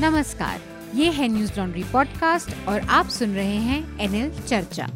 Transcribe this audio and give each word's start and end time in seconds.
नमस्कार 0.00 0.60
ये 0.94 1.10
है 1.10 1.26
न्यूज़ 1.28 1.52
लॉन्ड्री 1.58 1.82
पॉडकास्ट 1.84 2.68
और 2.68 2.80
आप 2.80 3.08
सुन 3.08 3.34
रहे 3.34 3.56
हैं 3.56 3.98
एनएल 4.00 4.30
चर्चा। 4.40 4.86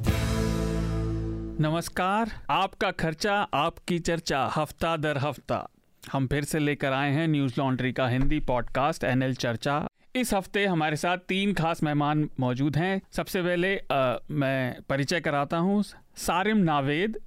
नमस्कार 1.61 2.31
आपका 2.51 2.91
खर्चा 2.91 3.35
आपकी 3.55 3.99
चर्चा 3.99 4.41
हफ़्ता 4.57 4.97
दर 4.97 5.19
हफ़्ता। 5.19 5.69
हम 6.13 6.27
फिर 6.27 6.45
से 6.45 6.59
लेकर 6.59 6.93
आए 6.93 7.13
हैं 7.13 7.29
न्यूज़ 7.29 7.55
लॉन्ड्री 7.59 7.93
का 7.93 8.09
हिंदी 8.09 8.41
पॉडकास्ट 8.41 9.05
एनएल 9.05 9.35
चर्चा। 9.35 9.87
इस 10.17 10.35
हफ़्ते 10.35 10.67
हमारे 10.67 10.97
साथ 10.97 11.19
तीन 11.19 11.55
खास 11.55 11.83
मेहमान 11.83 12.29
मौजूद 12.41 12.77
हैं। 12.77 13.01
सबसे 13.13 13.43
पहले 13.43 13.77
आ, 13.93 14.17
मैं 14.31 14.83
परिचय 14.89 15.21
कराता 15.21 15.57
हूँ 15.57 15.83
सारिम 16.17 16.57
नावेद 16.57 17.21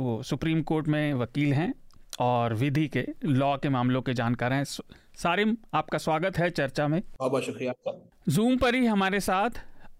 वो 0.00 0.22
सुप्रीम 0.22 0.62
कोर्ट 0.62 0.88
में 0.88 1.14
वकील 1.14 1.52
हैं 1.52 1.74
और 2.20 2.54
विधि 2.54 2.88
के 2.88 3.06
लॉ 3.24 3.56
के 3.56 3.68
मामलों 3.68 4.02
के 4.02 4.14
जानकार 4.14 4.52
हैं। 4.52 4.64
सारिम 5.14 5.56
आपका 5.74 5.98
स्वागत 5.98 6.38
है 6.38 6.48
चर्चा 6.50 6.86
में। 6.88 7.00
बहुत 7.00 7.30
बहुत 7.32 7.44
शुक्रिया 7.44 7.70
आपका। 7.70 8.32
जूम 8.32 8.56
पर 8.56 8.74
ही 8.74 8.86
हमारे 8.86 9.20
साथ 9.20 9.50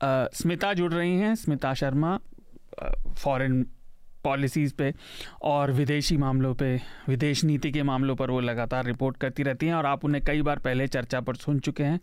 आ, 0.03 0.27
स्मिता 0.35 0.73
जुड़ 0.75 0.93
रही 0.93 1.17
हैं 1.17 1.35
स्मिता 1.35 1.75
शर्मा 1.75 2.17
फॉरेन 3.19 3.63
पॉलिसीज़ 4.25 4.75
पे 4.75 4.93
और 5.43 5.73
विदेशी 5.73 6.17
मामलों 6.17 6.55
पे 6.55 6.75
विदेश 7.09 7.45
नीति 7.45 7.71
के 7.73 7.83
मामलों 7.83 8.17
पर 8.17 8.31
वो 8.31 8.41
लगातार 8.41 8.85
रिपोर्ट 8.85 9.17
करती 9.17 9.43
रहती 9.43 9.67
हैं 9.67 9.75
और 9.75 9.87
आप 9.87 10.05
उन्हें 10.05 10.23
कई 10.25 10.43
बार 10.43 10.59
पहले 10.59 10.87
चर्चा 10.89 11.21
पर 11.21 11.37
सुन 11.37 11.59
चुके 11.59 11.83
हैं। 11.83 12.01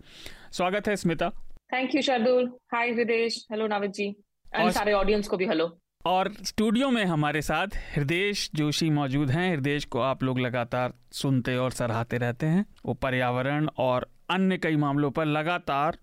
स्वागत 0.51 0.87
है 0.87 0.95
Smita. 0.95 1.29
Thank 1.73 1.95
you 1.95 2.01
Shardul 2.01 2.51
hi 2.73 2.91
Videsh 2.91 3.45
hello 3.51 3.67
Navid 3.67 3.91
ji 3.91 4.07
and 4.55 4.71
सारे 4.71 4.93
ऑडियंस 4.93 5.27
को 5.27 5.37
भी 5.37 5.47
हेलो 5.47 5.67
और 6.05 6.33
स्टूडियो 6.43 6.89
में 6.89 7.05
हमारे 7.05 7.41
साथ 7.41 7.67
हृदय 7.95 8.31
जोशी 8.55 8.89
मौजूद 8.89 9.31
हैं। 9.31 9.51
हृदय 9.51 9.79
को 9.79 9.99
आप 9.99 10.23
लोग 10.23 10.39
लगातार 10.39 10.93
सुनते 11.11 11.55
और 11.57 11.71
सराहते 11.71 12.17
रहते 12.17 12.45
हैं। 12.45 12.65
वो 12.85 12.93
पर्यावरण 12.93 13.69
और 13.77 14.07
अन्य 14.29 14.57
कई 14.57 14.75
मामलों 14.75 15.11
पर 15.11 15.25
लगातार 15.25 15.97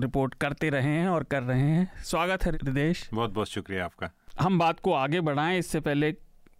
रिपोर्ट 0.00 0.34
करते 0.34 0.70
रहे 0.70 0.88
हैं 0.88 1.08
और 1.08 1.22
कर 1.22 1.42
रहे 1.42 1.60
हैं। 1.60 2.02
स्वागत 2.04 2.44
है 2.44 2.52
हृदय 2.52 2.94
बहुत 3.14 3.30
बहुत 3.30 3.48
शुक्रिया 3.48 3.84
आपका। 3.84 4.10
हम 4.40 4.58
बात 4.58 4.80
को 4.80 4.92
आगे 4.92 5.20
बढ़ाएँ। 5.20 5.58
इससे 5.58 5.80
पहले 5.80 6.14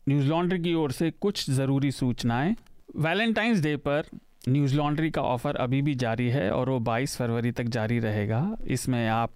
न्यूज़ 0.08 0.26
लॉन्ड्री 0.26 0.58
की 0.58 0.74
ओर 0.74 0.92
से 0.92 1.10
कुछ 1.10 1.50
ज़रूरी 1.50 1.90
सूचनाएँ। 1.90 2.56
वैलेंटाइंस 2.96 3.60
डे 3.60 3.76
पर 3.76 4.04
न्यूज़ 4.48 4.76
लॉन्ड्री 4.76 5.10
का 5.10 5.22
ऑफ़र 5.22 5.56
अभी 5.56 5.82
भी 5.82 5.94
जारी 5.94 6.28
है 6.28 6.50
और 6.50 6.70
वो 6.70 6.78
22 6.78 7.16
फरवरी 7.16 7.52
तक 7.52 7.64
जारी 7.64 7.98
रहेगा। 7.98 8.56
इसमें 8.66 9.08
आप 9.08 9.32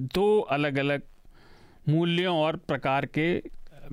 दो 0.00 0.40
अलग 0.40 0.78
अलग 0.78 1.02
मूल्यों 1.88 2.36
और 2.36 2.56
प्रकार 2.56 3.06
के 3.06 3.42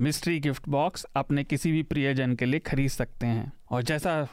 मिस्ट्री 0.00 0.38
गिफ्ट 0.40 0.68
बॉक्स 0.68 1.04
अपने 1.16 1.44
किसी 1.44 1.72
भी 1.72 1.82
प्रियजन 1.82 2.34
के 2.34 2.44
लिए 2.44 2.60
खरीद 2.60 2.90
सकते 2.90 3.26
हैं। 3.26 3.52
और 3.70 3.82
जैसा 3.82 4.28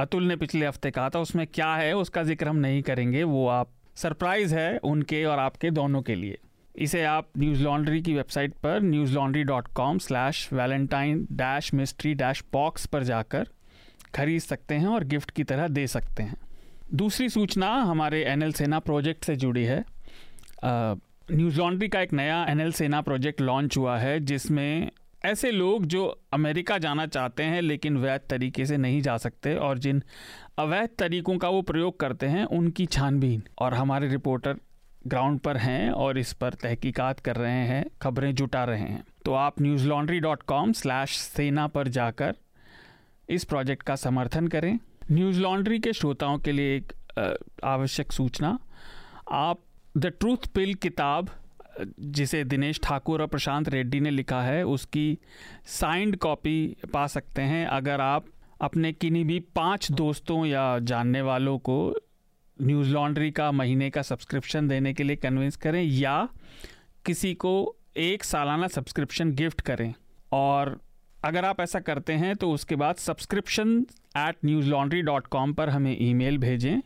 अतुल 0.00 0.24
ने 0.24 0.36
पिछले 0.36 0.66
हफ़्ते 0.66 0.90
कहा 0.90 1.08
था, 1.08 1.18
उसमें 1.18 1.46
क्या 1.46 1.74
है, 1.74 1.96
उसका 1.96 2.22
ज़िक्र 2.22 2.48
हम 2.48 2.56
नहीं 2.56 2.82
करेंगे। 2.82 3.22
वो 3.22 3.46
आप, 3.48 3.70
सरप्राइज़ 3.96 4.54
है 4.54 4.78
उनके 4.78 5.24
और 5.24 5.38
आपके 5.38 5.70
दोनों 5.70 6.02
के 6.02 6.14
लिए। 6.14 6.38
इसे 6.76 7.04
आप 7.04 7.28
न्यूज़ 7.38 7.62
लॉन्ड्री 7.62 8.02
की 8.02 8.14
वेबसाइट 8.14 8.52
पर 8.54 8.82
Newslaundry 9.14 9.42
dot 9.44 9.66
com 9.68 9.98
slash 9.98 10.48
Valentine 10.52 11.26
dash 11.32 11.74
mystery 11.74 12.14
dash 12.14 12.44
box 12.52 12.86
पर 12.86 13.02
जाकर 13.02 13.48
खरीद 14.14 14.40
सकते 14.40 14.74
हैं 14.74 14.86
और 14.86 15.04
गिफ्ट 15.04 15.30
की 15.30 15.44
तरह 15.44 15.68
दे 15.68 15.86
सकते 15.86 16.22
हैं। 16.22 16.36
दूसरी 16.94 17.28
सूचना 17.28 17.74
हमारे 17.74 18.24
एनएल 18.24 18.52
सेना 18.52 18.78
प्रोजेक्ट 18.78 19.24
से 19.24 19.36
जुड़ी 19.36 19.64
है। 19.64 19.84
न्यूज़ 21.30 21.58
लॉन्ड्री 21.58 21.88
का 21.88 22.00
एक 22.00 22.12
नया 22.12 22.44
एनएल 22.48 22.72
सेना 22.72 23.00
प्रोजेक्ट 23.00 23.40
लॉन्च 23.40 23.76
हुआ 23.76 23.98
है, 23.98 24.20
जिसमें 24.20 24.90
ऐसे 25.24 25.50
लोग 25.50 25.86
जो 25.86 26.04
अमेरिका 26.32 26.78
जाना 26.78 27.06
चाहते 27.06 27.42
हैं, 27.42 27.62
लेकिन 27.62 27.96
वैध 27.96 28.20
तरीके 28.30 28.66
से 28.66 28.76
नहीं 28.76 29.00
जा 29.02 29.16
सकते, 29.16 29.54
और 29.54 29.78
जिन 29.78 30.02
अवैध 30.58 30.88
तरीकों 30.98 31.36
का 31.38 31.48
वो 31.48 31.62
प्रयोग 31.62 32.00
करते 32.00 32.26
हैं, 32.26 32.44
उनकी 32.44 32.86
छानबीन। 32.86 33.42
और 33.58 33.74
हमारे 33.74 34.08
रिपोर्टर 34.08 34.56
ग्राउंड 35.06 35.38
पर 35.40 35.56
हैं 35.56 35.90
और 35.90 36.18
इस 36.18 36.32
पर 36.32 36.54
तहकीकात 36.54 37.20
कर 37.20 37.36
रहे 37.36 37.66
हैं, 37.66 37.84
खबरें 38.02 38.34
जुटा 38.34 38.64
रहे 38.64 38.80
हैं। 38.80 39.02
तो 39.24 39.32
आप 39.34 39.60
Newslaundry 39.88 40.20
dot 40.20 40.42
com 40.42 40.72
slash 40.72 41.10
Sena 41.10 41.66
पर 41.66 41.88
जाकर 41.88 42.34
इस 43.28 43.44
प्रोजेक्ट 43.44 43.82
का 43.82 43.96
समर्थन 43.96 44.48
करें। 44.48 44.78
न्यूज़ 45.12 45.40
लॉन्ड्री 45.40 45.78
के 45.78 45.92
श्रोताओं 45.92 46.38
के 46.38 46.52
लिए 46.52 46.76
एक 46.76 46.92
आवश्यक 47.64 48.12
सूचना, 48.12 48.58
आप 49.30 49.60
द 49.94 50.06
ट्रूथ 50.20 50.46
पिल 50.54 50.74
किताब, 50.74 51.28
जिसे 52.00 52.42
दिनेश 52.44 52.80
ठाकुर 52.82 53.20
और 53.22 53.26
प्रशांत 53.26 53.68
रेड्डी 53.68 54.00
ने 54.00 54.10
लिखा 54.10 54.40
है, 54.42 54.64
उसकी 54.64 55.18
साइंड 55.70 56.16
कॉपी 56.16 56.76
पा 56.92 57.06
सकते 57.06 57.42
हैं। 57.42 57.66
अगर 57.68 58.00
आप 58.00 58.26
अपने 58.60 58.92
किन्हीं 58.92 59.24
भी 59.24 59.38
पाँच 59.56 59.90
दोस्तों 59.92 60.44
या 60.46 60.78
जानने 60.80 61.22
वालों 61.22 61.58
को 61.58 61.76
न्यूज़ 62.56 62.90
लॉन्ड्री 62.90 63.30
का 63.30 63.50
महीने 63.52 63.88
का 63.90 64.02
सब्सक्रिप्शन 64.02 64.68
देने 64.68 64.92
के 64.94 65.02
लिए 65.02 65.16
कन्विंस 65.16 65.56
करें, 65.56 65.82
या 65.82 66.28
किसी 67.04 67.34
को 67.34 67.76
एक 67.98 68.24
सालाना 68.24 68.68
सब्सक्रिप्शन 68.68 69.32
गिफ्ट 69.34 69.60
करें, 69.60 69.92
और 70.32 70.78
अगर 71.24 71.44
आप 71.44 71.60
ऐसा 71.60 71.80
करते 71.80 72.12
हैं 72.14 72.34
तो 72.36 72.50
उसके 72.50 72.76
बाद 72.76 72.96
subscription 72.96 73.76
at 74.18 74.36
Newslaundry 74.68 75.02
dot 75.02 75.26
com 75.26 75.52
पर 75.52 75.68
हमें 75.68 75.96
ईमेल 76.00 76.38
भेजें। 76.38 76.80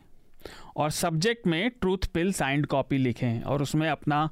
और 0.77 0.91
सब्जेक्ट 0.91 1.47
में 1.47 1.71
ट्रूथ 1.71 2.07
पिल 2.15 2.33
साइंड 2.33 2.67
कॉपी 2.67 2.99
लिखें 2.99 3.43
और 3.43 3.63
उसमें 3.63 3.89
अपना 3.89 4.29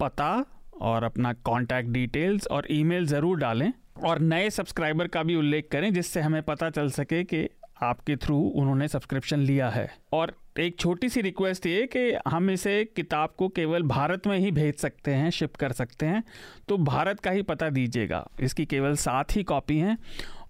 पता 0.00 0.34
और 0.80 1.04
अपना 1.04 1.32
कॉन्टैक्ट 1.44 1.90
डिटेल्स 1.90 2.46
और 2.46 2.66
ईमेल 2.70 3.06
ज़रूर 3.06 3.38
डालें 3.38 3.72
और 4.04 4.18
नए 4.18 4.50
सब्सक्राइबर 4.50 5.08
का 5.08 5.22
भी 5.22 5.34
उल्लेख 5.34 5.68
करें 5.72 5.92
जिससे 5.94 6.20
हमें 6.20 6.42
पता 6.42 6.70
चल 6.70 6.90
सके 6.90 7.22
कि 7.24 7.48
आपके 7.82 8.16
थ्रू 8.16 8.36
उन्होंने 8.56 8.86
सब्सक्रिप्शन 8.88 9.40
लिया 9.40 9.68
है। 9.70 9.88
और 10.12 10.34
एक 10.60 10.78
छोटी 10.78 11.08
सी 11.08 11.20
रिक्वेस्ट 11.20 11.66
ये 11.66 11.86
कि 11.86 12.00
हम 12.28 12.50
इसे 12.50 12.84
किताब 12.96 13.34
को 13.38 13.48
केवल 13.48 13.82
भारत 13.82 14.26
में 14.26 14.36
ही 14.38 14.50
भेज 14.50 14.74
सकते 14.74 15.14
हैं 15.14 15.30
शिप 15.30 15.56
कर 15.56 15.72
सकते 15.72 16.06
हैं 16.06 16.22
तो 16.68 16.76
भारत 16.78 17.20
का 17.20 17.30
ही 17.30 17.42
पता 17.42 17.68
दीजिएगा। 17.70 18.26
इसकी 18.40 18.66
केवल 18.66 18.94
सात 18.96 19.36
ही 19.36 19.42
कॉपी 19.42 19.78
हैं 19.78 19.96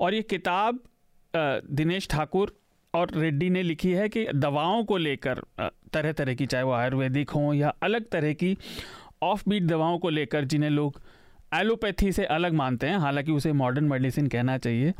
और 0.01 0.15
ये 0.15 0.23
किताब 0.23 0.81
दिनेश 1.35 2.09
ठाकुर 2.09 2.55
और 2.95 3.11
रेड्डी 3.15 3.49
ने 3.51 3.63
लिखी 3.63 3.91
है 3.91 4.09
कि 4.09 4.27
दवाओं 4.35 4.85
को 4.85 4.97
लेकर 4.97 5.43
तरह 5.93 6.13
तरह 6.13 6.35
की, 6.35 6.47
चाहे 6.47 6.65
वो 6.65 6.73
आयुर्वेदिक 6.73 7.31
हों 7.31 7.53
या 7.55 7.75
अलग 7.83 8.09
तरह 8.09 8.33
की 8.33 8.57
ऑफ़ 9.23 9.43
बीट 9.49 9.63
दवाओं 9.63 9.99
को 9.99 10.11
लेकर 10.11 10.45
जिन्हें 10.45 10.71
लोग 10.71 11.01
एलोपैथी 11.55 12.13
से 12.13 12.25
अलग 12.27 12.53
मानते 12.53 12.87
हैं, 12.87 12.99
हालाँकि 12.99 13.33
उसे 13.33 13.53
मॉडर्न 13.53 13.85
मेडिसिन 13.85 14.27
कहना 14.27 14.57
चाहिए, 14.59 14.93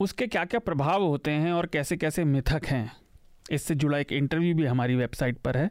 उसके 0.00 0.26
क्या 0.26 0.44
क्या 0.44 0.60
प्रभाव 0.60 1.02
होते 1.02 1.30
हैं 1.30 1.52
और 1.52 1.66
कैसे 1.66 1.96
कैसे 1.96 2.24
मिथक 2.24 2.66
हैं? 2.66 2.90
इससे 3.50 3.74
जुड़ा 3.74 3.98
एक 3.98 4.12
इंटरव्यू 4.12 4.54
भी 4.54 4.64
हमारी 4.64 4.94
वेबसाइट 4.94 5.38
पर 5.38 5.56
है, 5.56 5.70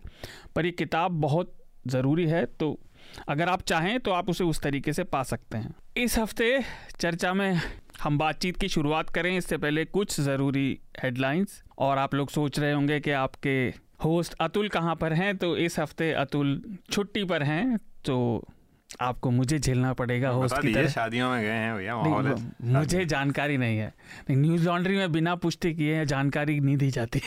पर 0.56 0.66
ये 0.66 0.72
किताब 0.72 1.12
बहुत 1.22 1.54
ज़रूरी 1.88 2.26
है 2.28 2.46
तो 2.46 2.78
अगर 3.30 3.50
आप 3.50 3.62
चाहें 3.62 4.00
तो 4.00 4.12
आप 4.12 4.30
उसे 4.30 4.44
उस 4.44 4.62
तरीके 4.62 4.94
से 4.94 5.04
पा 5.06 5.24
सकते 5.24 5.58
हैं। 5.58 5.74
इस 5.98 6.18
हफ़्ते 6.20 6.60
चर्चा 7.00 7.34
में 7.34 7.62
हम 8.02 8.18
बातचीत 8.18 8.58
की 8.58 8.68
शुरुआत 8.68 9.10
करें। 9.10 9.38
इससे 9.38 9.58
पहले 9.58 9.86
कुछ 9.86 10.20
ज़रूरी 10.22 10.80
हेडलाइंस 11.04 11.64
और 11.78 11.98
आप 11.98 12.16
लोग 12.16 12.30
सोच 12.30 12.60
रहे 12.60 12.72
होंगे 12.72 13.00
कि 13.00 13.12
आपके 13.12 13.74
होस्ट 14.04 14.34
अतुल 14.42 14.68
कहाँ 14.70 14.96
पर 14.96 15.14
हैं? 15.14 15.38
तो 15.38 15.58
इस 15.58 15.80
हफ़्ते 15.80 16.12
अतुल 16.14 16.62
छुट्टी 16.92 17.24
पर 17.24 17.44
हैं। 17.44 17.78
तो 18.06 18.48
आपको 19.02 19.32
मुझे 19.32 19.60
झेलना 19.60 19.94
पड़ेगा 19.94 20.30
होस्ट 20.30 20.62
की 20.62 20.74
तरह। 20.74 20.90
शादियों 20.90 21.30
में 21.30 21.42
गए 21.42 21.50
हैं 21.50 21.76
भैया 21.78 21.96
मुझे 22.80 23.06
जानकारी 23.06 23.58
नहीं 23.58 23.78
है। 23.78 23.94
न्यूज़ 24.32 24.66
लॉन्ड्री 24.66 24.98
में 24.98 25.12
बिना 25.12 25.36
पुष्टि 25.36 25.74
किए 25.74 26.06
जानकारी 26.06 26.60
नहीं 26.60 26.78
दी 26.78 26.90
जाती। 26.92 27.22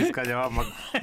इसका 0.00 0.24
जवाब 0.24 0.52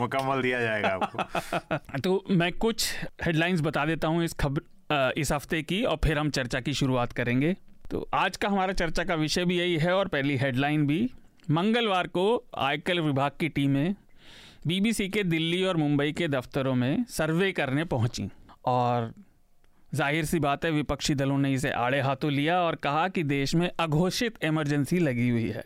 मुकम्मल 0.01 0.41
दिया 0.41 0.61
जाएगा 0.61 0.87
आपको। 0.87 1.97
तो 1.99 2.23
मैं 2.29 2.51
कुछ 2.53 2.93
हेडलाइंस 3.25 3.61
बता 3.61 3.85
देता 3.85 4.07
हूँ 4.07 4.23
इस 4.23 4.33
खबर 4.33 5.13
इस 5.17 5.31
हफ़्ते 5.31 5.61
की 5.61 5.83
और 5.83 5.97
फिर 6.03 6.17
हम 6.17 6.29
चर्चा 6.29 6.59
की 6.59 6.73
शुरुआत 6.73 7.13
करेंगे। 7.13 7.55
तो 7.91 8.07
आज 8.13 8.37
का 8.37 8.49
हमारा 8.49 8.73
चर्चा 8.73 9.03
का 9.03 9.15
विषय 9.15 9.45
भी 9.45 9.57
यही 9.57 9.77
है 9.77 9.93
और 9.95 10.07
पहली 10.07 10.37
हेडलाइन 10.37 10.85
भी। 10.87 11.09
मंगलवार 11.51 12.07
को 12.07 12.23
आयकर 12.57 12.99
विभाग 13.01 13.31
की 13.39 13.49
टीमें 13.49 13.95
बीबीसी 14.67 15.07
के 15.09 15.23
दिल्ली 15.23 15.63
और 15.63 15.77
मुंबई 15.77 16.11
के 16.11 16.27
दफ्तरों 16.27 16.73
में 16.75 17.03
सर्वे 17.09 17.51
करने 17.51 17.83
पहुँची। 17.85 18.29
और 18.65 19.11
ज़ाहिर 19.91 20.25
सी 20.25 20.39
बात 20.39 20.65
है, 20.65 20.71
विपक्षी 20.71 21.15
दलों 21.15 21.37
ने 21.37 21.53
इसे 21.53 21.69
आड़े 21.71 21.99
हाथों 22.01 22.31
लिया 22.31 22.59
और 22.61 22.75
कहा 22.75 23.07
कि 23.07 23.23
देश 23.23 23.55
में 23.55 23.69
अघोषित 23.79 24.43
इमरजेंसी 24.43 24.99
लगी 24.99 25.29
हुई 25.29 25.49
है। 25.49 25.63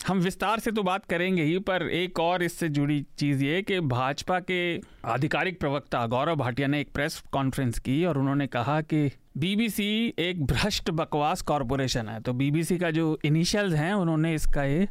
हम 0.00 0.18
विस्तार 0.18 0.60
से 0.60 0.70
तो 0.70 0.82
बात 0.82 1.04
करेंगे 1.04 1.42
ही, 1.42 1.58
पर 1.58 1.82
एक 1.82 2.20
और 2.20 2.42
इससे 2.42 2.68
जुड़ी 2.68 3.00
चीज़ 3.18 3.44
ये 3.44 3.60
कि 3.62 3.80
भाजपा 3.82 4.38
के 4.40 4.60
आधिकारिक 5.04 5.60
प्रवक्ता 5.60 6.06
गौरव 6.06 6.36
भाटिया 6.36 6.68
ने 6.68 6.80
एक 6.80 6.92
प्रेस 6.94 7.22
कॉन्फ्रेंस 7.32 7.78
की 7.78 8.04
और 8.04 8.18
उन्होंने 8.18 8.46
कहा 8.46 8.80
कि 8.82 9.10
बीबीसी 9.38 10.14
एक 10.18 10.46
भ्रष्ट 10.46 10.90
बकवास 10.90 11.42
कॉरपोरेशन 11.42 12.08
है। 12.08 12.20
तो 12.20 12.32
बीबीसी 12.32 12.78
का 12.78 12.90
जो 12.90 13.18
इनिशियल्स 13.24 13.74
हैं, 13.74 13.92
उन्होंने 13.94 14.34
इसका 14.34 14.64
ये 14.64 14.88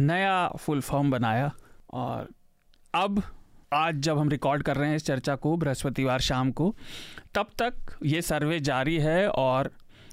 नया 0.00 0.48
फुल 0.48 0.80
फॉर्म 0.80 1.10
बनाया। 1.10 1.52
और 1.90 2.28
अब, 2.94 3.22
आज 3.72 3.94
जब 3.94 4.18
हम 4.18 4.28
रिकॉर्ड 4.28 4.62
कर 4.62 4.76
रहे 4.76 4.88
हैं 4.88 4.96
इस 4.96 5.06
चर्चा 5.06 5.36
को, 5.36 5.56
बृहस्पतिवार 5.56 6.20
शाम 6.20 6.52
को, 6.52 6.76
तब 7.34 7.46
तक 7.62 7.74
ये 8.04 8.22
सर्वे 8.22 8.60
जारी 8.60 8.98
है 8.98 9.28
और 9.28 9.70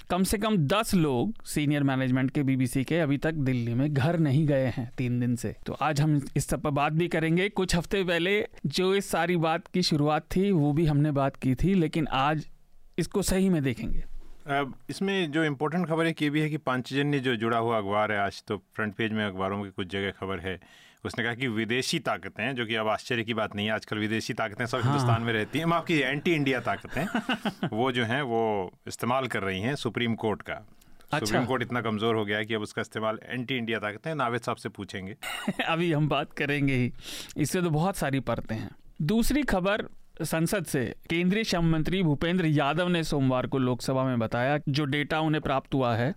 कम 0.09 0.23
से 0.23 0.37
कम 0.37 0.57
दस 0.57 0.93
लोग 0.93 1.45
सीनियर 1.45 1.83
मैनेजमेंट 1.83 2.31
के 2.31 2.43
बीबीसी 2.43 2.83
के 2.83 2.99
अभी 2.99 3.17
तक 3.17 3.33
दिल्ली 3.33 3.73
में 3.73 3.93
घर 3.93 4.19
नहीं 4.19 4.47
गए 4.47 4.65
हैं 4.65 4.91
तीन 4.97 5.19
दिन 5.19 5.35
से। 5.35 5.55
तो 5.65 5.73
आज 5.73 6.01
हम 6.01 6.21
इस 6.35 6.47
सब 6.47 6.61
पर 6.61 6.69
बात 6.69 6.93
भी 6.93 7.07
करेंगे। 7.07 7.49
कुछ 7.49 7.75
हफ़्ते 7.75 8.03
पहले 8.03 8.47
जो 8.65 8.95
इस 8.95 9.09
सारी 9.09 9.37
बात 9.37 9.67
की 9.67 9.81
शुरुआत 9.81 10.21
थी, 10.35 10.51
वो 10.51 10.73
भी 10.73 10.85
हमने 10.85 11.11
बात 11.11 11.35
की 11.35 11.55
थी, 11.55 11.73
लेकिन 11.73 12.07
आज 12.07 12.47
इसको 12.97 13.21
सही 13.21 13.49
में 13.49 13.61
देखेंगे 13.63 14.03
अब 14.49 14.73
इसमें 14.89 15.31
जो 15.31 15.43
इम्पोर्टेंट 15.43 15.87
खबर 15.87 16.07
एक 16.07 16.21
ये 16.21 16.29
भी 16.29 16.41
है 16.41 16.49
कि 16.49 16.57
पांचजन्य 16.59 17.19
जो 17.19 17.35
जुड़ा 17.35 17.57
हुआ 17.57 17.77
अखबार 17.77 18.11
है 18.11 18.17
आज 18.19 18.43
तो 18.47 18.57
फ्रंट 18.75 18.95
पेज 18.95 19.11
में 19.11 19.25
अखबारों 19.25 19.63
की 19.63 19.69
कुछ 19.69 19.87
जगह 19.87 20.11
खबर 20.11 20.39
है 20.39 20.59
उसने 21.03 21.23
कहा 21.23 21.33
कि 21.33 21.47
विदेशी 21.47 21.99
ताकतें 21.99 22.55
जो 22.55 22.65
कि 22.65 22.75
अब 22.75 22.87
आश्चर्य 22.87 23.23
की 23.23 23.33
बात 23.33 23.55
नहीं 23.55 23.65
है 23.65 23.73
आजकल 23.73 23.97
विदेशी 23.97 24.33
ताकतें 24.33 24.65
सब 24.65 24.77
हाँ। 24.77 24.83
हिंदुस्तान 24.83 25.21
में 25.21 25.33
रहती 25.33 25.59
हैं 25.59 25.73
आपकी 25.73 25.99
एंटी 25.99 26.33
इंडिया 26.33 26.59
ताकतें 26.61 27.67
वो 27.73 27.91
जो 27.91 28.05
हैं 28.05 28.21
वो 28.23 28.41
इस्तेमाल 28.87 29.27
कर 29.27 29.43
रही 29.43 29.61
हैं 29.61 29.75
सुप्रीम 29.75 30.15
कोर्ट 30.15 30.41
का 30.41 30.53
अच्छा। 30.53 31.19
सुप्रीम 31.19 31.45
कोर्ट 31.45 31.61
इतना 31.61 31.81
कमज़ोर 31.81 32.15
हो 32.15 32.23
गया 32.25 32.37
है 32.37 32.45
कि 32.45 32.53
अब 32.53 32.61
उसका 32.61 32.81
इस्तेमाल 32.81 33.19
एंटी 33.23 33.57
इंडिया 33.57 33.79
ताकतें 33.79 34.13
नावेद 34.15 34.41
साहब 34.41 34.57
से 34.57 34.69
पूछेंगे 34.69 35.15
अभी 35.65 35.91
हम 35.91 36.07
बात 36.07 36.33
करेंगे 36.33 36.75
ही 36.75 36.91
इससे 37.37 37.61
तो 37.61 37.69
बहुत 37.71 37.97
सारी 37.97 38.19
परतें 38.23 38.55
हैं 38.55 38.71
दूसरी 39.03 39.43
खबर 39.45 39.87
संसद 40.21 40.65
से 40.65 40.83
केंद्रीय 41.09 41.43
श्रम 41.43 41.71
मंत्री 41.71 42.01
भूपेंद्र 42.03 42.45
यादव 42.45 42.87
ने 42.87 43.03
सोमवार 43.03 43.47
को 43.47 43.57
लोकसभा 43.57 44.03
में 44.03 44.19
बताया 44.19 44.59
जो 44.69 44.85
डेटा 44.85 45.19
उन्हें 45.19 45.41
प्राप्त 45.41 45.73
हुआ 45.73 45.95
है 45.95 46.13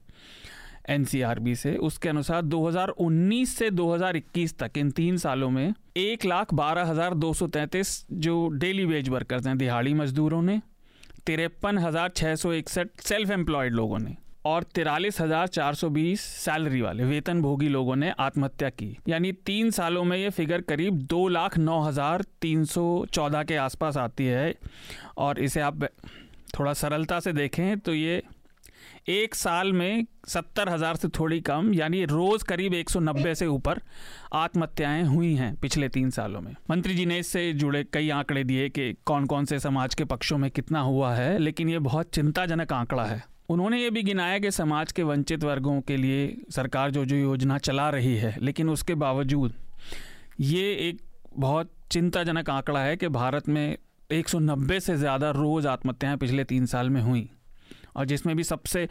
एनसीआरबी 0.90 1.54
से, 1.54 1.74
उसके 1.76 2.08
अनुसार 2.08 2.42
2019 2.42 3.48
से 3.48 3.70
2021 3.70 4.56
तक 4.58 4.78
इन 4.78 4.90
तीन 4.90 5.16
सालों 5.16 5.50
में 5.50 5.74
एक 5.96 6.24
लाख 6.24 6.54
बारह 6.54 6.84
हज़ार 6.84 7.14
दो 7.14 7.32
सौ 7.32 7.46
तैंतीस 7.46 8.04
जो 8.12 8.48
डेली 8.48 8.84
वेज 8.84 9.08
वर्कर्स 9.08 9.46
हैं, 9.46 9.56
दिहाड़ी 9.58 9.94
मजदूरों 9.94 10.42
ने, 10.42 10.60
तिरपन 11.26 11.78
हज़ार 11.78 12.08
छः 12.16 12.34
सौ 12.34 12.52
इकसठ 12.52 13.00
सेल्फ 13.00 13.30
एम्प्लॉयड 13.30 13.74
लोगों 13.74 13.98
ने। 13.98 14.16
और 14.48 14.62
तिरालीस 14.74 15.20
हज़ार 15.20 15.46
चार 15.48 15.74
सौ 15.74 15.88
बीस 15.90 16.20
सैलरी 16.20 16.80
वाले 16.80 17.04
वेतन 17.04 17.42
भोगी 17.42 17.68
लोगों 17.68 17.96
ने 17.96 18.12
आत्महत्या 18.20 18.68
की। 18.70 18.96
यानी 19.08 19.32
तीन 19.46 19.70
सालों 19.70 20.04
में 20.04 20.16
ये 20.16 20.30
फिगर 20.30 20.60
करीब 20.62 21.02
दो 21.08 21.26
लाख 21.28 21.58
नौ 21.58 21.80
हज़ार 21.80 22.24
तीन 22.42 22.64
सौ 22.66 23.04
चौदह 23.12 23.42
के 23.42 23.56
आसपास 23.58 23.96
आती 23.98 24.26
है। 24.26 24.54
और 25.18 25.40
इसे 25.40 25.60
आप 25.60 25.84
थोड़ा 26.58 26.72
सरलता 26.74 27.20
से 27.20 27.32
देखें 27.34 27.78
तो 27.78 27.94
ये 27.94 28.22
एक 29.10 29.34
साल 29.34 29.72
में 29.72 30.06
सत्तर 30.28 30.68
हज़ार 30.68 30.96
से 30.96 31.08
थोड़ी 31.10 31.40
कम, 31.40 31.72
यानी 31.74 32.04
रोज 32.06 32.42
करीब 32.42 32.74
190 32.74 33.34
से 33.34 33.46
ऊपर 33.46 33.80
आत्महत्याएँ 34.34 35.04
हुई 35.04 35.34
हैं 35.34 35.54
पिछले 35.56 35.88
तीन 35.88 36.10
सालों 36.10 36.40
में। 36.40 36.54
मंत्री 36.70 36.94
जी 36.94 37.06
ने 37.06 37.18
इससे 37.18 37.52
जुड़े 37.54 37.82
कई 37.92 38.10
आंकड़े 38.10 38.44
दिए 38.44 38.68
कि 38.68 38.92
कौन 39.06 39.26
कौन 39.26 39.44
से 39.44 39.58
समाज 39.60 39.94
के 39.94 40.04
पक्षों 40.06 40.38
में 40.38 40.50
कितना 40.50 40.80
हुआ 40.80 41.14
है, 41.14 41.38
लेकिन 41.38 41.68
ये 41.68 41.78
बहुत 41.80 42.14
चिंताजनक 42.14 42.72
आंकड़ा 42.72 43.04
है। 43.04 43.22
उन्होंने 43.48 43.80
ये 43.80 43.90
भी 43.90 44.02
गिनाया 44.02 44.38
कि 44.38 44.50
समाज 44.50 44.92
के 44.92 45.02
वंचित 45.02 45.44
वर्गों 45.44 45.80
के 45.80 45.96
लिए 45.96 46.36
सरकार 46.50 46.90
जो 46.90 47.04
जो 47.04 47.16
योजना 47.16 47.58
चला 47.58 47.88
रही 47.90 48.16
है, 48.16 48.34
लेकिन 48.40 48.70
उसके 48.70 48.94
बावजूद 48.94 49.54
ये 50.40 50.72
एक 50.88 51.00
बहुत 51.36 51.70
चिंताजनक 51.90 52.50
आंकड़ा 52.50 52.80
है 52.80 52.96
कि 52.96 53.08
भारत 53.08 53.48
में 53.48 53.76
190 54.10 54.80
से 54.80 54.96
ज़्यादा 54.96 55.30
रोज़ 55.30 55.66
आत्महत्याएँ 55.68 56.16
पिछले 56.16 56.44
तीन 56.44 56.66
साल 56.66 56.90
में 56.90 57.00
हुई 57.02 57.28
और 57.96 58.04
जिसमें 58.04 58.34
भी 58.36 58.44
सबसे 58.44 58.88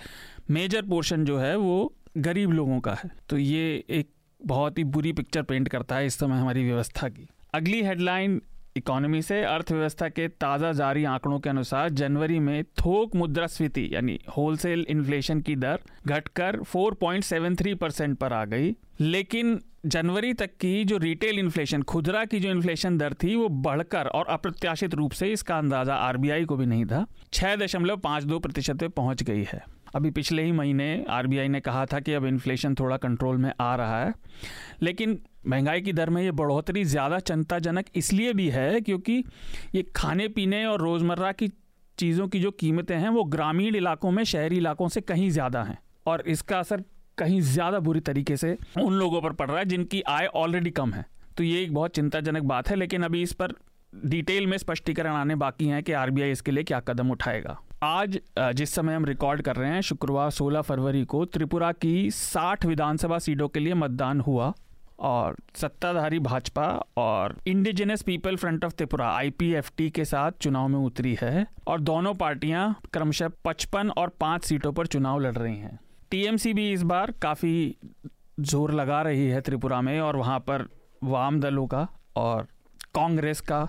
मेजर 0.52 0.82
पोर्शन 0.82 1.26
जो 1.26 1.38
है 1.38 1.56
वो 1.58 1.94
गरीब 2.18 2.52
लोगों 2.52 2.80
का 2.80 2.94
है। 2.94 3.10
तो 3.30 3.38
ये 3.38 3.84
एक 3.90 4.10
बहुत 4.40 4.78
ही 4.78 4.84
बुरी 4.86 5.14
पिक्चर 5.14 5.42
पेंट 5.42 5.68
करता 5.70 5.96
है 5.96 6.06
इस 6.06 6.16
समय 6.16 6.40
हमारी 6.40 6.64
व्यवस्था 6.64 7.10
की। 7.10 7.28
अगली 7.54 7.82
हेडलाइन 7.84 8.42
इकोनॉमी 8.78 9.22
से 9.22 9.42
अर्थव्यवस्था 9.44 10.10
के 10.10 10.28
ताज़ा 10.28 10.72
जारी 10.72 11.04
आंकड़ों 11.04 11.40
के 11.40 11.50
अनुसार 11.50 11.90
जनवरी 11.90 12.40
में 12.40 12.64
थोक 12.64 13.16
मुद्रास्फीति, 13.16 13.90
यानी 13.94 14.20
होलसेल 14.38 14.86
इन्फ्लेशन 14.90 15.42
की 15.42 15.56
दर 15.56 15.80
घटकर 16.06 16.60
4.73 16.76 17.76
परसेंट 17.76 18.18
पर 18.18 18.34
आ 18.34 18.46
गई। 18.46 18.76
लेकिन 19.00 19.60
जनवरी 19.86 20.34
तक 20.34 20.50
की 20.60 20.84
जो 20.84 20.98
रिटेल 20.98 21.40
इन्फ्लेशन 21.40 21.82
खुदरा 21.82 22.26
की 22.26 22.40
जो 22.40 22.50
इन्फ्लेशन 22.50 22.98
दर 22.98 23.14
थी, 23.14 23.36
वो 23.36 23.50
बढ़कर 23.50 24.08
और 24.08 24.26
अप्रत्याशित 24.26 24.94
रूप 24.94 25.12
से 25.12 25.32
इसका 25.32 25.58
अंदाज़ा 25.58 25.96
आरबीआई 25.96 26.46
को 26.46 26.56
भी 26.56 26.66
नहीं 26.66 26.86
था। 26.86 27.06
छह 27.34 27.56
दशमलव 27.56 27.98
पाँच 27.98 28.24
दो 28.24 28.40
प्रतिशत 28.40 28.76
पे 28.76 28.88
पहुँच 28.88 29.24
गई 29.24 29.44
है। 29.54 29.64
अभी 29.96 30.12
पिछले 30.12 30.44
ही 30.44 30.52
महीने 30.52 31.06
आरबीआई 31.10 31.48
ने 31.48 31.60
कहा 31.60 31.86
था 31.86 32.00
कि 32.00 32.14
अब 32.14 32.26
इन्फ्लेशन 32.26 32.76
थोड़ा 32.76 32.98
कंट्रोल 32.98 33.38
में 33.38 33.54
आ 33.62 33.76
रहा 33.76 34.04
है। 34.06 34.14
लेकिन 34.82 35.20
महँगाई 35.48 35.82
की 35.82 35.94
दर 35.94 36.10
में 36.10 36.22
ये 36.24 36.32
बढ़ोतरी 36.34 36.84
ज़्यादा 36.86 37.20
चिंताजनक 37.22 37.86
इसलिए 37.96 38.34
भी 38.34 38.48
है 38.50 38.82
क्योंकि 38.82 39.24
ये 39.76 39.84
खाने 39.96 40.28
पीने 40.28 40.66
और 40.66 40.82
रोज़मर्रा 40.82 41.32
की 41.32 41.48
चीज़ों 41.98 42.28
की 42.28 42.40
जो 42.40 42.52
कीमतें 42.54 42.96
हैं 42.96 43.10
वो 43.10 43.24
ग्रामीण 43.26 43.76
इलाकों 43.76 44.12
में, 44.12 44.24
शहरी 44.24 44.58
इलाकों 44.58 44.88
से 44.88 45.02
कहीं 45.02 45.30
ज़्यादा 45.32 45.64
हैं। 45.64 45.78
और 46.08 46.24
इसका 46.28 46.60
असर 46.60 46.84
कहीं 47.18 47.40
ज़्यादा 47.44 47.80
बुरी 47.80 48.00
तरीके 48.00 48.38
से 48.38 48.58
उन 48.82 48.94
लोगों 48.94 49.22
पर 49.22 49.34
पड़ 49.34 49.50
रहा 49.50 49.60
है 49.60 49.66
जिनकी 49.66 50.02
आय 50.10 50.26
ऑलरेडी 50.36 50.70
कम 50.72 50.94
है। 50.94 51.06
तो 51.38 51.44
ये 51.44 51.64
एक 51.64 51.74
बहुत 51.74 51.96
चिंताजनक 51.96 52.44
बात 52.44 52.70
है, 52.70 52.76
लेकिन 52.76 53.04
अभी 53.04 53.22
इस 53.22 53.34
पर 53.34 53.54
डिटेल 53.94 54.48
में 54.48 54.58
स्पष्टीकरण 54.58 55.12
आने 55.12 55.36
बाकी 55.38 55.68
हैं 55.68 55.82
कि 55.84 55.92
आरबीआई 55.94 56.32
इसके 56.32 56.52
लिए 56.52 56.64
क्या 56.64 56.80
कदम 56.80 57.12
उठाएगा। 57.12 57.58
आज 57.84 58.20
जिस 58.38 58.74
समय 58.74 58.94
हम 58.94 59.06
रिकॉर्ड 59.06 59.42
कर 59.42 59.56
रहे 59.56 59.72
हैं, 59.72 59.82
शुक्रवार 59.82 60.30
16 60.32 60.62
फरवरी 60.62 61.04
को 61.06 61.26
त्रिपुरा 61.26 61.72
की 61.74 62.10
60 62.12 62.66
विधानसभा 62.66 63.20
सीटों 63.20 63.48
के 63.48 63.60
लिए 63.60 63.74
मतदान 63.76 64.20
हुआ। 64.20 64.54
और 65.00 65.36
सत्ताधारी 65.56 66.20
भाजपा 66.20 66.68
और 66.98 67.36
indigenous 67.48 68.02
people 68.02 68.36
front 68.36 68.66
of 68.66 68.74
Tripura 68.74 69.10
IPFT 69.10 69.90
के 69.90 70.06
साथ 70.06 70.32
चुनाव 70.42 70.68
में 70.68 70.80
उतरी 70.80 71.16
है 71.22 71.46
और 71.68 71.82
दोनों 71.82 72.14
पार्टियाँ 72.14 72.74
क्रमशः 72.94 73.30
55 73.48 73.92
और 73.98 74.10
पाँच 74.20 74.44
सीटों 74.44 74.72
पर 74.74 74.88
चुनाव 74.88 75.20
लड़ 75.20 75.36
रही 75.36 75.58
हैं। 75.58 75.80
टीएमसी 76.12 76.54
भी 76.54 76.72
इस 76.74 76.84
बार 76.84 77.12
काफ़ी 77.22 77.76
ज़ोर 78.40 78.74
लगा 78.74 79.02
रही 79.02 79.28
है 79.28 79.42
त्रिपुरा 79.42 79.82
में 79.82 80.00
और 80.02 80.16
वहाँ 80.16 80.40
पर 80.40 80.68
वाम 81.04 81.40
दलों 81.40 81.66
का 81.68 81.88
और 82.16 82.48
कांग्रेस 82.96 83.42
का 83.42 83.64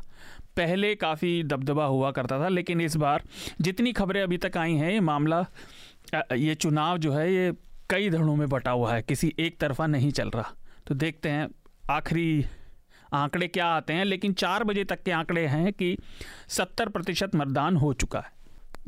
पहले 0.57 0.95
काफ़ी 0.95 1.43
दबदबा 1.43 1.85
हुआ 1.85 2.11
करता 2.11 2.39
था, 2.41 2.49
लेकिन 2.49 2.81
इस 2.81 2.97
बार 2.97 3.23
जितनी 3.61 3.93
खबरें 3.93 4.23
अभी 4.23 4.39
तक 4.39 4.57
आई 4.57 4.75
हैं, 4.75 4.91
ये 4.93 5.01
मामला 5.01 5.45
ये 6.35 6.55
चुनाव 6.55 6.99
जो 6.99 7.13
है, 7.13 7.33
ये 7.33 7.53
कई 7.91 8.11
धड़ों 8.11 8.37
में 8.37 8.49
बटा 8.49 8.71
हुआ 8.71 8.95
है, 8.95 9.03
किसी 9.03 9.33
एक 9.39 9.59
तरफा 9.61 9.87
नहीं 9.87 10.11
चल 10.11 10.31
रहा। 10.31 10.55
तो 10.89 10.95
देखते 10.95 11.29
हैं, 11.29 11.49
आखिरी 11.91 12.45
आंकड़े 13.15 13.47
क्या 13.49 13.67
आते 13.67 13.93
हैं, 13.93 14.05
लेकिन 14.05 14.33
चार 14.33 14.65
बजे 14.65 14.85
तक 14.85 15.03
के 15.03 15.11
आंकड़े 15.11 15.47
हैं 15.47 15.73
कि 15.73 15.97
सत्तर 16.49 16.89
प्रतिशत 16.89 17.35
मतदान 17.37 17.77
हो 17.77 17.93
चुका 17.93 18.19
है। 18.19 18.33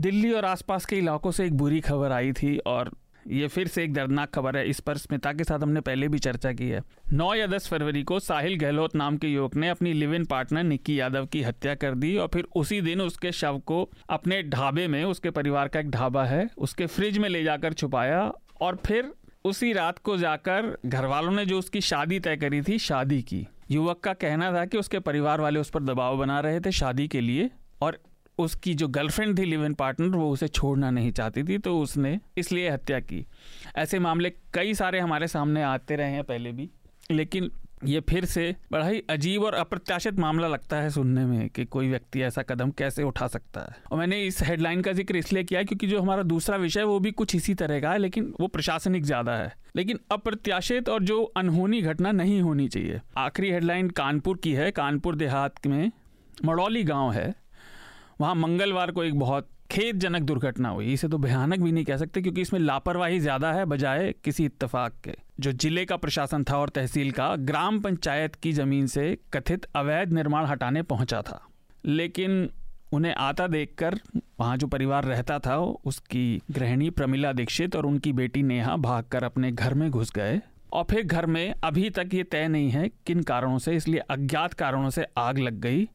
दिल्ली 0.01 0.33
और 0.33 0.45
आसपास 0.45 0.85
के 0.85 0.97
इलाकों 0.97 1.31
से 1.31 1.47
एक 1.47 1.57
बुरी 1.57 1.81
खबर 1.81 2.13
आई 2.13 2.33
थी 2.33 2.57
और 2.59 2.91
ये 3.29 3.49
फिर 3.49 3.69
से 3.69 3.85
एक 3.85 3.93
दर्दनाक 3.93 4.31
खबर 4.35 4.57
है, 4.57 4.69
इस 4.69 4.81
पर 4.81 4.97
स्मिता 4.97 5.33
के 5.33 5.45
साथ 5.45 5.59
हमने 5.59 5.81
पहले 5.81 6.09
भी 6.09 6.19
चर्चा 6.19 6.53
की 6.53 6.69
है। 6.69 6.83
9 7.13 7.35
या 7.35 7.47
10 7.47 7.69
फरवरी 7.69 8.03
को 8.03 8.19
साहिल 8.19 8.59
गहलोत 8.59 8.97
नाम 8.97 9.17
के 9.17 9.29
युवक 9.29 9.55
ने 9.55 9.69
अपनी 9.69 9.93
live 9.93 10.15
in 10.15 10.25
partner 10.25 10.63
Nikki 10.63 11.01
Yadav 11.01 11.27
की 11.27 11.43
हत्या 11.43 11.75
कर 11.75 11.95
दी 11.95 12.17
और 12.17 12.29
फिर 12.29 12.47
उसी 12.57 12.81
दिन 12.81 13.01
उसके 13.01 13.33
शव 13.33 13.59
को 13.59 13.89
अपने 14.11 14.43
ढाबे 14.43 14.87
में, 14.89 15.05
उसके 15.05 15.31
परिवार 15.31 15.69
का 15.69 15.81
एक 15.81 15.91
ढाबा 15.91 16.25
है, 16.25 16.49
उसके 16.59 16.87
फ्रिज 16.87 17.19
में 17.19 17.29
ले 17.29 17.43
जाकर 17.45 17.73
छुपाया 17.73 18.31
और 18.61 18.77
फिर 18.87 19.13
उसी 19.45 19.73
रात 19.73 19.99
को 19.99 20.17
जाकर 20.17 20.77
घर 20.87 21.05
वालों 21.07 21.31
ने 21.33 21.45
जो 21.47 21.59
उसकी 21.59 21.81
शादी 21.81 22.19
तय 22.21 22.37
करी 22.37 22.61
थी, 22.63 22.79
शादी 22.79 23.21
की। 23.23 23.47
युवक 23.71 24.01
का 24.01 24.13
कहना 24.13 24.53
था 24.53 24.65
कि 24.65 24.79
उसके 24.79 24.99
परिवार 24.99 25.41
वाले 25.41 25.61
उस 25.61 25.71
पर 25.71 25.83
दबाव 25.83 26.19
बना 26.19 26.41
रहे 26.41 26.61
थे 26.61 26.73
शादी 26.73 27.07
के 27.09 27.21
लिए 27.21 27.51
और 27.83 27.99
उसकी 28.39 28.75
जो 28.75 28.89
गर्लफ्रेंड 28.89 29.39
थी, 29.39 29.45
लिव 29.45 29.65
इन 29.65 29.75
पार्टनर, 29.75 30.17
वो 30.17 30.31
उसे 30.31 30.49
छोड़ना 30.49 30.91
नहीं 30.91 31.13
चाहती 31.13 31.43
थी 31.45 31.59
तो 31.59 31.79
उसने 31.79 32.19
इसलिए 32.39 32.71
हत्या 32.71 33.01
की। 33.01 33.25
ऐसे 33.77 33.99
मामले 33.99 34.31
कई 34.55 34.75
सारे 34.75 35.01
हमारे 35.01 35.29
सामने 35.29 35.63
आते 35.63 35.97
रहे 35.97 36.13
हैं 36.13 36.25
पहले 36.25 36.53
भी, 36.53 36.69
लेकिन 37.11 37.51
ये 37.83 38.01
फिर 38.01 38.25
से 38.25 38.55
बड़ा 38.73 38.87
ही 38.87 39.03
अजीब 39.11 39.43
और 39.43 39.55
अप्रत्याशित 39.55 40.19
मामला 40.19 40.49
लगता 40.49 40.77
है 40.77 40.91
सुनने 40.91 41.25
में 41.27 41.49
कि 41.49 41.65
कोई 41.65 41.89
व्यक्ति 41.89 42.23
ऐसा 42.23 42.43
कदम 42.43 42.71
कैसे 42.71 43.03
उठा 43.03 43.27
सकता 43.27 43.61
है। 43.61 43.83
और 43.93 43.99
मैंने 43.99 44.21
इस 44.23 44.43
हेडलाइन 44.43 44.81
का 44.83 44.93
ज़िक्र 44.93 45.17
इसलिए 45.17 45.45
किया 45.45 45.63
क्योंकि 45.63 45.87
जो 45.87 46.01
हमारा 46.03 46.23
दूसरा 46.23 46.57
विषय 46.57 46.83
वो 46.83 46.99
भी 46.99 47.11
कुछ 47.13 47.35
इसी 47.35 47.55
तरह 47.55 47.81
का 47.81 47.93
है, 47.93 47.99
लेकिन 47.99 48.33
वो 48.41 48.47
प्रशासनिक 48.47 49.05
ज़्यादा 49.05 49.37
है। 49.37 49.53
लेकिन 49.77 49.99
अप्रत्याशित 50.13 50.89
और 50.89 51.03
जो 51.03 51.23
अनहोनी 51.23 51.81
घटना 51.83 52.13
नहीं 52.13 52.41
होनी 52.43 52.69
चाहिए। 52.69 53.01
आखिरी 53.17 53.51
हेडलाइन 53.51 53.89
कानपुर 53.91 54.39
की 54.43 54.53
है। 54.53 54.71
कानपुर 54.71 55.17
देहात 55.17 55.67
में 55.67 55.91
मड़ौली 56.45 56.83
गाँव 56.85 57.13
है। 57.13 57.35
वहाँ 58.21 58.35
मंगलवार 58.35 58.91
को 58.91 59.05
एक 59.05 59.19
बहुत 59.19 59.49
खेदजनक 59.71 60.23
दुर्घटना 60.23 60.69
हुई। 60.69 60.93
इसे 60.93 61.09
तो 61.09 61.19
भयानक 61.19 61.61
भी 61.61 61.73
नहीं 61.73 61.85
कह 61.85 61.97
सकते 61.97 62.23
क्योंकि 62.23 62.41
इसमें 62.41 62.61
लापरवाही 62.61 63.21
ज़्यादा 63.21 63.53
है, 63.53 63.65
बजाय 63.65 64.13
किसी 64.25 64.45
इत्तेफाक 64.45 64.95
के। 65.05 65.15
जो 65.41 65.53
ज़िले 65.53 65.85
का 65.85 65.97
प्रशासन 65.97 66.43
था 66.45 66.57
और 66.59 66.69
तहसील 66.69 67.11
का, 67.11 67.35
ग्राम 67.37 67.79
पंचायत 67.81 68.35
की 68.35 68.53
ज़मीन 68.53 68.87
से 68.87 69.17
कथित 69.35 69.65
अवैध 69.77 70.13
निर्माण 70.13 70.47
हटाने 70.47 70.83
पहुँचा 70.83 71.21
था। 71.23 71.41
लेकिन 71.85 72.51
उन्हें 72.93 73.15
आता 73.15 73.47
देखकर 73.47 73.99
वहाँ 74.41 74.57
जो 74.57 74.67
परिवार 74.67 75.05
रहता 75.05 75.39
था, 75.39 75.57
उसकी 75.59 76.41
गृहिणी 76.51 76.91
प्रमिला 76.91 77.33
दीक्षित 77.33 77.77
और 77.77 77.87
उनकी 77.87 78.13
बेटी 78.13 78.43
नेहा 78.43 78.77
भागकर 78.79 79.25
अपने 79.25 79.53
घर 79.53 79.75
में 79.75 79.91
घुस 79.91 80.13
गए। 80.13 80.41
और 80.73 80.85
फिर 80.91 81.03
घर 81.03 81.27
में 81.27 81.55
अभी 81.65 81.89
तक 81.91 82.15
ये 82.15 82.23
तय 82.25 82.49
नहीं 82.49 82.71
है 82.71 82.89
किन 83.07 83.23
कारणों 83.23 83.59
से, 83.59 83.77
इसलिए 83.77 84.01
अज्ञात 84.01 84.53
कारणों 84.55 84.91
से 84.91 85.07
आग 85.19 85.39
लग 85.39 85.61
गई 85.61 85.89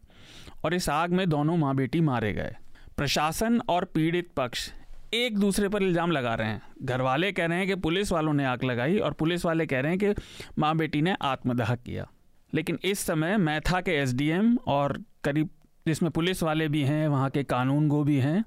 और 0.63 0.73
इस 0.73 0.89
आग 0.89 1.11
में 1.11 1.27
दोनों 1.29 1.57
माँ 1.57 1.75
बेटी 1.75 2.01
मारे 2.01 2.33
गए। 2.33 2.55
प्रशासन 2.97 3.61
और 3.69 3.85
पीड़ित 3.85 4.31
पक्ष 4.37 4.69
एक 5.15 5.37
दूसरे 5.39 5.69
पर 5.69 5.83
इल्ज़ाम 5.83 6.11
लगा 6.11 6.33
रहे 6.35 6.47
हैं। 6.47 6.61
घर 6.81 7.01
वाले 7.01 7.31
कह 7.31 7.45
रहे 7.45 7.57
हैं 7.57 7.67
कि 7.67 7.75
पुलिस 7.75 8.11
वालों 8.11 8.33
ने 8.33 8.45
आग 8.45 8.63
लगाई 8.63 8.97
और 8.97 9.13
पुलिस 9.13 9.45
वाले 9.45 9.65
कह 9.65 9.79
रहे 9.79 9.91
हैं 9.91 9.99
कि 9.99 10.21
माँ 10.59 10.75
बेटी 10.77 11.01
ने 11.01 11.15
आत्मदाह 11.23 11.75
किया। 11.75 12.07
लेकिन 12.53 12.79
इस 12.83 12.99
समय 12.99 13.37
मैथा 13.37 13.81
के 13.81 13.91
एसडीएम 13.91 14.57
और 14.67 14.97
करीब 15.23 15.49
जिसमें 15.85 16.11
पुलिस 16.11 16.43
वाले 16.43 16.67
भी 16.67 16.81
हैं, 16.81 17.07
वहाँ 17.07 17.29
के 17.29 17.43
कानून 17.43 17.87
गो 17.87 18.03
भी 18.03 18.17
हैं, 18.17 18.43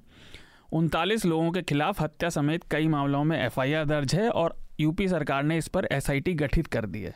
उनतालीस 0.73 1.25
लोगों 1.25 1.51
के 1.51 1.61
खिलाफ 1.61 2.01
हत्या 2.01 2.29
समेत 2.29 2.63
कई 2.71 2.87
मामलों 2.87 3.23
में 3.23 3.37
एफआईआर 3.37 3.85
दर्ज 3.85 4.15
है 4.15 4.29
और 4.29 4.55
यूपी 4.79 5.07
सरकार 5.07 5.43
ने 5.43 5.57
इस 5.57 5.67
पर 5.67 5.87
एसआईटी 5.91 6.33
गठित 6.33 6.67
कर 6.67 6.85
दी 6.85 7.01
है। 7.01 7.13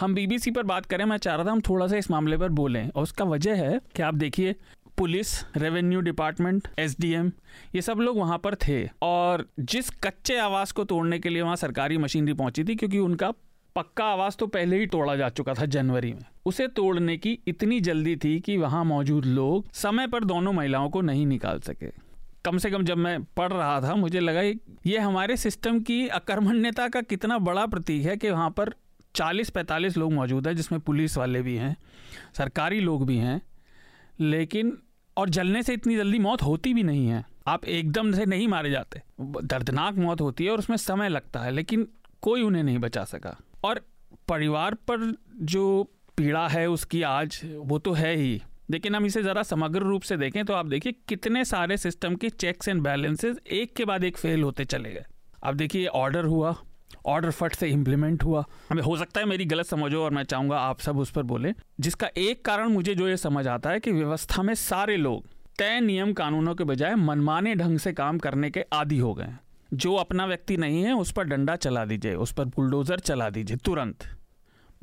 हम 0.00 0.14
बीबीसी 0.14 0.50
पर 0.50 0.62
बात 0.62 0.86
करें, 0.86 1.04
मैं 1.04 1.16
चाह 1.16 1.34
रहा 1.34 1.44
था 1.44 1.52
हम 1.52 1.60
थोड़ा 1.60 1.86
सा 1.86 1.96
इस 1.96 2.10
मामले 2.10 2.36
पर 2.36 2.48
बोलें। 2.48 2.90
और 2.90 3.02
उसका 3.02 3.24
वजह 3.24 3.56
है 3.56 3.80
कि 3.96 4.02
आप 4.02 4.14
देखिए 4.14 4.54
पुलिस, 4.98 5.28
रेवेन्यू 5.56 6.00
डिपार्टमेंट, 6.00 6.68
एसडीएम, 6.78 7.30
ये 7.74 7.82
सब 7.82 7.98
लोग 7.98 8.16
वहाँ 8.18 8.38
पर 8.38 8.54
थे। 8.54 8.88
और 9.02 9.46
जिस 9.60 9.90
कच्चे 10.04 10.38
आवास 10.38 10.72
को 10.72 10.84
तोड़ने 10.84 11.18
के 11.18 11.28
लिए 11.28 11.42
वहाँ 11.42 11.56
सरकारी 11.56 11.98
मशीनरी 11.98 12.32
पहुँची 12.32 12.64
थी, 12.64 12.74
क्योंकि 12.74 12.98
उनका 12.98 13.30
पक्का 13.76 14.04
आवास 14.04 14.36
तो 14.36 14.46
पहले 14.46 14.78
ही 14.78 14.86
तोड़ा 14.86 15.14
जा 15.16 15.28
चुका 15.28 15.54
था 15.54 15.66
जनवरी 15.66 16.12
में। 16.12 16.24
उसे 16.46 16.66
तोड़ने 16.68 17.16
की 17.16 17.38
इतनी 17.48 17.80
जल्दी 17.80 18.16
थी 18.16 18.38
कि 18.40 18.56
वहाँ 18.56 18.84
मौजूद 18.84 19.24
लोग 19.24 19.70
समय 19.72 20.06
पर 20.06 20.24
दोनों 20.24 20.52
महिलाओं 20.52 20.88
को 20.90 21.00
नहीं 21.00 21.26
निकाल 21.26 21.60
सके। 21.60 21.90
कम 22.44 22.58
से 22.58 22.70
कम 22.70 22.84
जब 22.84 22.96
मैं 22.96 23.22
पढ़ 23.36 23.52
रहा 23.52 23.80
था, 23.80 23.94
मुझे 23.94 24.20
लगा 24.20 24.42
ये 24.86 24.98
हमारे 24.98 25.36
सिस्टम 25.36 25.80
की 25.80 26.06
अकर्मण्यता 26.08 26.88
का 26.88 27.00
कितना 27.00 27.38
बड़ा 27.40 27.66
प्रतीक 27.66 28.06
है 28.06 28.16
कि 28.16 28.30
वहाँ 28.30 28.50
पर 28.50 28.74
40-45 29.14 29.96
लोग 29.96 30.12
मौजूद 30.12 30.48
हैं, 30.48 30.56
जिसमें 30.56 30.80
पुलिस 30.80 31.16
वाले 31.18 31.42
भी 31.42 31.56
हैं, 31.56 31.76
सरकारी 32.34 32.80
लोग 32.80 33.06
भी 33.06 33.16
हैं। 33.16 33.40
लेकिन 34.20 34.76
और 35.18 35.28
जलने 35.28 35.62
से 35.62 35.74
इतनी 35.74 35.96
जल्दी 35.96 36.18
मौत 36.18 36.42
होती 36.42 36.74
भी 36.74 36.82
नहीं 36.82 37.06
है। 37.06 37.24
आप 37.46 37.64
एकदम 37.64 38.12
से 38.12 38.26
नहीं 38.26 38.48
मारे 38.48 38.70
जाते। 38.70 39.02
दर्दनाक 39.20 39.94
मौत 39.94 40.20
होती 40.20 40.44
है 40.44 40.50
और 40.50 40.58
उसमें 40.58 40.76
समय 40.76 41.08
लगता 41.08 41.40
है, 41.40 41.50
लेकिन 41.50 41.88
कोई 42.22 42.42
उन्हें 42.42 42.62
नहीं 42.62 42.78
बचा 42.78 43.04
सका। 43.04 43.36
और 43.64 43.80
परिवार 44.28 44.74
पर 44.74 45.12
जो 45.42 45.92
पीड़ा 46.16 46.48
है 46.48 46.66
उसकी 46.70 47.02
आज, 47.02 47.40
वो 47.56 47.78
तो 47.78 47.92
है 47.92 48.14
ही। 48.16 48.42
लेकिन 48.70 48.94
हम 48.94 49.06
इसे 49.06 49.22
ज़रा 49.22 49.42
समग्र 49.42 49.80
रूप 49.80 50.02
से 50.02 50.16
देखें 50.16 50.44
तो 50.44 50.54
आप 50.54 50.66
देखिए 50.66 50.94
कितने 51.08 51.44
सारे 51.44 51.76
सिस्टम 51.76 52.14
के 52.14 52.30
चेक्स 52.30 52.68
एंड 52.68 52.82
बैलेंसेस 52.82 53.36
एक 53.50 53.74
के 53.76 53.84
बाद 53.84 54.04
एक 54.04 54.16
फेल 54.16 54.42
होते 54.42 54.64
चले 54.64 54.90
गए। 54.90 55.04
अब 55.42 55.54
देखिए 55.54 55.86
ऑर्डर 55.86 56.24
हुआ 56.24 56.56
ऑर्डर 57.06 57.30
फट 57.30 57.54
से 57.54 57.68
इम्प्लीमेंट 57.68 58.24
हुआ। 58.24 58.44
हमें 58.70 58.82
हो 58.82 58.96
सकता 58.96 59.20
है 59.20 59.26
मेरी 59.26 59.44
गलत 59.44 59.66
समझो 59.66 60.02
और 60.04 60.10
मैं 60.10 60.22
चाहूँगा 60.22 60.58
आप 60.58 60.80
सब 60.80 60.98
उस 60.98 61.10
पर 61.10 61.22
बोले 61.22 61.52
जिसका 61.80 62.10
एक 62.16 62.44
कारण 62.44 62.68
मुझे 62.68 62.94
जो 62.94 63.08
ये 63.08 63.16
समझ 63.16 63.46
आता 63.46 63.70
है 63.70 63.80
कि 63.80 63.92
व्यवस्था 63.92 64.42
में 64.42 64.54
सारे 64.54 64.96
लोग 64.96 65.26
तय 65.58 65.80
नियम 65.80 66.12
कानूनों 66.12 66.54
के 66.54 66.64
बजाय 66.64 66.94
मनमाने 66.94 67.54
ढंग 67.54 67.78
से 67.78 67.92
काम 67.92 68.18
करने 68.18 68.50
के 68.50 68.64
आदि 68.72 68.98
हो 68.98 69.14
गए 69.14 69.32
जो 69.72 69.94
अपना 69.94 70.26
व्यक्ति 70.26 70.56
नहीं 70.56 70.82
है 70.82 70.92
उस 70.92 71.12
पर 71.12 71.24
डंडा 71.24 71.56
चला 71.56 71.84
दीजिए 71.84 72.14
उस 72.14 72.32
पर 72.32 72.44
बुलडोजर 72.44 72.98
चला 72.98 73.30
दीजिए 73.30 73.56
तुरंत। 73.56 74.04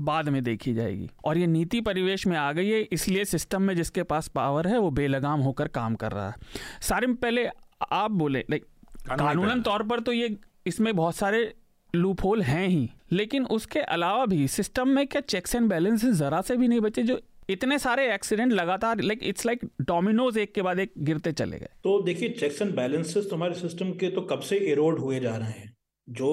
बाद 0.02 0.30
में 0.30 0.44
देखी 0.44 0.74
जाएगी। 0.74 1.10
और 1.26 1.38
ये 1.38 1.48
नीति 1.48 1.82
परिवेश 1.82 2.26
में 2.28 2.38
आ 2.38 2.52
गई 2.52 2.70
है 2.70 2.82
इसलिए 2.82 3.26
सिस्टम 3.26 3.62
में 3.62 3.76
जिसके 3.76 4.04
पास 4.04 4.28
पावर 4.28 4.68
है 4.68 4.78
वो 4.78 4.90
बेलगाम 4.92 5.40
होकर 5.40 5.68
काम 5.68 5.96
कर 5.96 6.12
रहा 6.12 6.28
है। 6.30 6.36
सारे 6.82 7.08
में 7.08 7.16
पहले 7.16 7.48
आप 7.92 8.12
बोले 8.12 8.46
लाइक 8.50 8.66
कानूनन 9.10 9.62
तौर 9.62 9.84
पर 9.84 10.00
तो 10.00 10.12
ये 10.12 10.36
इसमें 10.66 10.96
बहुत 10.96 11.16
सारे 11.16 11.54
लूप 11.96 12.24
होल 12.24 12.42
हैं 12.44 12.68
ही। 12.68 12.90
लेकिन 13.12 13.46
उसके 13.52 13.80
अलावा 13.80 14.26
भी 14.26 14.48
सिस्टम 14.50 14.90
में 14.90 15.06
क्या 15.08 15.22
चेक्स 15.24 15.56
एंड 15.56 15.70
बैलेंस 15.70 16.06
ज़रा 16.06 16.42
से 16.42 16.58
भी 16.58 16.68
नहीं 16.68 16.80
बचे, 16.82 17.04
जो 17.04 17.20
इतने 17.50 17.78
सारे 17.80 18.14
एक्सीडेंट 18.14 18.52
लगातार 18.54 19.02
लाइक 19.02 19.20
इट्स 19.24 19.46
लाइक 19.46 19.66
डोमिनोज 19.84 20.38
एक 20.38 20.54
के 20.54 20.62
बाद 20.62 20.80
एक 20.80 20.92
गिरते 21.00 21.32
चले 21.34 21.58
गए। 21.60 21.70
तो 21.84 22.02
देखिए 22.02 22.30
चेक्स 22.32 22.62
एंड 22.62 22.76
बैलेंसेस 22.76 23.30
हमारे 23.34 23.54
सिस्टम 23.56 23.92
के 23.94 24.10
तो 24.12 24.22
कब 24.24 24.40
से 24.42 24.58
इरोड 24.72 25.00
हुए 25.00 25.20
जा 25.20 25.36
रहे 25.38 25.52
हैं? 25.52 25.74
जो 26.08 26.32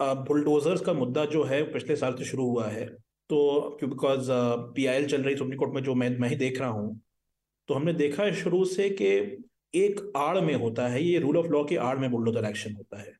बुलडोजर्स 0.00 0.80
का 0.80 0.92
मुद्दा 0.94 1.24
जो 1.26 1.42
है, 1.44 1.62
पिछले 1.72 1.96
साल 1.96 2.14
से 2.14 2.24
शुरू 2.24 2.44
हुआ 2.46 2.66
है 2.68 2.86
तो 3.30 3.78
बिकॉज़ 3.80 4.28
पी 4.74 4.86
आई 4.86 4.96
एल 4.96 5.06
चल 5.06 5.22
रही 5.22 5.36
सुप्रीम 5.36 5.58
कोर्ट 5.58 5.74
में, 5.74 5.82
जो 5.82 5.94
मैं 5.94 6.08
मैं 6.18 6.28
ही 6.28 6.36
देख 6.36 6.60
रहा 6.60 6.68
हूँ 6.70 7.00
तो 7.68 7.74
हमने 7.74 7.92
देखा 7.94 8.22
है 8.22 8.34
शुरू 8.34 8.64
से 8.66 8.88
कि 8.92 9.08
एक 9.74 10.00
आड़ 10.16 10.40
में 10.40 10.54
होता 10.54 10.86
है, 10.88 11.02
ये 11.02 11.18
रूल 11.18 11.36
ऑफ़ 11.36 11.46
लॉ 11.46 11.62
की 11.64 11.76
आड़ 11.78 11.96
में 11.98 12.10
बुलडोजर 12.10 12.48
एक्शन 12.48 12.74
होता 12.74 13.00
है। 13.00 13.12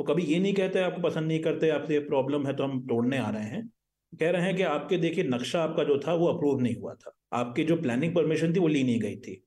वो 0.00 0.04
कभी 0.04 0.22
ये 0.22 0.38
नहीं 0.38 0.52
कहते 0.54 0.80
आपको 0.80 1.00
पसंद 1.02 1.28
नहीं 1.28 1.40
करते 1.40 1.68
आपसे 1.70 1.98
प्रॉब्लम 1.98 2.46
है 2.46 2.52
तो 2.56 2.64
हम 2.64 2.80
तोड़ने 2.80 3.18
आ 3.18 3.30
रहे 3.30 3.44
हैं। 3.44 3.70
कह 4.12 4.30
रहे 4.30 4.42
हैं 4.42 4.56
कि 4.56 4.62
आपके 4.62 4.96
देखिए 4.98 5.24
नक्शा 5.24 5.62
आपका 5.62 5.84
जो 5.84 5.98
था 5.98 6.14
वो 6.14 6.26
अप्रूव 6.26 6.60
नहीं 6.60 6.76
हुआ 6.76 6.94
था। 6.94 7.12
आपकी 7.32 7.64
जो 7.64 7.76
प्लानिंग 7.76 8.14
परमिशन 8.14 8.54
थी 8.54 8.60
वो 8.60 8.68
ली 8.68 8.82
नहीं 8.84 9.00
गई 9.00 9.16
थी। 9.16 9.44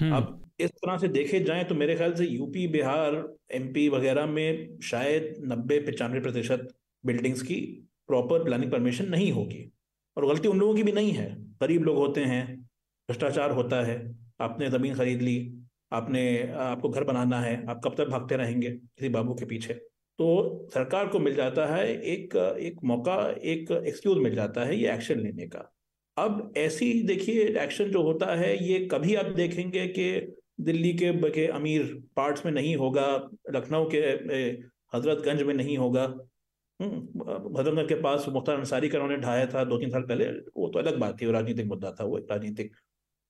हम्म। 0.00 0.16
अब 0.16 0.50
इस 0.60 0.70
तरह 0.70 0.96
से 0.98 1.08
देखे 1.08 1.40
जाए 1.40 1.64
तो 1.64 1.74
मेरे 1.74 1.94
ख्याल 1.94 2.14
से 2.14 2.26
यूपी 2.26 2.66
बिहार 2.68 3.36
एमपी 3.52 3.88
वगैरह 3.88 4.26
में 4.26 4.78
शायद 4.82 5.34
नब्बे 5.44 5.78
पचानवे 5.80 6.20
प्रतिशत 6.20 6.68
बिल्डिंग्स 7.04 7.42
की 7.42 7.56
प्रॉपर 8.08 8.44
प्लानिंग 8.44 8.72
परमिशन 8.72 9.08
नहीं 9.08 9.32
होगी। 9.32 9.72
और 10.16 10.26
गलती 10.26 10.48
उन 10.48 10.58
लोगों 10.58 10.74
की 10.74 10.82
भी 10.82 10.92
नहीं 10.92 11.12
है। 11.12 11.30
गरीब 11.62 11.84
लोग 11.84 11.96
होते 11.96 12.20
हैं 12.20 12.44
भ्रष्टाचार 13.08 13.50
होता 13.50 13.82
है 13.84 14.14
आपने 14.40 14.70
ज़मीन 14.70 14.94
खरीद 14.94 15.22
ली 15.22 15.36
आपने 15.92 16.48
आपको 16.48 16.88
घर 16.88 17.04
बनाना 17.04 17.40
है 17.40 17.66
आप 17.68 17.80
कब 17.84 17.94
तक 17.94 18.08
भागते 18.08 18.36
रहेंगे 18.36 18.70
किसी 18.70 19.08
बाबू 19.08 19.34
के 19.34 19.44
पीछे? 19.44 19.74
तो 20.18 20.68
सरकार 20.74 21.08
को 21.08 21.18
मिल 21.18 21.34
जाता 21.34 21.66
है 21.66 22.02
एक 22.02 22.36
एक 22.60 22.76
मौका 22.84 23.16
एक 23.30 23.70
एक्सक्यूज 23.86 24.18
मिल 24.18 24.34
जाता 24.34 24.64
है 24.64 24.76
ये 24.76 24.92
एक्शन 24.94 25.20
लेने 25.20 25.46
का। 25.46 25.72
अब 26.16 26.52
ऐसी 26.56 27.02
देखिए 27.02 27.44
एक्शन 27.58 27.90
जो 27.90 28.02
होता 28.02 28.34
है 28.34 28.64
ये 28.64 28.78
कभी 28.86 29.14
आप 29.14 29.26
देखेंगे 29.26 29.86
कि 29.88 30.36
दिल्ली 30.60 30.92
के 30.92 31.30
के 31.30 31.46
अमीर 31.46 32.02
पार्ट्स 32.16 32.46
में 32.46 32.52
नहीं 32.52 32.76
होगा 32.76 33.06
लखनऊ 33.50 33.88
के 33.94 33.98
हजरतगंज 34.96 35.42
में 35.42 35.54
नहीं 35.54 35.78
होगा। 35.78 36.02
हजरतगंज 36.82 37.78
हम्म, 37.78 37.86
के 37.86 37.94
पास 37.94 38.24
मुख्तार 38.28 38.58
अंसारी 38.58 38.88
का 38.88 38.98
उन्होंने 38.98 39.22
ढाया 39.22 39.46
था 39.46 39.64
दो 39.64 39.78
तीन 39.78 39.90
साल 39.90 40.02
पहले 40.02 40.24
वो 40.56 40.68
तो 40.68 40.78
अलग 40.78 40.98
बात 40.98 41.20
थी 41.22 41.30
राजनीतिक 41.32 41.66
मुद्दा 41.66 41.90
था 41.92 42.04
वो 42.04 42.16
राजनीतिक 42.16 42.72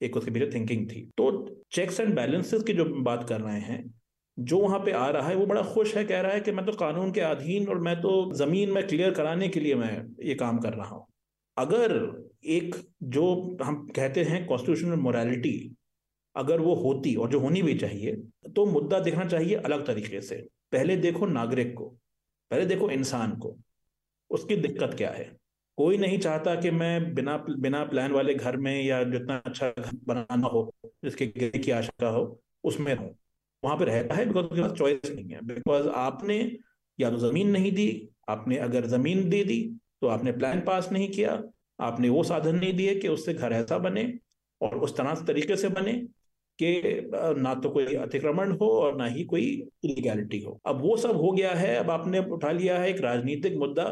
एक 0.03 0.17
उसके 0.17 0.31
पीछे 0.31 0.49
थिंकिंग 0.51 0.87
थी। 0.89 1.01
तो 1.17 1.31
चेक्स 1.71 1.99
एंड 1.99 2.15
बैलेंसेस 2.15 2.63
की 2.63 2.73
जो 2.73 2.85
बात 3.03 3.27
कर 3.29 3.41
रहे 3.41 3.59
हैं, 3.61 3.83
जो 4.37 4.59
वहाँ 4.59 4.79
पे 4.79 4.91
आ 4.91 5.07
रहा 5.09 5.27
है, 5.27 5.35
वो 5.35 5.45
बड़ा 5.45 5.61
खुश 5.63 5.95
है, 5.95 6.03
कह 6.05 6.21
रहा 6.21 6.31
है 6.31 6.39
कि 6.41 6.51
मैं 6.51 6.65
तो 6.65 6.71
कानून 6.73 7.11
के 7.11 7.21
अधीन 7.21 7.67
और 7.67 7.79
मैं 7.79 7.95
तो 8.01 8.31
ज़मीन 8.35 8.71
में 8.71 8.85
क्लियर 8.87 9.13
कराने 9.13 9.47
के 9.47 9.59
लिए 9.59 9.75
मैं 9.75 9.91
ये 10.25 10.35
काम 10.35 10.59
कर 10.59 10.73
रहा 10.73 10.89
हूँ। 10.89 11.05
अगर 11.57 11.91
एक 12.49 12.75
जो 13.03 13.25
हम 13.63 13.75
कहते 13.95 14.23
हैं 14.23 14.45
कॉन्स्टिट्यूशनल 14.45 14.99
मोरालिटी 14.99 15.75
अगर 16.35 16.61
वो 16.61 16.73
होती 16.75 17.13
और 17.15 17.29
जो 17.29 17.39
होनी 17.39 17.61
भी 17.61 17.73
चाहिए 17.75 18.15
तो 18.55 18.65
मुद्दा 18.65 18.99
देखना 18.99 19.25
चाहिए 19.25 19.55
अलग 19.57 19.85
तरीके 19.87 20.21
से। 20.21 20.35
पहले 20.71 20.95
देखो 20.97 21.25
नागरिक 21.27 21.73
को, 21.73 21.85
पहले 22.51 22.65
देखो 22.65 22.89
इंसान 22.89 23.35
को, 23.35 23.55
उसकी 24.31 24.55
दिक्कत 24.57 24.93
क्या 24.97 25.09
है? 25.11 25.31
कोई 25.77 25.97
नहीं 25.97 26.17
चाहता 26.19 26.55
कि 26.55 26.71
मैं 26.71 27.13
बिना 27.15 27.37
बिना 27.49 27.83
प्लान 27.85 28.11
वाले 28.11 28.33
घर 28.33 28.57
में 28.57 28.83
या 28.83 29.03
जितना 29.03 29.35
अच्छा 29.45 29.69
घर 29.69 29.91
बनाना 30.07 30.47
हो, 30.47 30.73
जिसके 30.85 31.25
गिरने 31.27 31.59
की 31.59 31.71
आशंका 31.71 32.09
हो, 32.09 32.39
उसमें 32.63 32.93
रहूँ। 32.95 33.15
वहाँ 33.63 33.77
पे 33.77 33.85
रहता 33.85 34.15
है 34.15 34.25
बिकॉज़ 34.25 34.45
उसके 34.45 34.61
पास 34.61 34.71
चॉइस 34.71 35.11
नहीं 35.11 35.29
है। 35.29 35.41
बिकॉज़ 35.45 35.87
आपने 35.87 36.37
या 36.99 37.09
तो 37.09 37.17
ज़मीन 37.17 37.49
नहीं 37.49 37.71
दी, 37.71 38.09
आपने 38.29 38.57
अगर 38.57 38.85
ज़मीन 38.87 39.29
दे 39.29 39.43
दी 39.43 39.59
तो 40.01 40.07
आपने 40.07 40.31
प्लान 40.31 40.61
पास 40.61 40.89
नहीं 40.91 41.07
किया, 41.09 41.41
आपने 41.79 42.09
वो 42.09 42.23
साधन 42.23 42.55
नहीं 42.55 42.73
दिए 42.73 42.95
कि 42.95 43.07
उससे 43.07 43.33
घर 43.33 43.53
ऐसा 43.53 43.77
बने 43.77 44.13
और 44.61 44.75
उस 44.77 44.95
तरह 44.97 45.23
तरीके 45.27 45.55
से 45.55 45.69
बने 45.69 45.93
कि 46.59 47.09
ना 47.41 47.53
तो 47.55 47.69
कोई 47.69 47.95
अतिक्रमण 47.95 48.51
हो 48.51 48.67
और 48.79 48.95
ना 48.97 49.05
ही 49.05 49.23
कोई 49.23 49.45
इलीगैलिटी 49.83 50.39
हो। 50.39 50.59
अब 50.65 50.81
वो 50.81 50.97
सब 50.97 51.15
हो 51.15 51.31
गया 51.31 51.53
है, 51.53 51.75
अब 51.75 51.89
आपने 51.91 52.19
उठा 52.31 52.51
लिया 52.51 52.77
है 52.79 52.89
एक 52.89 53.01
राजनीतिक 53.01 53.55
मुद्दा 53.57 53.83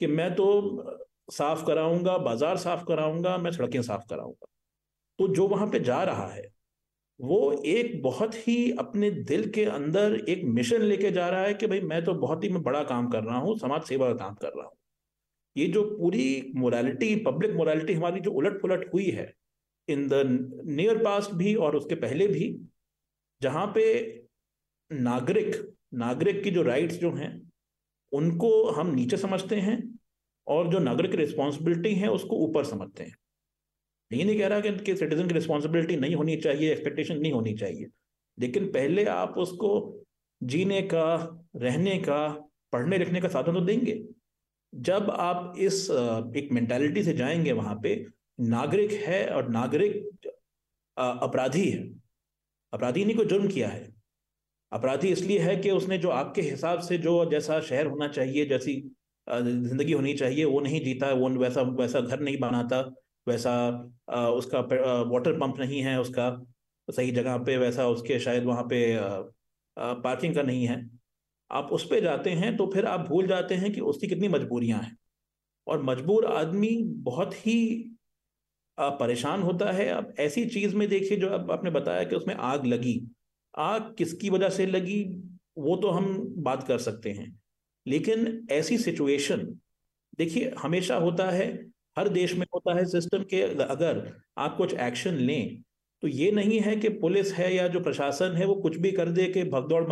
कि 0.00 0.06
मैं 0.06 0.34
तो 0.34 0.46
साफ़ 1.28 1.64
कराऊँगा, 1.66 2.16
बाज़ार 2.18 2.56
साफ़ 2.56 2.84
कराऊँगा, 2.84 3.36
मैं 3.38 3.50
सड़कें 3.52 3.80
साफ़ 3.82 4.04
कराऊँगा। 4.10 4.46
तो 5.18 5.28
जो 5.28 5.46
वहाँ 5.48 5.66
पे 5.66 5.80
जा 5.80 6.02
रहा 6.02 6.26
है, 6.28 6.42
वो 7.20 7.62
एक 7.66 8.00
बहुत 8.02 8.34
ही 8.38 8.70
अपने 8.78 9.10
दिल 9.10 9.50
के 9.50 9.64
अंदर 9.64 10.14
एक 10.28 10.42
मिशन 10.44 10.82
लेके 10.82 11.10
जा 11.10 11.28
रहा 11.28 11.42
है 11.42 11.54
कि 11.54 11.66
भाई 11.66 11.80
मैं 11.82 12.04
तो 12.04 12.14
बहुत 12.16 12.44
ही, 12.44 12.48
मैं 12.48 12.62
बड़ा 12.62 12.82
काम 12.84 13.08
कर 13.08 13.22
रहा 13.24 13.38
हूँ, 13.38 13.58
समाज 13.58 13.82
सेवा 13.82 14.08
का 14.08 14.14
काम 14.16 14.34
कर 14.34 14.52
रहा 14.56 14.66
हूँ। 14.66 14.76
ये 15.56 15.66
जो 15.68 15.82
पूरी 15.90 16.52
मोरालिटी 16.56 17.14
पब्लिक 17.16 17.52
मोरालिटी 17.52 17.94
हमारी 17.94 18.20
जो 18.20 18.30
उलट 18.32 18.60
पुलट 18.62 18.88
हुई 18.94 19.08
है 19.10 19.32
इन 19.88 20.06
द 20.08 20.22
नियर 20.66 20.98
पास्ट 21.04 21.30
भी 21.32 21.54
और 21.54 21.76
उसके 21.76 21.94
पहले 21.94 22.26
भी, 22.28 22.56
जहाँ 23.42 23.66
पे 23.74 23.84
नागरिक 24.90 25.56
नागरिक 25.94 26.42
की 26.44 26.50
जो 26.50 26.62
राइट्स 26.62 26.96
जो 26.96 27.12
हैं, 27.12 27.50
उनको 28.12 28.70
हम 28.70 28.94
नीचे 28.94 29.16
समझते 29.16 29.56
हैं 29.56 29.78
और 30.46 30.68
जो 30.68 30.78
नागरिक 30.78 31.14
रिस्पॉन्सिबिलिटी 31.14 31.94
है, 31.94 32.08
उसको 32.08 32.36
ऊपर 32.36 32.64
समझते 32.64 33.04
हैं। 33.04 33.16
ये 34.12 34.24
नहीं 34.24 34.38
कह 34.38 34.46
रहा 34.46 34.60
कि 34.60 34.96
सिटीजन 34.96 35.28
की 35.28 35.34
रिस्पॉन्सिबिलिटी 35.34 35.96
नहीं 35.96 36.14
होनी 36.14 36.36
चाहिए 36.36 36.72
एक्सपेक्टेशन 36.72 37.18
नहीं 37.18 37.32
होनी 37.32 37.54
चाहिए। 37.54 37.86
लेकिन 38.38 38.72
पहले 38.72 39.04
आप 39.04 39.38
उसको 39.38 40.00
जीने 40.42 40.82
का, 40.82 41.14
रहने 41.56 41.98
का, 41.98 42.28
पढ़ने 42.72 42.98
लिखने 42.98 43.20
का 43.20 43.28
साधन 43.28 43.52
तो 43.52 43.60
देंगे। 43.60 44.04
जब 44.74 45.10
आप 45.10 45.54
इस 45.58 45.90
एक 46.36 46.48
मेंटालिटी 46.52 47.02
से 47.02 47.12
जाएँगे 47.12 47.52
वहाँ 47.52 47.80
पे, 47.82 48.06
नागरिक 48.40 48.92
है 48.92 49.26
और 49.28 49.48
नागरिक 49.48 50.08
अपराधी 50.96 51.70
है। 51.70 51.82
अपराधी 52.72 53.04
ने 53.04 53.14
कोई 53.14 53.26
जुर्म 53.26 53.48
किया 53.48 53.68
है। 53.68 53.94
अपराधी 54.72 55.08
इसलिए 55.08 55.38
है 55.38 55.56
कि 55.56 55.70
उसने 55.70 55.98
जो 55.98 56.08
आपके 56.08 56.42
हिसाब 56.42 56.80
से 56.80 56.98
जो 56.98 57.30
जैसा 57.30 57.60
शहर 57.60 57.86
होना 57.86 58.08
चाहिए, 58.08 58.46
जैसी 58.46 58.96
ज़िंदगी 59.28 59.92
होनी 59.92 60.14
चाहिए, 60.14 60.44
वो 60.44 60.60
नहीं 60.60 60.80
जीता, 60.84 61.12
वो 61.12 61.28
वैसा 61.30 61.62
वैसा 61.78 62.00
घर 62.00 62.20
नहीं 62.20 62.38
बनाता, 62.40 62.80
वैसा 63.26 63.54
उसका 64.30 64.60
वाटर 65.10 65.38
पंप 65.40 65.58
नहीं 65.58 65.80
है 65.82 66.00
उसका, 66.00 66.30
सही 66.88 67.10
जगह 67.12 67.36
पे, 67.38 67.56
वैसा 67.56 67.86
उसके 67.88 68.18
शायद 68.20 68.44
वहाँ 68.44 68.62
पे 68.64 68.80
पार्किंग 69.76 70.34
का 70.34 70.42
नहीं 70.42 70.66
है। 70.66 70.84
आप 71.50 71.68
उस 71.72 71.84
पर 71.84 72.00
जाते 72.00 72.30
हैं 72.32 72.56
तो 72.56 72.66
फिर 72.74 72.86
आप 72.86 73.00
भूल 73.08 73.26
जाते 73.26 73.54
हैं 73.54 73.72
कि 73.72 73.80
उसकी 73.82 74.08
कितनी 74.08 74.28
मजबूरियाँ 74.28 74.80
हैं। 74.80 74.96
और 75.66 75.82
मजबूर 75.82 76.24
आदमी 76.26 76.76
बहुत 77.02 77.34
ही 77.46 77.56
परेशान 78.78 79.42
होता 79.42 79.70
है। 79.72 79.88
अब 79.88 80.14
ऐसी 80.20 80.44
चीज़ 80.46 80.74
में 80.76 80.88
देखिए 80.88 81.18
जो 81.18 81.28
अब 81.28 81.50
आपने 81.50 81.70
बताया 81.70 82.04
कि 82.04 82.16
उसमें 82.16 82.34
आग 82.34 82.66
लगी। 82.66 83.00
आग 83.54 83.94
किसकी 83.98 84.30
वजह 84.30 84.48
से 84.48 84.66
लगी, 84.66 85.02
वो 85.58 85.76
तो 85.76 85.90
हम 85.90 86.16
बात 86.38 86.66
कर 86.68 86.78
सकते 86.78 87.10
हैं। 87.10 87.30
लेकिन 87.86 88.46
ऐसी 88.50 88.78
सिचुएशन 88.78 89.58
देखिए, 90.18 90.54
हमेशा 90.58 90.96
होता 90.96 91.30
है, 91.30 91.70
हर 91.98 92.08
देश 92.08 92.34
में 92.34 92.46
होता 92.54 92.74
है 92.74 92.84
सिस्टम 92.84 93.22
के 93.22 93.42
अगर 93.42 94.16
आप 94.38 94.56
कुछ 94.56 94.74
एक्शन 94.74 95.14
लें 95.14 95.62
तो 96.02 96.08
ये 96.08 96.30
नहीं 96.30 96.60
है 96.60 96.76
कि 96.76 96.88
पुलिस 96.88 97.32
है 97.32 97.54
या 97.54 97.68
जो 97.68 97.80
प्रशासन 97.80 98.32
है, 98.32 98.46
वो 98.46 98.54
कुछ 98.54 98.76
भी 98.76 98.92
कर 98.92 99.08
दे 99.08 99.24
कि 99.24 99.44
भगदौड़ 99.44 99.84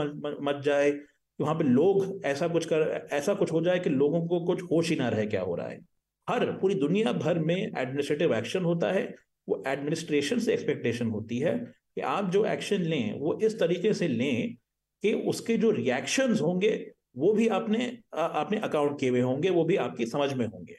मच 0.43 0.65
जाए। 0.65 0.91
कि 1.39 1.45
वहाँ 1.45 1.55
पे 1.55 1.65
लोग 1.65 2.21
ऐसा 2.25 2.49
कुछ 2.49 2.67
कर, 2.67 3.09
ऐसा 3.13 3.35
कुछ 3.35 3.53
हो 3.53 3.63
जाए 3.63 3.79
कि 3.79 3.91
लोगों 3.91 4.27
को 4.27 4.45
कुछ 4.45 4.63
होश 4.63 4.91
ही 4.91 4.97
ना 4.97 5.09
रहे 5.09 5.27
क्या 5.27 5.43
हो 5.43 5.55
रहा 5.55 5.69
है। 5.69 5.81
हर, 6.29 6.53
पूरी 6.53 6.75
दुनिया 6.75 7.13
भर 7.13 7.39
में 7.39 7.73
एडमिनिस्ट्रेटिव 7.79 8.35
एक्शन 8.35 8.65
होता 8.65 8.93
है, 8.93 9.15
वो 9.49 9.65
एडमिनिस्ट्रेशन 9.67 10.39
से 10.39 10.53
एक्सपेक्टेशन 10.53 11.07
होती 11.07 11.39
है 11.39 11.59
कि 11.95 12.01
आप 12.01 12.31
जो 12.31 12.45
एक्शन 12.45 12.83
लें, 12.83 13.19
वो 13.19 13.39
इस 13.43 13.59
तरीके 13.59 13.95
से 13.95 14.09
लें 14.09 14.55
कि 15.03 15.13
उसके 15.13 15.57
जो 15.57 15.71
रिएक्शंस 15.71 16.41
होंगे 16.41 16.93
वो 17.17 17.33
भी 17.33 17.49
आपने 17.49 17.87
आपने 18.15 18.59
अकाउंट 18.61 18.99
किए 19.01 19.11
हुए 19.11 19.21
होंगे, 19.21 19.51
वो 19.51 19.65
भी 19.65 19.77
आपकी 19.77 20.07
समझ 20.07 20.33
में 20.33 20.47
होंगे। 20.47 20.77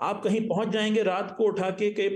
आप 0.00 0.22
कहीं 0.22 0.40
पहुँच 0.48 0.68
जाएँगे 0.68 1.02
रात 1.02 1.34
को 1.38 1.44
उठा 1.44 1.70
के 1.70 1.90
कि, 1.90 2.06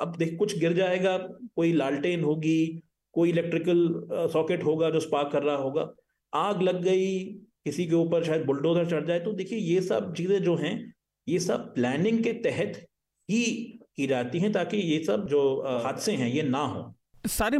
अब 0.00 0.14
देख, 0.18 0.36
कुछ 0.38 0.58
गिर 0.58 0.72
जाएगा, 0.72 1.16
कोई 1.56 1.72
लालटेन 1.72 2.24
होगी, 2.24 2.82
कोई 3.14 3.30
इलेक्ट्रिकल 3.30 4.28
सॉकेट 4.32 4.64
होगा 4.64 4.90
जो 4.90 5.00
स्पार्क 5.00 5.32
कर 5.32 5.42
रहा 5.42 5.56
होगा। 5.56 5.88
आग 6.32 6.62
लग 6.62 6.82
गई, 6.82 7.18
किसी 7.64 7.86
के 7.86 7.94
ऊपर 7.94 8.24
शायद 8.24 8.44
बुलडोजर 8.46 8.86
चढ़ 8.90 9.06
जाए 9.06 9.20
तो 9.20 9.32
देखिए 9.32 9.58
ये 9.58 9.80
सब 9.80 10.12
चीज़ें 10.14 10.42
जो 10.42 10.54
हैं, 10.56 10.94
ये 11.26 11.38
सब 11.38 11.74
प्लानिंग 11.74 12.22
के 12.24 12.32
तहत 12.42 12.86
ही 13.28 13.44
की 13.96 14.06
जाती 14.06 14.38
हैं 14.38 14.52
ताकि 14.52 14.76
ये 14.76 15.02
सब 15.04 15.26
जो 15.28 15.40
हादसे 15.84 16.12
हैं, 16.12 16.28
ये 16.28 16.42
ना 16.42 16.58
हो। 16.58 16.94
सारे 17.24 17.58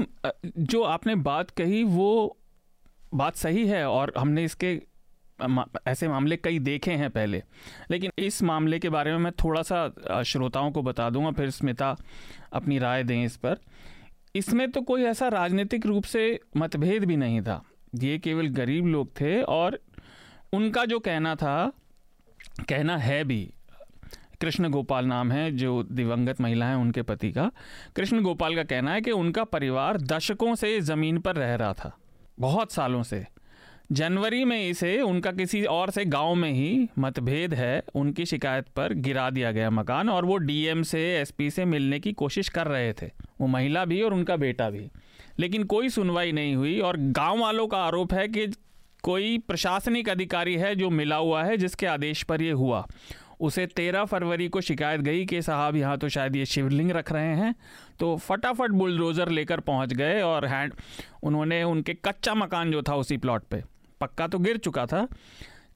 जो 0.59 0.83
आपने 0.85 1.14
बात 1.25 1.50
कही, 1.50 1.83
वो 1.85 2.38
बात 3.14 3.37
सही 3.37 3.66
है 3.66 3.85
और 3.88 4.12
हमने 4.19 4.45
इसके 4.45 4.75
ऐसे 5.89 6.09
मामले 6.09 6.37
कई 6.37 6.59
देखे 6.59 6.93
हैं 6.93 7.11
पहले। 7.11 7.43
लेकिन 7.91 8.11
इस 8.19 8.43
मामले 8.43 8.79
के 8.79 8.89
बारे 8.89 9.13
में 9.13 9.19
मैं 9.19 9.33
थोड़ा 9.45 9.63
सा 9.63 10.23
श्रोताओं 10.23 10.71
को 10.73 10.83
बता 10.83 11.09
दूँगा, 11.11 11.31
फिर 11.31 11.51
स्मिता 11.51 11.97
अपनी 12.53 12.79
राय 12.79 13.05
दें 13.05 13.25
इस 13.25 13.37
पर। 13.37 13.59
इसमें 14.37 14.71
तो 14.71 14.81
कोई 14.81 15.03
ऐसा 15.03 15.29
राजनीतिक 15.29 15.87
रूप 15.87 16.05
से 16.05 16.41
मतभेद 16.57 17.05
भी 17.05 17.17
नहीं 17.17 17.41
था। 17.43 17.63
ये 17.95 18.19
केवल 18.19 18.47
गरीब 18.51 18.87
लोग 18.87 19.11
थे 19.21 19.41
और 19.43 19.79
उनका 20.53 20.85
जो 20.85 20.99
कहना 20.99 21.35
था, 21.35 21.73
कहना 22.69 22.97
है 22.97 23.23
भी, 23.25 23.43
कृष्ण 24.41 24.69
गोपाल 24.69 25.07
नाम 25.07 25.33
है, 25.33 25.51
जो 25.53 25.83
दिवंगत 25.83 26.41
महिला 26.41 26.67
है 26.67 26.77
उनके 26.77 27.03
पति 27.03 27.31
का। 27.33 27.51
कृष्ण 27.97 28.23
गोपाल 28.23 28.55
का 28.57 28.63
कहना 28.65 28.93
है 28.93 29.01
कि 29.01 29.11
उनका 29.11 29.45
परिवार 29.45 29.99
दशकों 29.99 30.55
से 30.55 30.81
ज़मीन 30.81 31.19
पर 31.19 31.37
रह 31.37 31.55
रहा 31.55 31.73
था, 31.75 31.97
बहुत 32.41 32.73
सालों 32.73 33.03
से। 33.03 33.25
जनवरी 33.93 34.45
में 34.45 34.71
इसे 34.71 35.01
उनका 35.01 35.31
किसी 35.33 35.65
और 35.65 35.91
से 35.91 36.05
गाँव 36.05 36.35
में 36.35 36.51
ही 36.51 36.89
मतभेद 36.99 37.55
है, 37.55 37.83
उनकी 37.95 38.27
शिकायत 38.27 38.69
पर 38.69 38.93
गिरा 38.93 39.31
दिया 39.31 39.51
गया 39.53 39.71
मकान 39.71 40.09
और 40.09 40.25
वो 40.25 40.37
डीएम 40.37 40.83
से, 40.83 41.01
एसपी 41.21 41.51
से 41.51 41.65
मिलने 41.65 41.99
की 42.01 42.13
कोशिश 42.13 42.49
कर 42.49 42.67
रहे 42.67 42.93
थे। 42.93 43.07
वो 43.41 43.47
महिला 43.47 43.85
भी 43.85 44.03
और 44.03 44.15
उनका 44.15 44.37
बेटा 44.37 44.71
भी। 44.71 44.91
लेकिन 45.39 45.65
कोई 45.65 45.88
सुनवाई 45.88 46.33
नहीं 46.33 46.55
हुई 46.55 46.79
और 46.81 46.97
गाँव 46.97 47.40
वालों 47.40 47.66
का 47.66 47.79
आरोप 47.79 48.14
है 48.14 48.29
कि 48.29 48.47
कोई 49.03 49.38
प्रशासनिक 49.38 50.09
अधिकारी 50.09 50.55
है 50.55 50.75
जो 50.75 50.90
मिला 50.90 51.16
हुआ 51.16 51.43
है, 51.45 51.57
जिसके 51.57 51.87
आदेश 51.87 52.23
पर 52.23 52.43
यह 52.43 52.55
हुआ। 52.55 52.87
उसे 53.40 53.66
तेरह 53.66 54.05
फरवरी 54.05 54.49
को 54.49 54.61
शिकायत 54.61 55.01
गई 55.01 55.25
कि 55.25 55.43
साहब 55.43 55.77
यहाँ 55.77 55.99
तो 55.99 56.09
शायद 56.09 56.37
ये 56.37 56.47
शिवलिंग 56.47 56.90
रख 56.90 57.12
रहे 57.12 57.35
हैं। 57.37 57.55
तो 58.01 58.16
फटाफट 58.16 58.71
बुलडोज़र 58.71 59.29
लेकर 59.29 59.61
पहुँच 59.61 59.93
गए 59.93 60.21
और 60.21 60.47
हैंड, 60.47 60.73
उन्होंने 61.23 61.62
उनके 61.62 61.95
कच्चा 61.95 62.35
मकान 62.35 62.73
जो 62.73 62.83
था 62.83 62.97
उसी 62.97 63.16
प्लॉट 63.16 63.43
पे। 63.43 63.62
पक्का 64.03 64.27
तो 64.27 64.38
गिर 64.38 64.57
चुका 64.57 64.87
था। 64.87 65.09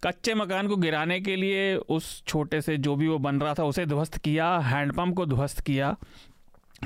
कच्चे 0.06 0.34
मकान 0.34 0.68
को 0.68 0.76
गिराने 0.76 1.20
के 1.20 1.36
लिए 1.36 1.76
उस 1.76 2.24
छोटे 2.26 2.60
से 2.60 2.76
जो 2.76 2.96
भी 2.96 3.08
वो 3.08 3.18
बन 3.18 3.40
रहा 3.40 3.54
था, 3.54 3.64
उसे 3.64 3.86
ध्वस्त 3.86 4.18
किया 4.18 4.58
हैंडपम्प 4.58 5.16
को 5.16 5.26
ध्वस्त 5.26 5.60
किया। 5.60 5.96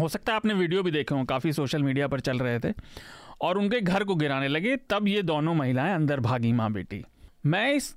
हो 0.01 0.09
सकता 0.09 0.33
है 0.33 0.37
आपने 0.37 0.55
वीडियो 0.55 0.83
भी 0.83 0.91
देखे 0.91 1.15
हो, 1.15 1.25
काफ़ी 1.25 1.53
सोशल 1.53 1.83
मीडिया 1.83 2.09
पर 2.09 2.21
चल 2.21 2.39
रहे 2.39 2.59
थे। 2.59 2.75
और 3.41 3.59
उनके 3.59 3.81
घर 3.81 4.05
को 4.05 4.15
गिराने 4.15 4.49
लगे, 4.49 4.77
तब 4.77 5.09
ये 5.09 5.23
दोनों 5.23 5.55
महिलाएँ 5.55 5.95
अंदर 5.95 6.21
भागी 6.21 6.53
माँ 6.53 6.73
बेटी। 6.73 7.05
मैं 7.47 7.75
इस 7.75 7.97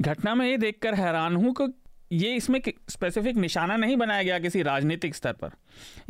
घटना 0.00 0.34
में 0.34 0.48
ये 0.48 0.56
देखकर 0.56 0.94
हैरान 0.94 1.36
हूँ 1.36 1.54
कि 1.60 1.74
ये 2.12 2.34
इसमें 2.34 2.62
स्पेसिफिक 2.88 3.36
निशाना 3.36 3.76
नहीं 3.76 3.96
बनाया 3.96 4.22
गया 4.22 4.38
किसी 4.38 4.62
राजनीतिक 4.62 5.14
स्तर 5.14 5.32
पर। 5.32 5.50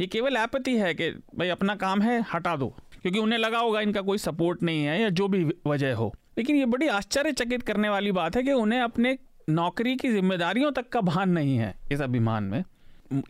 ये 0.00 0.06
केवल 0.06 0.36
आपत्ति 0.36 0.78
है 0.78 0.94
कि, 0.94 1.10
भाई, 1.10 1.48
अपना 1.48 1.74
काम 1.74 2.02
है, 2.02 2.24
हटा 2.34 2.56
दो। 2.56 2.76
क्योंकि 3.02 3.18
उन्हें 3.18 3.38
लगा 3.38 3.58
होगा 3.58 3.80
इनका 3.80 4.00
कोई 4.00 4.18
सपोर्ट 4.18 4.62
नहीं 4.62 4.84
है 4.84 5.02
या 5.02 5.08
जो 5.08 5.28
भी 5.28 5.50
वजह 5.66 5.94
हो। 5.94 6.14
लेकिन 6.38 6.56
ये 6.56 6.66
बड़ी 6.66 6.88
आश्चर्यचकित 6.88 7.62
करने 7.62 7.88
वाली 7.88 8.12
बात 8.12 8.36
है 8.36 8.42
कि 8.42 8.52
उन्हें 8.52 8.80
अपने 8.80 9.16
नौकरी 9.50 9.96
की 9.96 10.12
जिम्मेदारियों 10.12 10.70
तक 10.72 10.88
का 10.88 11.00
भान 11.00 11.30
नहीं 11.30 11.56
है 11.56 11.74
इस 11.92 12.00
अभिमान 12.00 12.44
में। 12.44 12.62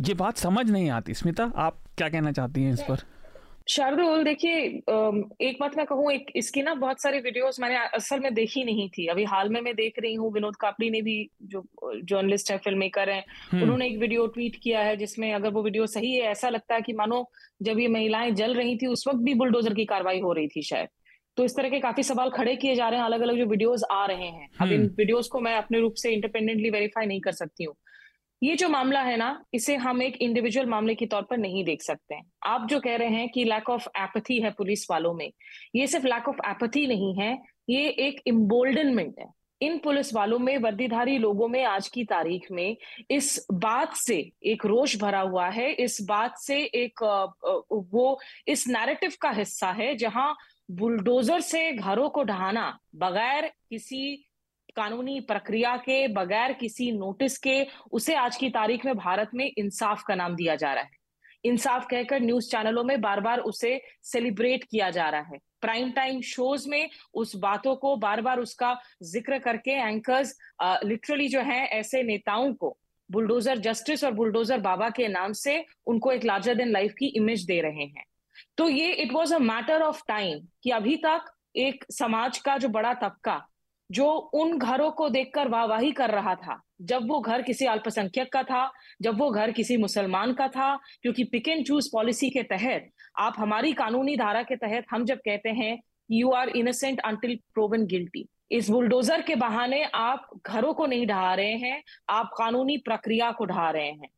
ये 0.03 0.15
बात 0.15 0.37
समझ 0.37 0.71
नहीं 0.71 0.91
आती। 0.91 1.15
स्मिता 1.15 1.53
आप 1.57 1.79
क्या 1.99 2.09
कहना 2.09 2.33
चाहती 2.33 2.63
हैं 2.63 2.73
इस 2.73 2.83
पर? 2.83 3.03
शारदुल 3.71 4.23
देखिए 4.25 4.55
एक 5.49 5.57
बात 5.61 5.77
मैं 5.77 5.85
कहूँ 5.87 6.11
एक 6.13 6.31
इसकी 6.37 6.63
ना 6.63 6.75
बहुत 6.75 7.03
सारी 7.03 7.19
वीडियोस 7.21 7.61
मैंने 7.61 7.77
असल 7.97 8.21
में 8.21 8.33
देखी 8.35 8.65
नहीं 8.65 8.89
थी। 8.89 9.07
अभी 9.07 9.25
हाल 9.25 9.49
में 9.49 9.61
मैं 9.61 9.75
देख 9.75 9.99
रही 10.01 10.15
हूँ 10.15 10.33
विनोद 10.33 10.57
कापड़ी 10.57 10.91
ने 10.91 11.03
भी 11.03 11.15
जो 11.43 11.65
जर्नलिस्ट 11.83 12.51
है 12.51 12.57
फ़िल्म 12.59 12.79
मेकर 12.79 13.11
है 13.11 13.19
हम्म। 13.51 13.63
उन्होंने 13.63 13.87
एक 13.87 13.99
वीडियो 13.99 14.27
ट्वीट 14.27 14.57
किया 14.63 14.81
है 14.81 14.97
जिसमें 14.97 15.33
अगर 15.35 15.51
वो 15.51 15.63
वीडियो 15.63 15.87
सही 15.87 16.13
है 16.15 16.31
ऐसा 16.31 16.49
लगता 16.49 16.75
है 16.75 16.83
कि 16.83 16.93
मानो 16.93 17.25
जब 17.63 17.79
ये 17.79 17.89
महिलाएँ 17.89 18.31
जल 18.33 18.55
रही 18.55 18.77
थी 18.77 18.87
उस 18.87 19.07
वक्त 19.09 19.19
भी 19.19 19.35
बुलडोजर 19.35 19.75
की 19.75 19.85
कार्रवाई 19.85 20.21
हो 20.21 20.33
रही 20.33 20.49
थी 20.49 20.63
शायद। 20.63 20.89
तो 21.37 21.45
इस 21.45 21.57
तरह 21.57 21.69
के 21.71 21.79
काफ़ी 21.81 22.03
सवाल 22.03 22.31
खड़े 22.31 22.55
किए 22.57 22.75
जा 22.75 22.89
रहे 22.89 22.99
हैं 22.99 23.07
अलग 23.07 23.21
अलग 23.21 23.37
जो 23.39 23.47
वीडियोस 23.47 23.85
आ 23.93 24.05
रहे 24.07 24.27
हैं। 24.27 24.49
अब 24.61 24.73
इन 24.73 24.87
वीडियोस 24.99 25.25
हम्म। 25.25 25.33
को 25.33 25.41
मैं 25.41 25.55
अपने 25.57 25.81
रूप 25.81 25.95
से 25.95 26.13
इंडिपेंडेंटली 26.13 26.71
वेरीफाई 26.71 27.07
नहीं 27.07 27.21
कर 27.21 27.33
सकती 27.33 27.65
हूँ। 27.65 27.75
ये 28.43 28.55
जो 28.57 28.69
मामला 28.69 29.01
है 29.01 29.17
ना 29.17 29.45
इसे 29.55 29.77
हम 29.77 30.03
एक 30.03 30.17
इंडिविजुअल 30.23 30.67
मामले 30.67 30.95
के 30.95 31.07
तौर 31.07 31.23
पर 31.23 31.39
नहीं 31.39 31.65
देख 31.65 31.83
सकते 31.83 32.15
हैं। 32.15 32.25
आप 32.47 32.67
जो 32.71 32.81
कह 32.81 32.97
रहे 32.97 33.09
हैं 33.09 33.29
कि 33.29 33.45
लैक 33.45 33.71
ऑफ़ 33.71 33.89
एपथी 33.99 34.41
है 34.41 34.51
पुलिस 34.51 34.87
वालों 34.91 35.13
में 35.15 35.31
ये 35.77 35.87
सिर्फ़ 35.87 36.07
लैक 36.07 36.29
ऑफ़ 36.29 36.41
एपथी 36.49 36.87
नहीं 36.87 37.15
है 37.15 37.37
ये 37.69 37.89
एक 38.07 38.21
इम्बोल्डनमेंट 38.27 39.15
है। 39.19 39.27
इन 39.61 39.77
पुलिस 39.79 40.13
वालों 40.15 40.39
में 40.39 40.57
वर्दीधारी 40.59 41.17
लोगों 41.19 41.49
में 41.49 41.63
आज 41.65 41.89
की 41.89 42.05
तारीख 42.05 42.47
में 42.53 42.77
इस 43.11 43.47
बात 43.53 43.95
से 43.97 44.17
एक 44.45 44.65
रोष 44.67 44.97
भरा 45.01 45.21
हुआ 45.21 45.49
है 45.49 45.71
इस 45.75 45.99
बात 46.09 46.39
से 46.39 46.59
एक 46.75 47.03
वो 47.95 48.19
इस 48.49 48.67
नैरेटिव 48.69 49.13
का 49.21 49.31
हिस्सा 49.31 49.71
है 49.73 49.95
जहाँ 49.97 50.35
बुलडोजर 50.73 51.41
से 51.41 51.71
घरों 51.73 52.09
को 52.11 52.23
ढहाना, 52.25 52.79
बगैर 52.97 53.47
किसी 53.71 54.15
कानूनी 54.77 55.19
प्रक्रिया 55.21 55.77
के, 55.77 56.07
बगैर 56.09 56.53
किसी 56.53 56.91
नोटिस 56.93 57.37
के, 57.39 57.67
उसे 57.93 58.15
आज 58.15 58.37
की 58.37 58.49
तारीख 58.51 58.85
में 58.85 58.95
भारत 58.97 59.31
में 59.35 59.45
इंसाफ 59.49 60.03
का 60.09 60.15
नाम 60.15 60.35
दिया 60.37 60.55
जा 60.57 60.73
रहा 60.75 60.85
है। 60.85 61.01
इंसाफ 61.45 61.87
कहकर 61.87 62.21
न्यूज़ 62.21 62.49
चैनलों 62.51 62.85
में 62.85 63.01
बार 63.01 63.21
बार 63.21 63.41
उसे 63.41 63.81
सेलिब्रेट 64.03 64.65
किया 64.65 64.89
जा 64.91 65.09
रहा 65.09 65.21
है। 65.23 65.39
प्राइम 65.61 65.91
टाइम 65.93 66.21
शोज़ 66.21 66.69
में 66.71 66.89
उस 67.15 67.35
बातों 67.37 67.75
को 67.77 67.95
बार 67.97 68.21
बार 68.21 68.39
उसका 68.41 68.77
ज़िक्र 69.03 69.39
करके 69.39 69.71
एंकर्स 69.71 70.35
लिटरली 70.85 71.29
जो 71.29 71.41
है, 71.41 71.65
ऐसे 71.65 72.03
नेताओं 72.03 72.53
को, 72.55 72.77
बुलडोजर 73.11 73.59
जस्टिस 73.59 74.05
और 74.05 74.13
बुलडोजर 74.13 74.61
बाबा 74.61 74.89
के 74.91 75.09
नाम 75.09 75.33
से 75.33 75.65
उनको 75.87 76.13
एक 76.13 76.25
लार्जर 76.25 76.55
देन 76.55 76.71
लाइफ 76.71 76.95
की 76.99 77.07
इमेज 77.17 77.45
दे 77.45 77.61
रहे 77.61 77.85
हैं। 77.85 78.05
तो 78.59 78.69
ये 78.69 78.93
it 78.93 79.13
was 79.13 79.35
a 79.35 79.39
matter 79.39 79.83
of 79.83 80.03
time 80.09 80.41
कि 80.63 80.71
अभी 80.71 80.97
तक 80.97 81.33
एक 81.57 81.85
समाज 81.93 82.39
का 82.39 82.57
जो 82.57 82.69
बड़ा 82.69 82.93
तबका, 82.95 83.41
जो 83.91 84.11
उन 84.35 84.59
घरों 84.59 84.91
को 84.91 85.09
देखकर 85.09 85.49
वाहवाही 85.49 85.93
कर 85.93 86.11
रहा 86.11 86.35
था, 86.35 86.61
जब 86.83 87.09
वो 87.09 87.21
घर 87.21 87.43
किसी 87.43 87.67
अल्पसंख्यक 87.67 88.33
का 88.33 88.43
था, 88.43 88.71
जब 89.03 89.19
वो 89.19 89.31
घर 89.31 89.53
किसी 89.53 89.77
मुसलमान 89.77 90.33
का 90.33 90.49
था, 90.49 90.75
क्योंकि 91.03 91.25
पिक 91.25 91.49
एंड 91.49 91.67
चूज़ 91.67 91.89
पॉलिसी 91.93 92.31
के 92.31 92.43
तहत, 92.43 92.89
आप 93.19 93.35
हमारी 93.39 93.73
कानूनी 93.73 94.17
धारा 94.17 94.43
के 94.43 94.57
तहत 94.57 94.85
हम 94.91 95.05
जब 95.05 95.19
कहते 95.19 95.51
हैं 95.51 95.79
you 96.11 96.31
are 96.31 96.49
innocent 96.49 97.01
until 97.01 97.39
proven 97.55 97.87
guilty 97.87 98.27
इस 98.51 98.69
बुलडोजर 98.71 99.23
के 99.23 99.35
बहाने 99.35 99.83
आप 99.85 100.29
घरों 100.47 100.73
को 100.75 100.87
नहीं 100.87 101.07
ढहा 101.07 101.35
रहे 101.35 101.53
हैं, 101.57 101.83
आप 102.11 102.31
कानूनी 102.39 102.77
प्रक्रिया 102.79 103.31
को 103.33 103.45
ढहा 103.45 103.71
रहे 103.71 103.87
हैं। 103.87 104.09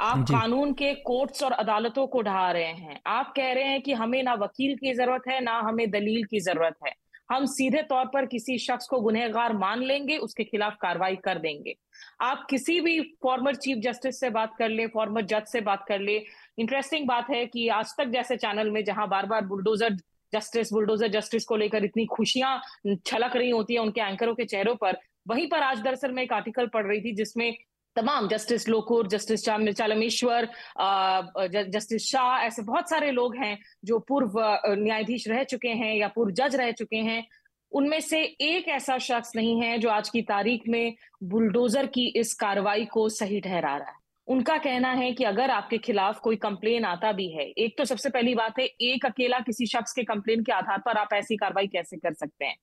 आप 0.00 0.18
कानून 0.20 0.72
के 0.72 0.92
कोर्ट्स 1.04 1.42
और 1.42 1.52
अदालतों 1.52 2.06
को 2.06 2.20
ढहा 2.22 2.50
रहे 2.52 2.64
हैं। 2.64 3.00
आप 3.06 3.32
कह 3.36 3.52
रहे 3.52 3.64
हैं 3.64 3.80
कि 3.82 3.92
हमें 3.92 4.22
ना 4.22 4.34
वकील 4.34 4.76
की 4.76 4.92
ज़रूरत 4.94 5.22
है 5.28 5.40
ना 5.40 5.58
हमें 5.60 5.90
दलील 5.90 6.24
की 6.24 6.40
ज़रूरत 6.40 6.76
है। 6.86 6.92
हम 7.30 7.44
सीधे 7.46 7.82
तौर 7.82 8.04
पर 8.04 8.26
किसी 8.26 8.56
शख्स 8.58 8.86
को 8.88 9.00
गुनहगार 9.00 9.52
मान 9.56 9.82
लेंगे 9.82 10.16
उसके 10.18 10.44
खिलाफ 10.44 10.76
कार्रवाई 10.82 11.16
कर 11.16 11.38
देंगे। 11.38 11.74
आप 12.20 12.46
किसी 12.50 12.80
भी 12.80 13.00
फॉर्मर 13.22 13.54
चीफ 13.56 13.78
जस्टिस 13.84 14.20
से 14.20 14.30
बात 14.30 14.54
कर 14.58 14.68
ले 14.68 14.86
फॉर्मर 14.86 15.24
जज 15.24 15.46
से 15.46 15.60
बात 15.60 15.84
कर 15.88 16.00
ले। 16.00 16.16
इंटरेस्टिंग 16.58 17.06
बात 17.08 17.30
है 17.30 17.44
कि 17.46 17.68
आज 17.70 17.94
तक 17.98 18.08
जैसे 18.08 18.36
चैनल 18.36 18.70
में 18.70 18.84
जहाँ 18.84 19.08
बार 19.08 19.26
बार 19.26 19.44
बुलडोजर 19.46 19.96
जस्टिस 20.32 20.72
बुलडोजर 20.72 21.08
जस्टिस 21.10 21.44
को 21.44 21.56
लेकर 21.56 21.84
इतनी 21.84 22.06
खुशियाँ 22.06 22.60
छलक 23.06 23.36
रही 23.36 23.50
होती 23.50 23.74
है 23.74 23.80
उनके 23.80 24.00
एंकरों 24.00 24.34
के 24.34 24.44
चेहरों 24.44 24.74
पर 24.76 24.98
वहीं 25.28 25.48
पर 25.48 25.62
आज 25.62 25.80
दरअसल 25.80 26.12
मैं 26.12 26.22
एक 26.22 26.32
आर्टिकल 26.32 26.66
पढ़ 26.66 26.86
रही 26.86 27.00
थी 27.00 27.14
जिसमें 27.14 27.52
तमाम 27.96 28.28
justice 28.28 28.68
Lokur, 28.68 29.06
justice 29.08 29.44
Chelameswar 29.44 30.48
justice 30.78 32.02
Shah, 32.02 32.38
ऐसे 32.38 32.62
बहुत 32.62 32.90
सारे 32.90 33.10
लोग 33.10 33.36
हैं 33.36 33.58
जो 33.84 33.98
पूर्व 34.08 34.32
न्यायाधीश 34.78 35.28
रह 35.28 35.42
चुके 35.44 35.68
हैं 35.68 35.94
या 35.96 36.08
पूर्व 36.08 36.30
जज 36.34 36.56
रह 36.56 36.70
चुके 36.72 36.96
हैं। 36.96 37.24
उनमें 37.72 38.00
से 38.00 38.22
एक 38.40 38.68
ऐसा 38.68 38.98
शख्स 38.98 39.34
नहीं 39.36 39.60
है 39.62 39.78
जो 39.78 39.88
आज 39.90 40.08
की 40.08 40.22
तारीख 40.22 40.62
में 40.68 40.94
बुलडोजर 41.24 41.86
की 41.86 42.06
इस 42.16 42.34
कार्रवाई 42.34 42.84
को 42.84 43.08
सही 43.08 43.40
ठहरा 43.40 43.76
रहा 43.76 43.88
है। 43.88 43.98
उनका 44.28 44.56
कहना 44.58 44.92
है 44.92 45.12
कि 45.12 45.24
अगर 45.24 45.50
आपके 45.50 45.78
खिलाफ 45.78 46.18
कोई 46.20 46.36
कंप्लेन 46.36 46.84
आता 46.84 47.12
भी 47.12 47.28
है, 47.30 47.44
एक 47.44 47.76
तो 47.78 47.84
सबसे 47.84 48.10
पहली 48.10 48.34
बात 48.34 48.58
है, 48.58 48.64
एक 48.64 49.06
अकेला 49.06 49.38
किसी 49.40 49.66
शख्स 49.66 49.92
के 49.92 50.02
कंप्लेन 50.04 50.42
के 50.42 50.52
आधार 50.52 50.78
पर 50.78 50.98
आप 50.98 51.12
ऐसी 51.12 51.36
कार्रवाई 51.36 51.66
कैसे 51.66 51.96
कर 51.96 52.14
सकते 52.14 52.44
हैं? 52.44 52.56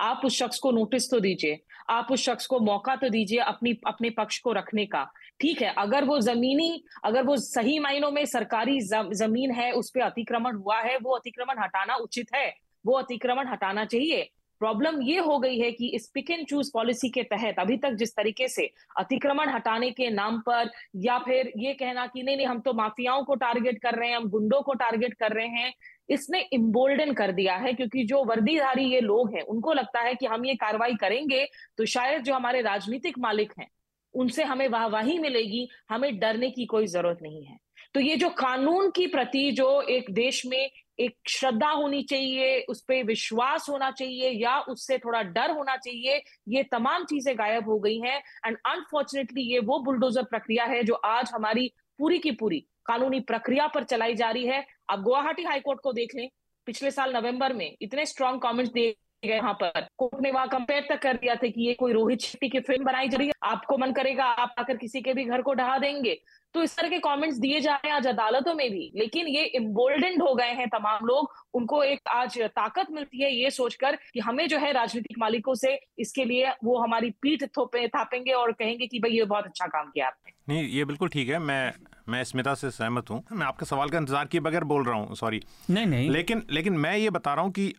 आप 0.00 0.22
उस 0.24 0.38
शख्स 0.38 0.58
को 0.58 0.70
नोटिस 0.70 1.10
तो 1.10 1.20
दीजिए। 1.20 1.60
आप 1.90 2.08
उस 2.10 2.24
शख्स 2.24 2.46
को 2.46 2.58
मौका 2.60 2.96
तो 2.96 3.08
दीजिए 3.08 3.38
अपनी, 3.40 3.76
अपने 3.86 4.10
पक्ष 4.10 4.38
को 4.38 4.52
रखने 4.52 4.86
का। 4.86 5.04
ठीक 5.40 5.62
है, 5.62 5.72
अगर 5.78 6.04
वो 6.04 6.18
जमीनी, 6.20 6.84
अगर 7.04 7.22
वो 7.22 7.36
सही 7.36 7.78
मायनों 7.78 8.10
में 8.10 8.24
सरकारी 8.26 8.80
ज़मीन 8.80 9.50
है, 9.50 9.70
उस 9.72 9.90
पर 9.90 10.00
अतिक्रमण 10.00 10.56
हुआ 10.56 10.80
है, 10.80 10.96
वो 10.98 11.16
अतिक्रमण 11.16 11.62
हटाना 11.62 11.94
उचित 11.96 12.34
है, 12.34 12.54
वो 12.84 12.98
अतिक्रमण 12.98 13.48
हटाना 13.48 13.84
चाहिए। 13.84 14.30
प्रॉब्लम 14.60 15.00
ये 15.02 15.18
हो 15.18 15.38
गई 15.38 15.58
है 15.58 15.70
कि 15.72 15.86
इस 15.88 16.06
पिक 16.14 16.30
एंड 16.30 16.46
चूज़ 16.46 16.70
पॉलिसी 16.74 17.08
के 17.10 17.22
तहत 17.22 17.58
अभी 17.58 17.76
तक 17.76 17.92
जिस 17.92 18.14
तरीके 18.16 18.46
से 18.48 18.68
अतिक्रमण 18.98 19.48
हटाने 19.48 19.90
के 19.90 20.10
नाम 20.10 20.38
पर 20.40 20.70
या 20.96 21.18
फिर 21.18 21.52
ये 21.56 21.72
कहना 21.74 22.06
कि 22.06 22.22
नहीं 22.22 22.36
नहीं, 22.36 22.46
हम 22.46 22.60
तो 22.60 22.72
माफियाओं 22.72 23.24
को 23.24 23.34
टारगेट 23.34 23.80
कर 23.82 23.94
रहे 23.94 24.08
हैं, 24.08 24.16
हम 24.16 24.28
गुंडों 24.28 24.60
को 24.62 24.74
टारगेट 24.74 25.14
कर 25.14 25.32
रहे 25.32 25.46
हैं 25.48 25.72
इसने 26.12 26.40
इम्बोल्डन 26.52 27.12
कर 27.14 27.32
दिया 27.32 27.54
है, 27.56 27.72
क्योंकि 27.72 28.04
जो 28.04 28.22
वर्दीधारी 28.24 28.84
ये 28.84 29.00
लोग 29.02 29.34
हैं, 29.34 29.42
उनको 29.44 29.72
लगता 29.72 30.00
है 30.00 30.14
कि 30.14 30.26
हम 30.26 30.44
ये 30.46 30.54
कार्रवाई 30.56 30.94
करेंगे 30.96 31.44
तो 31.78 31.84
शायद 31.86 32.22
जो 32.22 32.34
हमारे 32.34 32.60
राजनीतिक 32.62 33.18
मालिक 33.18 33.52
हैं, 33.58 33.68
उनसे 34.14 34.44
हमें 34.44 34.68
वाहवाही 34.68 35.18
मिलेगी, 35.18 35.68
हमें 35.90 36.18
डरने 36.18 36.50
की 36.50 36.64
कोई 36.66 36.86
ज़रूरत 36.88 37.18
नहीं 37.22 37.44
है। 37.44 37.58
तो 37.94 38.00
ये 38.00 38.16
जो 38.16 38.28
कानून 38.30 38.90
की 38.90 39.06
प्रति 39.06 39.50
जो 39.52 39.80
एक 39.90 40.10
देश 40.12 40.44
में 40.46 40.70
एक 40.98 41.14
श्रद्धा 41.28 41.68
होनी 41.70 42.02
चाहिए, 42.02 42.60
उस 42.62 42.80
पर 42.82 43.02
विश्वास 43.04 43.66
होना 43.68 43.90
चाहिए, 43.90 44.30
या 44.30 44.58
उससे 44.62 44.98
थोड़ा 44.98 45.22
डर 45.22 45.50
होना 45.50 45.76
चाहिए, 45.76 46.22
ये 46.48 46.62
तमाम 46.72 47.04
चीज़ें 47.04 47.36
गायब 47.38 47.68
हो 47.68 47.78
गई 47.78 47.98
हैं। 48.00 48.16
एंड 48.46 48.56
अनफॉर्चुनेटली 48.66 49.42
ये 49.44 49.58
वो 49.60 49.78
बुलडोजर 49.84 50.22
प्रक्रिया 50.24 50.64
है 50.64 50.82
जो 50.82 50.94
आज 50.94 51.30
हमारी 51.34 51.70
पूरी 51.98 52.18
की 52.18 52.30
पूरी 52.32 52.58
कानूनी 52.86 53.20
प्रक्रिया 53.22 53.66
पर 53.66 53.84
चलाई 53.84 54.14
जा 54.14 54.30
रही 54.30 54.46
है। 54.46 54.64
अब 54.92 55.02
गुवाहाटी 55.02 55.42
हाईकोर्ट 55.42 55.80
को 55.82 55.92
देख 55.92 56.14
लें, 56.16 56.28
पिछले 56.66 56.90
साल 56.90 57.16
नवंबर 57.16 57.52
में 57.52 57.70
इतने 57.82 58.04
स्ट्रॉन्ग 58.06 58.42
कमेंट्स 58.42 58.72
दिए 58.72 58.94
गए 59.22 59.38
वहाँ 59.40 59.52
पर। 59.54 59.86
कोर्ट 59.98 60.22
ने 60.22 60.30
वहाँ 60.30 60.48
कंपेयर 60.48 60.86
तक 60.88 61.00
कर 61.02 61.16
दिया 61.16 61.34
था 61.34 61.48
कि 61.48 61.66
ये 61.66 61.74
कोई 61.74 61.92
रोहित 61.92 62.20
शेट्टी 62.20 62.48
की 62.48 62.60
फ़िल्म 62.60 62.84
बनाई 62.84 63.08
जा 63.08 63.18
रही 63.18 63.26
है। 63.26 63.32
आपको 63.44 63.76
मन 63.78 63.92
करेगा 63.92 64.24
आप 64.24 64.54
आकर 64.58 64.76
किसी 64.76 65.00
के 65.02 65.12
भी 65.14 65.24
घर 65.24 65.42
को 65.42 65.54
ढहा 65.54 65.78
देंगे। 65.78 66.14
तो 66.54 66.62
इस 66.62 66.76
तरह 66.76 66.88
के 66.88 66.98
कमेंट्स 66.98 67.38
दिए 67.38 67.60
जा 67.60 67.74
रहे 67.74 67.88
हैं 67.88 67.96
आज 67.96 68.06
अदालतों 68.06 68.54
में 68.54 68.70
भी। 68.70 68.90
लेकिन 68.96 69.28
ये 69.28 69.44
इम्बोल्डेंड 69.56 70.22
हो 70.22 70.34
गए 70.34 70.50
हैं 70.52 70.68
तमाम 70.68 71.06
लोग। 71.06 71.32
उनको 71.54 71.82
एक 71.82 72.08
आज 72.08 72.38
ताकत 72.40 72.90
मिलती 72.90 73.22
है 73.22 73.32
ये 73.34 73.50
सोचकर 73.50 73.96
कि 74.14 74.20
हमें 74.20 74.46
जो 74.48 74.58
है 74.58 74.72
राजनीतिक 74.72 75.18
मालिकों 75.18 75.54
से 75.54 75.78
इसके 75.98 76.24
लिए 76.24 76.50
वो 76.64 76.78
हमारी 76.78 77.10
पीठ 77.22 77.44
थोपे 77.56 77.86
थापेंगे 77.88 78.32
और 78.32 78.52
कहेंगे 78.52 78.86
कि 78.86 78.98
भाई 78.98 79.10
ये 79.10 79.24
बहुत 79.24 79.44
अच्छा 79.44 79.66
काम 79.66 79.90
किया 79.90 80.06
आपने। 80.06 80.32
नहीं, 80.48 80.68
ये 80.68 80.84
बिल्कुल 80.84 81.08
ठीक 81.08 81.28
है। 81.28 81.38
मैं 81.38 81.72
मैं 82.12 82.22
स्मिता 82.24 82.54
से 82.54 82.70
सहमत 82.72 83.10
हूँ। 83.10 83.22
मैं 83.32 83.46
आपके 83.46 83.66
सवाल 83.66 83.88
का 83.88 83.98
इंतज़ार 83.98 84.26
किए 84.26 84.40
बगैर 84.42 84.64
बोल 84.66 84.84
रहा 84.84 84.96
हूँ 84.96 85.14
सॉरी 85.16 85.42
नहीं 85.70 85.86
नहीं। 85.86 86.10
लेकिन 86.10 86.42
लेकिन 86.52 86.76
मैं 86.78 86.96
ये 86.96 87.10
बता 87.10 87.34
रहा 87.34 87.44
हूँ 87.44 87.52
कि 87.52 87.72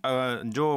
जो 0.48 0.72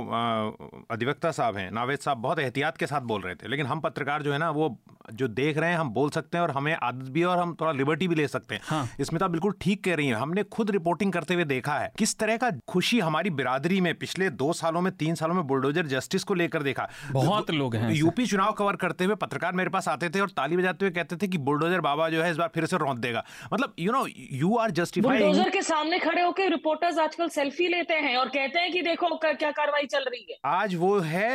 अधिवक्ता 0.90 1.30
साहब 1.32 1.56
हैं 1.56 1.70
नावेद 1.72 1.98
साहब 1.98 2.18
बहुत 2.18 2.38
एहतियात 2.38 2.76
के 2.76 2.86
साथ 2.86 3.00
बोल 3.04 3.22
रहे 3.22 3.34
थे 3.34 3.48
लेकिन 3.48 3.66
हम 3.66 3.80
पत्रकार 3.80 4.22
जो 4.22 4.32
है 4.32 4.38
ना 4.38 4.50
वो 4.52 4.76
जो 5.12 5.26
देख 5.30 5.58
रहे 5.58 5.70
हैं 5.70 5.78
हम 5.78 5.90
बोल 5.90 6.10
सकते 6.10 6.38
हैं 6.38 6.42
और 6.44 6.50
हमें 6.50 6.72
आदत 6.74 7.10
भी 7.10 7.22
और 7.24 7.38
हम 7.38 7.54
थोड़ा 7.60 7.72
लिबर्टी 7.72 8.08
भी 8.08 8.14
ले 8.14 8.26
सकते 8.28 8.54
हैं। 8.54 8.62
हाँ। 8.66 8.88
स्मिता 9.00 9.28
बिल्कुल 9.28 9.54
ठीक 9.60 9.82
कह 9.84 9.94
रही 9.94 10.06
है। 10.06 10.14
हमने 10.16 10.42
खुद 10.50 10.70
रिपोर्टिंग 10.70 11.12
करते 11.12 11.34
हुए 11.34 11.44
देखा 11.46 11.74
है 11.74 11.92
किस 11.98 12.18
तरह 12.18 12.36
का 12.36 12.50
खुशी 12.68 12.98
हमारी 13.00 13.30
बिरादरी 13.32 13.80
में 13.80 13.94
पिछले 13.96 14.30
दो 14.32 14.52
सालों 14.54 14.80
में 14.80 14.92
तीन 14.94 15.14
सालों 15.14 15.34
में 15.34 15.46
बुलडोजर 15.46 15.86
जस्टिस 15.88 16.24
को 16.24 16.34
लेकर 16.34 16.62
देखा। 16.62 16.88
बहुत 17.12 17.50
लोग 17.52 17.76
हैं 17.76 17.92
यूपी 17.92 18.26
चुनाव 18.26 18.52
कवर 18.52 18.76
करते 18.76 19.04
हुए 19.04 19.14
पत्रकार 19.16 19.52
मेरे 19.54 19.70
पास 19.70 19.88
आते 19.88 20.08
थे 20.10 20.20
और 20.20 20.30
ताली 20.32 20.56
बजाते 20.56 20.84
हुए 20.84 20.94
कहते 20.94 21.16
थे 21.16 21.28
कि 21.28 21.38
बुलडोजर 21.40 21.80
बाबा 21.80 22.08
जो 22.08 22.22
है 22.22 22.30
इस 22.30 22.36
बार 22.36 22.50
फिर 22.54 22.66
से 22.66 22.76
रौंद 22.76 22.98
देगा। 22.98 23.24
मतलब 23.52 23.74
you 23.78 23.92
know 23.92 24.06
you 24.08 24.56
are 24.56 24.70
justified 24.72 25.50
के 25.52 25.62
सामने 25.62 25.98
खड़े 25.98 26.22
होकर 26.22 26.50
रिपोर्टर्स 26.50 26.98
आजकल 26.98 27.28
सेल्फी 27.28 27.68
लेते 27.68 27.94
हैं 27.96 28.16
और 28.16 28.28
कहते 28.28 28.60
हैं 28.60 28.72
कि 28.72 28.82
देखो 28.82 29.14
क्या 29.16 29.50
कार्रवाई 29.52 29.86
चल 29.86 30.04
रही 30.08 30.26
है 30.30 30.38
आज 30.52 30.74
वो 30.74 30.98
है 31.06 31.30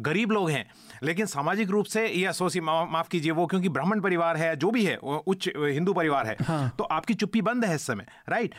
गरीब 0.00 0.32
लोग 0.32 0.50
हैं 0.50 0.64
लेकिन 1.02 1.26
सामाजिक 1.26 1.70
रूप 1.70 1.86
से 1.86 2.06
ये 2.06 2.60
मा, 2.60 2.84
माफ़ 2.84 3.08
कीजिए 3.08 3.32
वो 3.32 3.46
क्योंकि 3.46 3.68
ब्राह्मण 3.68 4.00
परिवार 4.00 4.36
है 4.36 4.54
जो 4.56 4.70
भी 4.70 4.84
है 4.84 4.96
उच्च 4.96 5.48
हिंदू 5.48 5.92
परिवार 5.94 6.26
है 6.26 6.36
हाँ। 6.42 6.70
तो 6.78 6.84
आपकी 6.92 7.14
चुप्पी 7.14 7.42
बंद 7.42 7.64
है 7.64 7.74
इस 7.74 7.86
समय 7.86 8.06
right 8.28 8.54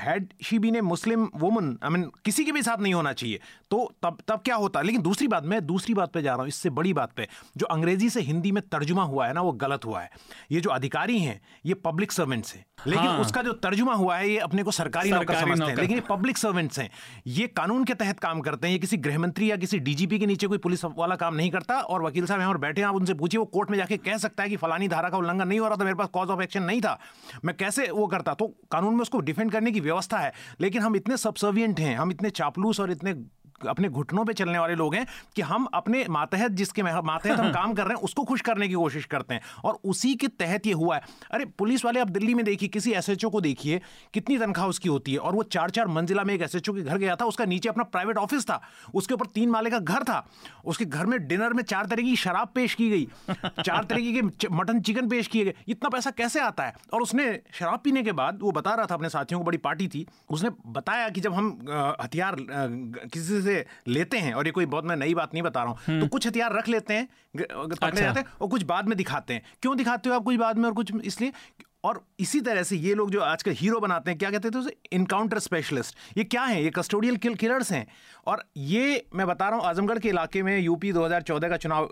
had 0.00 0.32
she 0.44 0.58
been 0.58 0.76
a 0.76 0.80
Muslim 0.80 1.28
woman 1.36 1.76
I 1.84 1.90
mean 1.90 2.02
किसी 2.24 2.44
के 2.44 2.52
भी 2.52 2.62
साथ 2.62 2.80
नहीं 2.80 2.94
होना 2.94 3.12
चाहिए। 3.12 3.40
तो 3.70 3.92
तब 4.02 4.18
तब 4.28 4.40
क्या 4.44 4.56
होता? 4.56 4.82
लेकिन 4.82 5.02
दूसरी 5.02 5.28
बात 5.28 5.44
मैं 5.44 5.64
दूसरी 5.66 5.94
बात 5.94 6.12
पे 6.12 6.22
जा 6.22 6.32
रहा 6.32 6.40
हूँ 6.40 6.48
इससे 6.48 6.70
बड़ी 6.70 6.92
बात 6.92 7.12
पे। 7.12 7.28
जो 7.56 7.66
अंग्रेज़ी 7.66 8.10
से 8.10 8.20
हिंदी 8.20 8.52
में 8.52 8.62
तर्जुमा 8.68 9.02
हुआ 9.02 9.26
है 9.26 9.32
ना 9.32 9.40
वो 9.40 9.52
गलत 9.52 9.84
हुआ 9.84 10.00
है। 10.00 10.10
ये 10.50 10.60
जो 10.60 10.70
अधिकारी 10.70 11.18
हैं 11.18 11.40
ये 11.66 11.74
पब्लिक 11.74 12.12
सर्वेंट्स 12.12 12.54
हैं। 12.54 12.64
लेकिन 12.86 13.06
हाँ। 13.06 13.18
उसका 13.18 13.42
जो 13.42 13.52
तर्जुमा 13.52 13.94
हुआ 13.94 14.16
है 14.16 14.30
ये 14.30 14.38
अपने 14.38 14.62
को 14.62 14.70
सरकारी, 14.70 15.10
सरकारी 15.10 15.40
नौकर 15.40 15.56
समझते 15.56 15.70
हैं। 15.70 15.76
लेकिन 15.76 15.96
ये 15.96 16.02
पब्लिक 16.08 16.38
सर्वेंट्स 16.38 16.78
हैं। 16.78 16.90
ये 17.26 17.46
कानून 17.46 17.84
के 17.84 17.94
तहत 17.94 18.20
काम 18.20 18.40
करते 18.40 18.66
हैं। 18.66 18.72
ये 18.72 18.78
किसी 18.78 18.96
गृह 18.96 19.18
मंत्री 19.18 19.50
या 19.50 19.56
किसी 19.56 19.78
डीजीपी 19.78 20.18
के 20.18 20.26
नीचे 20.26 20.46
कोई 20.46 20.58
पुलिस 20.58 20.84
वाला 20.84 21.16
काम 21.16 21.34
नहीं 21.34 21.50
करता। 21.50 21.80
और 21.80 22.02
वकील 22.02 22.26
साहब 22.26 22.40
यहाँ 22.40 22.52
पर 22.52 22.58
बैठे 22.58 22.80
हैं 22.80 22.88
आप 22.88 22.94
उनसे 22.94 23.14
पूछिए 23.14 23.38
वो 23.38 23.44
कोर्ट 23.44 23.70
में 23.70 23.78
जाके 23.78 23.96
कह 23.96 24.16
सकता 24.18 24.42
है 24.42 24.48
कि 24.48 24.56
फलानी 24.56 24.88
धारा 24.88 25.08
का 25.08 25.18
उल्लंघन 25.18 25.48
नहीं 25.48 25.60
हो 25.60 25.68
रहा 25.68 25.76
था 25.76 25.84
मेरे 25.84 25.96
पास 25.96 26.08
कॉज 26.12 26.28
ऑफ़ 26.28 26.42
एक्शन 26.42 26.62
नहीं 26.62 26.80
था। 26.80 26.98
मैं 27.44 27.56
कैसे 27.56 27.90
वो 27.90 28.06
करता? 28.06 28.34
तो 28.34 28.46
कानून 28.70 28.94
में 28.94 29.00
उसको 29.00 29.20
डिफेंड 29.20 29.52
करने 29.52 29.72
की 29.72 29.80
व्यवस्था 29.88 30.18
है। 30.18 30.32
लेकिन 30.60 30.82
हम 30.82 30.96
इतने 30.96 31.16
सबसर्वियंट 31.16 31.80
हैं 31.80 31.96
हम 31.96 32.10
इतने 32.10 32.30
चापलूस 32.30 32.80
और 32.80 32.90
इतने 32.90 33.14
अपने 33.68 33.88
घुटनों 33.88 34.24
पे 34.24 34.32
चलने 34.32 34.58
वाले 34.58 34.74
लोग 34.74 34.94
हैं 34.94 35.06
कि 35.36 35.42
हम 35.42 35.64
अपने 35.74 36.04
मातहत 36.10 36.50
जिसके 36.52 36.82
मातहत 36.82 37.38
हम 37.38 37.52
काम 37.58 37.72
कर 37.74 37.84
रहे 37.84 37.94
हैं 37.94 38.02
उसको 38.04 38.24
खुश 38.24 38.40
करने 38.40 38.68
की 38.68 38.74
कोशिश 38.74 39.04
करते 39.04 39.34
हैं। 39.34 39.40
और 39.64 39.78
उसी 39.84 40.14
के 40.14 40.28
तहत 40.28 40.66
ये 40.66 40.72
हुआ 40.72 40.96
है। 40.96 41.02
अरे 41.30 41.44
पुलिस 41.58 41.84
वाले 41.84 42.00
आप 42.00 42.08
दिल्ली 42.08 42.34
में 42.34 42.44
देखिए 42.44 42.68
किसी 42.68 42.92
एसएचओ 42.92 43.30
को 43.30 43.40
देखिए 43.40 43.80
कितनी 44.14 44.38
तनख्वाह 44.38 44.66
उसकी 44.68 44.88
होती 44.88 45.12
है। 45.12 45.18
और 45.18 45.34
वो 45.34 45.42
चार 45.42 45.70
चार 45.70 45.88
मंजिला 45.88 46.24
में 46.24 46.34
एक 46.34 46.42
एसएचओ 46.42 46.72
के 46.72 46.82
घर 46.82 46.98
गया 46.98 47.16
था 47.16 47.24
उसका 47.24 47.44
नीचे 47.44 47.68
अपना 47.68 47.84
प्राइवेट 47.84 48.18
ऑफ़िस 48.18 48.44
था 48.44 48.60
उसके 48.94 49.14
ऊपर 49.14 49.26
तीन 49.34 49.50
माले 49.50 49.70
का 49.70 49.78
घर 49.78 50.02
था 50.04 50.24
उसके 50.64 50.84
घर 50.84 51.06
में 51.06 51.18
डिनर 51.28 51.52
में 51.52 51.62
चार 51.62 51.86
तरह 51.86 52.02
की 52.02 52.16
शराब 52.16 52.48
पेश 52.54 52.74
की 52.74 52.88
गई 52.90 53.06
चार 53.62 53.84
तरीके 53.90 54.20
के 54.20 54.48
मटन 54.50 54.80
चिकन 54.80 55.08
पेश 55.08 55.26
किए 55.26 55.44
गए। 55.44 55.54
इतना 55.68 55.88
पैसा 55.88 56.10
कैसे 56.10 56.40
आता 56.40 56.64
है? 56.64 56.74
और 56.92 57.02
उसने 57.02 57.24
शराब 57.52 57.80
पीने 57.84 58.02
के 58.02 58.12
बाद 58.12 58.38
वो 58.42 58.52
बता 58.52 58.74
रहा 58.74 58.86
था 58.86 58.94
अपने 58.94 59.08
साथियों 59.08 59.40
को 59.40 59.46
बड़ी 59.46 59.58
पार्टी 59.58 59.88
थी 59.88 60.06
उसने 60.30 60.50
बताया 60.66 61.08
कि 61.08 61.20
जब 61.20 61.34
हम 61.34 61.46
हथियार 62.02 62.36
किसी 62.40 63.40
से 63.42 63.47
लेते 63.88 64.18
हैं 64.18 64.34
और 64.34 64.46
ये 64.46 64.52
कोई 64.52 64.66
बहुत 64.66 64.84
मैं 64.84 64.96
नई 64.96 65.14
बात 65.14 65.34
नहीं 65.34 65.42
बता 65.42 65.62
रहा 65.62 65.70
हूँ। 65.70 65.78
तो 65.86 65.92
हम्म। 65.92 66.06
कुछ 66.06 66.26
हथियार 66.26 66.52
रख 66.52 66.68
लेते 66.68 66.94
हैं 66.94 67.08
पकड़े 67.36 67.86
अच्छा। 67.86 68.00
जाते 68.00 68.20
हैं 68.20 68.26
और 68.40 68.48
कुछ 68.48 68.62
बाद 68.62 68.88
में 68.88 68.96
दिखाते 68.98 69.34
हैं। 69.34 69.42
क्यों 69.62 69.76
दिखाते 69.76 70.08
हो 70.08 70.14
आप 70.16 70.24
कुछ 70.24 70.36
बाद 70.36 70.58
में 70.58 70.64
और 70.64 70.74
कुछ 70.74 70.92
इसलिए? 71.04 71.32
और 71.84 72.00
इसी 72.20 72.40
तरह 72.40 72.62
से 72.62 72.76
ये 72.76 72.94
लोग 72.94 73.10
जो 73.10 73.20
आजकल 73.20 73.50
हीरो 73.50 73.78
बनाते 73.80 74.10
हैं 74.10 74.18
क्या 74.18 74.30
कहते 74.30 74.50
थे 74.50 74.58
उसे? 74.58 74.76
इनकाउंटर 74.92 75.38
स्पेशलिस्ट 75.38 75.96
ये 76.18 76.24
क्या 76.24 76.42
है? 76.42 76.62
ये 76.64 76.70
कस्टोडियल 76.70 77.16
किल 77.16 77.34
किलर्स 77.34 77.72
हैं। 77.72 77.86
और 78.26 78.44
ये 78.56 79.06
मैं 79.14 79.26
बता 79.26 79.48
रहा 79.48 79.58
हूँ 79.58 79.66
आजमगढ़ 79.66 79.98
के 79.98 80.08
इलाके 80.08 80.42
में 80.42 80.58
यूपी 80.58 80.92
2014 80.92 81.48
का 81.48 81.56
चुनाव 81.56 81.88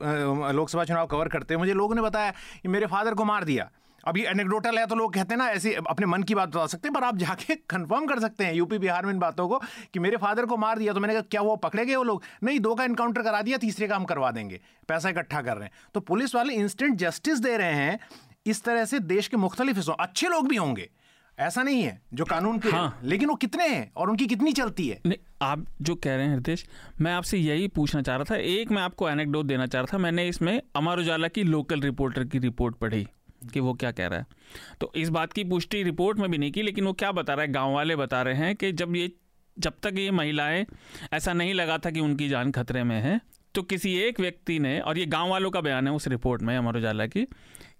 लोकसभा 0.52 0.84
चुनाव 0.84 1.06
कवर 1.06 1.28
करते 1.28 1.54
हैं 1.54 1.58
मुझे 1.58 1.72
लोगों 1.72 1.94
ने 1.94 2.02
बताया 2.02 2.30
कि 2.62 2.68
मेरे 2.68 2.86
फादर 2.86 3.14
को 3.14 3.24
मार 3.24 3.44
दिया। 3.44 3.70
अभी 4.06 4.24
एनेक्डोटल 4.24 4.78
है 4.78 4.86
तो 4.86 4.94
लोग 4.94 5.14
कहते 5.14 5.34
हैं 5.34 5.38
ना 5.38 5.48
ऐसे 5.48 5.74
अपने 5.74 6.06
मन 6.06 6.22
की 6.22 6.34
बात 6.34 6.48
बता 6.48 6.66
सकते 6.66 6.88
हैं 6.88 6.94
पर 6.94 7.04
आप 7.04 7.16
जाके 7.16 7.54
कंफर्म 7.70 8.06
कर 8.06 8.20
सकते 8.20 8.44
हैं 8.44 8.54
यूपी 8.54 8.78
बिहार 8.78 9.06
में 9.06 9.12
इन 9.12 9.18
बातों 9.18 9.48
को 9.48 9.58
कि 9.92 9.98
मेरे 9.98 10.16
फादर 10.16 10.46
को 10.46 10.56
मार 10.56 10.78
दिया 10.78 10.92
तो 10.92 11.00
मैंने 11.00 11.14
कहा 11.14 11.22
क्या 11.22 11.40
वो 11.40 11.56
पकड़े 11.56 11.86
गए 11.86 11.96
वो 11.96 12.02
लोग? 12.02 12.22
नहीं 12.44 12.60
दो 12.60 12.74
का 12.74 12.84
इनकाउंटर 12.84 13.22
करा 13.22 13.42
दिया 13.42 13.58
तीसरे 13.58 13.88
का 13.88 13.96
हम 13.96 14.04
करवा 14.04 14.30
देंगे 14.30 14.60
पैसा 14.88 15.08
इकट्ठा 15.08 15.42
कर 15.42 15.56
रहे 15.56 15.64
हैं। 15.64 15.72
तो 15.94 16.00
पुलिस 16.00 16.34
वाले 16.34 16.54
इंस्टेंट 16.54 16.96
जस्टिस 16.96 17.38
दे 17.38 17.56
रहे 17.56 17.72
हैं 17.72 17.98
इस 18.46 18.64
तरह 18.64 18.84
से 18.84 18.98
देश 18.98 19.28
के 19.28 19.36
मुख्तलिफ़ 19.36 19.76
हिस्सों 19.76 19.94
अच्छे 20.00 20.28
लोग 20.28 20.48
भी 20.48 20.56
होंगे 20.56 20.90
ऐसा 21.38 21.62
नहीं 21.62 21.82
है 21.82 22.02
जो 22.14 22.24
कानून 22.24 22.58
के 22.58 22.68
हाँ। 22.68 23.00
लेकिन 23.02 23.28
वो 23.28 23.34
कितने 23.34 23.68
हैं 23.68 23.92
और 23.96 24.10
उनकी 24.10 24.26
कितनी 24.26 24.52
चलती 24.52 24.88
है? 24.88 25.00
नहीं 25.06 25.18
आप 25.42 25.66
जो 25.82 25.94
कह 25.94 26.16
रहे 26.16 26.26
हैं 26.26 26.34
हृदेश 26.34 26.66
मैं 27.00 27.12
आपसे 27.12 27.38
यही 27.38 27.68
पूछना 27.68 28.02
चाह 28.02 28.16
रहा 28.16 28.24
था 28.30 28.36
एक 28.36 28.70
मैं 28.70 28.82
आपको 28.82 29.10
एनेक्डोट 29.10 29.46
देना 29.46 29.66
चाह 29.66 29.82
रहा 29.82 29.94
था 29.94 30.02
मैंने 30.02 30.28
इसमें 30.28 30.62
अमर 30.76 30.98
उजाला 30.98 31.28
की 31.28 31.42
लोकल 31.42 31.80
रिपोर्टर 31.80 32.24
की 32.24 32.38
रिपोर्ट 32.38 32.76
पढ़ी। 32.76 33.06
कि 33.46 33.60
वो 33.60 33.74
क्या 33.74 33.90
कह 33.90 34.06
रहा 34.06 34.18
है। 34.18 34.26
तो 34.80 34.92
इस 34.96 35.08
बात 35.08 35.32
की 35.32 35.44
पुष्टि 35.44 35.82
रिपोर्ट 35.82 36.18
में 36.18 36.30
भी 36.30 36.38
नहीं 36.38 36.52
की, 36.52 36.62
लेकिन 36.62 36.84
वो 36.84 36.92
क्या 36.92 37.12
बता 37.12 37.34
रहा 37.34 37.44
है 37.44 37.52
गाँव 37.52 37.72
वाले 37.72 37.96
बता 37.96 38.22
रहे 38.22 38.34
हैं 38.36 38.54
कि 38.56 38.72
जब 38.72 38.96
ये, 38.96 39.12
जब 39.56 39.72
तक 39.82 39.98
ये 39.98 40.10
महिलाएँ, 40.10 40.66
ऐसा 41.12 41.32
नहीं 41.32 41.54
लगा 41.54 41.78
था 41.78 41.90
कि 41.90 42.00
उनकी 42.00 42.28
जान 42.28 42.50
खतरे 42.50 42.84
में 42.84 43.00
है 43.02 43.20
तो 43.54 43.62
किसी 43.62 43.94
एक 43.98 44.20
व्यक्ति 44.20 44.58
ने, 44.58 44.78
और 44.80 44.98
ये 44.98 45.06
गाँव 45.06 45.30
वालों 45.30 45.50
का 45.50 45.60
बयान 45.60 45.86
है 45.88 45.92
उस 45.92 46.08
रिपोर्ट 46.08 46.42
में, 46.42 46.56
अमर 46.56 46.76
उजाला 46.76 47.06
की, 47.06 47.24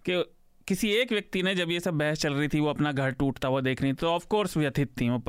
कि 0.05 0.25
किसी 0.69 0.91
एक 0.91 1.13
व्यक्ति 1.13 1.43
ने 1.43 1.55
जब 1.55 1.71
ये 1.71 1.81
सब 1.81 1.95
बहस 1.95 2.21
चल 2.21 2.35
रही 2.35 2.49
थी, 2.49 2.61
वो 2.61 2.69
अपना 2.69 2.93
घर 2.93 3.11
टूटता 3.11 3.49
हुआ 3.49 3.61
देख 3.61 3.83
रही 3.83 3.93
तो 3.93 4.07
ऑफकोर्स 4.07 4.57
व्यथित 4.57 5.01
थी, 5.01 5.09
वो 5.11 5.23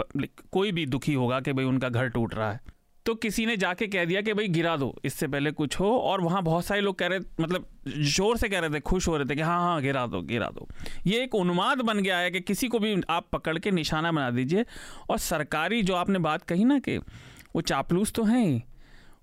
कोई 0.51 0.71
भी 0.71 0.85
दुखी 0.85 1.13
होगा 1.13 1.39
कि 1.39 1.53
भाई 1.53 1.65
उनका 1.65 1.89
घर 1.89 2.09
टूट 2.09 2.33
रहा 2.33 2.51
है। 2.51 2.59
तो 3.07 3.13
किसी 3.15 3.45
ने 3.45 3.55
जाके 3.57 3.87
कह 3.87 4.05
दिया 4.05 4.21
कि 4.21 4.33
भाई 4.33 4.47
गिरा 4.49 4.75
दो, 4.77 4.93
इससे 5.05 5.27
पहले 5.27 5.51
कुछ 5.51 5.79
हो। 5.79 5.89
और 5.89 6.21
वहाँ 6.21 6.41
बहुत 6.43 6.65
सारे 6.65 6.81
लोग 6.81 6.97
कह 6.99 7.07
रहे 7.07 7.19
मतलब 7.39 7.67
ज़ोर 7.87 8.37
से 8.37 8.49
कह 8.49 8.59
रहे 8.59 8.69
थे, 8.69 8.79
खुश 8.81 9.07
हो 9.07 9.15
रहे 9.17 9.25
थे 9.25 9.35
कि 9.35 9.41
हाँ 9.41 9.59
हाँ 9.59 9.81
गिरा 9.81 10.05
दो 10.07 10.21
गिरा 10.23 10.49
दो। 10.49 10.67
ये 11.07 11.23
एक 11.23 11.35
उन्माद 11.35 11.81
बन 11.81 11.99
गया 11.99 12.17
है 12.17 12.31
कि 12.31 12.39
किसी 12.41 12.67
को 12.67 12.79
भी 12.79 12.95
आप 13.09 13.29
पकड़ 13.33 13.57
के 13.57 13.71
निशाना 13.71 14.11
बना 14.11 14.29
दीजिए। 14.31 14.65
और 15.09 15.17
सरकारी 15.19 15.81
जो 15.83 15.95
आपने 15.95 16.19
बात 16.19 16.43
कही 16.43 16.65
ना 16.65 16.79
कि 16.79 16.97
वो 16.97 17.61
चापलूस 17.63 18.11
तो 18.11 18.23
हैं, 18.23 18.63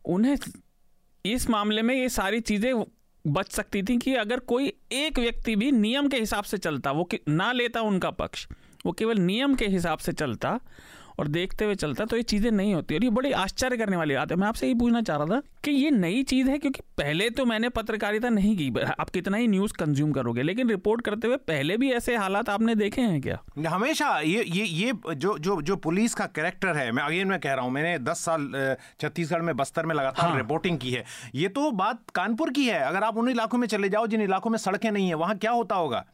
उन्हें 0.06 0.36
इस 1.24 1.48
मामले 1.50 1.82
में 1.82 1.94
ये 1.94 2.08
सारी 2.10 2.40
चीज़ें 2.42 2.84
बच 3.24 3.52
सकती 3.52 3.82
थी 3.82 3.96
कि 3.98 4.14
अगर 4.16 4.40
कोई 4.46 4.72
एक 4.92 5.18
व्यक्ति 5.18 5.56
भी 5.56 5.70
नियम 5.72 6.08
के 6.08 6.18
हिसाब 6.18 6.44
से 6.44 6.58
चलता, 6.58 6.90
वो 6.92 7.08
ना 7.28 7.52
लेता 7.52 7.80
उनका 7.82 8.10
पक्ष, 8.12 8.46
वो 8.86 8.92
केवल 8.92 9.18
नियम 9.20 9.54
के 9.54 9.66
हिसाब 9.68 9.98
से 9.98 10.12
चलता 10.14 10.58
और 11.18 11.28
देखते 11.28 11.64
हुए 11.64 11.74
चलता 11.74 12.04
तो 12.04 12.16
ये 12.16 12.22
चीज़ें 12.24 12.50
नहीं 12.50 12.74
होती 12.74 12.94
और 12.94 13.04
ये 13.04 13.10
बड़ी 13.10 13.30
आश्चर्य 13.34 13.76
करने 13.76 13.96
वाली 13.96 14.14
बात 14.14 14.30
है। 14.30 14.36
मैं 14.36 14.46
आपसे 14.48 14.68
ये 14.68 14.74
पूछना 14.74 15.00
चाह 15.02 15.16
रहा 15.16 15.26
था 15.26 15.40
कि 15.64 15.70
ये 15.70 15.90
नई 15.90 16.22
चीज़ 16.24 16.48
है 16.50 16.58
क्योंकि 16.58 16.80
पहले 16.98 17.28
तो 17.30 17.44
मैंने 17.44 17.68
पत्रकारिता 17.70 18.28
नहीं 18.28 18.56
की। 18.56 18.68
आप 18.90 19.10
कितना 19.10 19.36
ही 19.36 19.48
न्यूज़ 19.48 19.72
कंज्यूम 19.74 20.12
करोगे 20.12 20.42
लेकिन 20.42 20.68
रिपोर्ट 20.68 21.04
करते 21.04 21.28
हुए 21.28 21.36
पहले 21.48 21.76
भी 21.76 21.90
ऐसे 21.92 22.16
हालात 22.16 22.48
आपने 22.48 22.74
देखे 22.74 23.02
हैं 23.02 23.20
क्या? 23.20 23.38
हमेशा 23.68 24.18
ये 24.20 24.44
ये 24.44 24.64
ये 24.64 24.92
जो 25.16 25.36
जो 25.38 25.60
जो 25.62 25.76
पुलिस 25.78 26.14
का 26.14 26.26
कैरेक्टर 26.26 26.76
है 26.76 26.90
मैं 26.92 27.02
अगेन 27.02 27.28
मैं 27.28 27.38
कह 27.40 27.54
रहा 27.54 27.64
हूँ 27.64 27.72
मैंने 27.72 27.98
दस 28.00 28.24
साल 28.24 28.50
छत्तीसगढ़ 29.00 29.42
में 29.42 29.56
बस्तर 29.56 29.86
में 29.86 29.94
लगातार 29.94 30.28
हाँ। 30.28 30.36
रिपोर्टिंग 30.36 30.78
की 30.78 30.90
है। 30.90 31.04
ये 31.34 31.48
तो 31.50 31.70
बात 31.74 32.02
कानपुर 32.14 32.50
की 32.50 32.66
है। 32.66 32.80
अगर 32.80 33.04
आप 33.04 33.16
उन 33.16 33.28
इलाकों 33.28 33.58
में 33.58 33.66
चले 33.68 33.88
जाओ 33.88 34.06
जिन 34.06 34.20
इलाकों 34.22 34.50
में 34.50 34.58
सड़कें 34.58 34.90
नहीं 34.90 35.08
है 35.08 35.14
वहाँ 35.16 35.36
क्या 35.38 35.50
होता 35.52 35.76
होगा? 35.76 36.04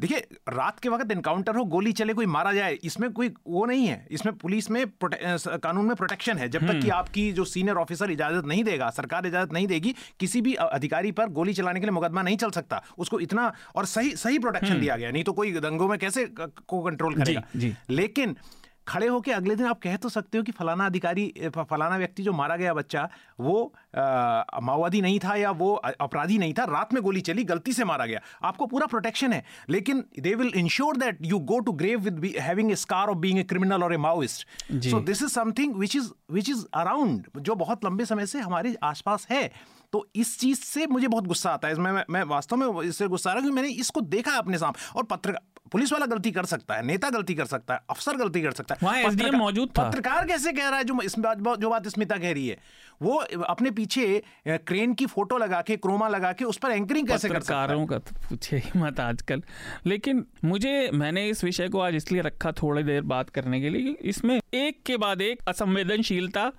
देखिए 0.00 0.18
रात 0.48 0.80
के 0.80 0.88
वक्त 0.88 1.12
इनकाउंटर 1.12 1.56
हो 1.56 1.64
गोली 1.64 1.92
चले 1.92 2.14
कोई 2.14 2.26
मारा 2.26 2.52
जाए 2.52 2.72
इसमें 2.84 3.10
कोई 3.12 3.28
वो 3.46 3.64
नहीं 3.66 3.86
है। 3.86 4.06
इसमें 4.10 4.34
पुलिस 4.36 4.70
में 4.70 4.84
कानून 5.02 5.86
में 5.86 5.94
प्रोटेक्शन 5.96 6.38
है। 6.38 6.48
जब 6.48 6.66
तक 6.66 6.72
कि 6.72 6.78
हम्म। 6.78 6.92
आपकी 6.92 7.30
जो 7.32 7.44
सीनियर 7.44 7.76
ऑफिसर 7.76 8.10
इजाज़त 8.10 8.46
नहीं 8.46 8.64
देगा 8.64 8.90
सरकार 8.90 9.26
इजाज़त 9.26 9.52
नहीं 9.52 9.66
देगी 9.66 9.94
किसी 10.20 10.40
भी 10.40 10.54
अधिकारी 10.54 11.12
पर 11.12 11.28
गोली 11.30 11.52
चलाने 11.52 11.80
के 11.80 11.86
लिए 11.86 11.92
मुकदमा 11.92 12.22
नहीं 12.22 12.36
चल 12.36 12.50
सकता। 12.50 12.82
उसको 12.98 13.20
इतना 13.20 13.52
और 13.76 13.86
सही 13.86 14.10
सही 14.16 14.38
प्रोटेक्शन 14.38 14.70
हम्म। 14.70 14.80
दिया 14.80 14.96
गया। 14.96 15.10
नहीं 15.10 15.24
तो 15.24 15.32
कोई 15.32 15.52
दंगों 15.60 15.88
में 15.88 15.98
कैसे 15.98 16.26
को 16.40 16.82
कंट्रोल 16.82 17.14
करेगा? 17.14 17.42
लेकिन 17.90 18.36
खड़े 18.88 19.06
होकर 19.06 19.32
अगले 19.32 19.56
दिन 19.56 19.66
आप 19.66 19.80
कह 19.82 19.96
तो 19.96 20.08
सकते 20.08 20.38
हो 20.38 20.44
कि 20.44 20.52
फलाना 20.52 20.86
अधिकारी 20.86 21.26
फलाना 21.56 21.96
व्यक्ति 21.96 22.22
जो 22.22 22.32
मारा 22.32 22.56
गया 22.56 22.74
बच्चा 22.74 23.08
वो 23.40 23.72
माओवादी 24.62 25.00
नहीं 25.00 25.18
था 25.18 25.34
या 25.36 25.50
वो 25.50 25.72
अपराधी 25.74 26.38
नहीं 26.38 26.54
था 26.54 26.64
रात 26.64 26.94
में 26.94 27.02
गोली 27.02 27.20
चली 27.20 27.44
गलती 27.44 27.72
से 27.72 27.84
मारा 27.84 28.06
गया। 28.06 28.20
आपको 28.42 28.66
पूरा 28.66 28.86
प्रोटेक्शन 28.86 29.32
है। 29.32 29.44
लेकिन 29.68 30.04
they 30.20 30.34
will 30.34 30.52
ensure 30.56 30.96
that 30.96 31.18
you 31.22 31.38
go 31.50 31.58
to 31.60 31.72
grave 31.72 32.00
with 32.00 32.32
having 32.40 32.72
a 32.72 32.74
scar 32.76 33.08
of 33.08 33.18
being 33.18 33.38
a 33.38 33.42
criminal 33.44 33.84
और 33.84 33.94
a 33.94 33.96
Maoist 33.96 34.46
so 34.90 35.00
this 35.00 35.22
is 35.22 35.30
something 35.30 35.74
which 35.76 35.96
is 35.96 36.10
which 36.32 36.50
is 36.50 36.64
around 36.74 37.26
जो 37.38 37.54
बहुत 37.54 37.84
लंबे 37.84 38.04
समय 38.04 38.26
से 38.26 38.40
हमारे 38.40 38.76
आसपास 38.82 39.26
है। 39.30 39.50
तो 39.92 40.06
इस 40.16 40.38
चीज़ 40.40 40.60
से 40.60 40.86
मुझे 40.86 41.08
बहुत 41.08 41.26
गुस्सा 41.26 41.50
आता 41.50 41.68
है। 41.68 41.74
मैं 41.74 41.92
मैं, 41.92 42.04
मैं 42.10 42.22
वास्तव 42.24 42.56
में 42.56 42.82
इससे 42.82 43.06
गुस्सा 43.08 43.30
आ 43.30 43.34
रहा 43.34 43.42
हूँ 43.42 43.52
मैंने 43.52 43.68
इसको 43.68 44.00
देखा 44.00 44.30
है 44.30 44.38
अपने 44.38 44.58
सामने। 44.58 44.98
और 44.98 45.04
पत्रकार 45.04 45.40
पुलिस 45.72 45.92
वाला 45.92 46.06
गलती 46.06 46.30
कर 46.30 46.44
सकता 46.44 46.74
है 46.74 46.86
नेता 46.86 47.10
गलती 47.10 47.34
कर 47.34 47.44
सकता 47.44 47.74
है 47.74 47.80
अफसर 47.90 48.16
गलती 48.16 48.42
कर 48.42 48.52
सकता 48.52 48.74
है। 48.74 49.04
पत्रकार, 49.04 49.36
मौजूद 49.36 49.70
था। 49.78 49.82
पत्रकार 49.82 50.26
कैसे 50.26 50.52
कह 50.52 50.68
रहा 50.68 50.78
है 50.78 50.84
जो 50.84 51.00
इस 51.02 51.18
बात 51.18 51.38
जो 51.38 51.70
बात 51.70 51.88
स्मिता 51.88 52.16
कह 52.16 52.32
रही 52.32 52.48
है? 52.48 52.58
वो 53.02 53.16
अपने 53.46 53.70
पीछे 53.70 54.22
क्रेन 54.48 54.94
की 54.94 55.06
फ़ोटो 55.06 55.38
लगा 55.38 55.60
के 55.62 55.76
क्रोमा 55.76 56.08
लगा 56.08 56.32
के 56.32 56.44
उस 56.44 56.56
पर 56.56 56.70
एंकरिंग 56.70 57.08
कैसे 57.08 57.28
कर 57.28 57.40
सकता 57.40 57.60
है? 57.62 57.86
का 57.86 57.98
तो 57.98 58.16
पूछे 58.28 58.56
ही 58.56 58.78
मत 58.78 59.00
आजकल। 59.00 59.42
लेकिन 59.86 60.24
मुझे 60.44 60.90
मैंने 60.94 61.28
इस 61.28 61.44
विषय 61.44 61.68
को 61.68 61.80
आज 61.80 61.94
इसलिए 61.94 62.22
रखा 62.22 62.52
थोड़ी 62.52 62.82
देर 62.82 63.02
बात 63.06 63.30
करने 63.30 63.60
के 63.60 63.68
लिए 63.68 63.96
इसमें 64.02 64.40
एक 64.54 64.82
के 64.86 64.96
बाद 64.96 65.20
एक 65.20 65.48
असंवेदनशीलता 65.48 66.50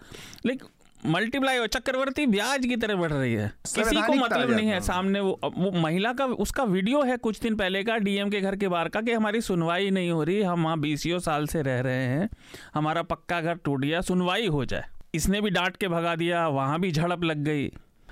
लेकिन 0.46 0.68
मल्टीप्लाई 1.08 1.68
चक्रवर्ती 1.68 2.26
ब्याज 2.26 2.66
की 2.66 2.76
तरह 2.76 2.96
बढ़ 2.96 3.12
रही 3.12 3.34
है। 3.34 3.52
किसी 3.66 3.96
को 3.96 4.14
मतलब 4.14 4.52
नहीं 4.52 4.68
है। 4.68 4.80
सामने 4.82 5.20
वो 5.20 5.40
वो 5.46 5.72
महिला 5.72 6.14
का 6.14 6.26
उसका 6.26 6.64
वीडियो 6.64 7.02
है 7.02 7.18
कुछ 7.18 7.40
दिन 7.40 7.56
पहले 7.56 7.84
का 7.84 7.98
डीएम 7.98 8.30
के 8.30 8.42
घर 8.42 8.56
के 8.56 8.68
बाहर 8.68 8.90
का 8.90 9.02
कि 9.02 9.14
हमारी 9.14 9.42
सुनवाई 9.42 9.90
नहीं 9.90 10.12
हो 10.12 10.24
रही। 10.24 10.42
हम 10.42 10.64
वहाँ 10.64 10.80
बीसीओ 10.80 11.20
साल 11.20 11.48
से 11.48 11.62
रह 11.62 11.80
रहे 11.80 12.06
हैं। 12.06 12.30
हमारा 12.74 13.02
पक्का 13.04 13.42
घर 13.42 13.56
टूट 13.56 13.82
गया 13.82 14.02
सुनवाई 14.02 14.48
हो 14.48 14.66
जाए। 14.66 14.84
इसने 15.14 15.42
भी 15.42 15.50
डांट 15.50 15.76
के 15.76 15.88
भगा 15.88 16.16
दिया 16.16 16.48
वहाँ 16.48 16.80
भी 16.80 16.92
झड़प 16.92 17.24
लग 17.24 17.44
गई। 17.44 17.68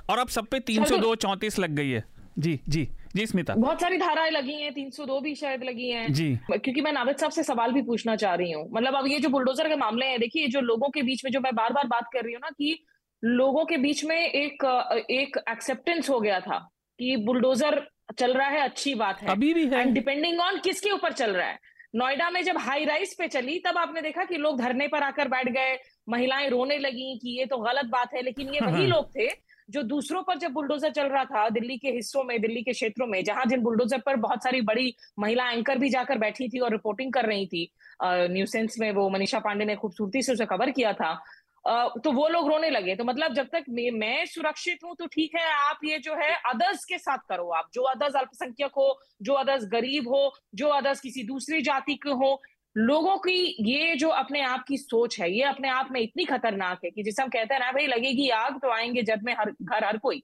और 0.10 0.20
अब 0.20 0.28
सब 0.28 0.46
पे 0.46 0.60
तीन 0.60 0.86
सौ 0.86 0.98
दो 0.98 1.16
चौंतीस 1.16 1.60
लग 1.60 1.72
गई 1.72 1.90
है। 1.90 2.04
जी 2.40 2.60
जी। 2.70 2.88
जी 3.16 3.26
स्मिता। 3.26 3.54
बहुत 3.56 3.82
सारी 3.82 3.98
धाराएँ 3.98 4.32
लगी 4.32 4.54
हैं 4.54 4.74
302 4.74 5.20
भी 5.22 5.34
शायद 5.36 5.64
लगी 5.64 5.90
हैं। 5.90 6.12
जी। 6.14 6.28
क्योंकि 6.52 6.82
मैं 6.82 6.92
नाविद 6.92 7.18
साहब 7.18 7.32
से 7.32 7.44
सवाल 7.44 7.72
भी 7.72 7.82
पूछना 7.82 8.16
चाह 8.16 8.34
रही 8.36 8.52
हूँ। 8.52 8.68
मतलब 8.74 8.96
अब 8.96 9.08
ये 9.08 9.20
जो 9.20 9.30
बुलडोजर 9.30 9.68
के 9.68 9.76
मामले 9.76 10.06
हैं 10.06 10.20
देखिए 10.20 10.48
जो 10.48 10.62
लोगों 10.62 10.90
के 10.90 11.02
बीच 11.02 11.24
में 11.26 11.32
जो 11.32 11.40
मैं 11.40 11.56
बार 11.56 11.74
बार 11.74 11.88
बात 11.88 12.10
कर 12.14 12.24
रही 12.24 12.34
हूँ 12.34 12.42
ना 12.42 12.50
कि 12.50 12.78
लोगों 13.24 13.66
के 13.66 13.78
बीच 13.78 14.04
में 14.06 14.18
एक 14.18 14.66
एक 15.12 15.38
एक्सेप्टेंस 15.50 16.10
हो 16.10 16.20
गया 16.20 16.40
था 16.40 16.58
कि 17.00 17.16
बुलडोजर 17.18 17.82
चल 18.18 18.34
रहा 18.34 18.48
है 18.48 18.62
अच्छी 18.62 18.96
बात 18.96 19.22
है। 19.22 19.28
अभी 19.28 19.54
भी 19.54 19.66
है। 19.68 19.80
एंड 19.82 19.94
डिपेंडिंग 19.94 20.40
ऑन 20.40 20.60
किसके 20.60 20.92
ऊपर 20.92 21.14
चल 21.14 21.32
रहा 21.32 21.48
है। 21.48 21.60
नोएडा 21.96 22.30
में 22.30 22.42
जब 22.44 22.58
हाई 22.58 22.86
राइज 22.86 23.16
पे 23.18 23.28
चली 23.28 23.58
तब 23.60 23.78
आपने 23.78 24.02
देखा 24.02 24.24
कि 24.26 24.38
लोग 24.38 24.58
धरने 24.60 24.88
पर 24.88 25.04
आकर 25.04 25.28
बैठ 25.28 25.50
गए 25.50 25.78
महिलाएँ 26.10 26.50
रोने 26.50 26.78
लगी 26.78 27.18
कि 27.22 27.40
ये 27.40 27.46
तो 27.46 27.58
गलत 27.58 27.86
बात 27.86 28.14
है 28.16 28.22
लेकिन 28.22 28.54
ये 28.54 28.60
वही 28.60 28.82
हाँ। 28.82 28.88
लोग 28.88 29.10
थे 29.10 29.28
जो 29.70 29.82
दूसरों 29.84 30.22
पर 30.24 30.38
जब 30.38 30.52
बुलडोजर 30.54 30.92
चल 30.92 31.08
रहा 31.08 31.24
था, 31.26 31.48
दिल्ली 31.50 31.78
के 31.78 31.92
हिस्सों 31.92 32.24
में, 32.24 32.40
दिल्ली 32.42 32.62
के 32.64 32.74
क्षेत्रों 32.74 33.08
में, 33.08 33.24
जहाँ 33.24 33.46
जिन 33.46 33.62
बुलडोजर 33.62 34.02
पर 34.06 34.16
बहुत 34.18 34.44
सारी 34.44 34.62
बड़ी 34.64 34.94
महिला 35.20 35.50
एंकर 35.52 35.78
भी 35.78 35.90
जाकर 35.90 36.18
बैठी 36.18 36.50
थी 36.50 36.60
और 36.60 36.72
रिपोर्टिंग 36.72 37.14
कर 37.14 37.26
रही 37.26 37.46
थी 37.48 37.70
न्यूज़ 38.04 38.52
सेंस 38.52 38.76
में 38.80 38.92
वो 38.92 39.10
मनीषा 39.10 39.40
पांडे 39.40 39.66
ने 39.66 39.76
खूबसूरती 39.76 40.22
से 40.22 40.34
उसे 40.34 40.46
कवर 40.46 40.72
किया 40.72 40.94
था 40.94 41.14
तो 41.98 42.12
वो 42.12 42.28
लोग 42.28 42.48
रोने 42.50 42.70
लगे। 42.70 42.96
तो 42.96 43.04
मतलब 43.04 43.34
जब 43.34 43.48
तक 43.52 43.64
मैं 43.70 44.26
सुरक्षित 44.26 44.84
हूँ 44.84 44.96
तो 44.96 45.06
ठीक 45.06 45.36
है, 45.36 45.46
आप 45.52 45.80
ये 45.86 45.98
जो 46.00 46.16
है 46.16 46.30
अदर्स 46.48 46.84
के 46.86 46.98
साथ 46.98 47.18
करो 47.30 47.50
आप। 47.52 47.70
जो 47.74 47.82
अदर्स 47.84 48.16
अल्पसंख्यक 48.16 48.72
हो, 48.78 49.00
जो 49.22 49.34
अदर्स 49.34 49.66
गरीब 49.72 50.08
हो, 50.08 50.34
जो 50.56 50.68
अदर्स 50.70 51.02
किसी 51.02 51.24
दूसरी 51.24 51.62
जाति 51.62 51.96
के 51.96 52.10
हो 52.12 52.42
लोगों 52.78 53.18
की 53.18 53.56
ये 53.60 53.96
जो 53.96 54.10
अपने 54.10 54.42
आप 54.42 54.66
की 54.68 54.78
सोच 54.78 55.20
है 55.20 55.32
ये 55.32 55.44
अपने 55.44 55.70
आप 55.70 55.90
में 55.92 56.02
इतनी 56.02 56.26
खतरनाक 56.26 56.80
है 56.86 56.90
कि 56.92 57.04
जिसे 57.04 57.22
हम 57.24 57.30
कहते 57.30 57.54
हैं 57.54 57.62
ना 57.62 57.72
भाई 57.72 57.88
लगेगी 57.88 58.30
आग 58.30 58.58
तो 58.58 58.70
आएँगे 58.70 59.02
जब 59.02 59.20
में 59.24 59.34
हर 59.34 59.52
घर 59.62 59.86
हर 59.86 59.98
कोई। 59.98 60.24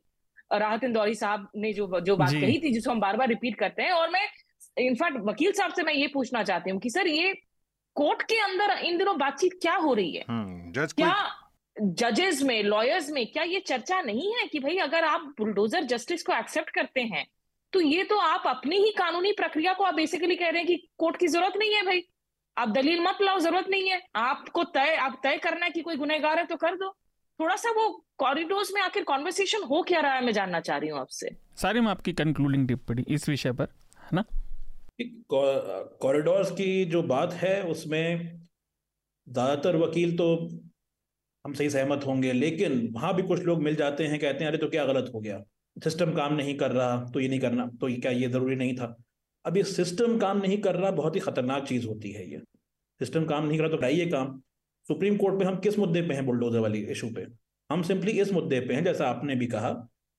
राहत 0.54 0.84
इंदौरी 0.84 1.16
साहब 1.16 1.50
ने 1.56 1.74
जो 1.74 2.00
जो 2.00 2.16
बात 2.16 2.32
कही 2.32 2.60
थी 2.60 2.74
जिसको 2.74 2.92
हम 2.92 3.00
बार 3.00 3.18
बार 3.18 3.28
रिपीट 3.28 3.56
करते 3.56 3.84
हैं 3.84 3.92
और 3.92 4.10
मैं 4.10 4.28
इनफैक्ट 4.78 5.18
वकील 5.18 5.52
साहब 5.52 5.74
से 5.74 5.84
मैं 5.84 5.94
ये 5.94 6.08
पूछना 6.08 6.44
चाहती 6.44 6.70
हूँ 6.70 6.80
कि 6.80 6.90
सर 6.90 7.08
ये 7.08 7.34
कोर्ट 7.96 8.22
के 8.22 8.40
अंदर 8.40 8.72
इन 8.72 8.98
दिनों 8.98 9.18
बातचीत 9.18 9.60
क्या 9.62 9.76
हो 9.76 9.94
रही 9.94 10.16
है? 10.16 10.26
हम्म, 10.30 10.72
क्या 10.88 11.30
जजेस 11.82 12.44
में 12.44 12.64
लॉयर्स 12.64 13.10
में 13.10 13.28
क्या 13.28 13.44
ये 13.44 13.60
चर्चा 13.60 14.02
नहीं 14.02 14.34
है 14.34 14.48
कि 14.48 14.60
भाई 14.60 14.78
अगर 14.78 15.04
आप 15.04 15.22
बुलडोजर 15.22 15.84
जस्टिस 15.84 16.24
को 16.24 16.34
एक्सेप्ट 16.34 16.70
करते 16.70 17.02
हैं 17.02 17.28
तो 17.74 17.82
ये 17.82 18.04
तो 18.04 18.18
आप 18.18 18.44
अपनी 18.48 18.78
ही 18.78 18.92
कानूनी 18.92 19.32
प्रक्रिया 19.32 19.74
को 19.74 19.84
आप 19.84 19.94
बेसिकली 19.94 20.36
कह 20.36 20.50
रहे 20.50 20.58
हैं 20.58 20.68
कि 20.68 20.90
कोर्ट 20.98 21.18
की 21.18 21.28
ज़रूरत 21.28 21.54
नहीं 21.58 21.74
है 21.74 21.84
भाई। 21.84 22.04
आप 22.58 22.70
दलील 22.70 23.00
मत 23.02 23.18
लाओ 23.22 23.40
ज़रूरत 23.40 23.68
नहीं 23.70 23.90
है। 23.90 24.02
आपको 24.18 24.64
तय 24.74 24.96
आप 24.98 25.20
तय 25.24 25.38
करना 25.44 25.66
है 25.66 25.72
कि 25.72 25.82
कोई 25.82 25.96
गुनहगार 25.98 26.40
है 26.40 26.46
तो 26.46 26.56
कर 26.58 26.76
दो। 26.76 26.90
थोड़ा 27.40 27.56
सा 27.56 27.70
वो 27.72 27.88
कॉरिडोर्स 28.18 28.72
में 28.74 28.82
आखिर 28.82 29.04
कॉन्वर्सेशन 29.04 29.64
हो 29.64 29.82
क्या 29.84 30.00
रहा 30.02 30.14
है 30.14 30.26
मैं 30.26 30.34
जानना 30.34 30.60
चाह 30.60 30.78
रही 30.78 30.90
हूँ 30.90 31.00
आपसे। 31.00 31.30
सारी 31.58 31.80
मैं 31.80 31.92
आपकी 31.92 32.14
कंक्लूडिंग 32.14 32.68
टिप्पणी 32.68 33.06
इस 33.10 33.30
विषय 33.30 33.52
पर 33.52 33.68
है 34.00 34.10
ना? 34.14 34.24
कॉरिडोर्स 35.32 36.52
की 36.52 36.86
जो 36.86 37.02
बात 37.06 37.34
है 37.34 37.62
उसमें 37.66 38.40
ज़्यादातर 39.28 39.76
वकील 39.78 40.16
तो 40.18 40.28
हम 41.46 41.54
सही 41.54 41.70
सहमत 41.70 42.06
होंगे 42.08 42.34
लेकिन 42.34 42.88
वहाँ 42.94 43.14
भी 43.16 43.24
कुछ 43.24 43.40
लोग 43.44 43.62
मिल 43.64 43.76
जाते 43.76 44.08
हैं 44.08 44.20
कहते 44.20 44.44
हैं 44.44 44.48
अरे 44.48 44.58
तो 44.58 44.68
क्या 44.70 44.86
गलत 44.86 45.12
हो 45.14 45.20
गया? 45.20 45.40
सिस्टम 45.78 46.14
काम 46.14 46.34
नहीं 46.34 46.56
कर 46.58 46.72
रहा 46.72 46.98
तो 47.14 47.20
ये 47.20 47.28
नहीं 47.28 47.40
करना 47.40 47.66
तो 47.82 47.90
ये 47.90 47.96
क्या 47.98 48.12
ये 48.14 48.28
ज़रूरी 48.30 48.56
नहीं 48.56 48.76
था। 48.76 48.96
अब 49.46 49.58
ये 49.58 49.64
सिस्टम 49.64 50.18
काम 50.18 50.38
नहीं 50.38 50.58
कर 50.58 50.76
रहा 50.76 50.92
बहुत 50.92 51.16
ही 51.16 51.20
खतरनाक 51.20 51.68
चीज़ 51.68 51.88
होती 51.88 52.12
है 52.12 52.32
ये। 52.32 52.38
सिस्टम 53.00 53.26
काम 53.26 53.48
नहीं 53.48 53.58
कर 53.58 53.64
रहा 53.64 53.72
तो 53.72 53.78
कराइए 53.78 54.06
काम? 54.06 54.42
सुप्रीम 54.88 55.18
कोर्ट 55.18 55.40
पे 55.40 55.46
हम 55.46 55.56
किस 55.56 55.80
मुद्दे 55.80 56.02
पे 56.02 56.14
हैं 56.14 56.26
बुलडोजर 56.26 56.60
वाली 56.60 56.80
इशू 56.80 57.10
पे? 57.10 57.26
हम 57.70 57.82
सिंपली 57.82 58.12
इस 58.12 58.32
मुद्दे 58.32 58.60
पे 58.60 58.74
हैं 58.74 58.84
जैसा 58.84 59.08
आपने 59.08 59.36
भी 59.36 59.48
कहा 59.48 59.72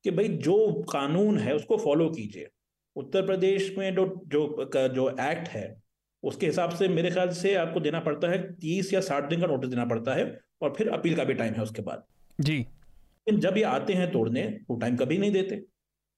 कि 0.05 0.11
भाई 0.11 0.29
जो 0.29 0.83
कानून 0.83 1.39
है 1.39 1.55
उसको 1.55 1.77
फॉलो 1.77 2.09
कीजिए। 2.11 2.49
उत्तर 2.97 3.27
प्रदेश 3.27 3.75
में 3.79 3.95
जो 3.95 4.23
जो 4.27 4.71
जो 4.75 5.09
एक्ट 5.11 5.49
है 5.49 5.83
उसके 6.23 6.47
हिसाब 6.47 6.71
से 6.71 6.89
मेरे 6.89 7.11
ख्याल 7.11 7.29
से 7.29 7.55
आपको 7.55 7.81
देना 7.81 8.01
पड़ता 8.01 8.29
है 8.29 8.53
तीस 8.53 8.93
या 8.95 9.01
साठ 9.01 9.29
दिन 9.31 9.41
का 9.41 9.47
नोटिस 9.47 9.71
देना 9.71 9.85
पड़ता 9.85 10.15
है 10.15 10.41
और 10.63 10.75
फिर 10.79 10.89
अपील 10.89 11.17
का 11.17 11.25
भी 11.25 11.35
टाइम 11.35 11.55
है 11.55 11.63
उसके 11.63 11.83
बाद। 11.83 12.05
जी। 12.41 12.59
लेकिन 12.59 13.41
जब 13.41 13.57
ये 13.57 13.63
आते 13.63 13.93
हैं 13.93 14.11
तोड़ने 14.13 14.61
वो 14.71 14.77
टाइम 14.77 14.97
कभी 14.97 15.19
नहीं 15.19 15.33
देते। 15.33 15.63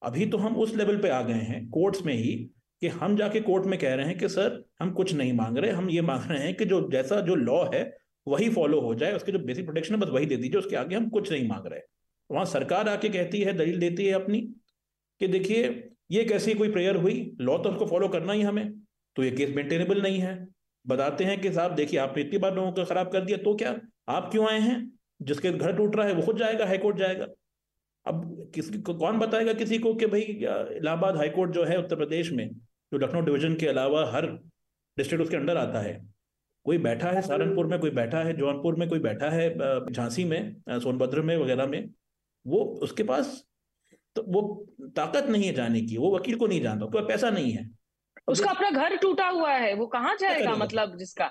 अभी 0.02 0.26
तो 0.26 0.38
हम 0.38 0.56
उस 0.56 0.74
लेवल 0.76 0.98
पे 0.98 1.08
आ 1.08 1.22
गए 1.22 1.40
हैं 1.42 1.68
कोर्ट्स 1.70 2.02
में 2.06 2.14
ही 2.14 2.50
कि 2.84 2.88
हम 2.88 3.16
जाके 3.16 3.40
कोर्ट 3.40 3.64
में 3.64 3.78
कह 3.78 3.94
रहे 3.94 4.06
हैं 4.06 4.18
कि, 4.18 4.28
सर, 4.28 4.64
हम 4.80 4.90
कुछ 4.90 5.14
नहीं 5.14 5.32
मांग 5.32 5.58
रहे। 5.58 5.70
हम 5.70 5.90
ये 5.90 6.00
मांग 6.00 6.30
रहे 6.30 6.44
हैं 6.44 6.54
कि 6.54 6.64
जो 6.64 6.90
जैसा 6.90 7.20
जो 7.20 7.34
लॉ 7.34 7.70
है, 7.74 7.96
वही 8.28 8.50
फॉलो 8.50 8.80
हो 8.80 8.94
जाए। 8.94 9.12
उसके 9.12 9.32
जो 9.32 9.38
बेसिक 9.38 9.64
प्रोटेक्शन 9.64 9.94
है, 9.94 10.00
बस 10.00 10.08
वही 10.08 10.26
दे 10.26 10.36
दीजिए। 10.36 10.58
उसके 10.58 10.76
आगे 10.76 10.96
हम 10.96 11.08
कुछ 11.08 11.32
नहीं 11.32 11.48
मांग 11.48 11.66
रहे। 11.66 11.80
वहाँ 12.30 12.44
सरकार 12.44 12.88
आके 12.88 13.08
कहती 13.08 13.40
है, 13.40 13.52
दलील 13.52 13.78
देती 13.78 14.06
है 14.06 14.12
अपनी, 14.12 14.40
कि 15.20 15.28
देखिए, 15.28 15.90
ये 16.10 16.24
कैसी 16.24 16.54
कोई 16.54 16.72
प्रेयर 16.72 16.96
हुई? 16.96 17.36
लॉ 17.40 17.58
तो 17.58 17.68
उसको 17.68 17.86
फॉलो 17.86 18.08
करना 18.08 18.32
ही 18.32 18.42
हमें। 18.42 18.72
तो 19.16 19.24
ये 19.24 19.30
केस 19.30 19.50
मेंटेनेबल 19.56 20.02
नहीं 20.02 20.18
है। 20.18 20.48
बताते 20.86 21.24
हैं 21.24 21.40
कि, 21.40 21.52
साहब, 21.52 21.74
देखिए, 21.74 22.00
आपने 22.00 22.22
इतनी 22.22 22.38
बार 22.38 22.54
लोगों 22.54 22.72
को 22.72 22.84
खराब 22.84 23.08
कर 23.08 23.20
दिया 23.20 23.38
तो 23.38 23.54
क्या? 23.54 23.80
आप 24.08 24.28
क्यों 24.32 24.48
आए 24.48 24.60
हैं? 24.60 24.92
जिसके 25.22 25.50
घर 25.50 25.76
टूट 25.76 25.96
रहा 25.96 26.06
है, 26.06 26.14
वो 26.14 26.22
खुद 26.22 26.38
जाएगा 26.38 26.66
हाईकोर्ट 26.66 26.96
जाएगा। 26.96 27.26
अब 28.06 28.50
किसी, 28.54 28.78
कौन 28.78 29.18
बताएगा 29.18 29.52
किसी 29.52 29.78
को 29.78 29.94
कि, 29.94 30.06
भाई, 30.06 30.20
इलाहाबाद 30.76 31.16
हाईकोर्ट 31.16 31.50
जो 31.50 31.64
है 31.64 31.78
उत्तर 31.78 31.96
प्रदेश 31.96 32.32
में 32.32 32.50
जो 32.94 32.98
लखनऊ 32.98 33.20
डिवीज़न 33.22 33.54
के 33.54 33.66
अलावा 33.66 34.04
हर 34.10 34.26
डिस्ट्रिक्ट 34.96 35.22
उसके 35.22 35.36
अंडर 35.36 35.56
आता 35.56 35.80
है। 35.80 35.94
कोई 36.66 36.78
बैठा 36.78 37.10
है 37.10 37.22
सहारनपुर 37.22 37.66
में 37.66 37.78
कोई 37.80 37.90
बैठा 37.92 38.18
है 38.18 38.36
जौनपुर 38.36 38.74
में 38.74 38.88
कोई 38.88 38.98
बैठा 38.98 39.30
है 39.30 39.48
झांसी 39.92 40.24
में 40.24 40.54
सोनभद्र 40.70 41.22
में 41.22 41.36
वगैरह 41.36 41.66
में 41.66 41.88
वो 42.46 42.58
उसके 42.82 43.02
पास 43.02 43.42
तो 44.16 44.22
वो 44.28 44.42
ताकत 44.96 45.26
नहीं 45.28 45.46
है 45.46 45.52
जाने 45.52 45.80
की 45.80 45.96
वो 45.96 46.14
वकील 46.16 46.36
को 46.36 46.46
नहीं 46.46 46.60
जानता 46.62 46.86
कोई 46.86 47.02
पैसा 47.02 47.30
नहीं 47.30 47.52
है। 47.52 47.68
उसका 48.28 48.50
अपना 48.50 48.70
घर 48.70 48.96
टूटा 48.96 49.28
हुआ 49.28 49.52
है 49.52 49.74
वो 49.74 49.86
कहाँ 49.88 50.16
जाएगा 50.20 50.54
मतलब 50.54 50.96
जिसका? 50.98 51.30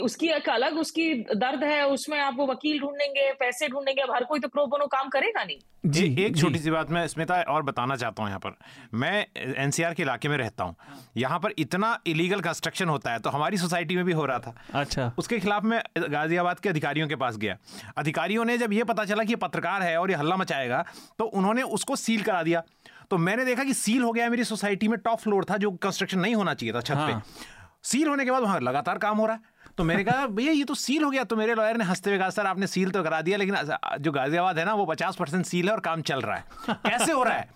उसकी 0.00 0.28
एक 0.28 0.48
अलग 0.50 0.78
उसकी 0.78 1.12
दर्द 1.34 1.62
है 1.64 1.86
उसमें 1.88 2.18
आप 2.20 2.34
वो 2.36 2.46
वकील 2.46 2.78
ढूंढेंगे 2.80 3.30
पैसे 3.40 3.66
ढूंढेंगे 3.68 4.02
अब 4.02 4.10
हर 4.14 4.24
कोई 4.24 4.40
तो 4.40 4.48
प्रो 4.48 4.64
बोनो 4.66 4.86
काम 4.86 5.08
करेगा 5.08 5.42
नहीं। 5.44 5.58
जी 5.86 6.24
एक 6.24 6.36
छोटी 6.36 6.58
सी 6.58 6.70
बात 6.70 6.90
मैं 6.90 7.06
स्मिता 7.08 7.40
और 7.48 7.62
बताना 7.62 7.96
चाहता 7.96 8.22
हूँ 8.22 8.30
यहाँ 8.30 8.40
पर। 8.40 8.56
मैं 8.94 9.26
एनसीआर 9.36 9.94
के 9.94 10.02
इलाके 10.02 10.28
में 10.28 10.36
रहता 10.38 10.64
हूँ। 10.64 10.74
यहाँ 11.16 11.38
पर 11.38 11.54
इतना 11.58 11.98
इलीगल 12.06 12.40
कंस्ट्रक्शन 12.40 12.88
होता 12.88 13.12
है 13.12 13.18
तो 13.18 13.30
हमारी 13.30 13.58
सोसाइटी 13.58 13.96
में 13.96 14.04
भी 14.04 14.12
हो 14.12 14.24
रहा 14.26 14.38
था। 14.38 14.54
अच्छा। 14.74 15.12
उसके 15.18 15.38
खिलाफ 15.40 15.64
मैं 15.64 15.82
गाजियाबाद 15.98 16.60
के 16.60 16.68
अधिकारियों 16.68 17.08
के 17.08 17.16
पास 17.16 17.36
गया। 17.36 17.56
अधिकारियों 17.96 18.44
ने 18.44 18.58
जब 18.58 18.72
ये 18.72 18.84
पता 18.84 19.04
चला 19.04 19.24
कि 19.24 19.32
ये 19.32 19.36
पत्रकार 19.38 19.82
है 19.82 19.96
और 20.00 20.10
ये 20.10 20.16
हल्ला 20.16 20.36
मचाएगा 20.36 20.84
तो 21.18 21.24
उन्होंने 21.24 21.62
उसको 21.72 21.96
सील 21.98 22.22
करा 22.22 22.42
दिया। 22.42 22.62
तो 23.10 23.18
मैंने 23.20 23.44
देखा 23.44 23.64
कि 23.64 23.74
सील 23.76 24.02
हो 24.02 24.12
गया 24.12 24.28
मेरी 24.30 24.44
सोसाइटी 24.44 24.88
में 24.88 24.98
टॉप 25.00 25.18
फ्लोर 25.20 25.44
था 25.44 25.56
जो 25.56 25.70
कंस्ट्रक्शन 25.82 26.18
नहीं 26.18 26.34
होना 26.34 26.54
चाहिए 26.54 26.74
था 26.74 26.80
छत 26.82 26.94
पे। 26.96 27.12
हाँ। 27.12 27.24
सील 27.84 28.08
होने 28.08 28.24
के 28.24 28.30
बाद 28.30 28.42
वहाँ 28.42 28.60
लगातार 28.62 28.98
काम 28.98 29.18
हो 29.18 29.26
रहा 29.26 29.36
है। 29.36 29.52
तो 29.78 29.84
मैंने 29.84 30.04
कहा 30.04 30.26
भैया 30.26 30.52
ये 30.52 30.64
तो 30.64 30.74
सील 30.74 31.02
हो 31.02 31.10
गया 31.10 31.24
तो 31.24 31.36
मेरे 31.36 31.54
लॉयर 31.54 31.76
ने 31.76 31.84
हँसते 31.84 32.10
हुए 32.10 32.18
कहा 32.18 32.30
सर 32.30 32.46
आपने 32.46 32.66
सील 32.66 32.90
तो 32.90 33.02
करा 33.02 33.20
दिया 33.20 33.38
लेकिन 33.38 33.56
जो 34.00 34.12
गाजियाबाद 34.12 34.58
है 34.58 34.64
ना 34.64 34.74
वो 34.74 34.86
पचास 34.86 35.16
परसेंट 35.16 35.46
सील 35.46 35.66
है 35.66 35.72
और 35.72 35.80
काम 35.80 36.02
चल 36.02 36.20
रहा 36.20 36.36
है। 36.36 36.44
कैसे 36.70 37.12
हो 37.12 37.22
रहा 37.22 37.34
है? 37.34 37.48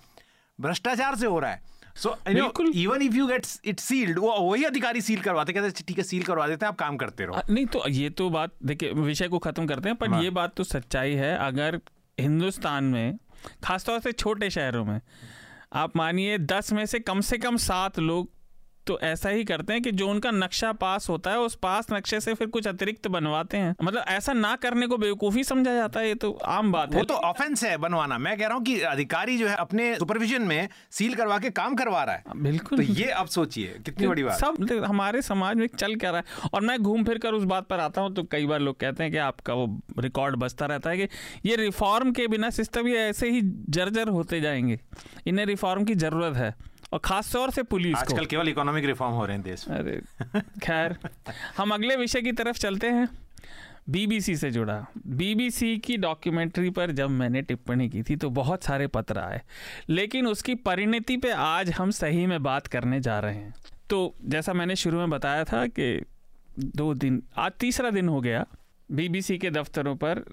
भ्रष्टाचार 0.60 1.14
से 1.14 1.26
हो 1.26 1.38
रहा 1.38 1.50
है। 1.50 1.62
So 1.96 2.16
even 2.28 3.02
if 3.02 3.14
you 3.14 3.26
get 3.26 3.46
it 3.64 3.80
sealed 3.80 4.18
वो 4.18 4.32
वही 4.40 4.64
अधिकारी 4.64 5.00
सील 5.00 5.20
करवाते 5.20 5.52
कहते 5.52 5.66
अच्छा, 5.66 5.84
ठीक 5.88 5.98
है 5.98 6.04
सील 6.04 6.22
करवा 6.22 6.46
देते 6.48 6.66
हैं 6.66 6.72
आप 6.72 6.78
काम 6.78 6.96
करते 6.96 7.24
रहो। 7.24 7.40
नहीं 7.50 7.66
तो 7.66 7.88
ये 7.88 8.10
तो 8.10 8.30
बात 8.30 8.52
देखिए 8.64 8.92
विषय 8.92 9.28
को 9.28 9.38
खत्म 9.38 9.66
करते 9.66 9.88
हैं 9.88 9.98
पर 9.98 10.08
हाँ। 10.08 10.22
ये 10.22 10.30
बात 10.30 10.54
तो 10.54 10.64
सच्चाई 10.64 11.14
है 11.14 11.36
अगर 11.38 11.80
हिंदुस्तान 12.20 12.84
में 12.84 13.18
खासतौर 13.64 14.00
से 14.00 14.12
छोटे 14.12 14.50
शहरों 14.50 14.84
में 14.84 15.00
आप 15.72 15.96
मानिए 15.96 16.38
दस 16.38 16.72
में 16.72 16.86
से 16.86 16.98
कम 16.98 17.20
से 17.20 17.38
कम 17.38 17.56
सात 17.56 17.98
लोग 17.98 18.30
तो 18.88 18.98
ऐसा 19.00 19.28
ही 19.28 19.44
करते 19.44 19.72
हैं 19.72 19.82
कि 19.82 19.90
जो 19.92 20.08
उनका 20.08 20.30
नक्शा 20.30 20.72
पास 20.72 21.08
होता 21.08 21.30
है 21.30 21.38
उस 21.38 21.54
पास 21.54 21.86
नक्शे 21.92 22.20
से 22.20 22.34
फिर 22.34 22.46
कुछ 22.48 22.66
अतिरिक्त 22.66 23.08
बनवाते 23.08 23.56
हैं। 23.56 23.74
मतलब 23.82 24.04
ऐसा 24.08 24.32
ना 24.32 24.54
करने 24.56 24.86
को 24.86 24.96
बेवकूफ़ी 24.96 25.44
समझा 25.44 25.74
जाता 25.74 26.00
है 26.00 26.08
ये 26.08 26.14
तो 26.14 26.30
आम 26.46 26.72
बात 26.72 26.92
है। 26.92 26.98
वो 26.98 27.04
तो 27.04 27.14
ऑफेंस 27.14 27.64
है 27.64 27.76
बनवाना। 27.76 28.18
मैं 28.18 28.36
कह 28.38 28.46
रहा 28.46 28.54
हूँ 28.54 28.64
कि 28.64 28.80
अधिकारी 28.88 29.36
जो 29.38 29.48
है 29.48 29.56
अपने 29.56 29.94
सुपरविजन 29.96 30.42
में 30.42 30.68
सील 30.90 31.14
करवा 31.14 31.38
के 31.38 31.50
काम 31.50 31.74
करवा 31.74 32.02
रहा 32.04 32.14
है। 32.14 32.22
हाँ, 32.28 32.38
बिल्कुल। 32.42 32.78
तो 32.78 32.92
ये 32.94 33.10
आप 33.12 33.26
सोचिए 33.28 33.78
कितनी 33.84 34.06
बड़ी 34.06 34.24
बात। 34.24 34.38
सब 34.38 34.84
हमारे 34.86 35.22
समाज 35.22 35.56
में 35.56 35.66
चल 35.68 35.94
क्या 35.94 36.10
रहा 36.10 36.20
है। 36.20 36.50
और 36.54 36.60
मैं 36.60 36.78
घूम 36.78 37.04
फिर 37.04 37.18
कर 37.18 37.32
उस 37.32 37.44
बात 37.44 37.68
पर 37.68 37.80
आता 37.80 38.00
हूँ 38.00 38.14
तो 38.14 38.22
कई 38.22 38.46
बार 38.46 38.60
लोग 38.60 38.78
कहते 38.80 39.02
हैं 39.02 39.12
कि 39.12 39.18
आपका 39.18 39.54
वो 39.54 39.66
रिकॉर्ड 39.98 40.36
बसता 40.36 40.66
रहता 40.66 40.90
है 40.90 40.96
कि 40.96 41.48
ये 41.48 41.56
रिफॉर्म 41.56 42.12
के 42.12 42.26
बिना 42.28 42.50
सिस्टम 42.50 42.88
ये 42.88 42.98
ऐसे 42.98 43.30
ही 43.30 43.40
जर्जर 43.70 44.08
होते 44.08 44.40
जाएँगे। 44.40 44.78
इन्हें 45.26 45.46
रिफॉर्म 45.46 45.84
की 45.84 45.94
ज़रूरत 45.94 46.36
है। 46.36 46.54
और 46.92 46.98
खास 46.98 47.32
तौर 47.32 47.50
से 47.50 47.62
पुलिस 47.62 47.96
आजकल 47.96 48.26
केवल 48.26 48.48
इकोनॉमिक 48.48 48.84
रिफॉर्म 48.84 49.14
हो 49.14 49.26
रहे 49.26 49.36
हैं 49.36 49.42
देश 49.42 49.68
में। 49.68 49.78
अरे 49.78 50.00
खैर 50.62 50.96
हम 51.56 51.70
अगले 51.70 51.96
विषय 51.96 52.22
की 52.22 52.32
तरफ़ 52.32 52.58
चलते 52.58 52.86
हैं। 52.86 53.08
बीबीसी 53.90 54.36
से 54.36 54.50
जुड़ा। 54.50 54.86
बीबीसी 55.06 55.78
की 55.78 55.96
डॉक्यूमेंट्री 55.96 56.70
पर 56.70 56.90
जब 56.90 57.10
मैंने 57.10 57.42
टिप्पणी 57.42 57.88
की 57.88 58.02
थी 58.02 58.16
तो 58.16 58.30
बहुत 58.30 58.64
सारे 58.64 58.86
पत्र 58.86 59.18
आए। 59.18 59.42
लेकिन 59.88 60.26
उसकी 60.26 60.54
परिणति 60.54 61.16
पे 61.16 61.30
आज 61.30 61.70
हम 61.70 61.90
सही 61.90 62.26
में 62.26 62.42
बात 62.42 62.66
करने 62.66 63.00
जा 63.00 63.18
रहे 63.20 63.34
हैं। 63.34 63.54
तो 63.90 64.14
जैसा 64.24 64.52
मैंने 64.52 64.76
शुरू 64.76 64.98
में 64.98 65.10
बताया 65.10 65.44
था 65.44 65.66
कि 65.66 66.04
दो 66.58 66.94
दिन 66.94 67.22
आज 67.36 67.52
तीसरा 67.52 67.90
दिन 67.90 68.08
हो 68.08 68.20
गया 68.20 68.46
बीबीसी 68.92 69.38
के 69.38 69.50
दफ्तरों 69.50 69.96
पर 69.96 70.24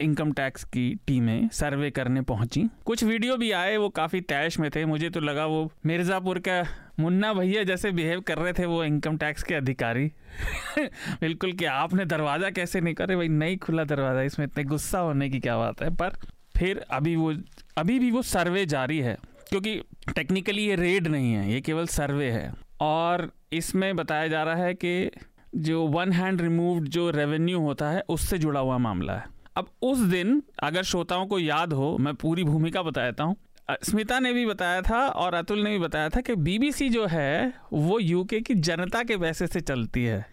इनकम 0.00 0.32
टैक्स 0.32 0.64
की 0.64 0.94
टीमें 1.06 1.48
सर्वे 1.48 1.90
करने 1.90 2.20
पहुँची। 2.20 2.68
कुछ 2.84 3.04
वीडियो 3.04 3.36
भी 3.36 3.50
आए, 3.50 3.76
वो 3.76 3.88
काफ़ी 3.88 4.20
तैश 4.20 4.58
में 4.58 4.70
थे। 4.70 4.84
मुझे 4.84 5.10
तो 5.10 5.20
लगा 5.20 5.46
वो 5.46 5.72
मिर्ज़ापुर 5.86 6.38
का 6.38 6.62
मुन्ना 7.00 7.32
भैया 7.34 7.62
जैसे 7.62 7.90
बिहेव 7.90 8.20
कर 8.20 8.38
रहे 8.38 8.52
थे 8.52 8.66
वो 8.66 8.84
इनकम 8.84 9.16
टैक्स 9.16 9.42
के 9.42 9.54
अधिकारी। 9.54 10.06
बिल्कुल 11.20 11.52
कि 11.52 11.64
आपने 11.64 12.04
दरवाज़ा 12.04 12.50
कैसे 12.50 12.80
नहीं 12.80 12.94
करे 12.94 13.16
भाई, 13.16 13.28
नहीं 13.28 13.56
खुला 13.56 13.84
दरवाज़ा, 13.84 14.22
इसमें 14.22 14.46
इतने 14.46 14.64
गुस्सा 14.64 14.98
होने 14.98 15.30
की 15.30 15.40
क्या 15.40 15.56
बात 15.58 15.82
है? 15.82 15.90
पर 15.90 16.18
फिर 16.56 16.84
अभी 16.90 17.16
वो, 17.16 17.34
अभी 17.78 17.98
भी 17.98 18.10
वो 18.10 18.22
सर्वे 18.22 18.66
जारी 18.66 18.98
है, 18.98 19.16
क्योंकि 19.48 19.80
टेक्निकली 20.14 20.62
ये 20.62 20.76
रेड 20.76 21.06
नहीं 21.06 21.32
है, 21.32 21.52
ये 21.52 21.60
केवल 21.60 21.86
सर्वे 21.86 22.30
है। 22.30 22.52
और 22.80 23.30
इसमें 23.52 23.96
बताया 23.96 24.28
जा 24.28 24.42
रहा 24.42 24.54
है 24.54 24.74
कि 24.74 25.10
जो 25.56 25.86
वन 25.86 26.12
हैंड 26.12 26.40
रिमूव्ड 26.40 26.88
जो 26.88 27.10
रेवेन्यू 27.10 27.60
होता 27.60 27.90
है, 27.90 28.02
उससे 28.08 28.38
जुड़ा 28.38 28.60
हुआ 28.60 28.78
मामला 28.78 29.12
है। 29.12 29.35
अब 29.56 29.70
उस 29.82 29.98
दिन, 29.98 30.42
अगर 30.62 30.82
श्रोताओं 30.82 31.26
को 31.26 31.38
याद 31.38 31.72
हो, 31.72 31.98
मैं 31.98 32.14
पूरी 32.14 32.44
भूमिका 32.44 32.82
बताता 32.82 33.24
हूँ। 33.24 33.36
स्मिता 33.82 34.18
ने 34.18 34.32
भी 34.32 34.46
बताया 34.46 34.82
था 34.82 35.08
और 35.08 35.34
अतुल 35.34 35.62
ने 35.62 35.70
भी 35.70 35.78
बताया 35.78 36.08
था 36.08 36.20
कि 36.20 36.34
बीबीसी 36.34 36.88
जो 36.88 37.06
है, 37.06 37.54
वो 37.72 37.98
यूके 37.98 38.40
की 38.40 38.54
जनता 38.54 39.02
के 39.02 39.16
पैसे 39.16 39.46
से 39.46 39.60
चलती 39.60 40.04
है। 40.04 40.26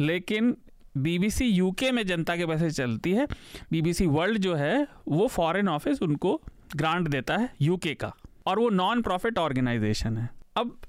लेकिन 0.00 0.56
बीबीसी 0.96 1.44
यूके 1.44 1.90
में 1.90 2.06
जनता 2.06 2.36
के 2.36 2.46
पैसे 2.46 2.70
चलती 2.70 3.12
है। 3.12 3.26
बीबीसी 3.70 4.06
वर्ल्ड 4.06 4.38
जो 4.38 4.54
है, 4.54 4.86
वो 5.08 5.26
फॉरेन 5.26 5.68
ऑफ़िस 5.68 6.02
उनको 6.02 6.42
ग्रांट 6.76 7.08
देता 7.08 7.36
है 7.36 7.54
यूके 7.62 7.94
का 7.94 8.14
और 8.46 8.58
वो 8.58 8.70
नॉन 8.70 9.02
प्रॉफिट 9.02 9.38
ऑर्गेनाइजेशन 9.38 10.18
है। 10.18 10.30
अब 10.56 10.80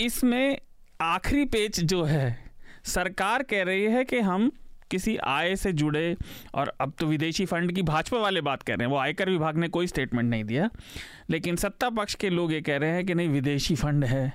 इसमें 0.00 0.58
आखिरी 1.00 1.44
पेज 1.44 1.84
जो 1.84 2.02
है, 2.02 2.52
सरकार 2.84 3.42
कह 3.42 3.62
रही 3.62 3.84
है 3.84 4.04
कि 4.04 4.18
हम 4.18 4.52
किसी 4.90 5.16
आय 5.16 5.56
से 5.56 5.72
जुड़े 5.72 6.16
और 6.54 6.72
अब 6.80 6.92
तो 6.98 7.06
विदेशी 7.06 7.46
फंड 7.46 7.72
की 7.72 7.82
भाजपा 7.82 8.18
वाले 8.18 8.40
बात 8.40 8.62
कर 8.62 8.78
रहे 8.78 8.86
हैं, 8.86 8.92
वो 8.92 8.98
आयकर 8.98 9.30
विभाग 9.30 9.56
ने 9.56 9.68
कोई 9.68 9.86
स्टेटमेंट 9.86 10.30
नहीं 10.30 10.44
दिया। 10.44 10.70
लेकिन 11.30 11.56
सत्ता 11.56 11.90
पक्ष 11.90 12.14
के 12.14 12.30
लोग 12.30 12.52
ये 12.52 12.60
कह 12.60 12.76
रहे 12.76 12.90
हैं 12.90 13.04
कि 13.06 13.14
नहीं, 13.14 13.28
विदेशी 13.28 13.74
फंड 13.74 14.04
है 14.04 14.32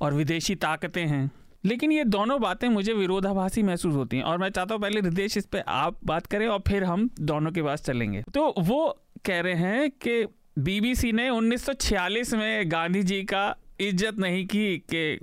और 0.00 0.14
विदेशी 0.14 0.54
ताकतें 0.54 1.06
हैं। 1.06 1.30
लेकिन 1.64 1.92
ये 1.92 2.04
दोनों 2.04 2.40
बातें 2.40 2.68
मुझे 2.68 2.92
विरोधाभासी 2.92 3.62
महसूस 3.62 3.94
होती 3.94 4.16
हैं। 4.16 4.24
और 4.24 4.38
मैं 4.38 4.48
चाहता 4.50 4.74
हूँ 4.74 4.82
पहले 4.82 5.00
रिदेश 5.00 5.36
इस 5.36 5.46
पर 5.46 5.62
आप 5.68 5.98
बात 6.04 6.26
करें 6.26 6.46
और 6.46 6.62
फिर 6.68 6.84
हम 6.84 7.08
दोनों 7.20 7.50
के 7.52 7.62
पास 7.62 7.82
चलेंगे। 7.82 8.22
तो 8.34 8.54
वो 8.58 8.86
कह 9.26 9.40
रहे 9.40 9.54
हैं 9.54 9.90
कि 9.90 10.24
बीबीसी 10.58 11.12
ने 11.12 11.28
1946 11.30 12.32
में 12.34 12.70
गांधी 12.70 13.02
जी 13.02 13.22
का 13.24 13.56
इज़्ज़त 13.80 14.18
नहीं 14.18 14.46
की 14.46 14.76
कि 14.92 15.18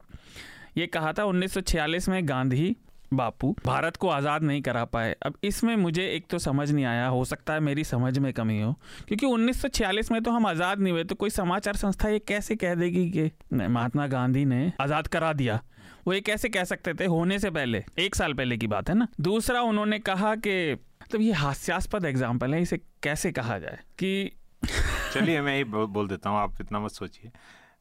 ये 0.78 0.88
कहा 0.88 1.14
था 1.14 1.24
1946 1.24 2.10
में 2.10 2.28
गांधी 2.28 2.76
बापू, 3.14 3.56
भारत 3.66 3.96
को 3.96 4.10
आज़ाद 4.10 4.44
नहीं 4.44 4.62
करा 4.62 4.86
पाए। 4.86 5.16
अब 5.26 5.34
इसमें 5.44 5.76
मुझे 5.76 6.08
एक 6.08 6.26
तो 6.30 6.40
समझ 6.40 6.72
नहीं 6.72 6.86
आया, 6.86 7.08
हो 7.08 7.26
सकता 7.26 7.54
है 7.54 7.60
मेरी 7.60 7.84
समझ 7.84 8.18
में 8.20 8.34
कमी 8.34 8.62
हो, 8.62 8.74
क्योंकि 9.08 9.26
1946 9.26 10.12
में 10.12 10.22
तो 10.24 10.32
हम 10.32 10.46
आज़ाद 10.46 10.80
नहीं 10.80 10.94
हुए 10.94 11.04
तो 11.04 11.16
कोई 11.16 11.30
समाचार 11.30 11.76
संस्था 11.76 12.10
ये 12.10 12.20
कैसे 12.20 12.56
कह 12.56 12.76
देगी 12.76 13.10
कि 13.12 13.32
महात्मा 13.54 14.08
गांधी 14.08 14.46
ने 14.46 14.72
आज़ाद 14.82 15.08
करा 15.08 15.34
दिया? 15.34 15.62
वो 16.08 16.14
ये 16.14 16.22
कैसे 16.22 16.50
कह 16.50 16.64
सकते 16.64 16.94
थे? 16.94 17.06
होने 17.06 17.40
से 17.40 17.50
पहले, 17.50 17.84
एक 18.00 18.16
साल 18.16 18.34
पहले 18.34 18.58
की 18.58 18.68
बात 18.68 18.90
है 18.90 18.96
ना? 18.96 19.08
दूसरा, 19.22 19.62
उन्होंने 19.62 20.00
कहा 20.00 20.36
कि 20.36 20.74
मतलब 20.74 21.22
ये 21.22 21.32
हास्यास्पद 21.32 22.06
एग्ज़ाम्पल 22.06 22.54
है, 22.54 22.62
इसे 22.62 22.78
कैसे 22.78 23.32
कहा 23.32 23.60
जाए 23.60 23.80
कि 24.00 24.32
चलिए, 25.14 25.42
मैं 25.42 25.58
ही 25.58 25.64
बोल 25.64 26.08
देता 26.08 26.30
हूँ, 26.30 26.40
आप 26.40 26.62
इतना 26.62 26.80
मत 26.80 26.92
सोचिए। 26.92 27.32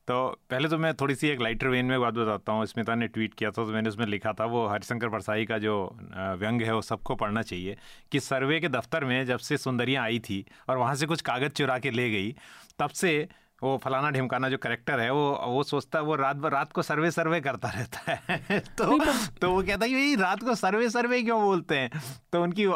तो 0.09 0.17
पहले 0.51 0.69
तो 0.69 0.79
मैं 0.79 0.93
थोड़ी 0.95 1.15
सी 1.15 1.29
एक 1.29 1.41
लाइटर 1.41 1.69
वेन 1.69 1.87
में 1.87 2.01
बात 2.01 2.15
बताता 2.15 2.53
हूँ। 2.53 2.65
स्मिता 2.67 2.95
ने 2.95 3.07
ट्वीट 3.09 3.35
किया 3.35 3.51
था 3.51 3.55
तो 3.57 3.67
मैंने 3.67 3.89
उसमें 3.89 4.07
लिखा 4.07 4.33
था, 4.33 4.45
वो 4.45 4.67
हरिशंकर 4.69 5.09
परसाई 5.09 5.45
का 5.45 5.59
जो 5.59 5.75
व्यंग 6.39 6.63
है, 6.63 6.75
वो 6.75 6.81
सबको 6.83 7.15
पढ़ना 7.15 7.43
चाहिए 7.43 7.77
कि 8.13 8.21
सर्वे 8.21 8.59
के 8.61 8.69
दफ्तर 8.69 9.05
में 9.05 9.25
जब 9.27 9.39
से 9.39 9.57
सुंदरियाँ 9.59 10.05
आई 10.05 10.19
थी 10.21 10.45
और 10.69 10.77
वहाँ 10.79 10.95
से 10.95 11.07
कुछ 11.07 11.21
कागज़ 11.23 11.53
चुरा 11.53 11.79
के 11.79 11.91
ले 11.91 12.09
गई, 12.11 12.35
तब 12.79 12.91
से 12.91 13.29
वो 13.63 13.77
फलाना 13.85 14.11
ढिमकाना 14.11 14.49
जो 14.49 14.57
करेक्टर 14.59 15.01
है 15.01 15.11
वो 15.13 15.31
वो 15.47 15.63
सोचता 15.63 15.99
है 15.99 16.05
वो 16.05 16.15
रात 16.17 16.37
भर 16.37 16.51
रात 16.51 16.73
को 16.73 16.83
सर्वे 16.83 17.11
सर्वे 17.11 17.41
करता 17.41 17.69
रहता 17.69 18.13
है। 18.13 18.61
तो 18.79 18.99
तो 19.41 19.51
वो 19.51 19.63
कहता 19.63 19.87
है 19.87 19.91
ये 19.91 20.15
रात 20.17 20.43
को 20.43 20.55
सर्वे 20.55 20.89
सर्वे 20.91 21.23
क्यों 21.23 21.41
बोलते 21.43 21.79
हैं? 21.79 21.91
तो 22.33 22.43
उनकी 22.43 22.67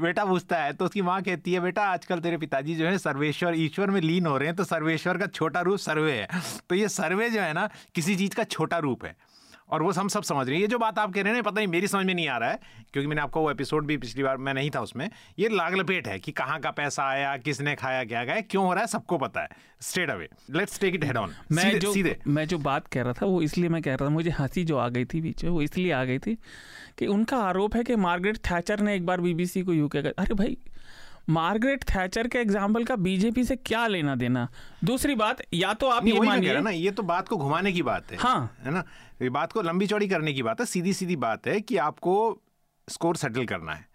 बेटा 0.00 0.24
पूछता 0.24 0.56
है 0.56 0.72
तो 0.72 0.84
उसकी 0.84 1.02
माँ 1.02 1.20
कहती 1.22 1.52
है 1.52 1.60
बेटा 1.60 1.84
आजकल 1.84 2.20
तेरे 2.20 2.36
पिताजी 2.36 2.74
जो 2.74 2.86
है 2.86 2.98
सर्वेश्वर 2.98 3.54
ईश्वर 3.56 3.90
में 3.90 4.00
लीन 4.00 4.26
हो 4.26 4.36
रहे 4.38 4.48
हैं 4.48 4.56
तो 4.56 4.64
सर्वेश्वर 4.64 5.18
का 5.18 5.26
छोटा 5.26 5.60
रूप 5.60 5.78
सर्वे 5.78 6.12
है। 6.12 6.28
तो 6.68 6.74
ये 6.74 6.88
सर्वे 6.88 7.30
जो 7.30 7.40
है 7.40 7.52
ना 7.52 7.68
किसी 7.94 8.16
चीज़ 8.16 8.34
का 8.34 8.44
छोटा 8.44 8.78
रूप 8.78 9.04
है। 9.04 9.16
और 9.70 9.82
वो 9.82 9.90
हम 9.90 10.08
सब 10.08 10.22
समझ 10.22 10.46
रहे 10.46 10.54
हैं। 10.54 10.60
ये 10.62 10.68
जो 10.68 10.78
बात 10.78 10.98
आप 10.98 11.12
कह 11.14 11.22
रहे 11.22 11.34
हैं 11.34 11.42
पता 11.42 11.54
नहीं 11.56 11.66
मेरी 11.66 11.88
समझ 11.88 12.06
में 12.06 12.14
नहीं 12.14 12.28
आ 12.28 12.38
रहा 12.38 12.50
है 12.50 12.60
क्योंकि 12.92 13.06
मैंने 13.06 13.22
आपको 13.22 13.40
वो 13.40 13.50
एपिसोड 13.50 13.86
भी 13.86 13.96
पिछली 13.96 14.22
बार 14.22 14.36
मैं 14.36 14.54
नहीं 14.54 14.70
था 14.70 14.80
उसमें 14.80 15.10
ये 15.38 15.48
लाग 15.48 15.74
लपेट 15.74 16.08
है 16.08 16.18
कि 16.18 16.32
कहाँ 16.32 16.60
का 16.60 16.70
पैसा 16.70 17.04
आया 17.04 17.36
किसने 17.36 17.74
खाया 17.74 18.04
क्या 18.04 18.24
गया 18.24 18.40
क्यों 18.40 18.64
हो 18.66 18.72
रहा 18.72 18.80
है 18.80 18.86
सबको 18.86 19.18
पता 19.18 19.40
है। 19.40 19.48
Straight 19.80 20.10
away 20.10 20.28
let's 20.50 20.80
take 20.80 20.94
it 20.94 21.04
head 21.04 21.16
on 21.16 21.34
मैं 21.52 21.78
जो 21.78 21.92
सीधे। 21.92 22.16
मैं 22.26 22.46
जो 22.48 22.58
बात 22.58 22.86
कह 22.86 23.02
रहा 23.02 23.12
था 23.12 23.26
वो 23.26 23.42
इसलिए 23.42 23.68
मैं 23.68 23.82
कह 23.82 23.94
रहा 23.94 24.06
था 24.06 24.10
मुझे 24.10 24.30
हँसी 24.30 24.64
जो 24.64 24.76
आ 24.76 24.88
गई 24.88 25.04
थी 25.04 25.20
बीच 25.20 25.44
में 25.44 25.50
वो 25.50 25.62
इसलिए 25.62 25.92
आ 25.92 26.04
गई 26.04 26.18
थी 26.18 26.34
कि 26.98 27.06
उनका 27.06 27.36
आरोप 27.36 27.76
है 27.76 27.84
कि 27.84 27.96
मार्गरेट 27.96 28.36
थैचर 28.36 28.80
ने 28.80 28.94
एक 28.94 29.06
बार 29.06 29.20
बीबीसी 29.20 29.62
को 29.62 29.72
यूके 29.72 30.02
का 30.02 30.10
अरे 30.18 30.34
भाई 30.34 30.56
मार्गरेट 31.28 31.84
थैचर 31.84 32.28
के 32.28 32.38
एग्ज़ाम्पल 32.38 32.84
का 32.84 32.96
बीजेपी 32.96 33.44
से 33.44 33.56
क्या 33.56 33.86
लेना 33.86 34.14
देना? 34.14 34.48
दूसरी 34.84 35.14
बात 35.14 35.42
या 35.54 35.72
तो 35.74 35.88
आप 35.88 36.06
ये 36.06 36.20
मानिए। 36.20 36.60
ना 36.60 36.70
ये 36.70 36.90
तो 36.90 37.02
बात 37.02 37.28
को 37.28 37.36
घुमाने 37.36 37.72
की 37.72 37.82
बात 37.82 38.12
है। 38.12 38.18
हाँ। 38.18 38.56
है 38.62 38.70
ना? 38.70 38.84
ये 39.22 39.30
बात 39.30 39.52
को 39.52 39.62
लंबी 39.62 39.86
चौड़ी 39.86 40.08
करने 40.08 40.32
की 40.32 40.42
बात 40.42 40.60
है 40.60 40.66
सीधी 40.66 40.92
सीधी 40.92 41.16
बात 41.16 41.46
है 41.46 41.60
कि 41.60 41.76
आपको 41.76 42.16
स्कोर 42.88 43.16
सेटल 43.16 43.44
करना 43.44 43.72
है। 43.72 43.86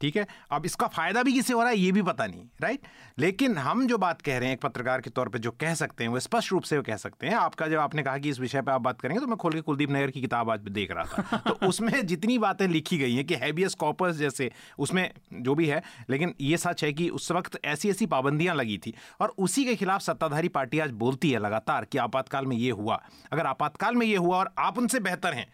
ठीक 0.00 0.16
है? 0.16 0.26
अब 0.50 0.66
इसका 0.66 0.86
फ़ायदा 0.86 1.22
भी 1.22 1.32
किसे 1.32 1.52
हो 1.52 1.60
रहा 1.60 1.70
है 1.70 1.78
ये 1.78 1.92
भी 1.92 2.02
पता 2.02 2.26
नहीं 2.26 2.44
राइट 2.62 2.86
लेकिन 3.18 3.56
हम 3.58 3.86
जो 3.86 3.98
बात 3.98 4.22
कह 4.22 4.38
रहे 4.38 4.48
हैं 4.48 4.54
एक 4.54 4.60
पत्रकार 4.60 5.00
के 5.00 5.10
तौर 5.10 5.28
पे 5.28 5.38
जो 5.38 5.50
कह 5.50 5.74
सकते 5.74 6.04
हैं 6.04 6.10
वो 6.10 6.20
स्पष्ट 6.20 6.52
रूप 6.52 6.62
से 6.62 6.76
वो 6.76 6.82
कह 6.82 6.96
सकते 6.96 7.26
हैं। 7.26 7.34
आपका 7.34 7.68
जब 7.68 7.78
आपने 7.78 8.02
कहा 8.02 8.18
कि 8.18 8.28
इस 8.28 8.40
विषय 8.40 8.62
पे 8.62 8.72
आप 8.72 8.80
बात 8.80 9.00
करेंगे 9.00 9.20
तो 9.20 9.26
मैं 9.26 9.36
खोल 9.36 9.52
के 9.52 9.60
कुलदीप 9.60 9.90
नगर 9.90 10.10
की 10.10 10.20
किताब 10.20 10.50
आज 10.50 10.60
देख 10.60 10.90
रहा 10.90 11.04
था। 11.04 11.36
तो 11.38 11.66
उसमें 11.68 12.06
जितनी 12.06 12.38
बातें 12.38 12.66
लिखी 12.68 12.98
गई 12.98 13.14
हैं 13.14 13.24
कि 13.24 13.34
हैबियस 13.34 13.74
कॉपर्स 13.74 14.16
जैसे 14.16 14.50
उसमें 14.78 15.10
जो 15.32 15.54
भी 15.54 15.66
है 15.66 15.82
लेकिन 16.10 16.34
ये 16.40 16.56
सच 16.56 16.84
है 16.84 16.92
कि 16.92 17.08
उस 17.08 17.30
वक्त 17.32 17.58
ऐसी 17.64 17.90
ऐसी 17.90 18.06
पाबंदियाँ 18.06 18.54
लगी 18.54 18.78
थी 18.78 18.94
और 19.20 19.34
उसी 19.38 19.64
के 19.64 19.76
खिलाफ 19.76 20.02
सत्ताधारी 20.02 20.48
पार्टी 20.48 20.78
आज 20.78 20.90
बोलती 20.90 21.30
है 21.30 21.38
लगातार 21.38 21.84
कि 21.84 21.98
आपातकाल 21.98 22.46
में 22.46 22.56
ये 22.56 22.70
हुआ। 22.70 23.02
अगर 23.32 23.46
आपातकाल 23.46 23.94
में 23.94 24.06
ये 24.06 24.16
हुआ 24.16 24.38
और 24.38 24.54
आप 24.58 24.78
उनसे 24.78 25.00
बेहतर 25.00 25.34
हैं 25.34 25.46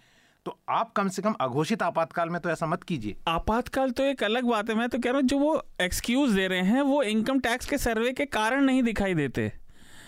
तो 0.46 0.56
आप 0.68 0.92
कम 0.92 1.08
से 1.08 1.22
कम 1.22 1.34
अघोषित 1.40 1.82
आपातकाल 1.82 2.28
में 2.28 2.40
तो 2.40 2.50
ऐसा 2.50 2.66
मत 2.66 2.82
कीजिए। 2.82 3.14
आपातकाल 3.28 3.90
तो 3.90 4.02
एक 4.04 4.22
अलग 4.24 4.44
बात 4.44 4.68
है। 4.70 4.74
मैं 4.76 4.88
तो 4.88 4.98
कह 4.98 5.10
रहा 5.10 5.20
हूँ 5.20 5.26
जो 5.28 5.38
वो 5.38 5.62
एक्सक्यूज 5.82 6.32
दे 6.32 6.46
रहे 6.48 6.60
हैं 6.64 6.82
वो 6.82 7.02
इनकम 7.04 7.40
टैक्स 7.40 7.66
के 7.66 7.78
सर्वे 7.78 8.12
के 8.12 8.24
कारण 8.26 8.64
नहीं 8.64 8.82
दिखाई 8.82 9.14
देते। 9.14 9.50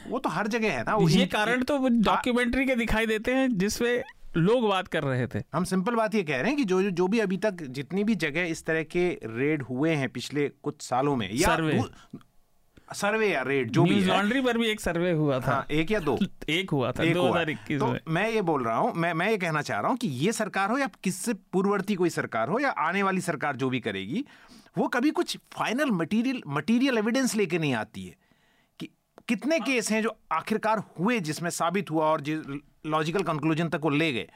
वो 0.08 0.18
तो 0.18 0.28
हर 0.28 0.46
जगह 0.46 0.72
है 0.72 0.82
ना 0.82 0.96
ये 1.10 1.26
कारण 1.26 1.62
तो 1.62 1.78
डॉक्यूमेंट्री 1.88 2.66
के 2.66 2.74
दिखाई 2.74 3.06
देते 3.06 3.34
हैं 3.34 3.48
जिसमें 3.58 4.02
लोग 4.36 4.68
बात 4.68 4.88
कर 4.88 5.02
रहे 5.02 5.26
थे। 5.26 5.42
हम 5.54 5.64
सिंपल 5.64 5.94
बात 5.94 6.14
ये 6.14 6.22
कह 6.22 6.36
रहे 6.36 6.46
हैं 6.46 6.56
कि 6.56 6.64
जो 6.64 6.80
जो 6.92 7.08
भी 7.08 7.18
अभी 7.18 7.36
तक 7.36 7.62
जितनी 7.70 8.04
भी 8.04 8.14
जगह 8.24 8.46
इस 8.46 8.64
तरह 8.66 8.82
के 8.86 9.08
रेड 9.26 9.62
हुए 9.62 9.94
हैं 9.94 10.08
पिछले 10.08 10.48
कुछ 10.62 10.82
सालों 10.82 11.16
में 11.16 11.28
या 11.32 11.48
सर्वे 11.48 11.82
सर्वे 12.94 13.28
या 13.28 13.42
रेट 13.42 13.70
जो 13.70 13.84
भी 13.84 14.00
लॉन्ड्री 14.04 14.40
पर 14.40 14.58
भी 14.58 14.66
एक 14.66 14.80
सर्वे 14.80 15.12
हुआ 15.12 15.38
था। 15.40 15.52
हाँ, 15.52 15.66
एक 15.70 15.90
या 15.90 16.00
दो। 16.00 16.18
एक 16.48 16.70
हुआ 16.70 16.92
था 16.92 17.04
दो 17.04 17.26
हज़ार 17.28 17.50
इक्कीस 17.50 17.80
तो 17.80 17.94
मैं। 18.08 18.28
ये 18.30 18.42
बोल 18.42 18.64
रहा 18.64 18.76
हूँ 18.76 18.92
मैं 18.94 19.12
मैं 19.14 19.30
ये 19.30 19.38
कहना 19.38 19.62
चाह 19.62 19.80
रहा 19.80 19.90
हूँ 19.90 19.98
कि 19.98 20.08
ये 20.08 20.32
सरकार 20.32 20.70
हो 20.70 20.78
या 20.78 20.88
किससे 21.04 21.34
पूर्ववर्ती 21.52 21.94
कोई 21.94 22.10
सरकार 22.10 22.48
हो 22.48 22.58
या 22.58 22.70
आने 22.70 23.02
वाली 23.02 23.20
सरकार 23.20 23.56
जो 23.56 23.70
भी 23.70 23.80
करेगी 23.80 24.24
वो 24.78 24.88
कभी 24.88 25.10
कुछ 25.10 25.36
फाइनल 25.52 25.90
मटीरियल 25.90 26.42
मटीरियल 26.48 26.98
एविडेंस 26.98 27.34
लेके 27.36 27.58
नहीं 27.58 27.74
आती 27.74 28.04
है 28.06 28.16
कि 28.80 28.88
कितने 29.28 29.58
केस 29.60 29.90
हैं 29.90 30.02
जो 30.02 30.16
आखिरकार 30.32 30.82
हुए 30.98 31.20
जिसमें 31.20 31.50
साबित 31.50 31.90
हुआ 31.90 32.04
और 32.04 32.20
जिस 32.20 32.38
लॉजिकल 32.86 33.22
कंक्लूजन 33.22 33.68
तक 33.68 33.80
वो 33.82 33.90
ले 33.90 34.12
गए। 34.12 34.28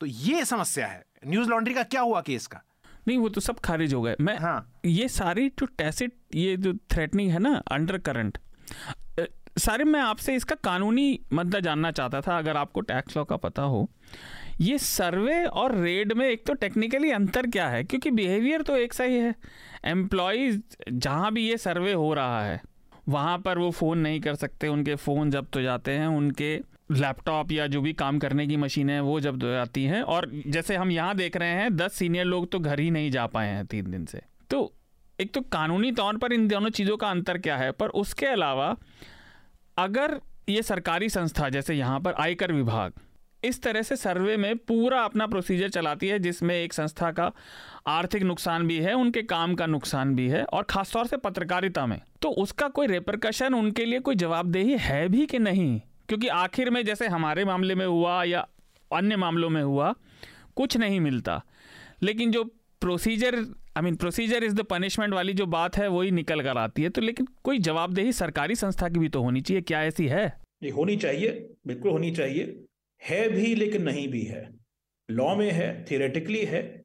तो 0.00 0.06
ये 0.06 0.44
समस्या 0.44 0.86
है। 0.86 1.04
न्यूज़ 1.26 1.48
लॉन्ड्री 1.48 1.74
का 1.74 1.82
क्या 1.82 2.00
हुआ 2.00 2.20
केस 2.20 2.46
का? 2.46 2.62
नहीं 3.08 3.18
वो 3.18 3.28
तो 3.28 3.40
सब 3.40 3.58
खारिज 3.58 3.94
हो 3.94 4.02
गए। 4.02 4.16
मैं 4.20 4.36
हाँ। 4.38 4.72
ये 4.84 5.08
सारी 5.08 5.48
जो 5.48 5.66
टैसिट 5.78 6.14
ये 6.34 6.56
जो 6.56 6.72
थ्रेटनिंग 6.90 7.30
है 7.30 7.38
ना 7.38 7.54
अंडर 7.70 7.98
करंट 7.98 8.38
सारे 9.58 9.84
मैं 9.84 10.00
आपसे 10.00 10.34
इसका 10.34 10.54
कानूनी 10.64 11.20
मद्दा 11.32 11.58
जानना 11.60 11.90
चाहता 11.90 12.20
था 12.20 12.36
अगर 12.38 12.56
आपको 12.56 12.80
टैक्स 12.80 13.16
लॉ 13.16 13.24
का 13.24 13.36
पता 13.36 13.62
हो। 13.62 13.88
ये 14.60 14.78
सर्वे 14.78 15.44
और 15.44 15.74
रेड 15.74 16.12
में 16.12 16.26
एक 16.28 16.46
तो 16.46 16.54
टेक्निकली 16.54 17.10
अंतर 17.10 17.46
क्या 17.46 17.68
है? 17.68 17.82
क्योंकि 17.84 18.10
बिहेवियर 18.10 18.62
तो 18.62 18.76
एक 18.76 18.92
सा 18.92 19.04
ही। 19.04 19.18
है 19.18 19.34
एम्प्लॉयज़ 19.84 20.60
जहाँ 20.90 21.32
भी 21.32 21.48
ये 21.48 21.56
सर्वे 21.56 21.92
हो 21.92 22.12
रहा 22.14 22.44
है 22.44 22.60
वहाँ 23.08 23.38
पर 23.38 23.58
वो 23.58 23.70
फ़ोन 23.70 23.98
नहीं 23.98 24.20
कर 24.20 24.34
सकते 24.34 24.68
उनके 24.68 24.94
फ़ोन 24.94 25.30
जब 25.30 25.46
तो 25.52 25.62
जाते 25.62 25.92
हैं 25.92 26.06
उनके 26.06 26.56
लैपटॉप 26.92 27.52
या 27.52 27.66
जो 27.66 27.80
भी 27.80 27.92
काम 27.92 28.18
करने 28.18 28.46
की 28.46 28.56
मशीन 28.56 28.90
है, 28.90 29.00
वो 29.00 29.20
जब 29.20 29.44
आती 29.44 29.84
हैं 29.84 30.02
और 30.02 30.30
जैसे 30.46 30.76
हम 30.76 30.90
यहाँ 30.90 31.14
देख 31.14 31.36
रहे 31.36 31.48
हैं, 31.48 31.76
दस 31.76 31.92
सीनियर 31.92 32.24
लोग 32.24 32.50
तो 32.52 32.58
घर 32.58 32.80
ही 32.80 32.90
नहीं 32.90 33.10
जा 33.10 33.26
पाए 33.26 33.48
हैं 33.48 33.66
तीन 33.66 33.90
दिन 33.90 34.04
से। 34.06 34.22
तो 34.50 34.72
एक 35.18 35.32
तो 35.34 35.40
कानूनी 35.40 35.92
तौर 35.92 36.16
पर 36.16 36.32
इन 36.32 36.48
दोनों 36.48 36.70
चीज़ों 36.70 36.96
का 36.96 37.10
अंतर 37.10 37.38
क्या 37.38 37.56
है? 37.56 37.70
पर 37.72 37.88
उसके 37.88 38.26
अलावा, 38.26 38.76
अगर 39.76 40.20
ये 40.48 40.62
सरकारी 40.62 41.08
संस्था, 41.08 41.48
जैसे 41.48 41.74
यहाँ 41.74 42.00
पर 42.00 42.12
आयकर 42.12 42.52
विभाग, 42.52 42.92
इस 43.44 43.62
तरह 43.62 43.82
से 43.82 43.96
सर्वे 43.96 44.36
में 44.36 44.56
पूरा 44.56 45.00
अपना 45.00 45.26
प्रोसीजर 45.26 45.68
चलाती 45.68 46.08
है, 46.08 46.18
जिसमें 46.18 46.54
एक 46.54 46.72
संस्था 46.72 47.10
का 47.10 47.30
आर्थिक 47.86 48.22
नुकसान 48.22 48.66
भी 48.66 48.78
है, 48.78 48.94
उनके 48.94 49.22
काम 49.22 49.54
का 49.54 49.66
नुकसान 49.66 50.14
भी 50.14 50.28
है, 50.28 50.44
और 50.44 50.62
खासतौर 50.62 51.06
से 51.06 51.16
पत्रकारिता 51.16 51.86
में 51.86 52.00
तो 52.22 52.30
उसका 52.30 52.68
कोई 52.68 52.86
रेपरकशन 52.86 53.54
उनके 53.54 53.84
लिए 53.84 53.98
कोई 53.98 54.14
जवाबदेही 54.14 54.76
है 54.78 55.08
भी 55.08 55.26
कि 55.26 55.38
नहीं? 55.38 55.80
क्योंकि 56.12 56.28
आखिर 56.28 56.70
में 56.70 56.84
जैसे 56.84 57.06
हमारे 57.06 57.44
मामले 57.44 57.74
में 57.74 57.86
हुआ 57.86 58.24
या 58.24 58.48
अन्य 58.92 59.16
मामलों 59.16 59.50
में 59.50 59.62
हुआ, 59.62 59.94
कुछ 60.56 60.76
नहीं 60.76 61.00
मिलता। 61.00 61.44
लेकिन 62.02 62.30
जो 62.30 62.44
procedure 62.80 63.36
I 63.76 63.80
mean 63.82 63.96
procedure 63.96 64.44
is 64.44 64.54
the 64.54 64.60
punishment 64.60 65.14
वाली 65.14 65.32
जो 65.32 65.46
बात 65.46 65.76
है, 65.76 65.88
वही 65.88 66.10
निकल 66.10 66.42
कर 66.42 66.58
आती 66.58 66.82
है। 66.82 66.88
तो 66.88 67.00
लेकिन 67.00 67.26
कोई 67.44 67.58
जवाबदेही 67.58 68.12
सरकारी 68.12 68.54
संस्था 68.54 68.88
की 68.88 68.98
भी 69.00 69.08
तो 69.08 69.22
होनी 69.22 69.40
चाहिए, 69.40 69.60
क्या 69.60 69.82
ऐसी 69.82 70.08
है? 70.08 70.40
ये 70.62 70.70
होनी 70.70 70.96
चाहिए, 70.96 71.54
बिल्कुल 71.66 71.90
होनी 71.90 72.10
चाहिए। 72.10 72.64
है 73.02 73.28
भी, 73.28 73.54
लेकिन 73.54 73.82
नहीं 73.82 74.08
भी 74.08 74.22
है। 74.22 74.54
लॉ 75.10 75.36
में 75.36 75.50
है 75.50 75.84
थियोरेटिकली 75.90 76.44
है। 76.44 76.82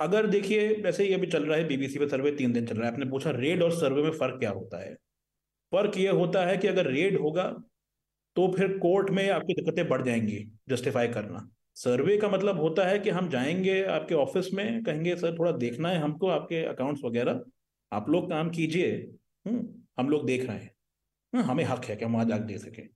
अगर 0.00 0.26
देखिए, 0.26 0.68
वैसे 0.68 1.04
ये 1.04 1.14
अभी 1.14 1.26
चल 1.26 1.44
रहा 1.44 1.56
है 1.56 1.64
बीबीसी 1.64 1.98
पे 1.98 2.08
सर्वे 2.08 2.30
तीन 2.30 2.52
दिन 2.52 2.66
चल 2.66 2.74
रहा 2.74 2.86
है। 2.86 2.92
आपने 2.92 3.06
पूछा 3.06 3.30
रेड 3.30 3.62
और 3.62 3.70
सर्वे 3.70 4.02
में 4.02 4.10
फ़र्क 4.10 4.38
क्या 4.38 4.50
होता 4.50 4.82
है? 4.82 4.94
फ़र्क 5.72 5.96
ये 5.96 6.08
होता 6.08 6.46
है 6.46 6.56
कि 6.56 6.68
अगर 6.68 6.86
रेड 6.86 7.20
होगा 7.20 7.56
तो 8.36 8.52
फिर 8.52 8.78
कोर्ट 8.78 9.10
में 9.10 9.30
आपकी 9.30 9.54
दिक्कतें 9.54 9.88
बढ़ 9.88 10.02
जाएँगी 10.02 10.48
जस्टिफाई 10.68 11.08
करना। 11.08 11.50
सर्वे 11.74 12.16
का 12.16 12.28
मतलब 12.28 12.60
होता 12.60 12.84
है 12.84 12.98
कि 12.98 13.10
हम 13.10 13.28
जाएँगे 13.28 13.84
आपके 13.84 14.14
ऑफ़िस 14.14 14.54
में 14.54 14.82
कहेंगे 14.84 15.16
सर 15.16 15.38
थोड़ा 15.38 15.52
देखना 15.52 15.88
है 15.88 15.98
हमको 15.98 16.28
आपके 16.28 16.64
अकाउंट्स 16.64 17.04
वगैरह। 17.04 17.40
आप 17.92 18.08
लोग 18.08 18.30
काम 18.30 18.50
कीजिए। 18.50 19.14
हम्म, 19.46 19.68
हम 19.98 20.08
लोग 20.10 20.26
देख 20.26 20.46
रहे 20.46 20.56
हैं। 20.56 20.74
हम्म, 21.34 21.44
हमें 21.44 21.64
हक 21.64 21.84
है 21.84 21.96
कि 21.96 22.04
हम 22.04 22.16
आज 22.16 22.32
आग 22.32 22.40
दे 22.40 22.58
सकें। 22.58 22.88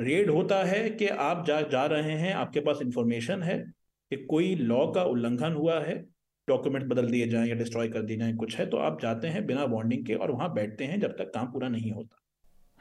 रेड 0.00 0.30
होता 0.30 0.64
है 0.64 0.90
कि 0.90 1.06
आप 1.06 1.46
जा 1.46 1.60
जा 1.60 1.86
रहे 1.86 2.12
हैं 2.12 2.34
आपके 2.34 2.60
पास 2.60 2.78
इंफॉर्मेशन 2.82 3.42
है 3.42 3.58
कि 4.10 4.16
कोई 4.16 4.54
लॉ 4.54 4.86
का 4.86 5.04
उल्लंघन 5.04 5.52
हुआ 5.52 5.80
है 5.80 6.06
डॉक्यूमेंट 6.48 6.86
बदल 6.86 7.06
दिए 7.06 7.28
जाएँ 7.28 7.48
या 7.48 7.54
डिस्ट्रॉय 7.54 7.88
कर 7.88 8.02
दिए 8.02 8.16
जाएँ 8.16 8.36
कुछ 8.36 8.56
है 8.56 8.66
तो 8.66 8.76
आप 8.76 9.02
जाते 9.02 9.28
हैं 9.28 9.46
बिना 9.46 9.64
वार्निंग 9.64 10.06
के 10.06 10.14
और 10.14 10.30
वहाँ 10.30 10.54
बैठते 10.54 10.84
हैं 10.84 11.00
जब 11.00 11.16
तक 11.18 11.32
काम 11.34 11.46
पूरा 11.46 11.68
नहीं 11.68 11.92
होता। 11.92 12.16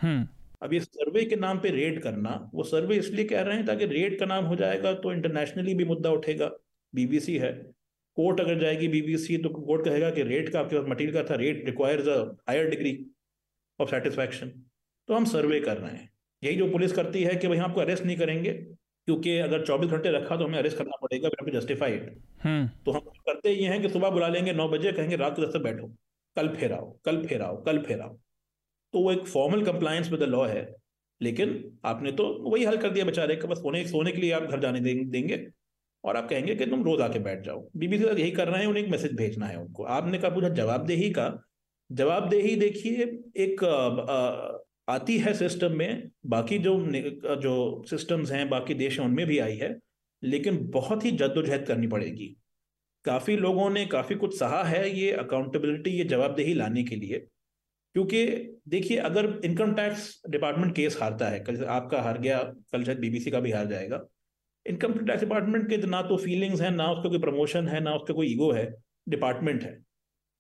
हम्म। 0.02 0.28
अब 0.62 0.74
ये 0.74 0.80
सर्वे 0.80 1.24
के 1.26 1.36
नाम 1.36 1.60
पे 1.60 1.70
रेड 1.70 2.02
करना 2.02 2.50
वो 2.54 2.64
सर्वे 2.64 2.96
इसलिए 2.96 3.26
कह 3.26 3.42
रहे 3.42 3.58
हैं 3.58 3.66
ताकि 3.66 3.86
रेड 3.86 4.20
का 4.20 4.26
नाम 4.26 4.46
हो 4.46 4.56
जाएगा 4.56 4.94
तो 4.94 5.12
इंटरनेशनली 5.14 5.74
भी 5.74 5.86
मुद्दा 5.86 6.12
उठेगा। 6.12 6.52
बीबीसी 6.94 7.38
है। 7.38 7.52
कोर्ट 8.18 8.40
अगर 8.42 8.60
जाएगी 8.60 8.88
बीबीसी 8.88 9.38
तो 9.38 9.50
कोर्ट 9.50 9.86
कहेगा 9.86 10.10
कि 10.10 10.24
रेट 10.24 10.50
का 10.50 10.60
आपके 10.60 10.76
पास 10.76 10.86
मटीरियल 10.90 11.14
का 11.14 11.24
था 11.24 11.36
rate 11.36 11.66
requires 11.66 12.08
a 12.08 12.18
higher 12.50 12.70
degree 12.70 12.94
of 13.80 13.90
satisfaction 13.90 14.48
तो 15.10 15.14
हम 15.14 15.26
सर्वे 15.26 15.60
कर 15.60 15.78
रहे 15.78 15.92
हैं। 15.92 16.10
यही 16.44 16.56
जो 16.56 16.70
पुलिस 16.72 16.92
करती 16.92 17.24
है 17.24 17.36
कि 17.36 17.48
भाई 17.48 17.58
आपको 17.58 17.82
अरेस्ट 17.82 18.06
नहीं 18.06 18.18
करेंगे 18.18 18.54
क्योंकि 18.54 19.38
अगर 19.40 19.66
24 19.66 19.88
घंटे 19.88 20.12
रखा 20.12 20.36
तो 20.38 20.46
हमें 20.46 20.58
अरेस्ट 20.60 20.78
करना 20.78 20.98
पड़ेगा 21.02 21.30
फिर 21.30 21.60
जस्टिफाइड 21.60 22.10
हम्म। 22.44 22.68
तो 22.86 22.92
हम 22.92 23.00
करते 23.00 23.52
ये 23.52 23.68
हैं 23.68 23.82
कि 23.82 23.90
सुबह 23.90 24.10
बुला 24.10 24.28
लेंगे 24.28 24.54
नौ 24.54 24.68
बजे 24.70 24.92
कहेंगे 24.92 25.16
रात 25.16 25.36
को 25.36 25.46
दस 25.46 25.56
बैठो। 25.56 25.88
कल 26.38 26.48
फिर 26.50 26.74
आओ 26.74 26.92
कल 27.06 27.24
फिर 27.26 27.42
आओ 27.42 27.62
कल 27.64 27.80
फिर 27.80 28.00
आओ। 28.00 28.18
तो 28.94 29.00
वो 29.00 29.12
एक 29.12 29.26
formal 29.28 29.64
compliance 29.66 30.12
with 30.12 30.20
the 30.20 30.24
law 30.24 30.46
है। 30.48 30.68
लेकिन 31.22 31.80
आपने 31.86 32.12
तो 32.12 32.26
वही 32.44 32.64
हल 32.64 32.78
कर 32.78 32.90
दिया 32.90 33.06
बेचारे 33.06 33.36
का, 33.36 33.48
बस 33.48 33.58
सोने 33.58 33.86
सोने 33.88 34.12
के 34.12 34.22
लिए 34.22 34.32
आप 34.32 34.44
घर 34.44 34.60
जाने 34.60 34.80
देंगे 34.82 35.46
और 36.04 36.18
आप 36.18 36.30
कहेंगे 36.30 36.56
कि 36.56 36.66
तुम 36.66 36.84
रोज 36.84 37.02
आके 37.02 37.20
बैठ 37.20 37.44
जाओ। 37.46 37.68
बीबीसी 37.78 38.04
तक 38.04 38.20
यही 38.20 38.32
कर 38.32 38.48
रहे 38.48 38.62
हैं, 38.62 38.68
उन्हें 38.68 38.84
एक 38.84 38.90
मैसेज 38.92 39.16
भेजना 39.16 39.46
है 39.46 39.58
उनको। 39.58 39.84
आपने 39.86 40.18
कहा 40.18 40.30
पूछा 40.30 40.50
जवाबदेही 40.50 41.10
का। 41.10 41.28
जवाबदेही 41.90 42.56
देखिए, 42.56 43.04
एक 43.38 43.64
आती 44.90 45.18
है 45.18 45.34
सिस्टम 45.34 45.72
में, 45.72 46.10
बाकी 46.26 46.58
जो 46.58 46.76
जो 47.42 47.84
सिस्टम्स 47.90 48.32
हैं, 48.32 48.48
बाकी 48.50 48.74
देश 48.74 49.00
हैं, 49.00 49.06
उनमें 49.06 49.26
भी 49.28 49.40
आई 49.40 49.56
है, 49.58 49.78
लेकिन 50.24 50.58
बहुत 50.72 51.06
ही 51.06 51.12
जद्दोजहद 51.14 51.66
करनी 51.68 51.88
पड़ेगी। 51.88 52.36
काफ़ी 53.06 53.36
लोगों 53.38 53.70
ने, 53.70 53.86
काफ़ी 53.86 54.16
कुछ 54.16 54.38
सहा 54.40 54.64
है 54.64 54.90
ये 55.00 55.12
अकाउंटेबिलिटी 55.18 55.90
ये 55.90 56.04
जवाबदेही 56.06 56.54
लाने 56.54 56.84
के 56.84 56.96
लिए। 56.96 57.26
क्योंकि 57.94 58.26
देखिए, 58.68 58.98
अगर 58.98 59.42
इनकम 59.46 59.74
टैक्स 59.74 60.22
डिपार्टमेंट 60.30 60.76
केस 60.76 60.98
हारता 61.02 61.30
है, 61.30 61.40
कल 61.40 61.66
आपका 61.66 62.02
हार 62.02 62.18
गया, 62.18 62.44
कल 62.44 62.84
शायद 62.84 63.00
बीबीसी 63.00 63.32
का 63.32 63.40
भी 63.40 63.52
हार 63.52 63.66
जाएगा। 63.66 64.06
इनकम 64.66 64.94
टैक्स 64.94 65.20
डिपार्टमेंट 65.20 65.70
के 65.70 65.78
ना 65.78 66.02
तो 66.02 66.18
फीलिंग्स 66.18 66.62
हैं, 66.62 66.72
ना 66.72 66.92
उसका 66.92 67.10
कोई 67.10 67.20
प्रमोशन 67.20 67.68
है, 67.68 67.80
ना 67.80 67.94
उसका 67.94 68.14
कोई 68.14 68.28
ईगो 68.28 68.52
है 68.52 68.76
डिपार्टमेंट 69.10 69.64
है। 69.64 69.80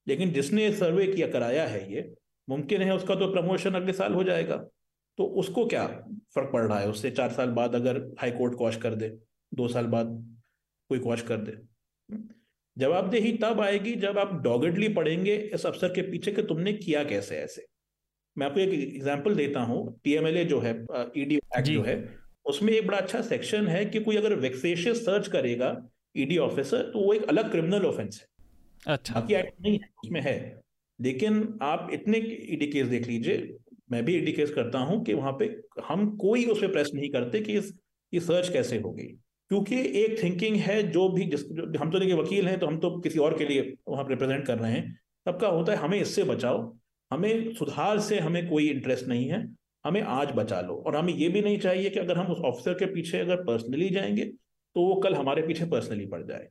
लेकिन 0.07 0.31
जिसने 0.31 0.71
सर्वे 0.71 1.07
किया, 1.07 1.27
कराया 1.27 1.67
है 1.67 1.93
ये, 1.93 2.13
मुमकिन 2.49 2.81
है 2.81 2.95
उसका 2.95 3.15
तो 3.15 3.31
प्रमोशन 3.31 3.73
अगले 3.73 3.93
साल 3.93 4.13
हो 4.13 4.23
जाएगा। 4.23 4.57
तो 5.17 5.23
उसको 5.23 5.65
क्या 5.65 5.87
फ़र्क 6.35 6.49
पड़ 6.53 6.65
रहा 6.67 6.79
है? 6.79 6.89
उससे 6.89 7.11
चार 7.11 7.31
साल 7.31 7.49
बाद 7.49 7.75
अगर 7.75 7.97
हाई 8.19 8.31
कोर्ट 8.31 8.55
कॉश 8.55 8.77
कर 8.77 8.95
दे, 8.95 9.09
दो 9.53 9.67
साल 9.67 9.85
बाद 9.85 10.37
कोई 10.89 10.99
क्वाश 10.99 11.21
कर 11.21 11.37
दे। 11.37 11.51
जवाबदेही 12.79 13.31
तब 13.37 13.61
आएगी 13.61 13.93
जब 13.97 14.17
आप 14.17 14.33
डॉगडली 14.43 14.87
पढ़ेंगे 14.89 15.35
इस 15.53 15.65
अफसर 15.65 15.87
के 15.87 16.01
पीछे 16.01 16.31
कि 16.31 16.41
तुमने 16.43 16.73
किया 16.73 17.03
कैसे 17.03 17.37
ऐसे। 17.37 17.65
मैं 18.37 18.45
आपको 18.47 18.59
एक 18.59 18.73
एग्ज़ाम्पल 18.73 19.35
देता 19.35 19.61
हूँ 19.61 19.99
पीएमएलए 20.03 20.43
जो 20.45 20.59
है 20.59 20.71
ईडी 21.17 21.35
एक्ट 21.35 21.67
जो। 21.67 21.81
है 21.83 21.97
उसमें 22.45 22.71
एक 22.73 22.87
बड़ा 22.87 22.97
अच्छा 22.97 23.21
सेक्शन 23.21 23.67
है 23.67 23.83
कि 23.85 23.99
कोई 23.99 24.17
अगर 24.17 24.33
वेक्सेशियस 24.39 25.05
सर्च 25.05 25.27
करेगा 25.27 25.75
ईडी 26.17 26.37
ऑफिसर 26.39 26.91
तो 26.91 26.99
वो 26.99 27.13
एक 27.13 27.27
अलग 27.29 27.51
क्रिमिनल 27.51 27.85
ऑफेंस 27.85 28.19
है। 28.19 28.93
अच्छा। 28.93 29.13
बाकी 29.13 29.33
एक्ट 29.33 29.61
नहीं 29.61 29.79
है 29.79 29.89
उसमें 30.03 30.21
है। 30.21 30.37
लेकिन 30.99 31.57
आप 31.61 31.89
इतने 31.93 32.17
ईडी 32.17 32.67
केस 32.67 32.87
देख 32.87 33.07
लीजिए 33.07 33.57
मैं 33.91 34.03
भी 34.05 34.15
ईडी 34.17 34.31
केस 34.31 34.51
करता 34.51 34.79
हूँ 34.79 35.03
कि 35.05 35.13
वहाँ 35.13 35.31
पे 35.39 35.45
हम 35.87 36.09
कोई 36.17 36.45
उस 36.45 36.61
पर 36.61 36.71
प्रेस 36.71 36.91
नहीं 36.93 37.09
करते 37.09 37.41
कि 37.41 37.53
इस 37.53 37.73
ये 38.13 38.19
सर्च 38.19 38.49
कैसे 38.49 38.77
हो 38.77 38.91
गई। 38.91 39.07
क्योंकि 39.49 39.75
एक 40.01 40.23
थिंकिंग 40.23 40.55
है, 40.55 40.81
जो 40.91 41.09
भी 41.09 41.25
जिस 41.25 41.41
हम 41.79 41.91
तो 41.91 41.99
देखिए 41.99 42.15
वकील 42.15 42.47
हैं 42.47 42.59
तो 42.59 42.67
हम 42.67 42.77
तो 42.79 42.99
किसी 42.99 43.19
और 43.19 43.37
के 43.37 43.45
लिए 43.45 43.73
वहाँ 43.87 44.05
रिप्रेजेंट 44.09 44.45
कर 44.45 44.57
रहे 44.59 44.71
हैं। 44.71 44.99
सबका 45.25 45.47
होता 45.47 45.71
है, 45.71 45.77
हमें 45.77 45.99
इससे 46.01 46.23
बचाओ। 46.23 46.77
हमें 47.11 47.53
सुधार 47.53 47.99
से 47.99 48.19
हमें 48.19 48.49
कोई 48.49 48.69
इंटरेस्ट 48.69 49.07
नहीं 49.07 49.29
है। 49.29 49.41
हमें 49.85 50.01
आज 50.01 50.31
बचा 50.31 50.59
लो। 50.61 50.83
और 50.87 50.95
हमें 50.95 51.13
ये 51.13 51.29
भी 51.29 51.41
नहीं 51.41 51.59
चाहिए 51.59 51.89
कि 51.89 51.99
अगर 51.99 52.17
हम 52.17 52.27
उस 52.27 52.39
ऑफिसर 52.39 52.73
के 52.73 52.85
पीछे 52.85 53.19
अगर 53.19 53.35
पर्सनली 53.35 53.89
जाएँगे 53.89 54.25
तो 54.75 54.81
वो 54.81 54.95
कल 54.95 55.15
हमारे 55.15 55.41
पीछे 55.41 55.65
पर्सनली 55.65 56.05
पड़ 56.05 56.21
जाए। 56.23 56.47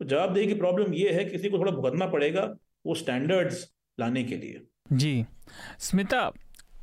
तो 0.00 0.04
जवाबदेही 0.04 0.46
की 0.46 0.54
प्रॉब्लम 0.54 0.94
ये 0.94 1.12
है, 1.12 1.24
किसी 1.24 1.48
को 1.48 1.58
थोड़ा 1.58 1.72
भुगतना 1.72 2.06
पड़ेगा 2.06 2.54
वो 2.86 2.94
स्टैंडर्ड्स 2.94 3.68
लाने 4.00 4.24
के 4.24 4.36
लिए। 4.36 4.60
जी। 4.92 5.24
स्मिता, 5.78 6.30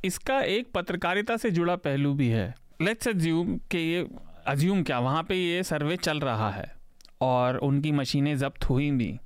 इसका 0.04 0.40
एक 0.40 0.72
पत्रकारिता 0.74 1.36
से 1.36 1.50
जुड़ा 1.50 1.76
पहलू 1.76 2.14
भी 2.14 2.28
है। 2.28 2.54
लेट्स 2.82 3.08
अज्यूम 3.08 3.58
कि 3.58 3.78
ये 3.78 4.06
अज्यूम 4.46 4.82
क्या, 4.82 4.98
वहाँ 4.98 5.22
पे 5.22 5.34
ये 5.34 5.62
सर्वे 5.62 5.96
चल 5.96 6.20
रहा 6.20 6.50
है 6.50 6.74
और 7.20 7.56
उनकी 7.56 7.92
मशीनें 7.92 8.36
जब्त 8.38 8.64
हुई 8.64 8.90
भी। 8.90 9.18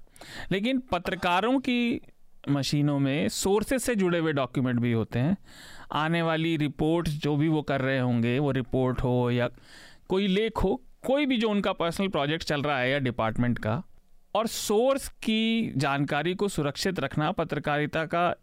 लेकिन 0.53 0.79
पत्रकारों 0.79 1.59
की 1.59 2.01
मशीनों 2.51 2.99
में 2.99 3.29
सोर्सेज 3.29 3.81
से 3.81 3.95
जुड़े 3.95 4.19
हुए 4.19 4.33
डॉक्यूमेंट 4.33 4.81
भी 4.81 4.93
होते 4.93 5.19
हैं। 5.19 5.37
आने 5.93 6.23
वाली 6.23 6.57
रिपोर्ट 6.57 7.09
जो 7.09 7.37
भी 7.37 7.49
वो 7.49 7.63
कर 7.63 7.81
रहे 7.81 7.99
होंगे, 7.99 8.39
वो 8.39 8.51
रिपोर्ट 8.51 9.03
हो 9.03 9.31
या 9.31 9.49
कोई 10.09 10.27
लेख 10.27 10.53
हो, 10.57 10.83
कोई 11.07 11.27
भी 11.27 11.37
जो 11.37 11.51
उनका 11.51 11.73
पर्सनल 11.73 12.09
प्रोजेक्ट 12.09 12.45
चल 12.45 12.63
रहा 12.63 12.79
है 12.79 12.91
या 12.91 12.99
डिपार्टमेंट 12.99 13.59
का, 13.59 13.83
और 14.35 14.47
सोर्स 14.47 15.09
की 15.09 15.73
जानकारी 15.77 16.35
को 16.35 16.49
सुरक्षित 16.49 17.01
रखना 17.01 17.33
पत्रकारिता 17.33 18.05
का 18.07 18.35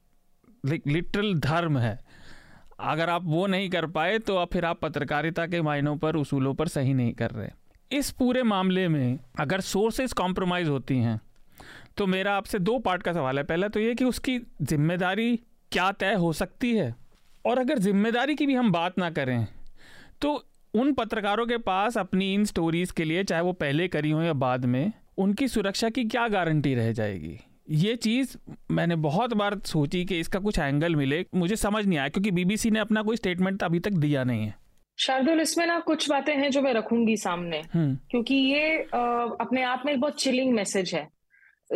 लिटरल 0.66 1.34
धर्म 1.34 1.78
है। 1.78 2.00
अगर 2.84 3.10
आप 3.10 3.26
वो 3.26 3.46
नहीं 3.48 3.70
कर 3.70 3.86
पाए 3.88 4.18
तो 4.20 4.36
आप 4.38 4.54
फिर 4.54 4.66
आप 4.66 4.80
पत्रकारिता 4.82 5.46
के 5.48 5.62
मायनों 5.62 5.96
पर, 5.98 6.16
उसूलों 6.16 6.54
पर 6.54 6.68
सही 6.68 6.94
नहीं 6.94 7.14
कर 7.14 7.32
रहे। 7.32 7.50
इस 7.92 8.10
पूरे 8.12 8.44
मामले 8.44 8.88
में 8.88 9.20
अगर 9.40 9.62
सोर्सेज 9.62 10.14
कॉम्प्रोमाइज़ 10.14 10.70
होती 10.70 10.98
हैं 10.98 11.20
तो 11.98 12.06
मेरा 12.08 12.36
आपसे 12.36 12.60
दो 12.60 12.78
पार्ट 12.80 13.04
का 13.04 13.14
सवाल 13.14 13.38
है। 13.38 13.44
पहला 13.44 13.68
तो 13.68 13.80
ये 13.80 13.94
कि 13.96 14.06
उसकी 14.06 14.38
ज़िम्मेदारी 14.62 15.36
क्या 15.72 15.92
तय 15.94 16.14
हो 16.16 16.32
सकती 16.34 16.76
है? 16.76 16.94
और 17.46 17.60
अगर 17.60 17.80
ज़िम्मेदारी 17.80 18.36
की 18.36 18.46
भी 18.46 18.54
हम 18.54 18.72
बात 18.72 19.00
ना 19.00 19.10
करें 19.12 19.46
तो 20.22 20.34
उन 20.74 20.94
पत्रकारों 20.94 21.46
के 21.46 21.58
पास 21.60 21.98
अपनी 21.98 22.34
इन 22.34 22.46
स्टोरीज़ 22.46 22.94
के 22.94 23.04
लिए, 23.04 23.24
चाहे 23.24 23.42
वो 23.42 23.54
पहले 23.54 23.88
करी 23.88 24.12
हो 24.12 24.22
या 24.22 24.34
बाद 24.36 24.66
में, 24.66 24.92
उनकी 25.18 25.48
सुरक्षा 25.48 25.90
की 25.90 26.04
क्या 26.06 26.28
गारंटी 26.28 26.74
रह 26.76 26.92
जाएगी? 26.92 27.38
ये 27.70 27.96
चीज़ 27.96 28.38
मैंने 28.72 28.96
बहुत 28.96 29.34
बार 29.34 29.60
सोची 29.60 30.06
कि 30.06 30.20
इसका 30.20 30.40
कुछ 30.40 30.60
एंगल 30.60 30.96
मिले। 30.96 31.26
मुझे 31.36 31.56
समझ 31.56 31.86
नहीं 31.86 32.00
आया 32.00 32.10
क्योंकि 32.10 32.32
बीबीसी 32.32 32.72
ने 32.72 32.80
अपना 32.80 33.02
कोई 33.02 33.16
स्टेटमेंट 33.16 33.64
अभी 33.64 33.80
तक 33.80 33.92
दिया 33.92 34.24
नहीं 34.24 34.46
है। 34.46 34.56
शार्दुल 34.98 35.42
इसमें 35.42 35.68
ना 35.68 35.80
कुछ 35.80 36.10
बातें 36.10 36.36
हैं 36.36 36.52
जो 36.52 36.62
मैं 36.62 36.74
रखूँगी 36.74 37.18
सामने। 37.18 37.62
हम्म। 37.74 37.96
क्योंकि 37.96 38.36
ये 38.36 38.88
आ, 38.96 39.00
अपने 39.42 39.64
आप 39.64 39.84
में 39.86 39.94
एक 39.94 40.00
बहुत 40.00 40.22
चिलिंग 40.22 40.54
मैसेज 40.54 40.96
है। 40.96 41.10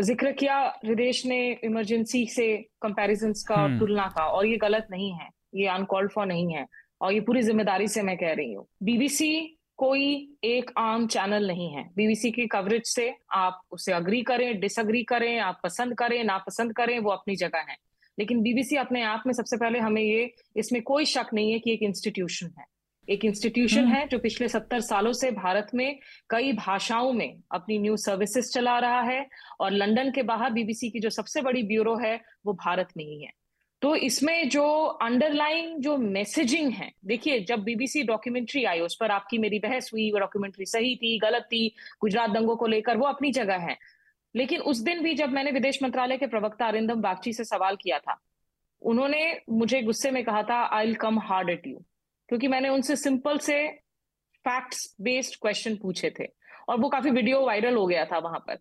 ज़िक्र 0.02 0.32
किया 0.32 0.66
विदेश 0.86 1.26
ने 1.26 1.60
इमरजेंसी 1.64 2.26
से 2.26 2.58
कंपैरिजन 2.58 3.34
का 3.48 3.56
हम्म। 3.56 3.80
तुलना 3.80 4.08
का 4.08 4.24
और 4.24 4.46
ये 4.46 4.58
गलत 4.58 4.88
नहीं 4.92 5.12
है। 5.12 5.30
ये 5.56 5.68
अनकॉल्ड 5.68 6.12
फॉर 6.12 6.26
नहीं 6.26 6.54
है। 6.54 6.66
और 7.02 7.14
ये 7.14 7.20
पूरी 7.20 7.42
ज़िम्मेदारी 7.42 7.88
से 7.88 8.02
मैं 8.02 8.18
कह 8.18 8.34
रही 8.34 8.54
हूँ। 8.54 8.68
बीबीसी 8.84 9.57
कोई 9.78 10.34
एक 10.44 10.72
आम 10.78 11.08
चैनल 11.08 11.48
नहीं 11.48 11.70
है। 11.70 11.90
बीबीसी 11.96 12.32
की 12.32 12.48
कवरेज 12.48 12.84
से 12.86 13.16
आप 13.32 13.62
उसे 13.72 13.94
अग्री 13.94 14.22
करें 14.22 14.60
डिसअग्री 14.60 15.04
करें 15.04 15.40
आप 15.40 15.60
पसंद 15.64 15.94
करें 15.94 16.24
नापसंद 16.24 16.74
करें 16.74 17.00
वो 17.00 17.12
अपनी 17.12 17.36
जगह 17.36 17.60
है। 17.60 17.76
लेकिन 18.20 18.42
बीबीसी 18.42 18.76
अपने 18.76 19.02
आप 19.02 19.24
में 19.28 19.34
सबसे 19.34 19.58
पहले 19.58 19.80
हमें 19.80 20.02
ये 20.02 20.34
इसमें 20.56 20.82
कोई 20.82 21.06
शक 21.06 21.26
नहीं 21.34 21.52
है 21.52 21.60
कि 21.60 21.74
एक 21.74 21.84
इंस्टीट्यूशन 21.84 22.52
है। 22.60 22.66
एक 23.10 23.26
इंस्टीट्यूशन 23.26 23.84
हम्म। 23.84 23.94
है 23.94 24.08
जो 24.08 24.20
पिछले 24.20 24.48
सत्तर 24.48 24.80
सालों 24.80 25.14
से 25.14 25.32
भारत 25.32 25.68
में 25.74 26.00
कई 26.30 26.54
भाषाओं 26.54 27.14
में 27.14 27.40
अपनी 27.52 27.80
न्यूज़ 27.80 28.02
सर्विसेज़ 28.02 28.52
चला 28.52 28.80
रहा 28.80 29.02
है 29.02 29.28
और 29.60 29.72
लंदन 29.72 30.12
के 30.12 30.24
बाहर 30.24 30.52
बीबीसी 30.52 30.90
की 30.90 31.00
जो 31.00 31.10
सबसे 31.10 31.42
बड़ी 31.42 31.64
ब्यूरो 31.64 31.98
है 31.98 32.22
वो 32.46 32.54
भारत 32.54 32.88
में 32.98 33.06
ही 33.06 33.24
है। 33.24 33.32
तो 33.82 33.96
इसमें 33.96 34.50
जो 34.50 34.64
अंडरलाइन 35.02 35.80
जो 35.80 35.98
मैसेजिंग 35.98 36.72
है, 36.74 36.92
देखिए, 37.06 37.40
जब 37.40 37.64
बीबीसी 37.64 38.04
डॉक्यूमेंट्री 38.04 38.64
आई, 38.64 38.80
उस 38.80 38.96
पर 38.96 39.12
आपकी 39.12 39.38
मेरी 39.38 39.60
बहस 39.60 39.90
हुई, 39.94 40.12
वो 40.12 40.20
डॉक्यूमेंट्री 40.20 40.66
सही 40.66 40.96
थी, 40.96 41.18
गलत 41.20 41.44
थी, 41.44 41.68
गुजरात 42.02 42.30
दंगों 42.30 42.56
को 42.56 42.68
लेकर, 42.68 42.98
वो 42.98 43.06
अपनी 43.06 43.32
जगह 43.32 43.58
है। 43.62 43.78
लेकिन 44.36 44.62
उस 44.62 44.80
दिन 44.80 45.04
भी 45.04 45.14
जब 45.14 45.30
मैंने 45.30 45.52
विदेश 45.52 45.82
मंत्रालय 45.84 46.18
के 46.18 46.28
प्रवक्ता 46.28 46.68
अरिंदम 46.68 47.02
बागची 47.02 47.34
से 47.34 47.44
सवाल 47.44 47.76
किया 47.76 48.00
था, 48.00 48.18
उन्होंने 48.82 49.42
मुझे 49.50 49.82
गुस्से 49.82 50.12
में 50.12 50.24
कहा 50.24 50.42
था 50.44 50.58
I 50.68 50.86
will 50.86 50.96
come 50.96 51.20
hard 51.20 51.50
at 51.50 51.68
you 51.68 51.78
क्योंकि 52.30 52.48
मैंने 52.48 52.70
उनसे 52.70 52.96
सिंपल 52.96 53.38
से 53.38 53.68
फैक्ट्स 54.46 54.96
बेस्ड 55.02 55.36
क्वेश्चन 55.42 55.76
पूछे 55.76 56.10
थे, 56.20 56.26
और 56.70 56.80
वो 56.80 56.90
काफ़ी 56.90 57.12
वीडियो 57.12 57.46
वायरल 57.46 57.76
हो 57.76 57.86
गया 57.88 58.06
था 58.06 58.18
वहाँ 58.18 58.40
पर। 58.40 58.60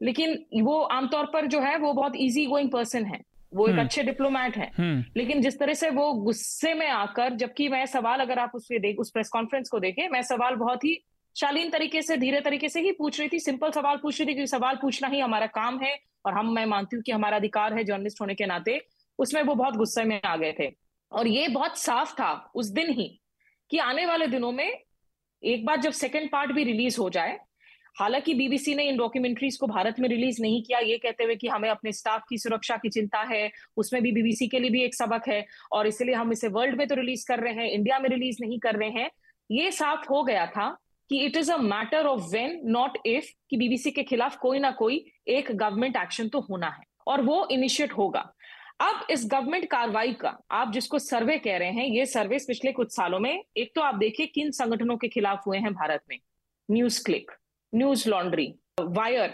लेकिन 0.00 0.62
वो 0.62 0.80
आमतौर 0.80 1.26
पर 1.26 1.46
जो 1.46 1.60
है, 1.60 1.76
वो 1.78 1.92
बहुत 1.92 2.16
इजी 2.16 2.46
गोइंग 2.46 2.70
पर्सन 2.70 3.04
है। 3.04 3.20
वो 3.54 3.66
एक 3.66 3.72
हम्म। 3.72 3.82
अच्छे 3.82 4.02
डिप्लोमैट 4.02 4.56
हैं 4.56 4.70
हम्म। 4.76 5.04
लेकिन 5.16 5.40
जिस 5.42 5.58
तरह 5.58 5.74
से 5.74 5.90
वो 5.90 6.12
गुस्से 6.22 6.72
में 6.74 6.88
आकर 6.88 7.34
जबकि 7.36 7.68
मैं 7.68 7.84
सवाल 7.86 8.20
अगर 8.20 8.38
आप 8.38 8.52
उसके 8.54 8.78
देख 8.78 8.98
उस 8.98 9.10
प्रेस 9.10 9.28
कॉन्फ्रेंस 9.28 9.68
को 9.68 9.78
देखें 9.80 10.08
मैं 10.08 10.22
सवाल 10.24 10.54
बहुत 10.56 10.84
ही 10.84 10.96
शालीन 11.36 11.70
तरीके 11.70 12.02
से 12.02 12.16
धीरे 12.16 12.40
तरीके 12.40 12.68
से 12.68 12.80
ही 12.80 12.92
पूछ 12.92 13.18
रही 13.20 13.28
थी 13.28 13.38
सिंपल 13.40 13.70
सवाल 13.72 13.96
पूछ 13.96 14.20
रही 14.20 14.28
थी 14.28 14.34
क्योंकि 14.34 14.50
सवाल 14.50 14.76
पूछना 14.76 15.08
ही 15.08 15.20
हमारा 15.20 15.46
काम 15.54 15.78
है 15.80 15.96
और 16.26 16.32
हम 16.32 16.52
मैं 16.54 16.66
मानती 16.66 16.96
हूँ 16.96 17.02
कि 17.02 17.12
हमारा 17.12 17.36
अधिकार 17.36 17.74
है 17.74 17.84
जर्नलिस्ट 17.84 18.20
होने 18.20 18.34
के 18.34 18.46
नाते 18.46 18.80
उसमें 19.18 19.42
वो 19.42 19.54
बहुत 19.54 19.76
गुस्से 19.76 20.04
में 20.04 20.20
आ 20.22 20.36
गए 20.36 20.52
थे 20.60 20.70
और 21.12 21.26
ये 21.26 21.48
बहुत 21.50 21.78
साफ़ 21.78 22.12
था 22.12 22.32
उस 22.54 22.66
दिन 22.72 22.92
ही 22.92 23.08
कि 23.70 23.78
आने 23.80 24.06
वाले 24.06 24.26
दिनों 24.26 24.52
में 24.52 24.68
एक 25.42 25.64
बार 25.66 25.80
जब 25.80 25.92
सेकेंड 25.94 26.30
पार्ट 26.30 26.52
भी 26.52 26.64
रिलीज़ 26.64 26.98
हो 27.00 27.08
जाए 27.10 27.38
हालाँकि 27.96 28.34
बीबीसी 28.34 28.74
ने 28.74 28.84
इन 28.88 28.96
डॉक्यूमेंट्रीज 28.96 29.56
को 29.56 29.66
भारत 29.66 30.00
में 30.00 30.08
रिलीज़ 30.08 30.40
नहीं 30.42 30.62
किया। 30.62 30.78
ये 30.78 30.98
कहते 30.98 31.24
हुए 31.24 31.34
कि 31.36 31.48
हमें 31.48 31.68
अपने 31.70 31.92
स्टाफ 31.92 32.22
की 32.28 32.38
सुरक्षा 32.38 32.76
की 32.76 32.88
चिंता 32.88 33.20
है, 33.24 33.50
उसमें 33.76 34.02
भी 34.02 34.12
बीबीसी 34.12 34.48
के 34.48 34.58
लिए 34.58 34.70
भी 34.70 34.82
एक 34.84 34.94
सबक 34.94 35.28
है 35.28 35.44
और 35.72 35.86
इसलिए 35.86 36.14
हम 36.14 36.32
इसे 36.32 36.48
वर्ल्ड 36.48 36.78
में 36.78 36.86
तो 36.88 36.94
रिलीज़ 36.94 37.26
कर 37.28 37.40
रहे 37.40 37.52
हैं 37.54 37.70
इंडिया 37.70 37.98
में 37.98 38.08
रिलीज़ 38.10 38.38
नहीं 38.40 38.58
कर 38.58 38.76
रहे 38.76 38.90
हैं। 38.90 39.10
ये 39.50 39.70
साफ़ 39.72 40.08
हो 40.10 40.22
गया 40.22 40.46
था 40.46 40.70
कि 41.10 41.18
it 41.20 41.36
is 41.36 41.52
a 41.52 41.56
matter 41.58 42.06
of 42.06 42.20
when 42.32 42.60
not 42.66 42.98
if 43.06 43.30
कि 43.50 43.56
बीबीसी 43.56 43.90
के 43.90 44.02
खिलाफ 44.02 44.36
कोई 44.36 44.58
ना 44.58 44.70
कोई 44.72 45.04
एक 45.28 45.50
गवर्नमेंट 45.52 45.96
एक्शन 45.96 46.28
तो 46.28 46.40
होना 46.40 46.68
है 46.68 46.84
और 47.06 47.22
वो 47.22 47.46
इनिशिएट 47.50 47.92
होगा। 47.92 48.20
अब 48.80 49.06
इस 49.10 49.26
गवर्नमेंट 49.26 49.64
कार्रवाई 49.70 50.12
का 50.12 50.36
आप 50.50 50.72
जिसको 50.72 50.98
सर्वे 50.98 51.36
कह 51.38 51.56
रहे 51.56 51.70
हैं, 51.70 51.86
ये 51.86 52.06
सर्वे 52.06 52.38
पिछले 52.46 52.72
कुछ 52.72 52.94
सालों 52.94 53.18
में, 53.18 53.44
एक 53.56 53.72
तो 53.74 53.80
आप 53.80 53.94
देखिए 53.94 54.26
किन 54.26 54.50
संगठनों 54.50 54.96
के 54.96 55.08
खिलाफ 55.08 55.46
हुए 55.46 55.58
हैं 55.58 55.72
भारत 55.74 56.02
में। 56.10 56.18
News 56.68 57.02
Click 57.04 57.30
News 57.74 58.08
Laundry, 58.08 58.54
Wire, 58.80 59.28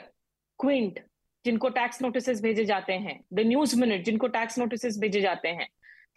Quint, 0.58 1.00
जिनको 1.44 1.68
टैक्स 1.68 2.02
नोटिस 2.02 2.42
भेजे 2.42 2.64
जाते 2.64 2.92
हैं, 2.92 3.20
द 3.34 3.40
न्यूज़ 3.40 3.80
मिनट, 3.80 4.04
जिनको 4.04 4.26
टैक्स 4.26 4.58
नोटिस 4.58 4.98
भेजे 4.98 5.20
जाते 5.20 5.48
हैं। 5.48 5.68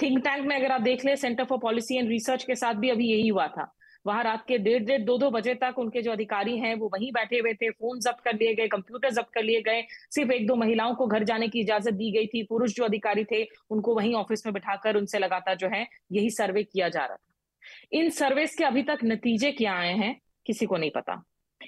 थिंक 0.01 0.23
टैंक 0.23 0.45
में 0.45 0.55
अगर 0.55 0.71
आप 0.71 0.81
देख 0.81 1.05
ले, 1.05 1.15
Centre 1.15 1.43
for 1.43 1.57
Policy 1.57 1.97
and 1.97 2.09
Research 2.09 2.43
के 2.43 2.55
साथ 2.55 2.73
भी 2.73 2.89
अभी 2.89 3.11
यही 3.11 3.27
हुआ 3.27 3.47
था। 3.47 3.73
वहाँ 4.07 4.23
रात 4.23 4.45
के 4.47 4.57
डेढ़ 4.57 4.83
डेढ़, 4.83 5.01
दो 5.01 5.17
दो 5.17 5.31
बजे 5.31 5.53
तक 5.55 5.75
उनके 5.77 6.01
जो 6.01 6.11
अधिकारी 6.11 6.57
हैं, 6.57 6.75
वो 6.75 6.87
वहीं 6.87 7.11
बैठे 7.11 7.37
हुए 7.37 7.53
थे, 7.53 7.69
फ़ोन 7.69 7.99
जब्त 7.99 8.19
कर 8.23 8.33
लिए 8.33 8.55
गए, 8.55 8.67
कंप्यूटर 8.67 9.09
जब्त 9.09 9.29
कर 9.33 9.43
लिए 9.43 9.61
गए। 9.61 9.83
सिर्फ़ 10.09 10.31
एक 10.31 10.47
दो 10.47 10.55
महिलाओं 10.55 10.95
को 10.95 11.07
घर 11.07 11.23
जाने 11.23 11.47
की 11.47 11.59
इजाज़त 11.59 11.93
दी 11.93 12.11
गई 12.11 12.27
थी, 12.27 12.43
पुरुष 12.43 12.73
जो 12.73 12.83
अधिकारी 12.83 13.23
थे, 13.23 13.47
उनको 13.69 13.95
वहीं 13.95 14.15
ऑफ़िस 14.15 14.45
में 14.45 14.53
बिठाकर 14.53 14.95
उनसे 14.95 15.19
लगातार 15.19 15.55
जो 15.55 15.67
है, 15.67 15.87
यही 16.11 16.29
सर्वे 16.29 16.63
किया 16.63 16.89
जा 16.89 17.05
रहा 17.05 17.15
था। 17.15 17.33
इन 17.91 18.09
सर्वेस 18.09 18.55
के 18.55 18.63
अभी 18.63 18.83
तक 18.83 18.97
नतीजे 19.03 19.51
क्या 19.51 19.73
आए 19.73 19.93
हैं, 19.93 20.21
किसी 20.45 20.65
को 20.65 20.77
नहीं 20.77 20.91
पता। 20.91 21.23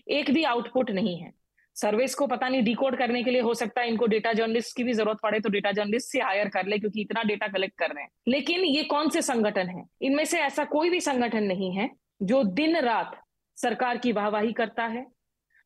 एक 0.09 0.31
भी 0.31 0.43
आउटपुट 0.43 0.91
नहीं 0.91 1.17
है। 1.17 1.31
सर्विस 1.75 2.15
को 2.15 2.25
पता 2.27 2.49
नहीं 2.49 2.63
डिकोड 2.63 2.97
करने 2.97 3.23
के 3.23 3.31
लिए 3.31 3.41
हो 3.41 3.53
सकता 3.53 3.81
है 3.81 3.87
इनको 3.87 4.05
डेटा 4.05 4.31
जर्नलिस्ट 4.33 4.75
की 4.77 4.83
भी 4.83 4.93
ज़रूरत 4.93 5.17
पड़े 5.23 5.39
तो 5.39 5.49
डेटा 5.49 5.71
जर्नलिस्ट 5.71 6.11
से 6.11 6.19
हायर 6.21 6.49
कर 6.49 6.65
ले 6.65 6.77
क्योंकि 6.77 7.01
इतना 7.01 7.23
डेटा 7.23 7.47
कलेक्ट 7.47 7.77
कर 7.77 7.91
रहे 7.91 8.03
हैं। 8.03 8.09
लेकिन 8.27 8.63
ये 8.65 8.83
कौन 8.83 9.09
से 9.09 9.21
संगठन 9.21 9.69
है? 9.69 9.83
इनमें 10.01 10.23
से 10.25 10.39
ऐसा 10.39 10.65
कोई 10.65 10.89
भी 10.89 10.99
संगठन 11.01 11.43
नहीं 11.43 11.71
है 11.71 11.89
जो 12.23 12.43
दिन 12.43 12.77
रात 12.77 13.19
सरकार 13.57 13.97
की 13.97 14.11
वाहवाही 14.11 14.53
करता 14.53 14.85
है, 14.85 15.05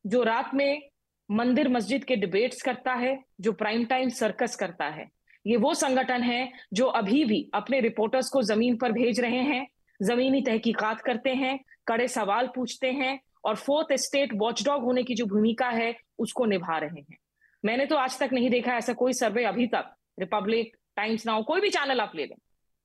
जो 0.06 0.24
रात 0.24 0.54
में 0.54 0.82
मंदिर 1.30 1.70
मस्जिद 1.70 2.04
के 2.04 2.16
डिबेट्स 2.16 2.62
करता 2.62 2.94
है, 2.94 3.18
जो 3.42 3.52
प्राइम 3.54 3.86
टाइम 3.86 4.10
सर्कस 4.10 4.56
करता 4.56 4.86
है। 4.86 5.08
ये 5.46 5.58
वो 5.58 5.74
संगठन 5.74 6.24
है 6.24 6.52
जो 6.74 6.86
अभी 6.86 7.24
भी 7.26 7.50
अपने 7.54 7.80
रिपोर्टर्स 7.80 8.30
को 8.30 8.42
ज़मीन 8.44 8.78
पर 8.78 8.92
भेज 8.92 9.20
रहे 9.20 9.42
हैं, 9.44 9.68
जमीनी 10.00 10.42
तहकीकात 10.42 11.02
करते 11.02 11.30
हैं, 11.30 11.60
कड़े 11.88 12.08
सवाल 12.08 12.48
पूछते 12.48 12.92
हैं 12.92 13.20
और 13.46 13.56
फोर्थ 13.56 13.94
स्टेट 13.94 14.30
वॉचडॉग 14.34 14.84
होने 14.84 15.04
की 15.04 15.16
जो 15.16 15.26
भूमिका 15.26 15.70
है, 15.70 15.96
उसको 16.20 16.46
निभा 16.46 16.78
रहे 16.78 17.02
हैं। 17.02 17.18
मैंने 17.66 17.86
तो 17.86 17.96
आज 17.96 18.20
तक 18.20 18.30
नहीं 18.34 18.50
देखा 18.50 18.76
ऐसा 18.76 18.94
कोई 18.94 19.14
सर्वे 19.14 19.44
अभी 19.44 19.68
तक। 19.68 19.96
रिपब्लिक 20.20 20.78
टाइम्स 20.96 21.26
नाउ 21.26 21.44
कोई 21.44 21.62
भी 21.62 21.70
चैनल 21.70 22.02
आप 22.02 22.12
ले 22.16 22.26
लें। 22.26 22.36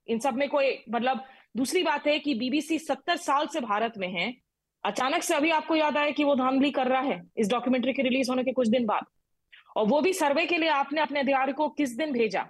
इन 0.07 0.19
सब 0.19 0.35
में 0.35 0.49
कोई 0.49 0.85
मतलब 0.91 1.25
दूसरी 1.57 1.83
बात 1.83 2.07
है 2.07 2.19
कि 2.19 2.35
बीबीसी 2.35 2.79
सत्तर 2.79 3.17
साल 3.17 3.47
से 3.47 3.61
भारत 3.61 3.93
में 3.99 4.09
है। 4.09 4.35
अचानक 4.85 5.23
से 5.23 5.35
अभी 5.35 5.51
आपको 5.51 5.77
याद 5.77 5.97
आया 5.97 6.11
कि 6.11 6.25
वो 6.25 6.35
धांधली 6.35 6.71
कर 6.71 6.87
रहा 6.87 7.01
है 7.01 7.23
इस 7.37 7.49
डॉक्यूमेंट्री 7.49 7.93
के 7.93 8.03
रिलीज़ 8.03 8.31
होने 8.31 8.45
के 8.45 8.53
कुछ 8.53 8.69
दिन 8.69 8.87
बाद। 8.87 9.05
और 9.77 9.87
वो 9.87 10.01
भी 10.01 10.13
सर्वे 10.13 10.47
के 10.47 10.57
लिए 10.57 10.69
आपने 10.69 11.01
अपने 11.01 11.21
अधिकारी 11.21 11.53
को 11.53 11.69
किस 11.69 11.97
दिन 11.97 12.13
भेजा? 12.13 12.47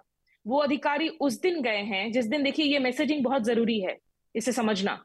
वो 0.47 0.59
अधिकारी 0.59 1.09
उस 1.09 1.41
दिन 1.41 1.63
गए 1.63 1.83
हैं, 1.83 2.13
जिस 2.13 2.27
दिन 2.27 2.43
देखिए 2.43 2.67
ये 2.67 2.79
मैसेजिंग 2.79 3.25
बहुत 3.25 3.43
ज़रूरी 3.43 3.81
है, 3.81 3.97
इसे 4.35 4.53
समझना। 4.53 5.05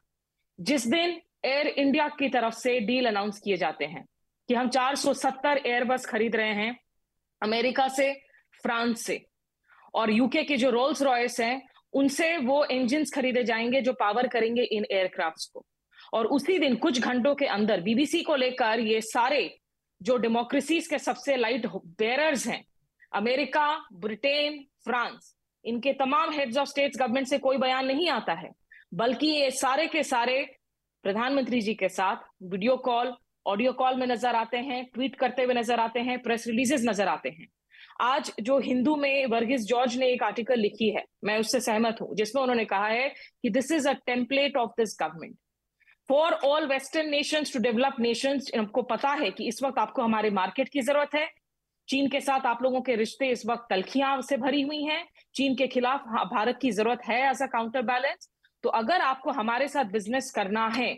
जिस 0.60 0.88
दिन 0.88 1.22
एयर 1.46 1.68
इंडिया 1.68 2.08
की 2.08 2.30
तरफ़ 2.30 2.54
से 2.54 2.80
डील 2.80 3.06
अनाउंस 3.06 3.40
किए 3.40 3.58
जाते 3.58 3.86
हैं 3.86 4.06
कि 4.48 4.54
हम 4.54 4.70
470 4.70 5.58
एयरबस 5.66 6.06
खरीद 6.06 6.36
रहे 6.36 6.54
हैं 6.54 6.80
अमेरिका 7.44 7.88
से, 7.88 8.14
फ्रांस 8.62 9.02
से। 9.02 9.26
और 9.94 10.12
यूके 10.12 10.44
के 10.44 10.58
जो 10.58 10.70
रोल्स 10.70 11.02
रॉयस 11.02 11.40
हैं, 11.40 11.70
उनसे 11.94 12.38
वो 12.38 12.66
इंजिन 12.66 13.06
खरीदे 13.16 13.44
जाएँगे 13.44 13.82
जो 13.82 13.94
पावर 13.94 14.28
करेंगे 14.28 14.64
इन 14.64 14.86
एयरक्राफ्ट 14.92 15.52
को। 15.54 15.66
और 16.14 16.26
उसी 16.26 16.60
दिन 16.60 16.76
कुछ 16.76 17.00
घंटों 17.00 17.36
के 17.36 17.46
अंदर 17.46 17.82
बीबीसी 17.82 18.24
को 18.24 18.36
लेकर 18.36 18.80
ये 18.80 19.02
सारे 19.02 19.60
जो 20.02 20.18
डेमोक्रेसीज 20.18 20.88
के 20.88 21.00
सबसे 21.00 21.36
लाइट 21.38 21.66
बेरर्स 21.76 22.48
हैं, 22.48 22.66
अमेरिका, 23.14 23.88
ब्रिटेन, 23.94 24.66
फ्रांस, 24.84 25.36
इनके 25.66 25.94
तमाम 25.94 26.32
हेड्स 26.32 26.58
ऑफ़ 26.58 26.70
स्टेट्स 26.70 27.00
गवर्नमेंट 27.00 27.28
से 27.28 27.38
कोई 27.38 27.58
बयान 27.58 27.86
नहीं 27.86 28.10
आता 28.10 28.34
है, 28.34 28.50
बल्कि 28.94 29.28
ये 29.28 29.52
सारे 29.52 29.88
के 29.88 30.04
सारे 30.04 30.56
प्रधानमंत्री 31.04 31.60
जी 31.62 31.74
के 31.74 31.88
साथ 31.90 32.24
वीडियो 32.44 32.76
कॉल 32.78 33.14
ऑडियो 33.46 33.72
कॉल 33.74 33.96
में 33.96 34.06
नज़र 34.08 34.36
आते 34.36 34.58
हैं 34.60 34.84
ट्वीट 34.94 35.16
करते 35.16 35.44
हुए 35.44 35.54
नज़र 35.54 35.80
आते 35.80 36.00
हैं 36.00 36.18
प्रेस 36.22 36.48
रिलीजेस 36.48 36.82
नज़र 36.86 37.08
आते 37.08 37.30
हैं। 37.30 37.48
आज 38.02 38.32
जो 38.42 38.58
हिंदू 38.60 38.96
में 38.96 39.26
वर्गीस 39.26 39.66
जॉर्ज 39.68 39.96
ने 39.98 40.08
एक 40.08 40.24
आर्टिकल 40.24 40.60
लिखी 40.60 40.90
है, 40.90 41.04
मैं 41.24 41.38
उससे 41.40 41.60
सहमत 41.60 41.98
हूँ, 42.02 42.16
जिसमें 42.16 42.42
उन्होंने 42.42 42.66
कहा 42.66 42.88
है 42.88 43.08
कि 43.10 43.50
this 43.50 43.72
is 43.72 43.88
a 43.90 43.94
template 44.06 44.58
of 44.58 44.72
this 44.78 44.96
government 45.02 45.36
for 46.10 46.34
all 46.46 46.68
western 46.68 47.10
nations 47.10 47.54
to 47.54 47.60
develop 47.60 47.96
nations 48.00 48.52
आपको 48.60 48.82
पता 48.92 49.10
है 49.22 49.30
कि 49.32 49.48
इस 49.48 49.64
वक्त 49.64 49.80
आपको 49.80 50.02
हमारे 50.02 50.30
मार्केट 50.32 50.70
की 50.70 50.82
ज़रूरत 50.82 51.16
है। 51.16 51.28
चीन 51.88 52.08
के 52.10 52.20
साथ 52.22 52.46
आप 52.46 52.64
लोगों 52.64 52.82
के 52.82 52.96
रिश्ते 52.96 53.30
इस 53.32 53.46
वक्त 53.46 53.66
तलखियाँ 53.70 54.22
से 54.24 54.38
भरी 54.38 54.62
हुई 54.62 54.84
हैं। 54.84 55.04
चीन 55.36 55.56
के 55.56 55.68
खिलाफ 55.70 56.04
भारत 56.34 56.60
की 56.62 56.72
ज़रूरत 56.72 57.02
है 57.06 57.22
एज 57.30 57.42
अ 57.44 57.46
काउंटर 57.48 57.82
बैलेंस 57.84 58.30
तो 58.64 58.70
अगर 58.70 59.02
आपको 59.02 59.32
हमारे 59.32 59.68
साथ 59.68 59.86
बिज़नेस 59.92 60.32
करना 60.32 60.68
है 60.76 60.92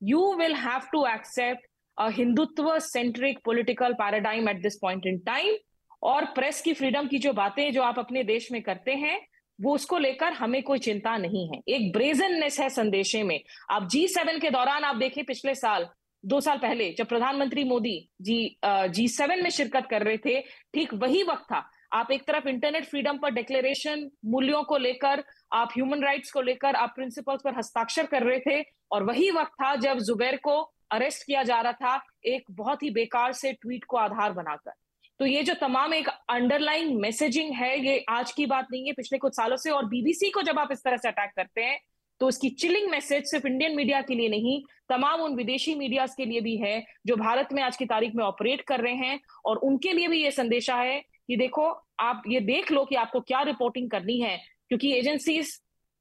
you 0.00 0.34
will 0.34 0.54
have 0.56 0.88
to 0.92 1.06
accept 1.06 1.66
a 1.98 2.08
Hindutva 2.16 2.78
centric 2.78 3.38
political 3.44 3.92
paradigm 3.94 4.48
at 4.48 4.62
this 4.62 4.78
point 4.82 5.06
in 5.06 5.18
time 5.26 5.56
और 6.02 6.24
प्रेस 6.34 6.60
की 6.62 6.72
फ्रीडम 6.74 7.06
की 7.06 7.18
जो 7.18 7.32
बातें 7.32 7.72
जो 7.72 7.82
आप 7.82 7.98
अपने 7.98 8.22
देश 8.24 8.50
में 8.52 8.62
करते 8.62 8.92
हैं, 8.94 9.20
वो 9.58 9.74
उसको 9.74 9.98
लेकर 9.98 10.32
हमें 10.32 10.62
कोई 10.62 10.78
चिंता 10.78 11.16
नहीं 11.16 11.46
है। 11.48 11.60
एक 11.68 11.92
ब्रेजननेस 11.92 12.58
है 12.60 12.68
संदेशे 12.70 13.22
में। 13.22 13.40
आप 13.70 13.88
जी 13.90 14.06
सेवन 14.08 14.38
के 14.38 14.50
दौरान 14.50 14.84
आप 14.84 14.96
देखें 14.96 15.24
पिछले 15.24 15.54
साल, 15.54 15.86
दो 16.24 16.40
साल 16.40 16.58
पहले 16.58 16.88
जब 16.98 17.06
प्रधानमंत्री 17.06 17.64
मोदी 17.64 17.98
जी 18.22 18.56
जी 18.64 19.06
सेवन 19.08 19.42
में 19.42 19.50
शिरकत 19.50 19.86
कर 19.90 20.02
रहे 20.02 20.16
थे, 20.18 20.40
ठीक 20.40 20.94
वही 20.94 21.22
वक्त 21.22 21.44
था। 21.44 21.62
आप 21.92 22.10
एक 22.12 22.26
तरफ़ 22.26 22.48
इंटरनेट 22.48 22.84
फ्रीडम 22.84 23.18
पर 23.18 23.30
डिक्लेरेशन 23.34 24.08
मूल्यों 24.24 24.62
को 24.64 24.76
लेकर 24.78 25.24
आप 25.52 25.70
ह्यूमन 25.72 26.02
राइट्स 26.02 26.30
को 26.30 26.40
लेकर 26.40 26.76
आप 26.76 26.92
प्रिंसिपल्स 26.96 27.40
पर 27.44 27.56
हस्ताक्षर 27.58 28.06
कर 28.06 28.22
रहे 28.22 28.38
थे 28.40 28.62
और 28.92 29.02
वही 29.04 29.30
वक्त 29.30 29.52
था 29.62 29.74
जब 29.78 29.98
जुबैर 30.00 30.36
को 30.36 30.60
अरेस्ट 30.92 31.26
किया 31.26 31.42
जा 31.42 31.60
रहा 31.60 31.72
था 31.72 32.02
एक 32.26 32.44
बहुत 32.50 32.82
ही 32.82 32.90
बेकार 32.90 33.32
से 33.32 33.52
ट्वीट 33.52 33.84
को 33.84 33.96
आधार 33.96 34.32
बनाकर। 34.32 34.72
तो 35.20 35.26
ये 35.26 35.42
जो 35.42 35.54
तमाम 35.54 35.94
एक 35.94 36.08
अंडरलाइन 36.08 36.96
मैसेजिंग 37.00 37.52
है, 37.54 37.78
ये 37.80 38.04
आज 38.08 38.32
की 38.32 38.46
बात 38.46 38.66
नहीं 38.72 38.86
है, 38.86 38.92
पिछले 38.92 39.18
कुछ 39.18 39.36
सालों 39.36 39.56
से 39.56 39.70
और 39.70 39.86
बीबीसी 39.86 40.30
को 40.30 40.42
जब 40.42 40.58
आप 40.58 40.68
इस 40.72 40.84
तरह 40.84 40.96
से 40.96 41.08
अटैक 41.08 41.30
करते 41.36 41.62
हैं 41.62 41.78
तो 42.20 42.26
उसकी 42.26 42.48
चिलिंग 42.52 42.90
मैसेज 42.90 43.24
सिर्फ़ 43.24 43.46
इंडियन 43.46 43.76
मीडिया 43.76 44.00
के 44.02 44.14
लिए 44.14 44.28
नहीं, 44.28 44.62
तमाम 44.88 45.20
उन 45.20 45.34
विदेशी 45.36 45.74
मीडिया 45.74 46.06
के 46.06 46.24
लिए 46.24 46.40
भी 46.40 46.56
है 46.56 46.84
जो 47.06 47.16
भारत 47.16 47.52
में 47.52 47.62
आज 47.62 47.76
की 47.76 47.84
तारीख 47.86 48.14
में 48.14 48.24
ऑपरेट 48.24 48.62
कर 48.62 48.80
रहे 48.80 48.94
हैं 48.96 49.20
और 49.44 49.56
उनके 49.58 49.92
लिए 49.92 50.08
भी 50.08 50.22
ये 50.22 50.30
संदेशा 50.30 50.76
है 50.76 51.00
कि 51.00 51.36
देखो, 51.36 51.68
आप 52.00 52.22
ये 52.28 52.40
देख 52.42 52.72
लो 52.72 52.84
कि 52.84 52.94
आपको 52.96 53.20
क्या 53.20 53.40
रिपोर्टिंग 53.42 53.90
करनी 53.90 54.20
है। 54.20 54.38
क्योंकि 54.70 54.92
एजेंसीज 54.94 55.58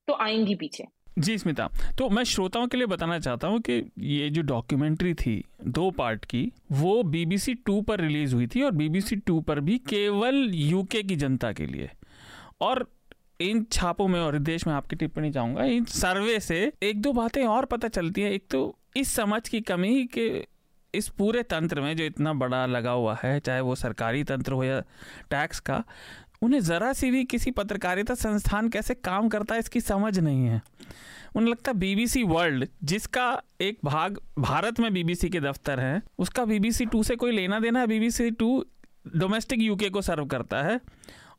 तो 0.08 0.14
आएँगी 0.14 0.56
पीछे। 0.56 0.84
जी 1.20 1.38
स्मिता 1.38 1.68
तो 1.98 2.10
मैं 2.10 2.24
श्रोताओं 2.24 2.68
के 2.68 2.78
लिए 2.78 2.86
बताना 2.86 3.18
चाहता 3.20 3.48
हूँ 3.48 3.60
कि 3.60 3.74
ये 4.00 4.30
जो 4.30 4.42
डॉक्यूमेंट्री 4.42 5.14
थी, 5.14 5.44
दो 5.68 5.90
पार्ट 5.92 6.26
की, 6.26 6.52
वो 6.72 7.02
बीबीसी 7.04 7.54
टू 7.56 7.82
पर 7.82 8.02
रिलीज़ 8.02 8.36
हुई 8.36 8.48
थी 8.48 8.62
और 8.62 8.72
बीबीसी 8.72 9.16
टू 9.16 9.40
पर 9.42 9.60
भी 9.60 9.78
केवल 9.78 10.36
यूके 10.54 11.02
की 11.04 11.16
जनता 11.16 11.52
के 11.54 11.66
लिए। 11.66 11.90
और 12.62 12.86
इन 13.42 13.66
छापों 13.72 14.08
में 14.08 14.20
और 14.20 14.38
देश 14.40 14.68
में 14.68 14.74
आपकी 14.74 14.96
टिप्पणी 14.96 15.32
चाहूँगा, 15.32 15.64
इन 15.64 15.86
सर्वे 15.86 16.40
से 16.40 16.72
एक 16.84 17.02
दो 17.02 17.14
बातें 17.14 17.44
और 17.46 17.66
पता 17.66 17.88
चलती 17.88 18.22
हैं। 18.22 18.32
एक 18.32 18.44
तो 18.52 18.76
इस 18.98 19.12
समझ 19.12 19.48
की 19.50 19.62
कमी 19.62 20.06
के 20.06 20.48
इस 20.94 21.08
पूरे 21.10 21.44
तंत्र 21.44 21.82
में 21.82 21.96
जो 21.98 22.04
इतना 22.04 22.34
बड़ा 22.34 22.66
लगा 22.66 22.92
हुआ 22.92 23.18
है, 23.24 23.40
चाहे 23.40 23.62
वो 23.62 23.76
सरकारी 23.76 24.24
तंत्र 24.24 24.54
हो 24.54 24.64
या 24.64 24.80
टैक्स 25.30 25.60
का 25.60 25.84
उन्हें 26.42 26.62
ज़रा 26.62 26.94
सी 26.94 27.12
भी 27.12 27.24
किसी 27.24 27.52
पत्रकारिता 27.52 28.14
संस्थान 28.14 28.70
कैसे 28.70 28.94
काम 28.94 29.30
करता 29.30 29.54
है 29.54 29.60
इसकी 29.60 29.82
समझ 29.82 30.20
नहीं 30.20 30.46
है। 30.46 30.62
उन्हें 31.36 31.52
लगता 31.52 31.74
बीबीसी 31.74 32.24
वर्ल्ड, 32.24 32.68
जिसका 32.84 33.42
एक 33.62 33.80
भाग 33.86 34.20
भारत 34.40 34.80
में 34.80 34.94
बीबीसी 34.94 35.30
के 35.30 35.40
दफ्तर 35.40 35.80
हैं, 35.80 36.04
उसका 36.18 36.46
बीबीसी 36.46 36.86
टू 36.86 37.04
से 37.04 37.16
कोई 37.16 37.32
लेना 37.32 37.60
देना 37.60 37.80
है, 37.80 37.88
बीबीसी 37.88 38.32
टू 38.32 38.66
डोमेस्टिक 39.16 39.62
यूके 39.62 39.90
को 39.90 40.02
सर्व 40.02 40.26
करता 40.26 40.62
है। 40.62 40.82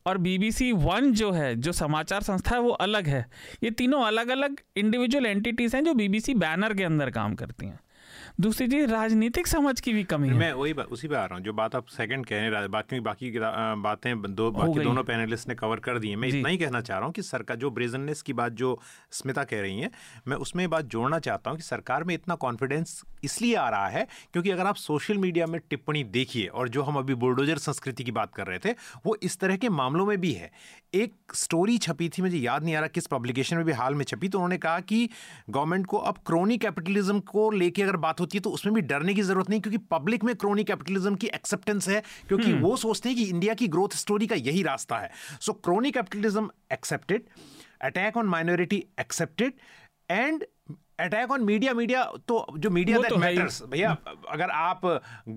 और 0.06 0.18
बीबीसी 0.18 0.72
वन 0.72 1.12
जो 1.12 1.30
है, 1.30 1.56
जो 1.56 1.72
समाचार 1.72 2.22
संस्था 2.22 2.54
है, 2.54 2.60
वो 2.60 2.70
अलग 2.70 3.06
है। 3.06 3.30
ये 3.62 3.70
तीनों 3.70 4.02
अलग 4.02 4.28
अलग 4.28 4.60
इंडिविजुअल 4.76 5.26
एंटिटीज़ 5.26 5.76
हैं 5.76 5.84
जो 5.84 5.94
बीबीसी 5.94 6.34
बैनर 6.34 6.74
के 6.74 6.84
अंदर 6.84 7.10
काम 7.10 7.34
करती 7.34 7.66
हैं। 7.66 7.80
दूसरी 8.40 8.66
चीज़ 8.68 8.90
राजनीतिक 8.90 9.46
समझ 9.46 9.80
की 9.80 9.92
भी 9.92 10.02
कमी 10.04 10.28
है। 10.28 10.34
मैं 10.34 10.52
वही 10.52 10.72
उसी 10.72 11.08
पे 11.08 11.14
आ 11.14 11.24
रहा 11.24 11.34
हूँ 11.34 11.44
जो 11.44 11.52
बात 11.52 11.74
आप 11.76 11.86
सेकंड 11.88 12.26
कह 12.26 12.36
रहे 12.38 12.60
हैं 12.60 12.70
बाकी 12.70 13.00
बाकी 13.00 13.30
बातें 13.78 14.34
दो 14.34 14.50
बाकी 14.50 14.80
दोनों 14.80 15.02
पैनलिस्ट 15.04 15.48
ने 15.48 15.54
कवर 15.54 15.78
कर 15.78 15.98
दी 15.98 16.10
है। 16.10 16.16
मैं 16.16 16.28
इतना 16.28 16.48
ही 16.48 16.58
कहना 16.58 16.80
चाह 16.80 16.98
रहा 16.98 17.06
हूँ 17.06 17.12
कि 17.14 17.22
सरकार 17.22 17.56
जो 17.56 17.70
ब्रेजननेस 17.70 18.22
की 18.22 18.32
बात 18.32 18.52
जो 18.52 18.78
स्मिता 19.12 19.44
कह 19.44 19.60
रही 19.60 19.80
है 19.80 19.90
मैं 20.28 20.36
उसमें 20.38 20.68
बात 20.70 20.84
जोड़ना 20.86 21.18
चाहता 21.18 21.50
हूँ 21.50 21.58
कि 21.58 21.64
सरकार 21.64 22.04
में 22.04 22.14
इतना 22.14 22.34
कॉन्फिडेंस 22.36 23.02
इसलिए 23.24 23.54
आ 23.56 23.68
रहा 23.68 23.88
है 23.88 24.06
क्योंकि 24.32 24.50
अगर 24.50 24.66
आप 24.66 24.76
सोशल 24.76 25.18
मीडिया 25.18 25.46
में 25.46 25.60
टिप्पणी 25.70 26.04
देखिए 26.10 26.46
और 26.46 26.68
जो 26.68 26.82
हम 26.82 26.96
अभी 26.98 27.14
बुलडोजर 27.16 27.58
संस्कृति 27.58 28.04
की 28.04 28.12
बात 28.12 28.34
कर 28.34 28.46
रहे 28.46 28.58
थे 28.58 28.74
वो 29.06 29.16
इस 29.22 29.38
तरह 29.38 29.56
के 29.56 29.68
मामलों 29.70 30.06
में 30.06 30.16
भी 30.20 30.32
है। 30.32 30.50
एक 30.94 31.34
स्टोरी 31.34 31.76
छपी 31.78 32.08
थी 32.08 32.22
मुझे 32.22 32.38
याद 32.38 32.64
नहीं 32.64 32.74
आ 32.74 32.78
रहा 32.80 32.88
किस 32.88 33.06
पब्लिकेशन 33.06 33.56
में 33.56 33.64
भी 33.64 33.72
हाल 33.72 33.94
में 33.94 34.04
छपी 34.04 34.28
तो 34.28 34.38
उन्होंने 34.38 34.58
कहा 34.58 34.80
कि 34.82 35.08
गवर्नमेंट 35.50 35.86
को 35.86 35.96
अब 36.10 36.18
क्रोनी 36.26 36.56
कैपिटलिज्म 36.58 37.20
को 37.28 37.50
लेके 37.52 37.82
अगर 37.82 37.96
बात 37.98 38.20
होती 38.20 38.38
है 38.38 38.42
तो 38.42 38.50
उसमें 38.50 38.74
भी 38.74 38.80
डरने 38.84 39.14
की 39.14 39.22
ज़रूरत 39.22 39.50
नहीं 39.50 39.60
क्योंकि 39.60 39.78
पब्लिक 39.90 40.24
में 40.24 40.34
क्रोनी 40.36 40.64
कैपिटलिज्म 40.64 41.14
की 41.14 41.26
एक्सेप्टेंस 41.34 41.88
है 41.88 42.02
क्योंकि 42.28 42.50
हम्म। 42.50 42.60
वो 42.60 42.76
सोचते 42.78 43.08
हैं 43.08 43.18
कि 43.18 43.24
इंडिया 43.26 43.54
की 43.54 43.68
ग्रोथ 43.68 43.96
स्टोरी 43.96 44.26
का 44.26 44.36
यही 44.40 44.62
रास्ता 44.62 44.98
है 44.98 45.10
so 45.40 45.52
crony 45.54 45.90
capitalism 45.90 46.50
accepted 46.72 47.28
attack 47.82 48.16
on 48.16 48.26
minority 48.28 48.84
accepted 49.00 49.52
and 50.08 50.44
attack 51.00 51.30
on 51.30 51.44
media 51.44 51.72
media 51.74 52.02
तो 52.28 52.46
जो 52.58 52.70
मीडिया 52.70 52.98
दैट 52.98 53.12
मैटर्स 53.12 53.62
भैया 53.70 53.96
अगर 54.30 54.50
आप 54.50 54.80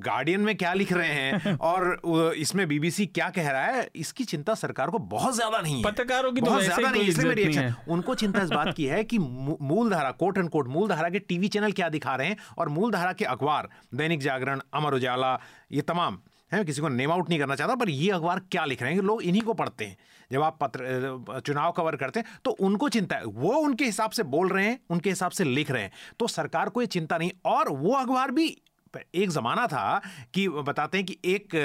गार्डियन 0.08 0.42
में 0.42 0.56
क्या 0.58 0.74
लिख 0.74 0.92
रहे 0.94 1.10
हैं 1.10 1.56
और 1.70 2.34
इसमें 2.38 2.68
बीबीसी 2.68 3.06
क्या 3.06 3.30
कह 3.30 3.50
रहा 3.52 3.66
है 3.66 3.88
इसकी 3.96 4.24
चिंता 4.24 4.54
सरकार 4.54 4.90
को 4.90 5.00
बहुत 5.14 5.36
ज़्यादा 5.36 5.60
नहीं 5.60 5.78
है। 5.78 5.84
पत्रकारों 5.84 6.32
की 6.34 6.42
तो 6.42 6.46
बहुत 6.46 6.64
ज़्यादा 6.64 6.90
नहीं 6.90 7.04
इसलिए 7.04 7.30
मेरी 7.30 7.44
रिएक्शन 7.44 7.74
उनको 7.90 8.16
चिंता 8.16 8.42
इस 8.42 8.50
बात 8.50 8.74
की 8.76 8.86
है 8.86 9.04
कि 9.04 9.18
मूल 9.20 9.90
धारा 9.92 10.12
कोट 10.12 10.38
एंड 10.38 10.50
कोट 10.50 10.68
मूल 10.68 10.90
धारा 10.90 11.10
के 11.10 11.20
टीवी 11.20 11.48
चैनल 11.48 11.72
क्या 11.72 11.90
दिखा 11.90 12.16
रहे 12.16 12.28
हैं 12.28 12.38
और 12.58 12.70
मूल 12.70 12.92
धारा 12.92 13.14
के 13.14 13.26
अखबार 13.26 13.70
दैनिक 13.94 14.22
जागरण 14.22 14.62
अमर 14.74 14.94
उजाला 14.94 15.40
ये 15.72 15.82
तमाम 15.82 16.20
है 16.52 16.64
किसी 16.66 16.82
को 16.82 16.90
नेम 16.90 17.12
आउट 17.12 17.30
नहीं 17.30 17.40
करना 17.40 17.56
चाहता 17.56 17.76
पर 17.76 17.90
ये 17.90 18.10
अखबार 18.12 18.42
क्या 18.52 18.66
लिख 18.66 18.82
रहे 18.82 18.94
हैं 18.94 19.02
लोग 19.02 19.22
इन्हीं 19.24 19.42
को 19.42 19.54
पढ़ते 19.54 19.86
हैं। 19.86 19.98
जब 20.34 20.42
आप 20.42 20.58
पत्र 20.62 21.42
चुनाव 21.46 21.72
कवर 21.72 21.96
करते 21.96 22.20
हैं 22.20 22.38
तो 22.46 22.52
उनको 22.62 22.90
चिंता 22.90 23.16
है। 23.16 23.26
वो 23.26 23.54
उनके 23.56 23.86
हिसाब 23.86 24.12
से 24.12 24.24
बोल 24.26 24.50
रहे 24.50 24.66
हैं, 24.66 24.80
उनके 24.90 25.10
हिसाब 25.10 25.32
से 25.32 25.44
लिख 25.44 25.72
रहे 25.72 25.84
हैं। 25.84 25.92
तो 26.20 26.28
सरकार 26.30 26.70
को 26.70 26.82
ये 26.82 26.88
चिंता 26.90 27.18
नहीं। 27.18 27.32
और 27.46 27.70
वो 27.72 27.94
अखबार 27.94 28.32
भी, 28.32 28.48
एक 28.94 29.30
ज़माना 29.30 29.66
था 29.68 30.02
कि 30.34 30.48
बताते 30.50 30.98
हैं 30.98 31.06
कि 31.06 31.18
एक 31.26 31.56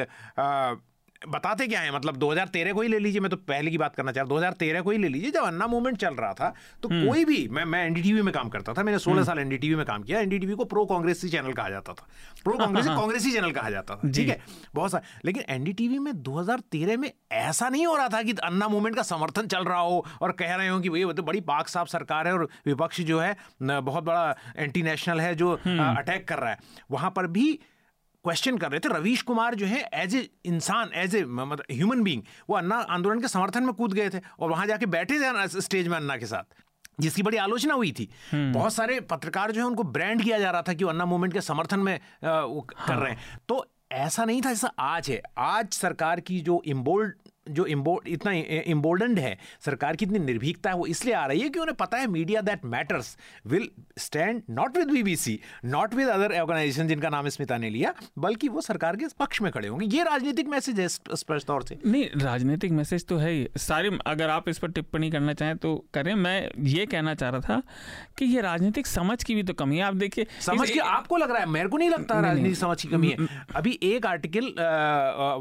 बताते 1.22 1.66
क्या 1.66 1.80
है 1.80 1.90
मतलब 1.92 2.18
2013 2.18 2.72
को 2.72 2.80
ही 2.80 2.88
ले 2.88 2.98
लीजिए 2.98 3.20
मैं 3.20 3.30
तो 3.30 3.36
पहले 3.38 3.70
की 3.70 3.78
बात 3.78 3.94
करना 3.94 4.12
चाह 4.12 4.24
रहा 4.24 4.50
2013 4.50 4.82
को 4.82 4.90
ही 4.90 4.98
ले 4.98 5.08
लीजिए 5.08 5.30
जब 5.30 5.44
अन्ना 5.44 5.66
मूवमेंट 5.66 5.96
चल 5.98 6.14
रहा 6.14 6.32
था 6.32 6.52
तो 6.82 6.88
हम्म। 6.88 7.06
कोई 7.06 7.24
भी 7.24 7.46
मैं 7.48 7.64
मैं 7.64 7.84
एनडीटीवी 7.86 8.22
में 8.22 8.32
काम 8.34 8.48
करता 8.48 8.72
था 8.72 8.82
मैंने 8.82 8.98
16 8.98 9.08
हम्म। 9.08 9.24
साल 9.24 9.38
एनडीटीवी 9.38 9.74
में 9.74 9.84
काम 9.86 10.02
किया 10.02 10.20
एनडीटीवी 10.20 10.54
को 10.54 10.64
प्रो 10.64 10.84
कांग्रेसी 10.86 11.28
चैनल 11.28 11.52
कहा 11.52 11.68
जाता 11.70 11.92
था 11.92 12.06
प्रो 12.44 12.56
कांग्रेसी 12.58 12.88
कांग्रेसी 12.96 13.32
चैनल 13.32 13.50
कहा 13.50 13.70
जाता 13.70 13.96
था 13.96 14.10
ठीक 14.10 14.28
है 14.28 14.38
बहुत 14.74 14.90
सारा 14.90 15.20
लेकिन 15.24 15.42
एनडीटीवी 15.48 15.98
में 15.98 16.12
2013 16.24 16.96
में 16.96 17.10
ऐसा 17.32 17.68
नहीं 17.68 17.86
हो 17.86 17.96
रहा 17.96 18.08
था 18.08 18.22
कि 18.22 18.32
अन्ना 18.42 18.68
मूवमेंट 18.68 18.96
का 18.96 19.02
समर्थन 19.04 19.46
चल 19.46 19.64
रहा 19.64 19.80
हो 19.80 20.04
और 20.20 20.32
कह 20.34 20.54
रहे 20.54 20.68
हो 20.68 20.78
कि 20.80 20.90
भैया 20.90 21.12
तो 21.12 21.22
बड़ी 21.22 21.40
पाक 21.48 21.68
साफ़ 21.68 21.88
सरकार 21.88 22.26
है 22.26 22.34
और 22.34 22.48
विपक्ष 22.66 23.00
जो 23.02 23.18
है 23.20 23.34
बहुत 23.62 24.04
बड़ा 24.04 24.34
एंटी 24.56 24.82
नेशनल 24.82 25.20
है 25.20 25.34
जो 25.34 25.52
अटैक 25.52 25.68
हम्म। 25.68 26.24
कर 26.24 26.38
रहा 26.38 26.50
है 26.50 26.58
वहाँ 26.90 27.10
पर 27.10 27.26
भी 27.28 27.58
क्वेश्चन 28.24 28.56
कर 28.58 28.70
रहे 28.70 28.80
थे 28.80 28.88
रवीश 28.88 29.22
कुमार 29.22 29.54
जो 29.54 29.66
है 29.66 29.88
एज 29.94 30.14
ए 30.14 30.28
इंसान 30.46 30.90
एज 30.96 31.14
ए 31.16 31.24
मतलब 31.24 31.64
ह्यूमन 31.70 32.02
बींग 32.02 32.22
वो 32.50 32.56
अन्ना 32.56 32.76
आंदोलन 32.90 33.20
के 33.20 33.28
समर्थन 33.28 33.64
में 33.64 33.72
कूद 33.74 33.92
गए 33.92 34.08
थे 34.10 34.20
और 34.38 34.50
वहाँ 34.50 34.66
जाके 34.66 34.86
बैठे 34.88 35.18
थे 35.20 35.60
स्टेज 35.60 35.88
में 35.88 35.96
अन्ना 35.96 36.16
के 36.16 36.26
साथ 36.26 36.64
जिसकी 37.00 37.22
बड़ी 37.22 37.36
आलोचना 37.36 37.74
हुई 37.74 37.92
थी 37.92 38.08
हम्म। 38.32 38.52
बहुत 38.52 38.72
सारे 38.72 39.00
पत्रकार 39.08 39.52
जो 39.52 39.60
है 39.60 39.66
उनको 39.66 39.82
ब्रांड 39.90 40.22
किया 40.22 40.38
जा 40.38 40.50
रहा 40.50 40.62
था 40.62 40.72
कि 40.72 40.84
वो 40.84 40.90
अन्ना 40.90 41.04
मूवमेंट 41.06 41.32
के 41.32 41.40
समर्थन 41.42 41.80
में 41.80 41.98
वो 42.24 42.66
हाँ। 42.76 42.86
कर 42.88 42.94
रहे 42.94 43.10
हैं 43.10 43.38
तो 43.48 43.64
ऐसा 43.92 44.24
नहीं 44.24 44.40
था 44.42 44.48
जैसा 44.48 44.70
आज 44.80 45.10
है 45.10 45.22
आज 45.40 45.72
सरकार 45.72 46.20
की 46.20 46.40
जो 46.40 46.60
इम्बोल्ड 46.66 47.14
जो 47.51 47.66
इम्बोल्ड 47.66 48.09
इतना 48.09 48.32
इम्बोल्डेंड 48.72 49.18
है 49.18 49.36
सरकार 49.64 49.96
की 49.96 50.05
इतनी 50.05 50.18
निर्भीकता 50.18 50.70
है 50.70 50.76
वो 50.76 50.86
इसलिए 50.86 51.14
आ 51.14 51.24
रही 51.26 51.40
है 51.40 51.49
कि 51.49 51.59
उन्हें 51.59 51.76
पता 51.76 51.99
है 51.99 52.07
media 52.09 52.40
that 52.40 52.64
matters 52.66 53.16
will 53.46 53.68
stand 53.99 54.42
not 54.51 54.76
with 54.76 54.90
BBC 54.90 55.38
not 55.66 55.94
with 55.94 56.09
other 56.09 56.38
organisation 56.40 56.88
जिनका 56.88 57.09
नाम 57.09 57.28
स्मिता 57.28 57.57
ने 57.59 57.70
लिया 57.70 57.94
बल्कि 58.18 58.49
वो 58.49 58.61
सरकार 58.61 58.96
के 58.96 59.07
पक्ष 59.18 59.40
में 59.42 59.51
खड़े 59.53 59.68
होंगे। 59.68 59.86
ये 59.96 60.03
राजनीतिक 60.05 60.49
मैसेज 60.49 60.80
है 60.80 60.88
स्पष्ट 60.88 61.46
तौर 61.46 61.62
से। 61.62 61.78
नहीं 61.86 62.05
राजनीतिक 62.16 62.72
मैसेज 62.72 63.05
तो 63.07 63.16
है 63.16 63.30
ही। 63.30 63.46
सारे 63.59 63.90
अगर 64.07 64.30
आप 64.30 64.49
इस 64.49 64.59
पर 64.59 64.70
टिप्पणी 64.70 65.11
करना 65.11 65.32
चाहें 65.34 65.57
तो 65.57 65.74
करें। 65.94 66.14
मैं 66.16 66.51
ये 66.66 66.86
कहना 66.86 67.14
चाह 67.14 67.30
रहा 67.30 67.40
था 67.40 67.62
कि 68.18 68.24
ये 68.24 68.40
राजनीतिक 68.40 68.86
समझ 68.86 69.22
की 69.24 69.34
भी 69.34 69.42
तो 69.42 69.55
कमी 69.55 69.76
है। 69.76 69.82
आप 69.82 69.94
देखिए 69.96 70.26
समझ 70.40 70.70
की 70.70 70.78
आपको 70.78 71.16
लग 71.16 71.30
रहा 71.30 71.40
है? 71.40 71.46
मेरे 71.49 71.68
को 71.68 71.76
नहीं 71.76 71.90
लगता 71.90 72.20
राजनीतिक 72.20 72.57
समझ 72.57 72.80
की 72.82 72.88
कमी 72.88 73.09
है। 73.09 73.26
अभी 73.57 73.78
एक 73.84 74.07
आर्टिकल 74.07 74.53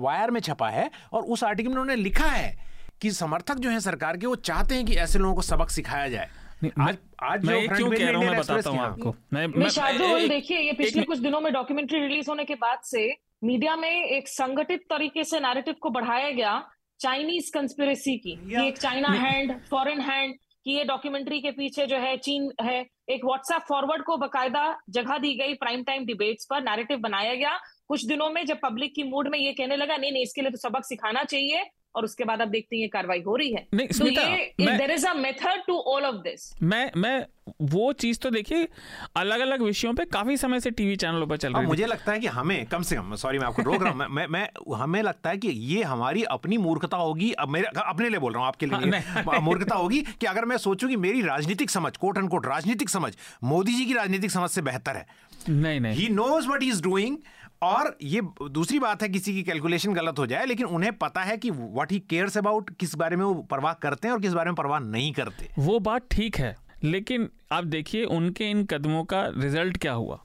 वायर 0.01 0.32
में 0.32 0.39
छपा 0.41 0.70
है 0.70 0.89
और 1.14 1.24
उस 1.24 1.43
आर्टिकल 1.43 1.70
में 1.70 1.76
उन्होंने 1.76 1.97
लिखा 1.98 2.28
है 2.28 2.56
कि 3.02 3.12
समर्थक 3.12 3.56
जो 3.56 3.70
है 3.70 3.80
सरकार 3.80 4.18
के 4.18 4.28
वो 4.28 4.36
चाहते 4.50 4.76
हैं 4.76 4.86
कि 4.86 4.95
ऐसे 4.98 5.20
लोगों 5.20 5.36
को 5.36 5.41
सबक 5.41 5.70
सिखाया 5.70 6.08
जाए। 6.10 6.30
आज 6.80 6.98
आज 7.24 7.45
मैं 7.45 7.68
क्यों 7.68 7.89
कह 7.91 8.10
रहा 8.10 8.18
हूँ 8.18 8.28
मैं 8.28 8.38
बताता 8.39 8.70
हूँ 8.70 8.80
आपको। 8.80 9.16
मैं, 9.34 9.45
मैं 9.48 9.70
शार्दुल 9.70 10.28
देखिए 10.30 10.60
ये 10.60 10.74
पिछले 10.74 11.04
कुछ 11.04 11.20
दिनों 11.20 11.41
में 11.41 11.52
डॉक्यूमेंट्री 11.54 12.00
रिलीज़ 12.00 12.30
होने 12.30 12.45
के 12.45 12.56
बाद 12.56 12.80
से 12.86 13.08
मीडिया 13.43 13.76
में 13.76 13.89
एक 13.89 14.28
संगठित 14.28 14.86
तरीके 14.89 15.24
से 15.24 15.39
नैरेटिव 15.39 15.76
को 15.82 15.89
बढ़ाया 15.89 16.32
गया 16.32 16.60
चाइनीज़ 17.00 17.52
कंस्पिरेसी 17.54 18.18
की 18.18 18.36
कि 18.45 18.68
एक 18.68 18.78
चाइना 18.78 19.10
हैंड 19.20 19.54
फॉरेन 19.70 20.02
हैंड 20.02 20.36
कि 20.66 20.72
ये 20.72 20.84
डॉक्यूमेंट्री 20.84 21.39
के 21.41 21.52
पीछे 21.52 21.86
जो 21.86 21.98
है 21.98 22.16
चीन 22.18 22.52
है 22.62 22.80
एक 23.10 23.26
व्हाट्सएप 23.26 23.62
फॉरवर्ड 23.68 24.04
को 24.04 24.18
बकायदा 24.18 24.64
जगह 24.89 25.18
दी 25.18 25.34
गई 25.36 25.54
प्राइम 25.56 25.84
टाइम 25.84 26.06
डिबेट्स 26.06 26.45
पर 26.45 26.64
नैरेटिव 26.64 26.98
बनाया 26.98 27.36
गया। 27.36 27.58
कुछ 27.88 28.06
दिनों 28.06 28.30
में 28.30 28.45
जब 28.45 28.60
पब्लिक 28.64 28.93
की 28.95 29.04
मूड 29.04 29.28
में 29.28 29.38
ये 29.39 29.54
कहने 29.54 29.76
लगा 29.76 29.98
नहीं 29.98 30.12
नहीं 30.12 30.24
इसके 30.24 30.41
लिए 30.41 30.52
तो 30.52 30.58
सबक 30.58 30.86
सिखाना 30.86 31.24
चाहिए। 31.24 31.64
और 31.96 32.04
उसके 32.06 32.24
बाद 32.24 32.42
आप 32.42 32.48
देखते 32.48 32.76
हैं 32.76 32.82
ये 32.82 32.88
कार्रवाई 32.88 33.22
हो 33.22 33.36
रही 33.36 33.52
है। 33.54 33.66
नहीं 33.74 33.88
तो 33.88 34.06
ये 34.06 34.78
there 34.78 34.92
is 34.92 35.06
a 35.08 35.14
method 35.14 35.64
to 35.68 35.78
all 35.94 36.04
of 36.06 36.16
this 36.24 36.54
मैं 36.64 36.90
मैं 36.98 37.26
वो 37.72 37.92
चीज़ 37.94 38.20
तो 38.20 38.30
देखिए 38.30 38.68
अलग 39.18 39.40
अलग 39.40 39.62
विषयों 39.62 39.94
पे 39.94 40.06
काफ़ी 40.06 40.36
समय 40.38 40.60
से 40.60 40.72
टीवी 40.72 40.96
चैनलों 40.96 41.28
पर 41.28 41.38
चल 41.38 41.54
रही 41.54 41.62
है 41.62 41.68
मुझे 41.68 41.86
लगता 41.86 42.12
है 42.12 42.20
कि 42.20 42.28
हमें 42.28 42.66
कम 42.66 42.82
से 42.82 42.96
कम 42.96 43.16
सॉरी 43.16 43.40
मैं 43.40 43.46
आपको 43.48 43.62
रोक 43.62 43.82
रहा 43.84 43.92
हूँ 43.92 44.00
मैं, 44.00 44.08
मैं 44.08 44.28
मैं 44.28 44.76
हमें 44.78 45.02
लगता 45.02 45.30
है 45.30 45.38
कि 45.38 45.48
ये 45.48 45.84
हमारी 45.84 46.24
अपनी 46.36 46.58
मूर्खता 46.58 46.98
होगी। 46.98 47.32
अब 47.34 47.50
मेरे 47.50 47.68
अपने 47.78 48.10
लिए 48.10 48.20
बोल 48.20 48.34
रहा 48.34 48.42
हूँ 48.42 48.48
आपके 48.48 48.66
लिए 48.66 49.00
हाँ, 49.00 49.40
मूर्खता 49.42 49.76
होगी 49.76 50.02
कि 50.22 50.26
अगर 50.26 50.46
मैं 50.46 50.58
सोचूं 50.58 50.90
कि 50.90 50.96
मेरी 50.98 51.22
राजनीतिक 51.22 51.70
समझ 51.70 51.96
कोट 51.98 52.18
एंड 52.18 52.30
कोट 52.30 52.46
राजनीतिक 52.46 52.90
समझ 52.90 53.14
मोदी 53.44 53.74
जी 53.74 53.86
की 53.86 53.94
राजनीतिक 53.94 54.32
समझ 54.32 54.50
से 54.50 54.62
बेहतर 54.62 54.96
है। 54.96 55.06
नहीं 55.50 55.80
नहीं। 55.80 55.96
He 55.96 56.08
knows 56.10 56.48
what 56.48 56.64
is 56.64 56.82
doing 56.84 57.18
और 57.62 57.97
ये 58.01 58.22
दूसरी 58.51 58.80
बात 58.80 59.01
है 59.03 59.10
किसी 59.10 59.34
की 59.34 59.43
कैलकुलेशन 59.43 59.93
गलत 59.93 60.20
हो 60.20 60.26
जाए 60.26 60.45
लेकिन 60.45 60.66
उन्हें 60.68 60.91
पता 60.97 61.22
है 61.22 61.38
कि 61.38 61.51
व्हाट 61.51 61.91
ही 61.91 61.99
केयर्स 61.99 62.38
अबाउट 62.38 62.70
किस 62.80 62.95
बारे 62.95 63.16
में 63.16 63.24
वो 63.26 63.34
परवाह 63.51 63.74
करते 63.74 64.08
हैं 64.08 64.16
और 64.16 64.22
किस 64.22 64.34
बारे 64.34 64.49
में 64.49 64.55
परवाह 64.55 64.80
नहीं 64.80 65.12
करते। 65.14 65.49
वो 65.60 65.80
बात 65.80 66.08
ठीक 66.12 66.38
है 66.38 66.55
लेकिन 66.84 67.30
आप 67.51 67.64
देखिए 67.66 68.03
उनके 68.05 68.49
इन 68.51 68.64
कदमों 68.66 69.03
का 69.03 69.26
रिज़ल्ट 69.38 69.78
क्या 69.78 69.93
हुआ। 69.93 70.20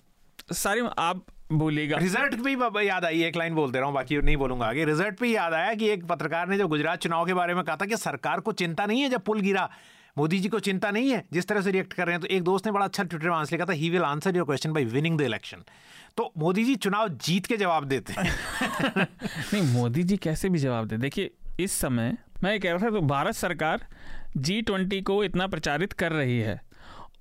सारे 0.53 0.89
आप 0.99 1.24
बोलिएगा। 1.53 1.97
रिज़ल्ट 1.99 2.35
भी 2.35 2.89
याद 2.89 3.05
आई 3.05 3.22
एक 3.22 3.37
लाइन 3.37 3.55
बोलते 3.55 3.78
रहा 3.78 3.87
हूँ 3.87 3.95
बाकी 3.95 4.16
नहीं 4.18 4.37
बोलूँगा 4.37 4.66
आगे। 4.66 4.85
रिज़ल्ट 4.85 5.18
पे 5.18 5.28
याद 5.28 5.55
आया 5.55 5.74
कि 5.74 5.89
एक 5.89 6.05
पत्रकार 6.07 6.49
ने 6.49 6.59
जो 6.59 6.68
गुजरात 6.68 6.99
चुनाव 6.99 7.26
के 7.26 7.35
बारे 7.35 7.55
में 7.55 7.64
कहा 7.64 7.76
था 7.76 7.87
कि 7.87 7.97
सरकार 7.97 8.41
को 8.41 8.53
चिंता 8.53 8.87
नहीं 8.87 9.03
है 9.03 9.09
जब 9.09 9.20
पुल 9.20 9.41
गिरा। 9.41 9.68
मोदी 10.17 10.39
जी 10.39 10.49
को 10.49 10.59
चिंता 10.59 10.91
नहीं 10.91 11.11
है, 11.11 11.23
जिस 11.33 11.47
तरह 11.49 11.61
से 11.61 11.71
रिएक्ट 11.71 11.93
कर 11.93 12.07
रहे 12.07 12.15
हैं 12.15 12.21
तो 12.21 12.27
एक 12.27 12.43
दोस्त 12.43 12.67
ने 12.67 12.73
बड़ा 12.73 12.85
अच्छा 12.85 13.03
ट्विटर 13.03 13.29
आंसर 13.29 13.53
लिखा 13.53 13.65
था 13.65 13.73
he 13.73 13.89
will 13.91 14.03
answer 14.03 14.37
your 14.37 14.47
question 14.47 14.73
by 14.73 14.85
winning 14.87 15.19
the 15.19 15.23
election 15.23 15.63
तो 16.17 16.33
मोदी 16.39 16.65
जी 16.65 16.75
चुनाव 16.77 17.09
जीत 17.19 17.47
के 17.47 17.57
जवाब 17.57 17.85
देते 17.85 18.13
हैं। 18.13 18.25
नहीं, 19.53 19.63
मोदी 19.73 20.03
जी 20.03 20.17
कैसे 20.17 20.49
भी 20.49 20.59
जवाब 20.59 20.89
दे। 20.89 20.97
देखिए, 20.97 21.31
इस 21.61 21.73
समय 21.73 22.17
मैं 22.45 22.59
कह 22.61 22.73
रहा 22.73 22.87
था 22.87 22.91
तो 22.91 23.01
भारत 23.07 23.35
सरकार 23.35 23.87
जी 24.37 24.61
ट्वेंटी 24.63 25.01
को 25.03 25.23
इतना 25.25 25.47
प्रचारित 25.47 25.93
कर 25.95 26.13
रही 26.13 26.39
है 26.41 26.61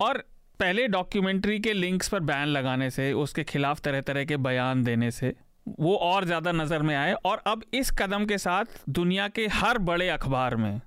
और 0.02 0.24
पहले 0.60 0.88
डॉक्यूमेंट्री 0.90 1.60
के 1.60 1.74
लिंक्स 1.74 2.10
पर 2.10 2.20
बैन 2.22 2.48
लगाने 2.48 2.90
से, 2.90 3.12
उसके 3.14 3.44
खिलाफ 3.44 3.80
तरह 3.80 4.02
तरह 4.02 4.26
के 4.26 4.38
बयान 4.40 4.84
देने 4.84 5.12
से, 5.12 5.34
वो 5.80 5.96
और 5.96 6.26
ज़्यादा 6.26 6.52
नज़र 6.52 6.82
में 6.82 6.96
आए 6.96 7.14
और 7.26 7.42
अब 7.48 7.64
इस 7.74 7.92
कदम 8.00 8.26
के 8.26 8.38
साथ 8.38 8.80
दुनिया 8.90 9.28
के 9.28 9.48
हर 9.54 9.78
बड़े 9.80 10.10
अखबार 10.10 10.56
में 10.56 10.82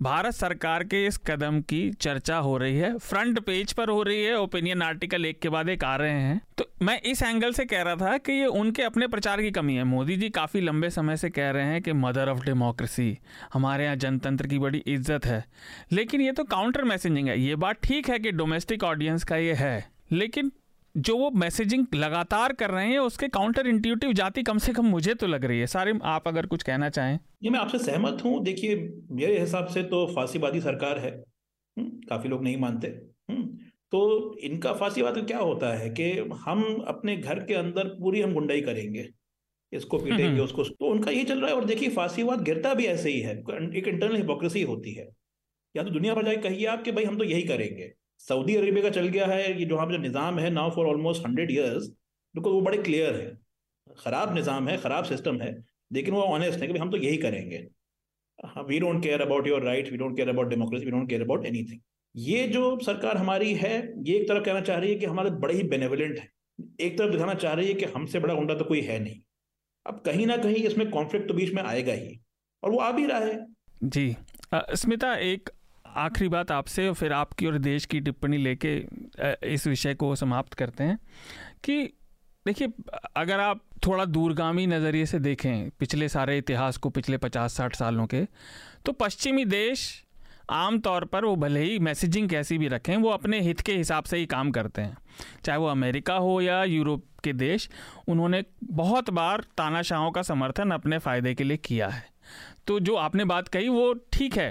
भारत 0.00 0.34
सरकार 0.34 0.82
के 0.84 1.04
इस 1.06 1.16
कदम 1.26 1.60
की 1.60 1.90
चर्चा 1.92 2.36
हो 2.36 2.56
रही 2.56 2.76
है। 2.76 2.96
फ्रंट 2.98 3.38
पेज 3.38 3.72
पर 3.72 3.88
हो 3.88 4.02
रही 4.02 4.22
है 4.24 4.38
ओपिनियन 4.38 4.82
आर्टिकल 4.82 5.26
एक 5.26 5.40
के 5.40 5.48
बाद 5.48 5.68
एक 5.68 5.84
आ 5.84 5.94
रहे 5.96 6.10
हैं। 6.10 6.40
तो 6.58 6.64
मैं 6.82 7.00
इस 7.02 7.22
एंगल 7.22 7.52
से 7.52 7.64
कह 7.64 7.82
रहा 7.82 7.96
था 7.96 8.16
कि 8.18 8.32
ये 8.32 8.46
उनके 8.46 8.82
अपने 8.82 9.06
प्रचार 9.06 9.42
की 9.42 9.50
कमी 9.50 9.74
है। 9.74 9.84
मोदी 9.84 10.16
जी 10.16 10.30
काफ़ी 10.30 10.60
लंबे 10.60 10.90
समय 10.90 11.16
से 11.16 11.30
कह 11.30 11.50
रहे 11.50 11.64
हैं 11.64 11.82
कि 11.82 11.92
मदर 11.92 12.28
ऑफ़ 12.28 12.44
डेमोक्रेसी 12.44 13.16
हमारे 13.52 13.84
यहाँ 13.84 13.96
जनतंत्र 13.96 14.46
की 14.46 14.58
बड़ी 14.58 14.82
इज़्ज़त 14.86 15.26
है। 15.26 15.44
लेकिन 15.92 16.20
ये 16.20 16.32
तो 16.32 16.44
काउंटर 16.46 16.84
मैसेजिंग 16.84 17.28
है। 17.28 17.40
ये 17.40 17.56
बात 17.56 17.82
ठीक 17.82 18.08
है 18.10 18.18
कि 18.18 18.32
डोमेस्टिक 18.32 18.84
ऑडियंस 18.84 19.24
का 19.24 19.36
ये 19.36 19.54
है। 19.54 19.88
लेकिन 20.12 20.50
जो 20.96 21.16
वो 21.16 21.30
मैसेजिंग 21.30 21.86
लगातार 21.94 22.52
कर 22.52 22.70
रहे 22.70 22.88
हैं 22.88 22.98
उसके 22.98 23.28
काउंटर 23.28 23.66
इंट्यूटिव 23.66 24.12
जाति 24.12 24.42
कम 24.42 24.58
से 24.58 24.72
कम 24.72 24.84
मुझे 24.84 25.14
तो 25.14 25.26
लग 25.26 25.44
रही 25.44 25.60
है। 25.60 25.66
सारे 25.66 25.92
आप 26.02 26.28
अगर 26.28 26.46
कुछ 26.46 26.62
कहना 26.62 26.88
चाहें। 26.88 27.18
ये 27.42 27.50
मैं 27.50 27.58
आपसे 27.58 27.78
सहमत 27.78 28.22
हूँ। 28.24 28.42
देखिए 28.44 28.76
मेरे 29.10 29.38
हिसाब 29.40 29.66
से 29.66 29.82
तो 29.82 30.06
फांसीवादी 30.06 30.60
सरकार 30.60 30.98
है। 30.98 31.10
हम्म, 31.10 31.88
काफ़ी 31.88 32.28
लोग 32.28 32.42
नहीं 32.44 32.56
मानते। 32.56 32.88
हम्म, 33.30 33.42
तो 33.92 34.38
इनका 34.38 34.72
फांसीवाद 34.72 35.18
क्या 35.18 35.38
होता 35.38 35.72
है 35.78 35.90
कि 35.90 36.10
हम 36.44 36.84
अपने 36.88 37.16
घर 37.16 37.38
के 37.38 37.54
अंदर 37.54 37.84
पूरी 37.84 38.20
हम 38.20 38.34
गुंडाई 38.34 38.60
करेंगे। 38.60 39.08
इसको 39.72 39.98
पीटेंगे 39.98 40.24
हम्म। 40.24 40.40
उसको 40.40 40.64
तो 40.64 40.86
उनका 40.86 41.10
ये 41.10 41.24
चल 41.24 41.40
रहा 41.40 41.50
है 41.50 41.56
और 41.56 41.64
देखिए 41.64 41.88
फांसीवाद 41.88 42.42
गिरता 42.42 42.74
भी 42.74 42.84
ऐसे 42.84 43.10
ही 43.10 43.20
है। 43.20 43.38
एक 43.76 43.88
इंटरनल 43.88 44.16
हिपोक्रेसी 44.16 44.62
होती 44.62 44.92
है। 44.92 45.08
या 45.76 45.82
तो 45.82 45.90
दुनिया 45.90 46.14
भर 46.14 46.24
जाए 46.24 46.36
कहिए 46.36 46.66
आप 46.66 46.82
कि 46.82 46.92
भाई 46.92 47.04
हम 47.04 47.18
तो 47.18 47.24
यही 47.24 47.42
करेंगे। 47.42 47.92
सऊदी 48.20 48.56
अरेबिया 48.56 48.82
का 48.82 48.90
चल 48.90 49.08
गया 49.08 49.26
है 49.26 49.58
ये 49.58 49.64
जो 49.64 49.74
यहाँ 49.74 49.86
जो 49.88 49.98
निज़ाम 49.98 50.38
है 50.38 50.50
now 50.52 50.70
for 50.70 50.86
almost 50.86 51.26
hundred 51.26 51.50
years 51.50 51.88
because 52.34 52.54
वो 52.54 52.60
बड़े 52.62 52.78
क्लियर 52.78 53.14
है। 53.14 53.94
ख़राब 53.98 54.34
निज़ाम 54.34 54.68
है, 54.68 54.76
ख़राब 54.78 55.04
सिस्टम 55.04 55.40
है, 55.40 55.52
लेकिन 55.92 56.14
वो 56.14 56.22
ऑनेस्ट 56.24 56.60
है 56.60 56.66
कि 56.68 56.78
हम 56.78 56.90
तो 56.90 56.96
यही 56.98 57.16
करेंगे। 57.18 57.66
We 58.64 58.78
don't 58.80 59.02
care 59.02 59.20
about 59.20 59.46
your 59.46 59.62
right 59.64 59.90
we 59.90 59.96
don't 59.98 60.16
care 60.16 60.28
about 60.28 60.48
democracy 60.48 60.84
we 60.84 60.90
don't 60.90 61.08
care 61.08 61.22
about 61.22 61.46
anything 61.46 61.80
ये 62.14 62.46
जो 62.48 62.78
सरकार 62.82 63.16
हमारी 63.16 63.52
है, 63.54 63.72
ये 63.98 64.16
एक 64.16 64.28
तरफ़ 64.28 64.44
कहना 64.44 64.60
चाह 64.60 64.78
रही 64.78 64.90
है 64.90 64.96
कि 64.96 65.06
हमारे 65.06 65.30
बड़े 65.40 65.54
ही 65.54 65.62
बेनेवलेंट 65.64 66.18
है। 66.18 66.28
एक 66.80 66.98
तरफ़ 66.98 67.10
दिखाना 67.10 67.34
चाह 67.36 67.52
रही 67.54 67.68
है 67.68 67.74
कि 67.74 67.84
हमसे 67.88 68.20
बड़ा 68.20 68.34
गुंडा 68.34 68.54
तो 68.54 68.64
कोई 68.64 68.80
है 68.82 68.98
नहीं। 68.98 69.20
अब 69.86 70.02
कहीं 70.06 70.26
ना 70.26 70.36
कहीं 70.38 70.64
इसमें 70.64 70.90
कॉन्फ्लिक्ट 70.90 71.28
तो 71.28 71.34
बीच 71.34 71.52
में 71.54 71.62
आएगा 71.62 71.92
ही, 71.92 72.20
और 72.62 72.70
वो 72.70 72.78
आ 72.78 72.90
भी 72.92 73.06
रहा 73.06 73.18
है। 73.20 73.46
जी। 73.84 74.14
स्मिता, 74.52 75.14
एक 75.16 75.50
आखिरी 75.96 76.28
बात 76.28 76.50
आपसे 76.50 76.86
और 76.88 76.94
फिर 76.94 77.12
आपकी 77.12 77.46
और 77.46 77.58
देश 77.58 77.84
की 77.84 78.00
टिप्पणी 78.00 78.36
लेके 78.38 78.76
इस 79.44 79.66
विषय 79.66 79.94
को 79.94 80.14
समाप्त 80.16 80.54
करते 80.54 80.84
हैं 80.84 80.98
कि 81.64 81.82
देखिए, 82.46 82.68
अगर 83.16 83.40
आप 83.40 83.64
थोड़ा 83.86 84.04
दूरगामी 84.04 84.66
नज़रिए 84.66 85.06
से 85.06 85.18
देखें, 85.18 85.70
पिछले 85.70 86.08
सारे 86.08 86.36
इतिहास 86.38 86.76
को, 86.76 86.90
पिछले 86.90 87.16
पचास 87.16 87.56
साठ 87.56 87.76
सालों 87.76 88.06
के 88.06 88.24
तो 88.84 88.92
पश्चिमी 88.92 89.44
देश 89.44 90.04
आम 90.50 90.78
तौर 90.80 91.04
पर 91.04 91.24
वो 91.24 91.34
भले 91.36 91.62
ही 91.62 91.78
मैसेजिंग 91.78 92.28
कैसी 92.28 92.58
भी 92.58 92.68
रखें, 92.68 92.96
वो 92.96 93.10
अपने 93.10 93.40
हित 93.40 93.60
के 93.60 93.72
हिसाब 93.72 94.04
से 94.04 94.16
ही 94.16 94.26
काम 94.26 94.50
करते 94.50 94.82
हैं। 94.82 94.96
चाहे 95.44 95.58
वो 95.58 95.66
अमेरिका 95.66 96.14
हो 96.14 96.40
या 96.40 96.62
यूरोप 96.64 97.04
के 97.24 97.32
देश, 97.32 97.68
उन्होंने 98.08 98.42
बहुत 98.64 99.10
बार 99.10 99.44
तानाशाहों 99.56 100.10
का 100.10 100.22
समर्थन 100.22 100.70
अपने 100.70 100.98
फ़ायदे 100.98 101.34
के 101.34 101.44
लिए 101.44 101.56
किया 101.56 101.88
है। 101.88 102.04
तो 102.66 102.78
जो 102.80 102.94
आपने 102.96 103.24
बात 103.24 103.48
कही, 103.48 103.68
वो 103.68 103.92
ठीक 104.12 104.36
है 104.36 104.50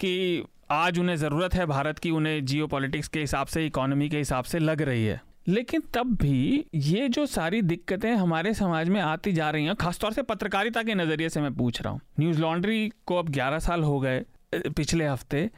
कि 0.00 0.44
आज 0.74 0.98
उन्हें 0.98 1.16
ज़रूरत 1.16 1.54
है, 1.54 1.66
भारत 1.66 1.98
की 1.98 2.10
उन्हें 2.10 2.44
जियो 2.44 2.68
के 2.74 3.20
हिसाब 3.20 3.46
से 3.46 3.66
इकोनॉमी 3.66 4.08
के 4.08 4.18
हिसाब 4.18 4.44
से 4.44 4.58
लग 4.58 4.82
रही 4.82 5.04
है। 5.06 5.20
लेकिन 5.48 5.82
तब 5.94 6.14
भी 6.14 6.64
ये 6.74 7.08
जो 7.08 7.26
सारी 7.26 7.62
दिक्कतें 7.62 8.14
हमारे 8.14 8.54
समाज 8.54 8.88
में 8.88 9.00
आती 9.00 9.32
जा 9.32 9.50
रही 9.50 9.64
हैं, 9.64 9.74
खासतौर 9.74 10.12
से 10.12 10.22
पत्रकारिता 10.22 10.82
के 10.82 10.94
नज़रिए 10.94 11.28
से 11.28 11.40
मैं 11.40 11.54
पूछ 11.54 11.82
रहा 11.82 11.92
हूँ। 11.92 12.00
न्यूज़ 12.20 12.40
लॉन्ड्री 12.40 12.92
को 13.06 13.16
अब 13.16 13.28
11 13.28 13.58
साल 13.58 13.82
हो 13.82 14.00
गए 14.00 14.24
पिछले 14.54 15.06
हफ़्ते, 15.06 15.50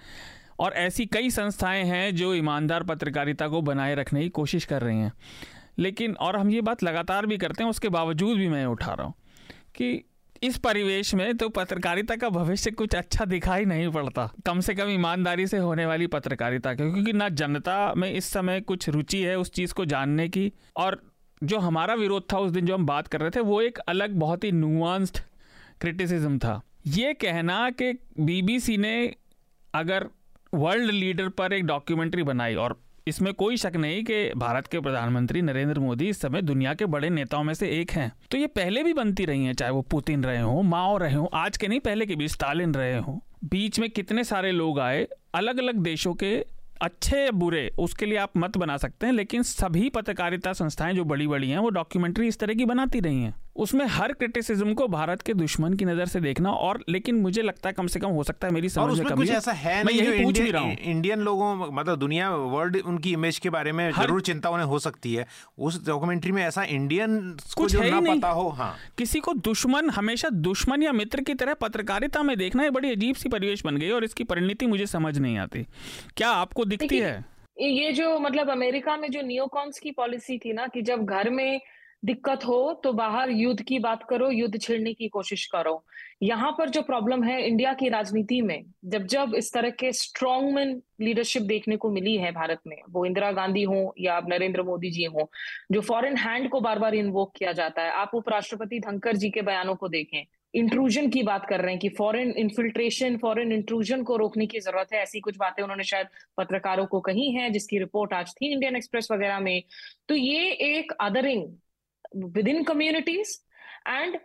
और 0.58 0.72
ऐसी 0.72 1.06
कई 1.06 1.30
संस्थाएँ 1.30 1.84
हैं 1.84 2.16
जो 2.16 2.34
ईमानदार 2.34 2.82
पत्रकारिता 2.82 3.48
को 3.48 3.62
बनाए 3.62 3.94
रखने 3.94 4.22
की 4.22 4.28
कोशिश 4.28 4.64
कर 4.64 4.82
रही 4.82 4.98
हैं। 4.98 5.12
लेकिन, 5.78 6.12
और 6.12 6.36
हम 6.36 6.50
ये 6.50 6.60
बात 6.60 6.82
लगातार 6.82 7.26
भी 7.26 7.38
करते 7.38 7.62
हैं, 7.62 7.70
उसके 7.70 7.88
बावजूद 7.88 8.38
भी 8.38 8.48
मैं 8.48 8.66
उठा 8.66 8.92
रहा 8.94 9.06
हूँ 9.06 9.14
कि 9.74 10.04
इस 10.42 10.56
परिवेश 10.58 11.14
में 11.14 11.36
तो 11.36 11.48
पत्रकारिता 11.48 12.16
का 12.16 12.28
भविष्य 12.28 12.70
कुछ 12.70 12.94
अच्छा 12.94 13.24
दिखाई 13.24 13.64
नहीं 13.64 13.88
पड़ता। 13.90 14.30
कम 14.46 14.60
से 14.60 14.74
कम 14.74 14.88
ईमानदारी 14.88 15.46
से 15.46 15.58
होने 15.58 15.86
वाली 15.86 16.06
पत्रकारिता 16.06 16.74
क्योंकि 16.74 17.12
ना 17.12 17.28
जनता 17.28 17.94
में 17.94 18.10
इस 18.12 18.24
समय 18.24 18.60
कुछ 18.60 18.88
रुचि 18.88 19.22
है 19.22 19.38
उस 19.38 19.50
चीज़ 19.50 19.74
को 19.74 19.84
जानने 19.84 20.28
की। 20.28 20.52
और 20.76 21.02
जो 21.44 21.58
हमारा 21.58 21.94
विरोध 21.94 22.24
था 22.32 22.38
उस 22.38 22.50
दिन 22.50 22.66
जो 22.66 22.74
हम 22.74 22.86
बात 22.86 23.08
कर 23.08 23.20
रहे 23.20 23.30
थे, 23.30 23.40
वो 23.40 23.60
एक 23.60 23.78
अलग 23.78 24.12
बहुत 24.12 24.44
ही 24.44 24.52
नुआंस्ड 24.52 25.18
क्रिटिसिज्म 25.80 26.38
था। 26.38 26.60
ये 26.86 27.12
कहना 27.14 27.70
कि 27.70 27.92
बीबीसी 28.20 28.76
ने 28.76 29.14
अगर 29.74 30.06
वर्ल्ड 30.54 30.90
लीडर 30.90 31.28
पर 31.28 31.52
एक 31.52 31.64
डॉक्यूमेंट्री 31.64 32.22
बनाई 32.22 32.54
और 32.54 32.80
इसमें 33.08 33.34
कोई 33.34 33.56
शक 33.56 33.72
नहीं 33.76 34.04
कि 34.04 34.30
भारत 34.36 34.66
के 34.66 34.80
प्रधानमंत्री 34.80 35.42
नरेंद्र 35.42 35.78
मोदी 35.78 36.08
इस 36.08 36.20
समय 36.20 36.42
दुनिया 36.42 36.74
के 36.74 36.86
बड़े 36.86 37.10
नेताओं 37.10 37.44
में 37.44 37.54
से 37.54 37.68
एक 37.68 37.90
हैं। 37.90 38.12
तो 38.30 38.38
ये 38.38 38.46
पहले 38.46 38.82
भी 38.82 38.92
बनती 38.92 39.24
रही 39.24 39.44
हैं, 39.44 39.52
चाहे 39.52 39.72
वो 39.72 39.82
पुतिन 39.82 40.24
रहे 40.24 40.40
हों, 40.40 40.62
माओ 40.62 40.96
रहे 40.98 41.14
हों, 41.14 41.26
आज 41.34 41.56
के 41.56 41.68
नहीं, 41.68 41.80
पहले 41.80 42.06
के 42.06 42.14
भी, 42.14 42.28
स्टालिन 42.28 42.74
रहे 42.74 42.98
हों। 42.98 43.18
बीच 43.44 43.80
में 43.80 43.90
कितने 43.90 44.24
सारे 44.24 44.52
लोग 44.52 44.80
आए 44.80 45.08
अलग 45.34 45.58
अलग 45.58 45.74
देशों 45.74 46.14
के 46.14 46.46
अच्छे 46.82 47.24
या 47.24 47.30
बुरे, 47.30 47.72
उसके 47.78 48.06
लिए 48.06 48.18
आप 48.18 48.32
मत 48.36 48.56
बना 48.56 48.76
सकते 48.76 49.06
हैं, 49.06 49.12
लेकिन 49.12 49.42
सभी 49.42 49.88
पत्रकारिता 49.88 50.52
संस्थाएँ 50.52 50.94
जो 50.94 51.04
बड़ी 51.04 51.26
बड़ी 51.26 51.50
हैं, 51.50 51.58
वो 51.58 51.68
डॉक्यूमेंट्री 51.68 52.28
इस 52.28 52.38
तरह 52.38 52.54
की 52.54 52.64
बनाती 52.64 53.00
रही 53.00 53.22
हैं। 53.22 53.34
उसमें 53.56 53.84
हर 53.88 54.12
क्रिटिसिज्म 54.12 54.74
को 54.74 54.86
भारत 54.88 55.22
के 55.22 55.34
दुश्मन 55.34 55.74
की 55.74 55.84
नज़र 55.84 56.06
से 56.06 56.20
देखना 56.20 56.50
और 56.50 56.82
लेकिन 56.88 57.20
मुझे 57.20 57.42
लगता 57.42 57.68
है 57.68 57.72
कम 57.72 57.86
से 57.86 58.00
कम 58.00 58.10
हो 58.10 58.22
सकता 58.24 58.46
है 58.46 58.52
मेरी 58.54 58.68
समझ 58.68 58.98
में 59.00 59.12
कुछ 59.12 59.30
ऐसा 59.30 59.52
है 59.54 59.82
मैं 59.84 59.92
यही 59.92 60.24
पूछ 60.24 60.38
भी 60.40 60.50
रहा 60.50 60.62
हूँ। 60.62 60.74
इंडियन 60.74 61.20
लोगों 61.20 61.54
मतलब 61.72 61.98
दुनिया 61.98 62.30
वर्ल्ड 62.30 62.76
उनकी 62.86 63.12
इमेज 63.12 63.38
के 63.38 63.50
बारे 63.50 63.72
में 63.72 63.90
ज़रूर 63.92 64.20
चिंता 64.22 64.50
उन्हें 64.50 64.66
हो 64.66 64.78
सकती 64.78 65.14
है। 65.14 65.26
उस 65.58 65.84
डॉक्यूमेंट्री 65.86 66.32
में 66.32 66.42
ऐसा 66.44 66.64
इंडियन 66.70 67.36
कुछ 67.56 67.76
है 67.76 67.90
ना 67.90 68.00
पता 68.12 68.30
हो 68.30 68.48
हाँ। 68.50 68.74
किसी 68.98 69.20
को 69.20 69.34
दुश्मन 69.44 69.90
हमेशा 69.90 70.28
दुश्मन 70.30 70.82
या 70.82 70.92
मित्र 70.92 71.20
की 71.20 71.34
तरह 71.34 71.54
पत्रकारिता 71.60 72.22
में 72.22 72.36
देखना 72.38 72.62
है 72.62 72.70
बड़ी 72.70 72.90
अजीब 72.90 73.16
सी 73.16 73.28
परिवेश 73.28 73.64
बन 73.64 73.76
गई 73.76 73.90
और 73.90 74.04
इसकी 74.04 74.24
परिणति 74.24 74.66
मुझे 74.66 74.86
समझ 74.88 75.16
नहीं 75.18 75.38
आती। 75.38 75.66
क्या 76.16 76.30
आपको 76.32 76.64
दिखती 76.64 76.98
है? 76.98 77.24
ये 77.56 77.92
जो 77.92 78.18
मतलब 78.18 78.50
अमेरिका 78.50 78.96
में 78.96 79.10
जो 79.10 79.22
नियोकॉन्स 79.22 79.78
की 79.78 79.90
पॉलिसी 79.92 80.36
थी 80.38 80.52
ना 80.52 80.66
कि 80.66 80.82
जब 80.82 81.04
घर 81.04 81.30
में 81.30 81.60
दिक्कत 82.06 82.44
हो 82.44 82.72
तो 82.84 82.92
बाहर 82.92 83.30
युद्ध 83.30 83.62
की 83.62 83.78
बात 83.78 84.02
करो, 84.08 84.30
युद्ध 84.30 84.60
छेड़ने 84.60 84.92
की 84.94 85.08
कोशिश 85.08 85.46
करो। 85.46 85.82
यहाँ 86.22 86.50
पर 86.58 86.68
जो 86.68 86.82
प्रॉब्लम 86.82 87.24
है 87.24 87.40
इंडिया 87.46 87.72
की 87.74 87.88
राजनीति 87.88 88.40
में, 88.40 88.64
जब 88.84 89.06
जब 89.06 89.34
इस 89.34 89.52
तरह 89.52 89.70
के 89.70 89.92
स्ट्रॉन्गमैन 89.92 90.80
लीडरशिप 91.00 91.42
देखने 91.42 91.76
को 91.76 91.90
मिली 91.90 92.16
है 92.16 92.30
भारत 92.32 92.60
में, 92.66 92.76
वो 92.90 93.04
इंदिरा 93.06 93.32
गांधी 93.32 93.62
हो 93.62 93.94
या 94.00 94.16
अब 94.16 94.28
नरेंद्र 94.28 94.62
मोदी 94.62 94.90
जी 94.90 95.04
हो, 95.06 95.30
जो 95.72 95.80
फॉरेन 95.82 96.16
हैंड 96.16 96.48
को 96.50 96.60
बार 96.60 96.78
बार 96.78 96.94
इन्वोक 96.94 97.32
किया 97.36 97.52
जाता 97.52 97.82
है, 97.82 97.90
आप 97.92 98.14
उपराष्ट्रपति 98.14 98.78
धनकर 98.80 99.16
जी 99.16 99.30
के 99.30 99.42
बयानों 99.42 99.74
को 99.74 99.88
देखें। 99.88 100.24
इंट्रूजन 100.54 101.08
की 101.10 101.22
बात 101.22 101.46
कर 101.48 101.60
रहे 101.60 101.70
हैं 101.70 101.78
कि 101.80 101.88
फॉरेन 101.88 102.30
इन्फिल्ट्रेशन 102.38 103.16
फॉरेन 103.18 103.52
इंट्रूजन 103.52 104.02
को 104.02 104.16
रोकने 104.16 104.46
की 104.46 104.60
ज़रूरत 104.60 104.92
है, 104.92 105.02
ऐसी 105.02 105.20
कुछ 105.20 105.36
बातें 105.38 105.62
उन्होंने 105.62 105.84
शायद 105.84 106.06
पत्रकारों 106.38 106.86
को 106.86 107.00
कही 107.00 107.30
हैं, 107.32 107.52
जिसकी 107.52 107.78
रिपोर्ट 107.78 108.12
आज 108.12 108.32
थी 108.32 108.52
इंडियन 108.52 108.76
एक्सप्रेस 108.76 109.08
वगैरह 109.12 109.40
में। 109.40 109.62
तो 110.08 110.14
ये 110.14 110.50
एक 110.70 110.92
othering 111.00 111.46
within 112.14 112.64
communities 112.64 113.38
and 113.86 114.18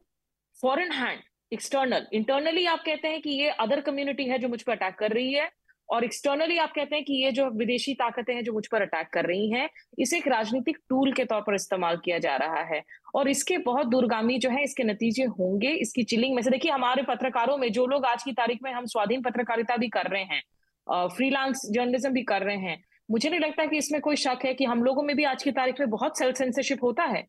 foreign 0.63 0.91
hand 0.91 1.29
external 1.51 2.05
internally 2.13 2.65
आप 2.65 2.83
कहते 2.85 3.07
हैं 3.07 3.21
कि 3.21 3.29
ये 3.29 3.49
अदर 3.59 3.81
कम्युनिटी 3.81 4.25
है 4.25 4.37
जो 4.39 4.47
मुझ 4.49 4.61
पर 4.61 4.73
अटैक 4.73 4.95
कर 4.95 5.11
रही 5.11 5.33
है 5.33 5.49
और 5.89 6.03
एक्सटर्नली 6.03 6.57
आप 6.57 6.71
कहते 6.75 6.95
हैं 6.95 7.03
कि 7.05 7.13
ये 7.13 7.31
जो 7.31 7.49
विदेशी 7.49 7.93
ताकतें 7.93 8.33
हैं 8.33 8.43
जो 8.43 8.53
मुझ 8.53 8.65
पर 8.67 8.81
अटैक 8.81 9.07
कर 9.13 9.25
रही 9.25 9.49
हैं, 9.51 9.69
इसे 9.99 10.17
एक 10.17 10.27
राजनीतिक 10.27 10.77
टूल 10.89 11.11
के 11.13 11.25
तौर 11.25 11.41
पर 11.41 11.55
इस्तेमाल 11.55 11.97
किया 12.05 12.19
जा 12.19 12.35
रहा 12.35 12.61
है। 12.63 12.81
और 13.15 13.29
इसके 13.29 13.57
बहुत 13.57 13.87
दूरगामी 13.87 14.37
जो 14.39 14.49
है, 14.49 14.63
इसके 14.63 14.83
नतीजे 14.83 15.23
होंगे, 15.39 15.69
इसकी 15.69 16.03
चिलिंग 16.03 16.35
में 16.35 16.41
से। 16.41 16.49
देखिए, 16.49 16.71
हमारे 16.71 17.03
पत्रकारों 17.03 17.57
में 17.57 17.71
जो 17.71 17.85
लोग 17.85 18.05
आज 18.05 18.23
की 18.23 18.31
तारीख 18.31 18.59
में 18.63 18.71
हम 18.71 18.85
स्वाधीन 18.85 19.21
पत्रकारिता 19.21 19.77
भी 19.77 19.89
कर 19.89 20.07
रहे 20.07 20.23
हैं 20.23 21.07
फ्रीलांस 21.09 21.61
जर्नलिज्म 21.65 22.09
भी 22.09 22.23
कर 22.23 22.41
रहे 22.41 22.57
हैं, 22.57 22.83
मुझे 23.09 23.29
नहीं 23.29 23.39
लगता 23.39 23.65
कि 23.65 23.77
इसमें 23.77 24.01
कोई 24.01 24.15
शक 24.15 24.45
है 24.45 24.53
कि 24.53 24.65
हम 24.65 24.83
लोगों 24.83 25.03
में 25.03 25.15
भी 25.15 25.23
आज 25.25 25.43
की 25.43 25.51
तारीख 25.51 25.79
में 25.79 25.89
बहुत 25.89 26.17
सेल्फ 26.17 26.37
सेंसरशिप 26.37 26.83
होता 26.83 27.03
है। 27.05 27.25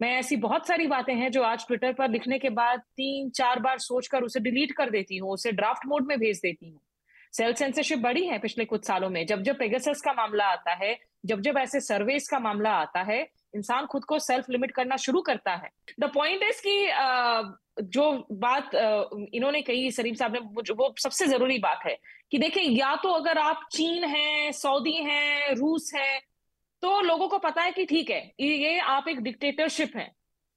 मैं 0.00 0.10
ऐसी 0.18 0.36
बहुत 0.36 0.66
सारी 0.66 0.86
बातें 0.86 1.14
हैं 1.14 1.30
जो 1.30 1.42
आज 1.42 1.66
ट्विटर 1.66 1.92
पर 1.92 2.10
लिखने 2.10 2.38
के 2.38 2.50
बाद 2.50 2.80
तीन, 2.96 3.30
चार 3.30 3.58
बार 3.60 3.78
सोचकर 3.78 4.22
उसे 4.22 4.40
डिलीट 4.40 4.72
कर 4.72 4.90
देती 4.90 5.16
हूँ, 5.16 5.30
उसे 5.30 5.52
ड्राफ्ट 5.52 5.86
मोड 5.86 6.06
में 6.06 6.18
भेज 6.18 6.40
देती 6.42 6.68
हूँ। 6.68 6.80
सेल्फ 7.34 7.56
सेंसरशिप 7.56 7.98
बढ़ी 7.98 8.26
है 8.26 8.38
पिछले 8.38 8.64
कुछ 8.64 8.86
सालों 8.86 9.08
में। 9.10 9.24
जब 9.26 9.42
जब 9.42 9.58
पेगासस 9.58 10.00
का 10.04 10.12
मामला 10.12 10.44
आता 10.44 10.72
है, 10.74 10.98
जब 11.26 11.40
जब 11.40 11.58
ऐसे 11.58 11.80
सर्वेस 11.80 12.28
का 12.28 12.38
मामला 12.38 12.70
आता 12.72 13.02
है, 13.02 13.20
इंसान 13.54 13.86
खुद 13.86 14.04
को 14.04 14.18
सेल्फ 14.18 14.48
लिमिट 14.50 14.70
करना 14.70 14.96
शुरू 14.96 15.20
करता 15.20 15.54
है। 15.54 15.70
द 16.00 16.10
पॉइंट 16.14 16.42
इज़ 16.42 16.62
कि 16.66 17.84
जो 17.84 18.26
बात 18.32 18.70
इन्होंने 18.74 19.62
कही, 19.62 19.90
सलीम 19.90 20.14
साहब 20.14 20.32
ने 20.32 20.72
वो 20.72 20.94
सबसे 20.98 21.26
ज़रूरी 21.26 21.58
बात 21.58 21.80
है 21.86 21.96
कि 22.30 22.38
देखिए 22.38 22.62
या 22.62 22.94
तो 22.96 23.12
अगर 23.12 23.38
आप 23.38 23.68
चीन 23.72 24.04
हैं, 24.04 24.52
सऊदी 24.52 24.94
हैं, 24.94 25.54
रूस 25.54 25.92
है 25.94 26.29
तो 26.82 27.00
लोगों 27.00 27.28
को 27.28 27.38
पता 27.38 27.62
है 27.62 27.72
कि 27.72 27.84
ठीक 27.84 28.10
है, 28.10 28.20
ये 28.40 28.78
आप 28.78 29.08
एक 29.08 29.20
डिक्टेटरशिप 29.20 29.96
है, 29.96 30.10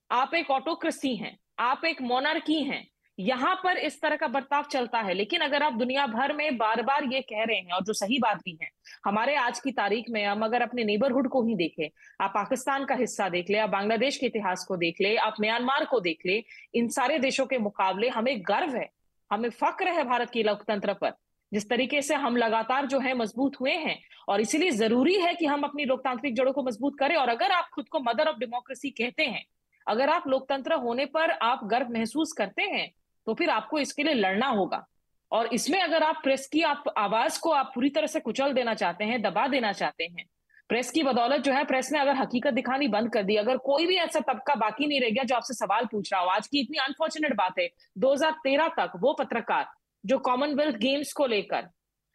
आप 0.10 0.34
एक 0.36 0.52
ऑटोक्रेसी 0.52 1.16
हैं, 1.16 1.38
आप 1.60 1.86
एक 1.86 2.02
मोनार्की 2.02 2.64
हैं, 2.64 2.88
यहाँ 3.18 3.54
पर 3.56 3.78
इस 3.78 4.00
तरह 4.02 4.16
का 4.16 4.28
बर्ताव 4.28 4.64
चलता 4.64 5.00
है। 5.00 5.14
लेकिन 5.14 5.42
अगर 5.42 5.64
आप 5.64 5.74
दुनिया 5.74 6.06
भर 6.08 6.34
में 6.34 6.58
बार 6.58 6.82
बार 6.82 7.04
ये 7.06 7.22
कह 7.22 7.44
रहे 7.44 7.58
हैं, 7.58 7.72
और 7.72 7.84
जो 7.84 7.94
सही 7.94 8.20
बात 8.20 8.38
भी 8.38 8.58
है, 8.62 8.70
हमारे 9.06 9.36
आज 9.36 9.60
की 9.60 9.72
तारीख 9.72 10.06
में 10.10 10.24
हम 10.26 10.46
अगर 10.46 10.62
अपने 10.62 10.84
नेबरहुड 10.84 11.28
को 11.28 11.44
ही 11.44 11.56
देखें, 11.56 11.88
आप 12.22 12.32
पाकिस्तान 12.36 12.86
का 12.86 12.96
हिस्सा 12.96 13.30
देख 13.30 13.50
ले, 13.50 13.58
आप 13.58 13.70
बांग्लादेश 13.70 14.18
के 14.18 14.26
इतिहास 14.26 14.66
को 14.66 14.78
देख 14.78 15.02
ले, 15.02 15.16
आप 15.16 15.36
म्यांमार 15.42 15.86
को 15.86 16.00
देख 16.00 16.26
ले, 16.26 16.44
इन 16.74 16.88
सारे 16.90 17.20
देशों 17.20 17.46
के 17.46 17.58
मुकाबले 17.58 18.10
हमें 18.10 18.40
गर्व 18.42 18.76
है, 18.76 18.90
हमें 19.32 19.50
फक्र 19.50 19.88
है 19.90 20.04
भारत 20.04 20.30
की 20.30 20.44
लोकतंत्र 20.44 20.94
पर। 20.94 21.14
जिस 21.54 21.70
तरीके 21.70 22.02
से 22.02 22.16
हम 22.16 22.38
लगातार 22.38 22.86
जो 22.86 23.00
है 23.00 23.14
मज़बूत 23.14 23.60
हुए 23.62 23.74
हैं, 23.74 23.98
और 24.30 24.42
इसीलिए 24.42 24.72
ज़रूरी 24.72 25.16
है 25.16 25.34
कि 25.34 25.46
हम 25.46 25.64
अपनी 25.64 25.86
लोकतांत्रिक 25.86 26.36
जड़ों 26.36 26.54
को 26.54 26.64
मज़बूत 26.64 26.98
करें। 27.00 27.16
और 27.16 27.30
अगर 27.30 27.52
आप 27.52 27.70
खुद 27.74 27.88
को 27.88 28.00
मदर 28.02 28.28
ऑफ़ 28.28 28.38
डेमोक्रेसी 28.38 28.90
कहते 28.92 29.24
हैं, 29.26 29.44
अगर 29.88 30.10
आप 30.10 30.28
लोकतंत्र 30.28 30.74
होने 30.80 31.06
पर 31.08 31.32
आप 31.32 31.64
गर्व 31.66 31.88
महसूस 31.92 32.32
करते 32.34 32.64
हैं 32.64 32.90
तो 33.28 33.34
फिर 33.34 33.50
आपको 33.50 33.80
इसके 33.80 34.04
लिए 34.04 34.14
लड़ना 34.14 34.48
होगा। 34.50 34.86
और 35.32 35.48
इसमें 35.54 35.80
अगर 35.82 36.04
आप 36.04 36.20
प्रेस 36.24 36.48
की 36.48 36.62
आप 36.64 36.84
आवाज़ 36.98 37.40
को 37.40 37.52
आप 37.52 37.72
पूरी 37.76 37.90
तरह 37.90 38.08
से 38.08 38.20
कुचल 38.20 38.54
देना 38.54 38.74
चाहते 38.74 39.04
हैं, 39.04 39.22
दबा 39.22 39.48
देना 39.48 39.72
चाहते 39.74 40.04
हैं, 40.06 40.26
प्रेस 40.70 40.92
की 40.92 41.04
बदौलत 41.04 41.42
जो 41.42 41.54
है 41.54 41.64
प्रेस 41.66 41.92
ने 41.92 42.00
अगर 42.00 42.16
हकीकत 42.16 42.54
दिखानी 42.54 42.88
बंद 42.88 43.12
कर 43.14 43.24
दी, 43.24 43.36
अगर 43.36 43.58
कोई 43.60 43.86
भी 43.86 43.96
ऐसा 43.98 44.20
तबका 44.24 44.56
बाकी 44.58 44.88
नहीं 44.88 45.00
रह 45.02 45.10
गया 45.10 45.24
जो 45.24 45.36
आपसे 45.36 45.54
सवाल 45.54 45.86
पूछ 45.86 46.12
रहा 46.14 46.22
हो, 46.22 46.28
आज 46.28 46.48
की 46.48 46.60
इतनी 46.60 46.78
अनफॉर्चुनेट 46.80 47.36
बात 47.36 47.60
है 47.60 47.70
2013 47.98 48.68
तक 48.78 48.92
वो 48.98 49.14
पत्रकार 49.14 49.66
जो 50.06 50.18
कॉमनवेल्थ 50.20 50.76
गेम्स 50.76 51.14
को 51.14 51.26
लेकर, 51.26 51.68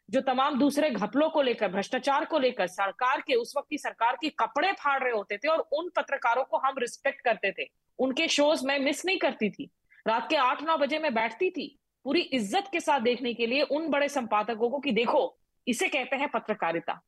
जो 0.09 0.21
तमाम 0.21 0.59
दूसरे 0.59 0.89
घपलों 0.89 1.29
को 1.29 1.41
लेकर, 1.41 1.67
भ्रष्टाचार 1.67 2.25
को 2.25 2.39
लेकर, 2.39 2.67
सरकार 2.67 3.21
के, 3.21 3.35
उस 3.35 3.53
वक्त 3.57 3.67
की 3.69 3.77
सरकार 3.77 4.17
के 4.21 4.29
कपड़े 4.29 4.71
फाड़ 4.73 5.03
रहे 5.03 5.13
होते 5.13 5.37
थे 5.37 5.47
और 5.47 5.59
उन 5.73 5.89
पत्रकारों 5.95 6.43
को 6.43 6.57
हम 6.57 6.75
रिस्पेक्ट 6.77 7.21
करते 7.21 7.51
थे। 7.51 7.67
उनके 7.99 8.27
शोज़ 8.27 8.65
मैं 8.67 8.79
मिस 8.79 9.05
नहीं 9.05 9.17
करती 9.17 9.49
थी। 9.49 9.69
रात 10.07 10.29
के 10.29 10.35
आठ 10.35 10.63
नौ 10.63 10.77
बजे 10.77 10.99
मैं 10.99 11.13
बैठती 11.13 11.49
थी 11.49 11.75
पूरी 12.05 12.21
इज़्ज़त 12.21 12.69
के 12.71 12.79
साथ 12.79 12.99
देखने 12.99 13.33
के 13.33 13.47
लिए 13.47 13.61
उन 13.61 13.89
बड़े 13.89 14.07
संपादकों 14.09 14.69
को 14.69 14.79
कि 14.79 14.91
देखो, 14.91 15.37
इसे 15.67 15.87
कहते 15.87 16.15
हैं 16.15 16.29
पत्रकारिता। 16.29 16.99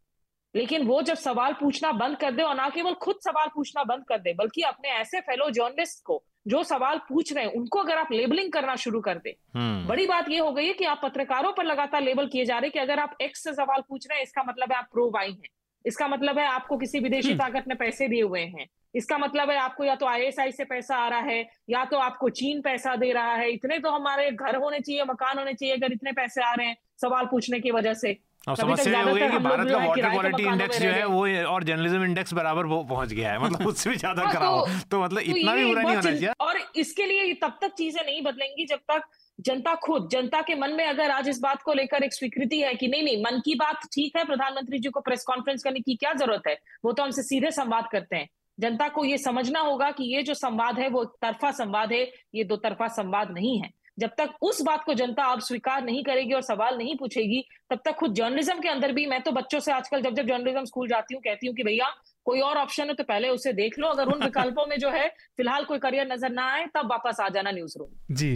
लेकिन 0.55 0.85
वो 0.87 1.01
जब 1.01 1.15
सवाल 1.15 1.53
पूछना 1.53 1.91
बंद 1.91 2.17
कर 2.17 2.31
दे 2.31 2.43
और 2.43 2.55
ना 2.55 2.69
केवल 2.69 2.93
खुद 2.93 3.19
सवाल 3.23 3.47
पूछना 3.47 3.83
बंद 3.83 4.03
कर 4.09 4.17
दे, 4.17 4.33
बल्कि 4.33 4.61
अपने 4.61 4.89
ऐसे 4.89 5.19
फेलो 5.19 5.49
जर्नलिस्ट 5.49 6.03
को 6.05 6.23
जो 6.45 6.63
सवाल 6.63 6.97
पूछ 7.09 7.31
रहे 7.33 7.45
हैं 7.45 7.51
उनको 7.53 7.79
अगर 7.79 7.97
आप 7.97 8.11
लेबलिंग 8.11 8.51
करना 8.51 8.75
शुरू 8.77 9.01
कर 9.01 9.17
दे 9.17 9.35
हम्म। 9.55 9.87
बड़ी 9.87 10.05
बात 10.07 10.29
यह 10.29 10.41
हो 10.41 10.51
गई 10.51 10.67
है 10.67 10.73
कि 10.73 10.85
आप 10.85 11.01
पत्रकारों 11.03 11.51
पर 11.53 11.65
लगातार 11.65 12.01
लेबल 12.01 12.27
किए 12.27 12.45
जा 12.45 12.57
रहे 12.57 12.67
हैं 12.67 12.71
कि 12.71 12.79
अगर 12.81 12.99
आप 12.99 13.17
एक्स 13.21 13.43
से 13.43 13.53
सवाल 13.53 13.81
पूछ 13.89 14.07
रहे 14.07 14.17
हैं 14.17 14.23
इसका 14.23 14.43
मतलब 14.43 14.71
है 14.71 14.77
आप 14.77 14.87
प्रो 14.91 15.09
वाई 15.09 15.31
हैं 15.31 15.49
इसका 15.85 16.07
मतलब 16.07 16.39
है 16.39 16.45
आपको 16.47 16.77
किसी 16.77 16.99
विदेशी 16.99 17.29
हम्म। 17.29 17.39
ताकत 17.39 17.67
ने 17.67 17.75
पैसे 17.75 18.07
दिए 18.07 18.21
हुए 18.21 18.41
हैं 18.47 18.65
इसका 18.95 19.17
मतलब 19.17 19.49
है 19.49 19.57
आपको 19.57 19.83
या 19.83 19.95
तो 19.95 20.05
आईएसआई 20.05 20.51
से 20.51 20.63
पैसा 20.65 20.95
आ 20.95 21.07
रहा 21.07 21.19
है 21.21 21.45
या 21.69 21.83
तो 21.85 21.97
आपको 21.99 22.29
चीन 22.31 22.61
पैसा 22.61 22.95
दे 22.95 23.11
रहा 23.11 23.33
है 23.33 23.51
इतने 23.51 23.77
तो 23.79 23.89
हमारे 23.89 24.29
घर 24.31 24.55
होने 24.55 24.79
चाहिए 24.79 25.03
मकान 25.03 25.37
होने 25.37 25.53
चाहिए 25.53 25.75
अगर 25.75 25.93
इतने 25.93 26.11
पैसे 26.13 26.43
आ 26.43 26.53
रहे 26.53 26.67
हैं 26.67 26.75
सवाल 27.01 27.25
पूछने 27.31 27.59
की 27.59 27.71
वजह 27.71 27.93
से। 27.93 28.17
और 28.49 28.55
समस्या 28.55 29.01
हो 29.01 29.13
गई 29.13 29.27
कि 29.29 29.37
भारत 29.39 29.67
का 29.71 29.77
वाटर 29.77 30.09
क्वालिटी 30.09 30.43
इंडेक्स 30.49 30.79
जो 30.81 30.89
है 30.89 31.05
वो 31.05 31.27
और 31.47 31.63
जर्नलिज्म 31.63 32.03
इंडेक्स 32.03 32.33
बराबर 32.33 32.65
वो 32.65 32.81
पहुँच 32.83 33.13
गया 33.13 33.31
है। 33.31 33.39
मतलब 33.39 33.67
उससे 33.67 33.89
भी 33.89 33.95
ज़्यादा 33.95 34.23
हाँ, 34.23 34.31
कराओ। 34.33 34.61
तो, 34.61 34.79
तो 34.91 35.01
मतलब 35.03 35.19
तो 35.19 35.31
इतना 35.31 35.55
भी 35.55 35.65
बुरा 35.65 35.81
नहीं 35.81 35.95
होना 35.95 36.01
चाहिए। 36.01 36.31
और 36.39 36.59
इसके 36.75 37.05
लिए 37.05 37.33
तब 37.33 37.57
तक 37.61 37.73
चीज़ें 37.77 38.03
नहीं 38.05 38.21
बदलेंगी 38.21 38.65
जब 38.65 38.79
तक 38.91 39.03
जनता 39.39 39.73
खुद 39.83 40.09
जनता 40.11 40.41
के 40.41 40.55
मन 40.55 40.71
में 40.71 40.85
अगर 40.85 41.11
आज 41.11 41.29
इस 41.29 41.39
बात 41.39 41.61
को 41.61 41.73
लेकर 41.73 42.03
एक 42.03 42.13
स्वीकृति 42.13 42.59
है 42.61 42.73
कि 42.73 42.87
नहीं 42.87 43.03
नहीं 43.03 43.23
मन 43.23 43.39
की 43.45 43.55
बात 43.55 43.85
ठीक 43.93 44.17
है 44.17 44.23
प्रधानमंत्री 44.25 44.79
जी 44.79 44.89
को 44.89 45.01
प्रेस 45.01 45.23
कॉन्फ्रेंस 45.23 45.63
करने 45.63 45.79
की 45.79 45.95
क्या 45.95 46.13
ज़रूरत 46.13 46.47
है? 46.47 46.57
वो 46.85 46.91
तो 46.91 47.03
हमसे 47.03 47.23
सीधे 47.23 47.51
संवाद 47.51 47.87
करते 47.91 48.15
हैं। 48.15 48.27
जनता 48.57 48.87
को 48.87 49.05
ये 49.05 49.17
समझना 49.17 49.59
होगा 49.59 49.91
कि 49.91 50.03
ये 50.15 50.23
जो 50.23 50.33
संवाद 50.33 50.79
है 50.79 50.89
वो 50.89 51.03
एक 51.03 51.09
तरफा 51.21 51.51
संवाद 51.51 51.91
है 51.91 52.01
ये 52.35 52.43
दो 52.43 52.55
तरफा 52.57 52.87
संवाद 52.95 53.31
नहीं 53.31 53.57
है। 53.59 53.69
जब 53.97 54.09
तक 54.17 54.29
उस 54.41 54.61
बात 54.61 54.83
को 54.85 54.93
जनता 54.93 55.23
अब 55.31 55.39
स्वीकार 55.41 55.83
नहीं 55.83 56.03
करेगी 56.03 56.33
और 56.33 56.41
सवाल 56.41 56.77
नहीं 56.77 56.95
पूछेगी 56.97 57.43
तब 57.71 57.79
तक 57.85 57.95
खुद 57.95 58.13
जर्नलिज्म 58.15 58.59
के 58.59 58.69
अंदर 58.69 58.91
भी 58.91 59.05
मैं 59.05 59.21
तो 59.21 59.31
बच्चों 59.31 59.59
से 59.59 59.71
आजकल 59.71 60.01
जब 60.01 60.13
जब 60.15 60.27
जर्नलिज्म 60.27 60.63
स्कूल 60.65 60.87
जाती 60.89 61.13
हूँ 61.13 61.21
कहती 61.23 61.47
हूँ 61.47 61.55
कि 61.55 61.63
भैया 61.63 61.87
कोई 62.25 62.39
और 62.39 62.57
ऑप्शन 62.57 62.87
है 62.87 62.93
तो 62.93 63.03
पहले 63.03 63.29
उसे 63.29 63.53
देख 63.53 63.77
लो। 63.79 63.87
अगर 63.87 64.07
उन 64.13 64.23
विकल्पों 64.23 64.65
में 64.69 64.77
जो 64.79 64.89
है 64.89 65.07
फ़िलहाल 65.37 65.63
कोई 65.65 65.79
करियर 65.79 66.07
नज़र 66.11 66.29
ना 66.31 66.45
आए 66.53 66.65
तब 66.75 66.89
वापस 66.91 67.19
आ 67.21 67.27
जाना 67.29 67.51
न्यूज़ 67.51 67.77
रूम 67.79 68.15
जी 68.15 68.29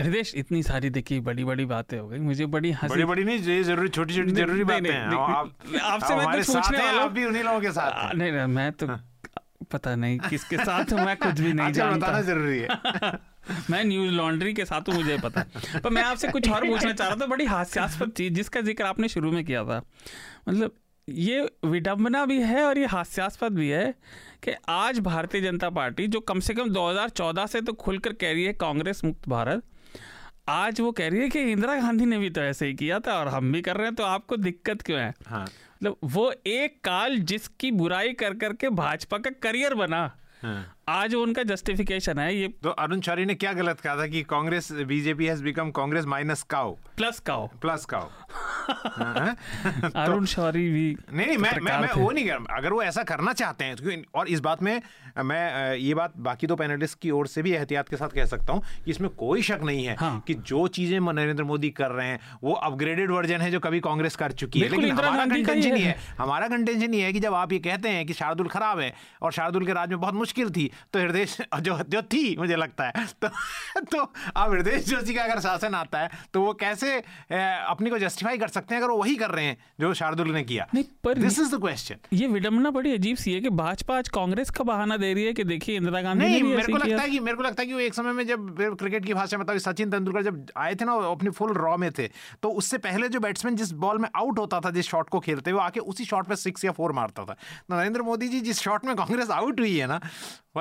हृदय 0.00 0.22
इतनी 0.40 0.62
सारी 0.62 0.90
देखिए 0.90 1.20
बड़ी 1.30 1.44
बड़ी 1.44 1.64
बातें 1.64 1.98
हो 1.98 2.06
गई 2.08 2.18
मुझे 2.28 2.46
बड़ी 2.56 2.70
हँसी 2.72 2.94
बड़ी 2.94 3.04
बड़ी 3.04 3.24
नहीं 3.24 3.62
ज़रूरी 3.62 3.88
छोटी 3.88 4.14
छोटी 4.16 4.32
ज़रूरी 4.32 4.64
बातें 4.64 4.90
हैं। 4.90 5.80
आपसे 5.80 6.14
मैं 6.14 6.26
कुछ 6.36 6.46
पूछने 6.50 6.78
वाला 6.78 7.02
आप 7.02 7.10
भी 7.12 7.24
उन्हीं 7.24 7.42
लोगों 7.44 7.60
के 7.60 7.70
साथ 7.72 8.14
नहीं 8.14 8.46
मैं 8.56 8.70
तो 8.72 8.86
हाँ। 8.86 9.04
पता 9.72 9.94
नहीं 9.96 10.18
किसके 10.18 10.56
साथ 10.56 10.92
मैं 11.04 11.16
कुछ 11.16 11.40
भी 11.40 11.52
नहीं 11.52 11.72
जानता। 11.72 11.96
बताना 11.96 12.20
ज़रूरी 12.22 12.58
है। 12.58 12.68
मैं 13.70 13.84
न्यूज़ 13.84 14.12
लॉन्ड्री 14.12 14.52
के 14.54 14.64
साथ 14.64 14.80
हूँ 14.80 14.94
मुझे 14.94 15.18
पता। 15.18 15.40
है 15.40 15.80
पर 15.80 15.90
मैं 15.90 16.02
आपसे 16.02 16.28
कुछ 16.28 16.50
और 16.50 16.66
पूछना 16.66 16.92
चाह 16.92 17.08
रहा 17.08 17.16
था 17.16 17.26
बड़ी 17.26 17.44
हास्यास्पद 17.44 18.10
चीज़ 18.10 18.34
जिसका 18.34 18.60
ज़िक्र 18.60 18.84
आपने 18.84 19.08
शुरू 19.08 19.32
में 19.32 19.44
किया 19.44 19.64
था। 19.64 19.82
मतलब 20.48 20.74
ये 21.08 21.50
विडंबना 21.64 22.26
भी 22.26 22.42
है 22.42 22.62
और 22.62 22.78
ये 22.78 22.86
हास्यास्पद 22.86 23.52
भी 23.52 23.68
है 23.68 23.94
कि 24.42 24.50
आज 24.68 24.98
भारतीय 24.98 25.40
जनता 25.40 25.70
पार्टी 25.70 26.06
जो 26.06 26.20
कम 26.20 26.40
से 26.40 26.54
कम 26.54 26.70
2014 26.70 27.46
से 27.46 27.60
तो 27.60 27.72
खुलकर 27.72 28.12
कह 28.12 28.32
रही 28.32 28.44
है 28.44 28.52
कांग्रेस 28.52 29.04
मुक्त 29.04 29.28
भारत 29.28 29.62
आज 30.48 30.80
वो 30.80 30.92
कह 30.92 31.08
रही 31.08 31.20
है 31.20 31.28
कि 31.28 31.40
इंदिरा 31.40 31.74
गांधी 31.74 32.04
ने 32.04 32.18
भी 32.18 32.30
तो 32.30 32.40
ऐसे 32.40 32.66
ही 32.66 32.74
किया 32.74 33.00
था 33.00 33.18
और 33.18 33.28
हम 33.28 33.52
भी 33.52 33.62
कर 33.62 33.76
रहे 33.76 33.86
हैं 33.86 33.94
तो 33.94 34.02
आपको 34.02 34.36
दिक्कत 34.36 34.82
क्यों 34.82 35.00
है? 35.00 35.14
हाँ। 35.26 35.42
मतलब 35.42 35.96
वो 36.04 36.32
एक 36.46 36.80
काल 36.84 37.18
जिसकी 37.18 37.70
बुराई 37.70 38.12
कर 38.12 38.34
करके 38.34 38.68
भाजपा 38.68 39.18
का 39.18 39.30
करियर 39.42 39.74
बना। 39.74 40.16
हाँ। 40.42 40.76
आज 40.88 41.14
उनका 41.14 41.42
जस्टिफिकेशन 41.42 42.18
है 42.18 42.34
ये 42.36 42.48
तो 42.62 42.70
अरुण 42.70 43.00
शौरी 43.00 43.24
ने 43.24 43.34
क्या 43.34 43.52
गलत 43.52 43.80
कहा 43.80 43.96
था 43.96 44.06
कि 44.06 44.22
Congress 44.22 44.70
BJP 44.72 45.26
has 45.26 45.42
become 45.44 45.70
Congress 45.70 46.04
minus 46.04 46.42
cow 46.42 46.70
plus 46.96 47.18
cow 47.20 47.46
plus 47.46 47.84
cow 47.84 48.06
Arun 50.04 50.24
Shourie 50.24 50.68
भी 50.70 50.96
नहीं 51.12 51.26
नहीं 51.26 51.36
मैं 51.38 51.52
मैं, 51.60 51.78
मैं 51.80 51.92
वो 51.92 52.10
नहीं 52.10 52.24
कर 52.28 52.54
अगर 52.56 52.72
वो 52.72 52.82
ऐसा 52.82 53.02
करना 53.02 53.32
चाहते 53.32 53.64
हैं 53.64 53.76
तो 53.76 54.18
और 54.18 54.28
इस 54.28 54.40
बात 54.40 54.62
में 54.62 54.80
मैं 55.24 55.74
ये 55.76 55.94
बात 55.94 56.16
बाकी 56.16 56.46
दो 56.46 56.56
पैनलिस्ट 56.56 56.98
की 56.98 57.10
ओर 57.10 57.26
से 57.26 57.42
भी 57.42 57.52
एहतियात 57.52 57.88
के 57.88 57.96
साथ 57.96 58.08
कह 58.08 58.24
सकता 58.24 58.52
हूँ 58.52 58.62
कि 58.84 58.90
इसमें 58.90 59.10
कोई 59.10 59.42
शक 59.42 59.60
नहीं 59.62 59.84
है 59.84 59.96
हाँ। 59.96 60.20
कि 60.26 60.34
जो 60.34 60.66
चीज़ें 60.68 60.98
नरेंद्र 61.12 61.44
मोदी 61.44 61.70
कर 61.70 61.90
रहे 61.90 62.06
हैं 62.06 62.18
वो 62.44 62.52
अपग्रेडेड 62.52 63.10
वर्जन 63.10 63.40
है 63.40 63.50
जो 63.50 63.60
कभी 63.60 63.80
कांग्रेस 63.80 64.16
कर 64.16 64.32
चुकी 64.32 64.60
है। 64.60 64.68
लेकिन 64.68 64.90
हमारा 64.90 65.26
कंटेंशन 65.26 65.76
ये 65.76 65.84
है। 65.84 65.96
हमारा 66.18 66.48
कंटेंशन 66.48 66.94
ये 66.94 67.04
है 67.04 67.12
कि 67.12 67.20
जब 67.20 67.34
आप 67.34 67.52
ये 67.52 67.58
कहते 67.58 67.88
हैं 67.88 68.06
कि 68.06 68.12
शार्दुल 68.12 68.48
खराब 68.48 68.80
है 68.80 68.92
और 69.22 69.32
शार्दुल 69.32 69.66
के 69.66 69.72
राज 69.72 69.90
में 69.90 70.00
बहुत 70.00 70.14
मुश्किल 70.14 70.50
थी 70.50 70.70
तो 70.92 70.98
हृदय 70.98 71.26
जो 71.60 71.78
जो 71.88 72.02
थी 72.02 72.36
मुझे 72.36 72.56
लगता 72.56 72.84
है। 72.84 73.06
तो 73.22 73.28
तो 73.82 74.12
अब 74.36 74.52
हृदय 74.52 74.78
जोशी 74.78 75.14
का 75.14 75.24
अगर 75.24 75.40
शासन 75.40 75.74
आता 75.74 75.98
है 75.98 76.10
तो 76.34 76.42
वो 76.42 76.54
कैसे 76.54 76.96
अपनी 77.68 77.90
को 77.90 77.98
जस्टिफाई 77.98 78.38
कर 78.38 78.48
सकते 78.48 78.74
हैं 78.74 78.82
अगर 78.82 78.90
वो 78.90 78.98
वही 78.98 79.16
कर 79.16 79.30
रहे 79.30 79.44
हैं 79.44 79.56
जो 79.80 79.94
शार्दुल 79.94 80.30
ने 80.30 80.42
किया? 80.42 80.66
नहीं 80.74 80.84
पर 81.04 81.18
दिस 81.18 81.38
इज़ 81.38 81.56
द 81.56 81.60
क्वेश्चन 81.60 81.96
ये 82.12 82.26
विडम्बना 82.26 82.70
बड़ी 82.70 82.92
अजीब 82.94 83.16
सी 83.16 83.32
है 83.32 83.40
कि 83.40 83.48
भाजपा 83.48 83.98
आज 83.98 84.08
कांग्रेस 84.08 84.50
का 84.50 84.64
बहाना 84.64 84.96
दे 84.96 85.14
रही 85.14 85.24
है 85.24 85.32
कि 85.32 85.44
देखिए 85.44 85.76
इंदिरा 85.76 86.02
गांधी 86.02 86.24
नहीं 86.24 86.42
मेरे 86.42 86.72
को 86.72 86.78
लगता 86.78 87.02
है 87.02 87.10
कि 87.10 87.20
मेरे 87.20 87.36
को 87.36 87.42
लगता 87.42 87.62
है 87.62 87.66
कि 87.66 87.74
वो 87.74 87.80
एक 87.80 87.94
समय 87.94 88.12
में 88.12 88.26
जब 88.26 88.56
क्रिकेट 88.78 89.04
की 89.04 89.14
भाषा 89.14 89.38
में 89.38 89.58
सचिन 89.58 89.90
तेंदुलकर 89.90 90.22
जब 90.22 90.46
आए 90.56 90.74
थे 90.74 90.84
ना 90.84 90.92
अपनी 90.92 91.30
फुल 91.30 91.52
रॉ 91.52 91.76
में 91.76 91.92
थे 91.92 92.08
तो 92.42 92.50
उससे 92.50 92.78
पहले 92.78 93.08
जो 93.08 93.20
बैट्समैन 93.20 93.56
जिस 93.56 93.72
बॉल 93.72 93.98
में 93.98 94.08
आउट 94.16 94.38
होता 94.38 94.60
था 94.60 94.70
जिस 94.70 94.86
शॉट 94.86 95.08
को 95.08 95.20
खेलते 95.20 95.50
हुए 95.50 95.60
आके 95.60 95.80
उसी 95.80 96.04
शॉट 96.04 96.26
पे 96.26 96.36
सिक्स 96.36 96.64
या 96.64 96.72
फोर 96.72 96.92
मारता 96.92 97.24
था। 97.24 97.36
नरेंद्र 97.70 98.02
मोदी 98.02 98.28
जी 98.28 98.40
जिस 98.40 98.60
शॉट 98.60 98.84
में 98.84 98.96
कांग्रेस 98.96 99.30
आउट 99.30 99.60
हुई 99.60 99.78
है 99.78 99.86
ना 99.86 100.00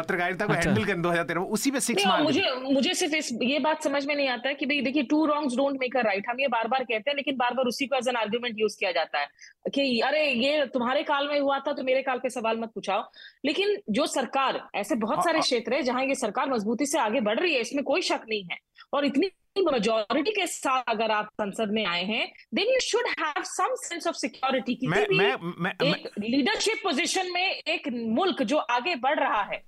पत्रकारिता 0.07 0.45
को 0.47 0.53
हैंडल 0.53 0.83
कर 0.85 0.97
दो 0.97 1.09
हज़ार 1.09 1.23
तेरह 1.25 1.55
उसी 1.57 1.71
में 1.71 1.79
सिक्स 1.81 2.05
मार 2.07 2.21
मुझे 2.23 2.43
मुझे 2.65 2.93
सिर्फ़ 2.95 3.15
इस 3.15 3.31
ये 3.43 3.59
बात 3.61 3.83
समझ 3.83 4.05
में 4.05 4.15
नहीं 4.15 4.27
आता 4.29 4.49
है 4.49 4.55
कि 4.55 4.65
भाई 4.65 4.81
देखिए 4.81 5.03
two 5.11 5.25
wrongs 5.27 5.55
don't 5.57 5.79
make 5.81 5.97
a 5.97 6.01
right 6.03 6.29
हम 6.29 6.39
ये 6.39 6.47
बार 6.49 6.67
बार 6.67 6.83
कहते 6.83 7.09
हैं 7.09 7.15
लेकिन 7.15 7.37
बार 7.37 7.53
बार 7.53 7.65
उसी 7.67 7.87
को 7.87 7.95
एज 7.95 8.07
एन 8.07 8.15
आर्ग्यूमेंट 8.17 8.59
यूज़ 8.59 8.77
किया 8.79 8.91
जाता 8.91 9.19
है 9.19 9.71
कि 9.75 9.99
अरे 10.01 10.23
ये 10.25 10.65
तुम्हारे 10.73 11.03
काल 11.03 11.27
में 11.27 11.39
हुआ 11.39 11.59
था 11.67 11.73
तो 11.73 11.83
मेरे 11.83 12.01
काल 12.03 12.19
पे 12.19 12.29
सवाल 12.29 12.59
मत 12.59 12.71
पूछाओ। 12.75 13.03
लेकिन 13.45 13.77
जो 13.91 14.05
सरकार 14.07 14.61
ऐसे 14.75 14.95
बहुत 14.97 15.23
सारे 15.23 15.39
क्षेत्र 15.41 15.73
है 15.73 15.81
जहाँ 15.83 16.03
ये 16.05 16.15
सरकार 16.17 16.49
मजबूती 16.49 16.85
से 16.85 16.99
आगे 16.99 17.21
बढ़ 17.21 17.39
रही 17.39 17.53
है 17.53 17.61
इसमें 17.61 17.83
कोई 17.83 18.01
शक 18.03 18.25
नहीं 18.29 18.43
है। 18.51 18.57
और 18.93 19.05
इतनी 19.05 19.31
मेजोरिटी 19.57 20.31
के 20.31 20.45
साथ 20.47 20.83
अगर 20.87 21.11
आप 21.11 21.29
संसद 21.33 21.71
में 21.73 21.85
आए 21.85 22.03
हैं 22.03 22.27
then 22.53 22.67
you 22.67 22.79
should 22.79 23.07
have 23.19 23.43
some 23.43 23.73
sense 23.75 24.07
of 24.07 24.15
security 24.15 24.75
किसी 24.75 25.05
भी 25.05 25.17
मैं, 25.17 25.35
मैं, 25.59 25.71
एक 25.83 26.09
लीडरशिप 26.19 26.77
पोजीशन 26.83 27.31
में 27.33 27.45
एक 27.45 27.87
मुल्क 27.93 28.43
जो 28.43 28.57
आगे 28.57 28.95
बढ़ 28.95 29.19
रहा 29.19 29.41
है। 29.43 29.61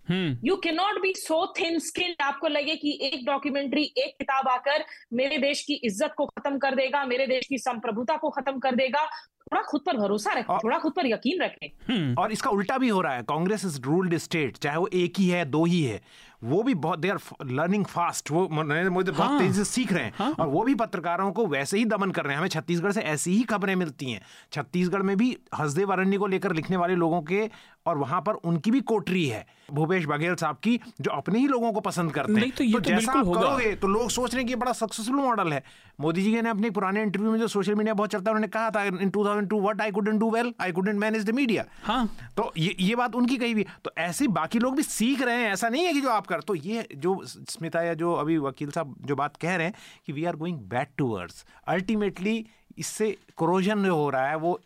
You 0.46 0.56
can 0.56 0.76
not 0.76 1.02
be 1.02 1.14
so 1.14 1.46
thin 1.60 1.80
skilled 1.80 2.22
आपको 2.22 2.48
लगे 2.48 2.76
कि 2.76 2.98
एक 3.04 3.26
डॉक्यूमेंट्री 3.26 3.84
एक 3.98 4.16
किताब 4.20 4.48
आकर 4.48 4.86
मेरे 5.14 5.38
देश 5.38 5.62
की 5.62 5.74
इज़्ज़त 5.74 6.14
को 6.18 6.26
खत्म 6.26 6.58
कर 6.58 6.76
देगा 6.76 7.04
मेरे 7.06 7.28
देश 7.28 7.48
की 7.48 7.58
संप्रभुता 7.58 8.18
को 8.18 8.30
खत्म 8.30 8.60
कर 8.60 8.76
देगा। 8.76 9.06
थोड़ा 9.42 9.62
खुद 9.62 9.82
पर 9.86 9.98
भरोसा 9.98 10.34
रखें 10.34 10.58
थोड़ा 10.58 10.78
खुद 10.80 10.94
पर 10.94 11.08
यकीन 11.08 11.42
रखें। 11.42 11.68
हम्म। 11.90 12.16
और 12.22 12.32
इसका 12.32 12.50
उल्टा 12.50 12.78
भी 12.78 12.90
हो 12.90 13.02
रहा 13.02 13.14
है। 13.14 13.24
कांग्रेस 13.24 13.66
इज़ 13.66 13.82
रूल्ड 13.82 14.18
स्टेट 14.18 14.58
चाहे 14.58 14.78
वो 14.78 14.90
एक 14.94 15.20
ही 15.20 15.28
है 15.30 15.46
दो 15.46 15.66
ही 15.66 15.82
है। 15.84 16.02
वो 16.44 16.64
भी 16.64 16.74
बहुत 16.74 17.00
दे 17.00 17.10
आर 17.10 17.20
लर्निंग 17.46 17.86
फास्ट 17.86 18.32
वो 18.32 18.50
नरेंद्र 18.52 18.90
मोदी 18.90 19.12
बहुत 19.12 19.30
हाँ। 19.30 19.40
तेज़ी 19.40 19.54
से 19.54 19.66
सीख 19.66 19.94
रहे 19.94 20.04
हैं। 20.04 20.14
हाँ। 20.16 20.32
और 20.40 20.48
वो 20.48 20.64
भी 20.64 20.76
पत्रकारों 20.76 21.32
को 21.32 21.46
वैसे 21.48 21.78
ही 21.78 21.86
दमन 21.86 22.12
कर 22.12 22.24
रहे 22.24 22.34
हैं। 22.34 22.40
हमें 22.40 22.50
छत्तीसगढ़ 22.50 22.92
से 22.92 23.02
ऐसी 23.02 23.36
ही 23.38 23.44
खबरें 23.44 23.76
मिलती 23.76 24.12
हैं। 24.12 24.22
छत्तीसगढ़ 24.54 25.02
में 25.02 25.18
भी 25.18 25.38
हसदेव 25.56 25.94
अरण्य 25.94 26.18
को 26.18 26.28
लेकर 26.28 26.54
लिखने 26.54 26.78
वाले 26.78 26.96
लोगों 26.96 27.22
के 27.22 27.50
और 27.86 27.98
वहाँ 27.98 28.22
पर 28.22 28.34
उनकी 28.34 28.72
भी 28.72 28.82
कोटरी 28.82 29.28
है 29.28 29.46
भूपेश 29.74 30.06
बघेल 30.06 30.36
साहब 30.36 30.56
की 30.56 30.80
जो 31.02 31.12
अपने 31.12 31.40
ही 31.40 31.48
लोगों 31.48 31.72
को 31.74 31.80
पसंद 31.80 32.12
करते 32.12 32.34
हैं। 32.34 32.52
तो, 32.52 32.66
तो, 32.66 32.80
तो 32.80 32.80
जैसा 32.80 33.12
आप 33.12 33.26
करोगे 33.26 33.76
तो 33.76 33.88
लोग 33.88 34.10
सोच 34.10 34.34
रहे 34.34 34.42
हैं 34.42 34.48
कि 34.48 34.56
बड़ा 34.56 34.72
सक्सेसफुल 34.74 35.16
मॉडल 35.16 35.54
है। 35.54 35.64
मोदी 36.02 36.24
जी 36.24 36.42
ने 36.42 36.50
अपने 36.50 36.70
पुराने 36.70 37.02
इंटरव्यू 37.02 37.32
में 37.32 37.40
जो 37.40 37.48
सोशल 37.48 37.76
मीडिया 37.76 37.94
बहुत 37.94 38.10
चलता 38.10 38.32
है 38.32 38.36
उन्होंने 38.36 38.48
कहा 38.48 38.70
था 38.70 38.84
in 38.84 39.10
2002 39.10 39.62
what 39.62 39.82
I 39.82 39.92
couldn't 39.92 40.20
do 40.20 40.32
well 40.32 40.54
I 40.62 40.72
couldn't 40.72 40.96
manage 40.96 41.26
the 41.26 41.30
media 41.30 41.66
हाँ। 41.84 42.18
तो 42.38 42.54
ये 42.58 42.76
ये 42.80 42.96
बात 42.96 43.16
उनकी 43.16 43.38
कही 43.38 43.54
भी 43.54 43.66
तो 43.86 43.92
ऐसे 43.98 44.28
बाकी 44.28 44.60
लोग 44.60 44.76
भी 44.76 44.84
सीख 44.84 45.22
रहे 45.22 45.36
हैं। 45.36 45.54
ऐसा 45.54 45.70
नहीं 45.70 45.86
है 45.86 45.94
कि 45.94 46.02
जो 46.02 46.10
आप 46.10 46.28
कर 46.30 46.42
तो 46.42 46.56
ये 46.56 46.88
जो 46.98 47.22
स्मिता 47.26 47.82
या 47.82 47.94
जो 47.96 48.14
अभी 48.16 48.38
वकील 48.40 48.72
साहब 48.72 48.96
जो 49.06 49.16
बात 49.16 49.38
कह 49.38 49.56
रहे 49.56 49.68
हैं 49.68 49.74
कि 50.06 50.14
we 50.14 50.26
are 50.26 50.36
going 50.36 50.60
back 50.70 50.90
towards 50.98 51.46
ultimately 51.68 52.46
इससे 52.78 53.12
क्रोजन 53.38 53.84
जो 53.84 53.96
हो 53.96 54.10
रहा 54.10 54.30
है, 54.30 54.36
वो 54.38 54.60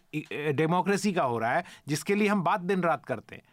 डेमोक्रेसी 0.54 1.12
का 1.14 1.24
हो 1.24 1.38
रहा 1.38 1.56
है, 1.56 1.64
जिसके 1.88 2.16
लिए 2.16 2.28
हम 2.28 2.44
बात 2.44 2.62
दिन 2.62 2.82
रात 2.84 3.06
करते 3.06 3.36
हैं। 3.36 3.44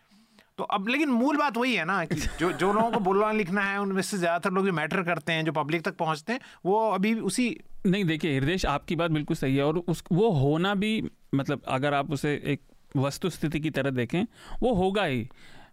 तो 0.59 0.65
अब 0.67 0.89
लेकिन 0.89 1.11
मूल 1.11 1.37
बात 1.37 1.57
वही 1.57 1.75
है 1.75 1.85
ना 1.85 2.05
कि 2.05 2.21
जो 2.41 2.51
जो 2.55 2.73
लोगों 2.73 2.91
को 2.91 2.99
बोलना 3.01 3.31
लिखना 3.33 3.63
है, 3.63 3.79
उनमें 3.81 4.03
से 4.03 4.19
ज़्यादातर 4.19 4.51
लोग 4.51 4.69
मैटर 4.71 5.03
करते 5.03 5.33
हैं, 5.33 5.45
जो 5.45 5.53
पब्लिक 5.55 5.83
तक 5.83 5.97
पहुँचते 5.97 6.33
हैं, 6.33 6.41
वो 6.67 6.89
अभी 6.91 7.15
उसी 7.23 7.49
नहीं, 7.87 8.05
देखिए 8.05 8.39
हृदय 8.39 8.67
आपकी 8.69 8.97
बात 8.97 9.11
बिल्कुल 9.11 9.37
सही 9.37 9.57
है 9.57 9.65
और 9.65 9.79
उस, 9.79 10.03
वो 10.13 10.31
होना 10.33 10.75
भी 10.75 11.11
मतलब 11.35 11.63
अगर 11.69 11.95
आप 11.95 12.11
उसे 12.11 12.35
एक 12.47 12.63
वस्तु 12.97 13.31
स्थिति 13.31 13.61
की 13.61 13.71
तरह 13.71 13.91
देखें, 13.93 14.25
वो 14.63 14.75
होगा 14.75 15.05
ही। 15.05 15.29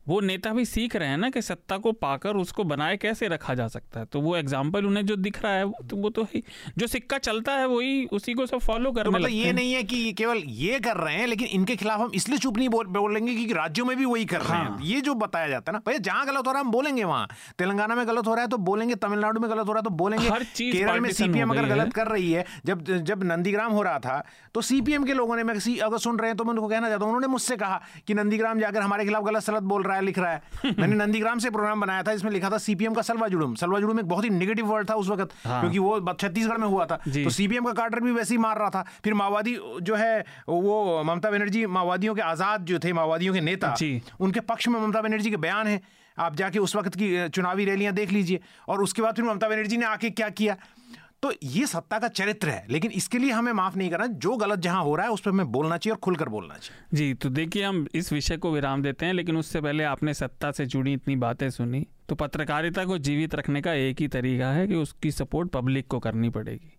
वो 0.08 0.20
नेता 0.22 0.54
भी 0.54 0.66
सीख 0.66 0.96
रहे 0.96 1.10
हैं 1.10 1.18
ना 1.18 1.30
कि 1.30 1.42
सत्ता 1.42 1.78
को 1.78 1.92
पाकर 1.94 2.36
उसको 2.38 2.64
बनाए 2.66 2.98
कैसे 2.98 3.28
रखा 3.28 3.54
जा 3.54 3.68
सकता 3.68 4.00
है? 4.00 4.06
तो 4.06 4.22
वो 4.22 4.36
एग्ज़ाम्पल 4.38 4.86
उन्हें 4.86 5.06
जो 5.06 5.16
दिख 5.18 5.42
रहा 5.44 5.54
है 5.54 5.64
वो 5.64 5.86
तो 5.90 5.98
वो 5.98 6.10
तो 6.10 6.24
ही 6.26 6.44
जो 6.78 6.88
सिक्का 6.88 7.18
चलता 7.20 7.54
है 7.54 7.68
वही 7.68 8.06
उसी 8.12 8.34
को 8.34 8.46
सब 8.46 8.60
फॉलो 8.60 8.92
करने 8.92 9.04
तो 9.04 9.12
मतलब 9.12 9.30
ये 9.30 9.52
नहीं 9.54 9.74
है 9.74 9.84
कि 9.84 10.14
केवल 10.14 10.38
ये 10.58 10.80
कर 10.80 10.98
रहे 10.98 11.16
हैं 11.16 11.28
लेकिन 11.28 11.48
इनके 11.50 11.76
खिलाफ 11.76 12.00
हम 12.00 12.12
इसलिए 12.16 12.40
चुप 12.40 12.58
नहीं 12.58 12.70
बोल 12.70 12.88
बोलेंगे 12.98 13.34
क्योंकि 13.34 13.54
राज्यों 13.54 13.86
में 13.86 13.96
भी 13.98 14.06
वही 14.06 14.26
कर 14.26 14.42
रहे 14.42 14.58
हैं। 14.58 14.66
हाँ। 14.66 14.80
ये 14.84 15.02
जो 15.02 15.14
बताया 15.18 15.48
जाता 15.48 15.72
है 15.72 15.74
ना 15.74 15.82
भैया 15.88 16.00
जहाँ 16.02 16.26
गलत 16.26 16.48
हो 16.48 16.52
रहा 16.52 16.60
है 16.60 16.66
हम 16.66 16.72
बोलेंगे 16.72 17.04
वहाँ। 17.04 17.28
तेलंगाना 17.60 17.96
में 17.96 18.06
गलत 18.08 18.28
हो 18.28 18.34
रहा 18.34 18.44
है 18.44 18.50
तो 18.50 18.58
बोलेंगे 18.68 18.96
तमिलनाडु 18.98 19.40
में 19.40 19.50
गलत 19.50 19.68
हो 19.68 19.74
रहा 19.74 19.80
है 19.80 19.84
तो 19.84 19.90
बोलेंगे। 19.98 20.30
हर 20.30 20.44
चीज़ 20.46 20.76
केरल 20.76 21.00
में 21.00 21.12
सीपीएम 21.12 21.52
अगर 21.52 21.68
गलत 21.68 21.94
कर 21.94 22.08
रही 22.08 22.32
है 22.32 22.46
जब 22.66 22.84
जब 23.04 23.24
नंदीग्राम 23.24 23.72
हो 23.72 23.82
रहा 23.82 24.00
था 24.00 24.24
तो 24.54 24.62
सीपीएम 24.64 25.04
के 25.04 25.14
लोगों 25.14 25.36
ने 25.36 25.44
मैं 25.44 25.56
अगर 25.80 25.98
सुन 26.00 26.20
रहे 26.20 26.30
हैं 26.30 26.38
तो 26.38 26.44
मैं 26.44 26.54
उनको 26.54 26.68
कहना 26.68 26.90
चाहता 26.90 27.06
हूँ 27.06 27.14
उन्होंने 27.14 27.28
मुझसे 27.28 27.56
कहा 27.58 27.82
कि 28.08 28.14
नंदीग्राम 28.14 28.60
जाकर 28.60 28.82
हमारे 28.82 29.06
खिलाफ 29.06 29.24
गलत 29.24 29.44
सलत 29.44 29.64
बोल 29.66 29.84
रहा 29.84 29.96
है। 29.96 29.97
राय 29.98 30.06
लिख 30.06 30.20
रहा 30.20 30.32
है। 30.32 30.76
मैंने 30.80 30.96
नंदीग्राम 30.96 31.40
से 31.40 31.50
प्रोग्राम 31.50 31.82
बनाया 31.82 32.04
था 32.04 32.12
इसमें 32.12 32.32
लिखा 32.32 32.50
था 32.50 32.58
सीपीएम 32.60 32.94
का 32.94 33.02
सलवा 33.02 33.28
जुड़ुम। 33.28 33.56
सलवा 33.56 33.80
जुड़ुम 33.80 34.00
एक 34.00 34.06
बहुत 34.06 34.24
ही 34.24 34.30
नेगेटिव 34.30 34.66
वर्ड 34.66 34.90
था 34.90 34.96
उस 34.96 35.10
वक्त 35.10 35.34
हाँ। 35.46 35.60
क्योंकि 35.62 35.80
वो 35.80 36.14
छत्तीसगढ़ 36.14 36.58
में 36.58 36.68
हुआ 36.68 36.86
था। 36.86 36.96
तो 37.08 37.30
सीपीएम 37.30 37.66
का 37.66 37.74
कार्टर 37.74 38.00
भी 38.00 38.12
वैसे 38.12 38.34
ही 38.34 38.38
मार 38.38 38.58
रहा 38.58 38.70
था। 38.70 38.86
फिर 39.04 39.14
माओवादी 39.14 39.58
जो 39.82 39.96
है 39.96 40.20
वो 40.48 41.04
ममता 41.04 41.32
बनर्जी 41.32 41.66
माओवादियों 41.68 42.16
के 42.16 42.22
आज़ाद 42.22 42.66
जो 42.66 42.80
थे 42.80 42.94
माओवादियों 42.94 43.34
के 43.34 43.42
नेता 43.42 43.76
उनके 44.20 44.40
पक्ष 44.46 44.68
में 44.68 44.80
ममता 44.80 45.02
बनर्जी 45.02 45.30
के 45.30 45.38
बयान 45.38 45.68
है। 45.68 45.82
आप 46.18 46.36
जाके 46.36 46.60
उस 46.60 46.76
वक्त 46.76 46.96
की 46.96 47.08
चुनावी 47.30 47.66
रैलियाँ 47.66 47.94
देख 47.94 48.12
लीजिए। 48.12 48.40
और 48.68 48.82
उसके 48.84 49.02
बाद 49.02 49.16
फिर 49.16 49.26
ममता 49.26 49.50
बनर्जी 49.50 49.78
ने 49.78 49.86
आके 49.86 50.10
क्या 50.10 50.30
किया? 50.30 50.56
तो 51.24 51.32
ये 51.44 51.66
सत्ता 51.68 51.98
का 52.00 52.08
चरित्र 52.08 52.50
है, 52.50 52.66
लेकिन 52.70 52.92
इसके 52.92 53.18
लिए 53.18 53.32
हमें 53.32 53.52
माफ़ 53.54 53.78
नहीं 53.78 53.90
करना, 53.90 54.06
जो 54.08 54.36
गलत 54.38 54.60
जहाँ 54.60 54.84
हो 54.84 54.96
रहा 54.96 55.06
है, 55.06 55.12
उस 55.12 55.22
पर 55.22 55.32
हमें 55.32 55.52
बोलना 55.52 55.78
चाहिए 55.78 55.94
और 55.94 56.00
खुलकर 56.00 56.30
बोलना 56.30 56.58
चाहिए। 56.58 56.98
जी 56.98 57.14
तो 57.14 57.30
देखिए, 57.30 57.64
हम 57.64 57.86
इस 57.94 58.12
विषय 58.14 58.38
को 58.38 58.52
विराम 58.52 58.82
देते 58.82 59.06
हैं, 59.06 59.14
लेकिन 59.14 59.38
उससे 59.38 59.62
पहले 59.62 59.84
आपने 59.84 60.14
सत्ता 60.14 60.52
से 60.52 60.66
जुड़ी 60.66 60.94
इतनी 60.94 61.16
बातें 61.16 61.50
सुनी 61.50 61.86
तो 62.10 62.16
पत्रकारिता 62.16 62.86
को 62.86 62.98
जीवित 62.98 63.36
रखने 63.36 63.62
का 63.62 63.74
एक 63.74 64.02
ही 64.02 64.08
तरीका 64.08 64.52
है 64.52 64.68
कि 64.68 64.76
उसकी 64.76 65.12
सपोर्ट 65.12 65.50
पब्लिक 65.50 65.88
को 65.88 66.00
करनी 66.00 66.30
पड़ेगी। 66.30 66.77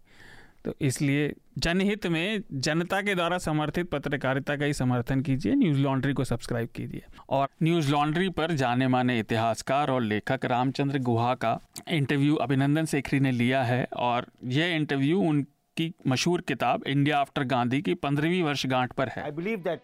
तो 0.64 0.74
इसलिए 0.80 1.34
जनहित 1.58 2.06
में 2.06 2.42
जनता 2.52 3.00
के 3.02 3.14
द्वारा 3.14 3.38
समर्थित 3.38 3.90
पत्रकारिता 3.90 4.56
का 4.56 4.64
ही 4.64 4.72
समर्थन 4.74 5.20
कीजिए 5.20 5.54
न्यूज़ 5.54 5.78
लॉन्ड्री 5.78 6.12
को 6.12 6.24
सब्सक्राइब 6.24 6.68
कीजिए। 6.76 7.04
और 7.28 7.48
न्यूज़ 7.62 7.90
लॉन्ड्री 7.90 8.28
पर 8.28 8.52
जाने 8.52 8.88
माने 8.88 9.18
इतिहासकार 9.18 9.90
और 9.90 10.02
लेखक 10.02 10.44
रामचंद्र 10.44 10.98
गुहा 10.98 11.34
का 11.34 11.60
इंटरव्यू 11.88 12.34
अभिनंदन 12.36 12.84
सेखरी 12.84 13.20
ने 13.20 13.32
लिया 13.32 13.62
है 13.62 13.88
और 13.96 14.26
यह 14.44 14.74
इंटरव्यू 14.76 15.20
उनकी 15.20 15.94
मशहूर 16.06 16.40
किताब 16.40 16.84
इंडिया 16.86 17.18
आफ्टर 17.18 17.44
गांधी 17.44 17.82
की 17.82 17.94
पंद्रहवीं 17.94 18.42
वर्षगांठ 18.42 18.92
पर 18.92 19.08
है। 19.08 19.22
I 19.22 19.30
believe 19.30 19.58
that 19.58 19.82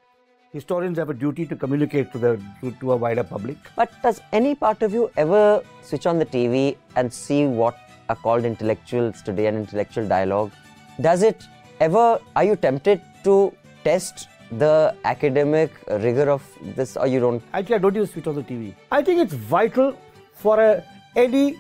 historians 0.54 0.98
have 0.98 1.08
a 1.10 1.14
duty 1.20 1.44
to 1.50 1.56
communicate 1.60 2.12
to 2.12 2.18
the 2.18 2.28
to, 2.58 2.70
to 2.80 2.92
a 2.92 2.96
wider 2.96 3.24
public. 3.30 3.56
But 3.78 3.94
does 4.02 4.20
any 4.38 4.54
part 4.54 4.84
of 4.86 4.92
you 4.96 5.06
ever 5.22 5.40
switch 5.88 6.06
on 6.06 6.20
the 6.22 6.26
TV 6.34 6.60
and 7.00 7.12
see 7.16 7.38
what 7.60 7.80
are 8.08 8.16
called 8.26 8.46
intellectuals 8.50 9.22
today 9.28 9.46
and 9.48 9.62
intellectual 9.62 10.06
dialogue? 10.12 10.52
Does 11.00 11.22
it 11.22 11.44
ever 11.80 12.18
are 12.36 12.44
you 12.44 12.56
tempted 12.56 13.00
to 13.24 13.52
test 13.82 14.28
the 14.52 14.94
academic 15.04 15.70
rigor 15.88 16.30
of 16.30 16.42
this 16.76 16.96
or 16.96 17.06
you 17.06 17.20
don't? 17.20 17.42
Actually 17.52 17.76
i 17.76 17.78
don't 17.78 17.94
use 17.94 18.12
switch 18.12 18.26
on 18.26 18.34
the 18.36 18.42
tv 18.42 18.74
i 18.92 19.02
think 19.02 19.20
it's 19.20 19.32
vital 19.32 19.96
for 20.32 20.60
a, 20.60 20.84
any 21.16 21.58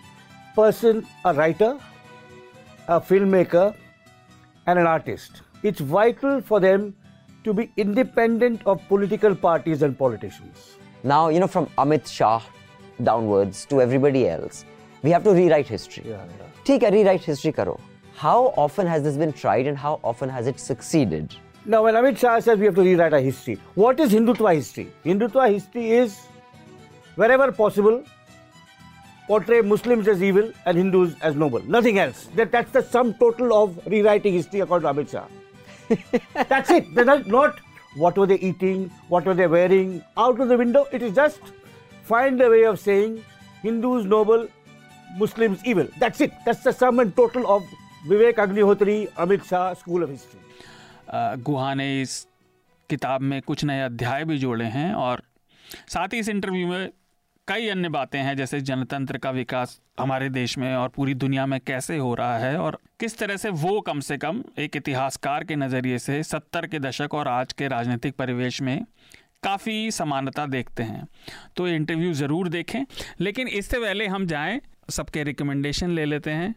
person 0.54 1.06
a 1.24 1.34
writer 1.34 1.78
a 2.88 3.00
filmmaker 3.00 3.74
and 4.66 4.78
an 4.78 4.86
artist. 4.86 5.42
It's 5.62 5.80
vital 5.80 6.40
for 6.40 6.60
them 6.60 6.94
to 7.44 7.52
be 7.52 7.70
independent 7.76 8.66
of 8.66 8.86
political 8.88 9.34
parties 9.34 9.82
and 9.82 9.98
politicians. 9.98 10.76
Now 11.02 11.28
you 11.28 11.40
know 11.40 11.46
from 11.46 11.66
amit 11.78 12.06
shah 12.06 12.42
downwards 13.02 13.64
to 13.66 13.80
everybody 13.80 14.28
else 14.28 14.64
we 15.02 15.10
have 15.10 15.24
to 15.24 15.32
rewrite 15.32 15.66
history. 15.66 16.04
Yeah, 16.06 16.24
yeah. 16.38 16.46
take 16.64 16.82
a 16.82 16.90
rewrite 16.90 17.22
history 17.22 17.52
karo 17.52 17.78
how 18.14 18.54
often 18.56 18.86
has 18.86 19.02
this 19.02 19.16
been 19.16 19.32
tried 19.32 19.66
and 19.66 19.76
how 19.76 20.00
often 20.04 20.28
has 20.28 20.46
it 20.46 20.60
succeeded? 20.60 21.34
Now, 21.66 21.82
when 21.84 21.94
Amit 21.94 22.18
Shah 22.18 22.40
says 22.40 22.58
we 22.58 22.66
have 22.66 22.74
to 22.74 22.82
rewrite 22.82 23.12
our 23.12 23.20
history, 23.20 23.58
what 23.74 23.98
is 23.98 24.12
Hindutva 24.12 24.54
history? 24.54 24.92
Hindutva 25.04 25.52
history 25.52 25.90
is, 25.92 26.26
wherever 27.16 27.50
possible, 27.50 28.04
portray 29.26 29.62
Muslims 29.62 30.06
as 30.06 30.22
evil 30.22 30.52
and 30.66 30.76
Hindus 30.76 31.16
as 31.22 31.34
noble. 31.34 31.60
Nothing 31.60 31.98
else. 31.98 32.28
That, 32.36 32.52
that's 32.52 32.70
the 32.70 32.82
sum 32.82 33.14
total 33.14 33.62
of 33.62 33.80
rewriting 33.86 34.34
history 34.34 34.60
according 34.60 34.94
to 34.94 35.02
Amit 35.02 35.10
Shah. 35.10 35.26
that's 36.48 36.70
it. 36.70 36.94
They're 36.94 37.04
not, 37.04 37.26
not 37.26 37.58
what 37.96 38.16
were 38.16 38.26
they 38.26 38.38
eating, 38.38 38.90
what 39.08 39.24
were 39.24 39.34
they 39.34 39.46
wearing, 39.46 40.04
out 40.16 40.40
of 40.40 40.48
the 40.48 40.58
window. 40.58 40.86
It 40.92 41.02
is 41.02 41.14
just 41.14 41.40
find 42.02 42.40
a 42.40 42.50
way 42.50 42.64
of 42.64 42.78
saying 42.78 43.24
Hindus 43.62 44.04
noble, 44.04 44.48
Muslims 45.16 45.64
evil. 45.64 45.88
That's 45.98 46.20
it. 46.20 46.32
That's 46.44 46.62
the 46.62 46.72
sum 46.72 47.00
and 47.00 47.16
total 47.16 47.50
of 47.50 47.64
Vivek 48.06 48.40
Agnihotri 48.40 49.04
Amit 49.18 49.44
Shah 49.44 49.72
school 49.74 50.02
of 50.02 50.10
history 50.10 51.42
Guha 51.42 51.72
ने 51.74 52.00
इस 52.00 52.26
किताब 52.90 53.20
में 53.20 53.40
कुछ 53.42 53.64
नए 53.64 53.80
अध्याय 53.80 54.24
भी 54.24 54.38
जोड़े 54.38 54.64
हैं 54.64 54.92
और 54.94 55.22
साथ 55.88 56.14
ही 56.14 56.18
इस 56.18 56.28
इंटरव्यू 56.28 56.66
में 56.68 56.90
कई 57.48 57.68
अन्य 57.68 57.88
बातें 57.88 58.18
हैं, 58.18 58.36
जैसे 58.36 58.60
जनतंत्र 58.60 59.18
का 59.18 59.30
विकास 59.30 59.80
हमारे 60.00 60.28
देश 60.28 60.56
में 60.58 60.74
और 60.74 60.88
पूरी 60.88 61.14
दुनिया 61.14 61.46
में 61.46 61.58
कैसे 61.60 61.96
हो 61.96 62.14
रहा 62.14 62.38
है 62.38 62.56
और 62.58 62.78
किस 63.00 63.18
तरह 63.18 63.36
से 63.36 63.50
वो 63.50 63.80
कम 63.80 64.00
से 64.00 64.16
कम 64.18 64.42
एक 64.58 64.76
इतिहासकार 64.76 65.44
के 65.44 65.56
नज़रिए 65.56 65.98
से 65.98 66.22
सत्तर 66.22 66.66
के 66.66 66.78
दशक 66.78 67.14
और 67.14 67.28
आज 67.28 67.52
के 67.52 67.68
राजनीतिक 67.68 68.14
परिवेश 68.16 68.60
में 68.62 68.84
काफ़ी 69.42 69.90
समानता 69.90 70.46
देखते 70.46 70.82
हैं। 70.82 71.06
तो 71.56 71.68
इंटरव्यू 71.68 72.12
ज़रूर 72.14 72.48
देखें, 72.48 72.84
लेकिन 73.20 73.48
इससे 73.48 73.78
पहले 73.78 74.06
हम 74.06 74.26
जाएँ, 74.26 74.60
सबके 74.90 75.22
रिकमेंडेशन 75.22 75.90
ले 75.90 76.04
लेते 76.04 76.30
हैं। 76.30 76.54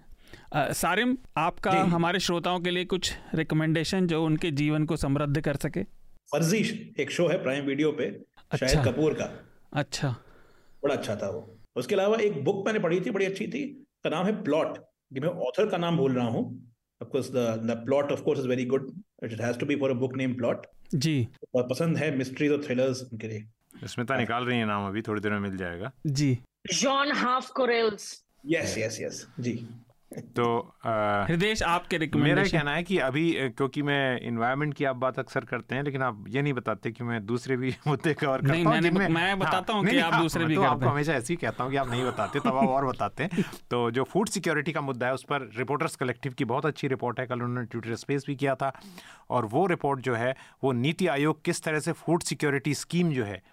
सारिम 0.54 1.18
आपका 1.38 1.72
हमारे 1.92 2.20
श्रोताओं 2.20 2.60
के 2.60 2.72
लिए 2.72 2.86
कुछ 2.86 3.12
रिकमेंडेशन 3.36 4.08
जो 4.08 4.24
उनके 4.26 4.52
जीवन 4.52 4.86
को 4.86 4.96
समृद्ध 4.98 5.42
कर 5.42 5.56
सके? 5.56 5.84
फर्जी 6.32 6.60
एक 7.00 7.12
शो 7.12 7.28
है 7.28 7.42
प्राइम 7.44 7.66
वीडियो 7.66 7.92
पे 7.92 8.06
अच्छा, 8.52 8.68
शायद 8.68 8.86
कपूर 8.86 9.14
का। 9.14 9.30
अच्छा। 9.74 10.10
बड़ा 10.84 10.96
अच्छा 10.96 11.16
था 11.16 11.30
वो। 11.30 11.58
उसके 11.76 11.96
अलावा 11.96 12.18
एक 12.18 12.44
बुक 12.44 12.66
मैंने 12.66 12.80
पढ़ी 12.80 13.00
थी 13.02 13.12
बड़ी 13.12 13.26
अच्छी 13.26 13.48
थी 13.48 13.64
का 14.04 14.10
नाम 14.10 14.26
है 14.26 14.42
प्लॉट 14.44 14.78
मैं 15.14 15.30
ऑथर 15.48 15.70
का 15.70 15.78
नाम 15.78 15.98
बोल 15.98 16.14
रहा 16.14 16.28
हूँ। 16.28 16.46
Of 17.02 17.10
course 17.10 17.28
the 17.34 17.46
the 17.70 17.76
plot 17.88 18.12
of 18.14 18.22
course 18.26 18.40
is 18.42 18.48
very 18.52 18.64
good 18.70 18.86
it 19.26 19.40
has 19.40 19.58
to 19.58 19.68
be 19.72 19.76
for 19.82 19.90
a 19.92 19.98
book 20.04 20.16
named 20.22 20.38
plot 20.40 20.64
जी। 20.96 21.28
और 21.56 21.68
पसंद 21.68 21.98
है 21.98 22.16
मिस्ट्रीज 22.18 22.52
और 22.52 22.64
थ्रिलर्स 22.66 23.02
उनके 23.04 23.28
लिए। 23.28 23.88
स्मिता 23.88 24.18
निकाल 24.18 24.46
रही 24.46 24.60
है 24.60 24.66
नाम 24.66 24.88
अभी 24.88 25.02
थोड़ी 25.02 25.22
देर 25.22 25.32
में 25.32 25.40
मिल 25.40 25.58
जाएगा। 25.58 25.92
जी। 26.08 26.38
जॉन 26.74 27.12
हाफ़ 27.12 27.52
कोरेल्स 27.52 28.10
यस 28.46 28.78
यस 28.78 28.98
यस 29.02 29.26
जी। 29.40 29.54
तो 30.16 30.76
हृदय 30.86 31.56
आपके 31.66 31.98
मेरा 32.16 32.44
कहना 32.44 32.72
है 32.72 32.84
कि 32.84 32.98
अभी 32.98 33.34
क्योंकि 33.34 33.82
मैं 33.82 34.22
इन्वायरमेंट 34.22 34.74
की 34.74 34.86
आप 34.86 34.96
बात 34.96 35.20
अक्सर 35.20 35.46
करते 35.46 35.76
हैं 35.76 35.84
लेकिन 35.84 36.02
आप 36.02 36.26
ये 36.28 36.42
नहीं 36.42 36.54
बताते 36.54 36.92
कि 36.92 37.04
मैं 37.04 37.26
दूसरे 37.26 37.58
भी 37.58 37.76
मुद्दे 37.88 38.14
कवर 38.14 38.42
करता 38.42 38.54
हूँ 38.54 38.80
नहीं, 38.80 38.92
मैं, 38.92 39.10
मैं 39.10 39.40
बताता 39.40 39.74
हूँ 39.74 39.84
हाँ, 39.84 39.92
कि 39.92 40.00
आप 40.00 40.14
हाँ, 40.14 40.22
दूसरे 40.22 40.46
भी 40.46 40.56
तो 40.56 40.62
आपको 40.62 40.86
हमेशा 40.86 41.14
ऐसे 41.14 41.34
ही 41.34 41.38
कहता 41.38 41.64
हूँ 41.64 41.72
कि 41.72 41.78
आप 41.78 41.90
नहीं 41.90 42.06
बताते 42.06 42.40
तब 42.40 42.48
आप 42.48 42.70
और 42.70 42.86
बताते 42.86 43.24
हैं। 43.24 43.46
तो 43.70 43.92
जो 43.92 44.04
फ़ूड 44.04 44.30
सिक्योरिटी 44.30 44.72
का 44.72 44.82
मुद्दा 44.82 45.08
है 45.08 45.14
उस 45.14 45.24
पर 45.24 45.52
रिपोर्टर्स 45.58 45.96
कलेक्टिव 45.96 46.34
की 46.34 46.46
बहुत 46.46 46.66
अच्छी 46.66 46.88
रिपोर्ट 46.88 47.20
है 47.20 47.26
कल 47.26 47.42
उन्होंने 47.42 47.66
ट्विटर 47.66 47.96
स्पेस 47.96 48.24
भी 48.28 48.36
किया 48.36 48.56
था। 48.56 48.80
और 49.30 49.46
वो 49.46 49.68
रिपोर्ट 49.68 50.00
जो 50.00 50.16
है 50.16 50.36
वो 50.64 50.72
नीति 50.72 51.08
आयोग 51.08 51.44
किस 51.44 51.64
तरह 51.64 51.80
से 51.80 51.92
फ़ूड 51.92 52.24
सिक्योरिटी 52.24 52.74
स्कीम 52.74 53.12
जो 53.12 53.24
है 53.26 53.44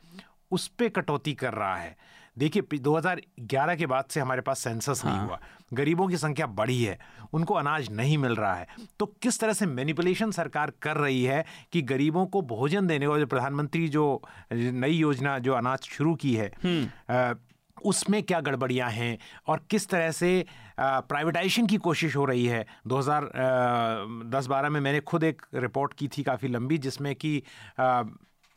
उस 0.51 0.69
पर 0.69 0.89
कटौती 0.89 1.35
कर 1.35 1.53
रहा 1.53 1.77
है। 1.77 1.97
देखिए 2.37 2.78
2011 2.78 3.76
के 3.76 3.87
बाद 3.87 4.05
से 4.05 4.20
हमारे 4.20 4.41
पास 4.41 4.59
सेंसस 4.59 5.03
हाँ। 5.05 5.12
नहीं 5.12 5.26
हुआ 5.26 5.39
गरीबों 5.72 6.09
की 6.09 6.16
संख्या 6.16 6.47
बढ़ी 6.53 6.82
है 6.82 6.99
उनको 7.35 7.55
अनाज 7.55 7.91
नहीं 7.93 8.18
मिल 8.18 8.35
रहा 8.37 8.55
है 8.55 8.66
तो 9.01 9.07
किस 9.22 9.41
तरह 9.41 9.53
से 9.53 9.66
मैनिपुलेशन 9.68 10.30
सरकार 10.32 10.72
कर 10.82 10.97
रही 10.97 11.22
है 11.24 11.45
कि 11.72 11.82
गरीबों 11.85 12.26
को 12.26 12.43
भोजन 12.49 12.87
देने 12.87 13.07
को 13.07 13.18
जो 13.18 13.26
प्रधानमंत्री 13.26 13.89
जो 13.89 14.07
नई 14.53 14.93
योजना 14.93 15.39
जो 15.39 15.55
अनाज 15.55 15.89
शुरू 15.89 16.14
की 16.16 16.35
है 16.35 16.51
हम्म। 16.64 17.35
उसमें 17.85 18.22
क्या 18.22 18.41
गड़बड़ियाँ 18.41 18.91
हैं 18.91 19.18
और 19.49 19.61
किस 19.70 19.89
तरह 19.89 20.11
से 20.12 20.45
प्राइवेटाइजेशन 20.78 21.66
की 21.66 21.76
कोशिश 21.78 22.16
हो 22.16 22.24
रही 22.24 22.45
है 22.47 22.64
2010-12 22.89 24.68
में 24.68 24.80
मैंने 24.80 25.01
खुद 25.03 25.24
एक 25.24 25.43
रिपोर्ट 25.57 25.95
की 25.95 26.09
थी 26.09 26.22
काफ़ी 26.22 26.49
लंबी 26.49 26.78
जिसमें 26.78 27.14
कि 27.16 27.43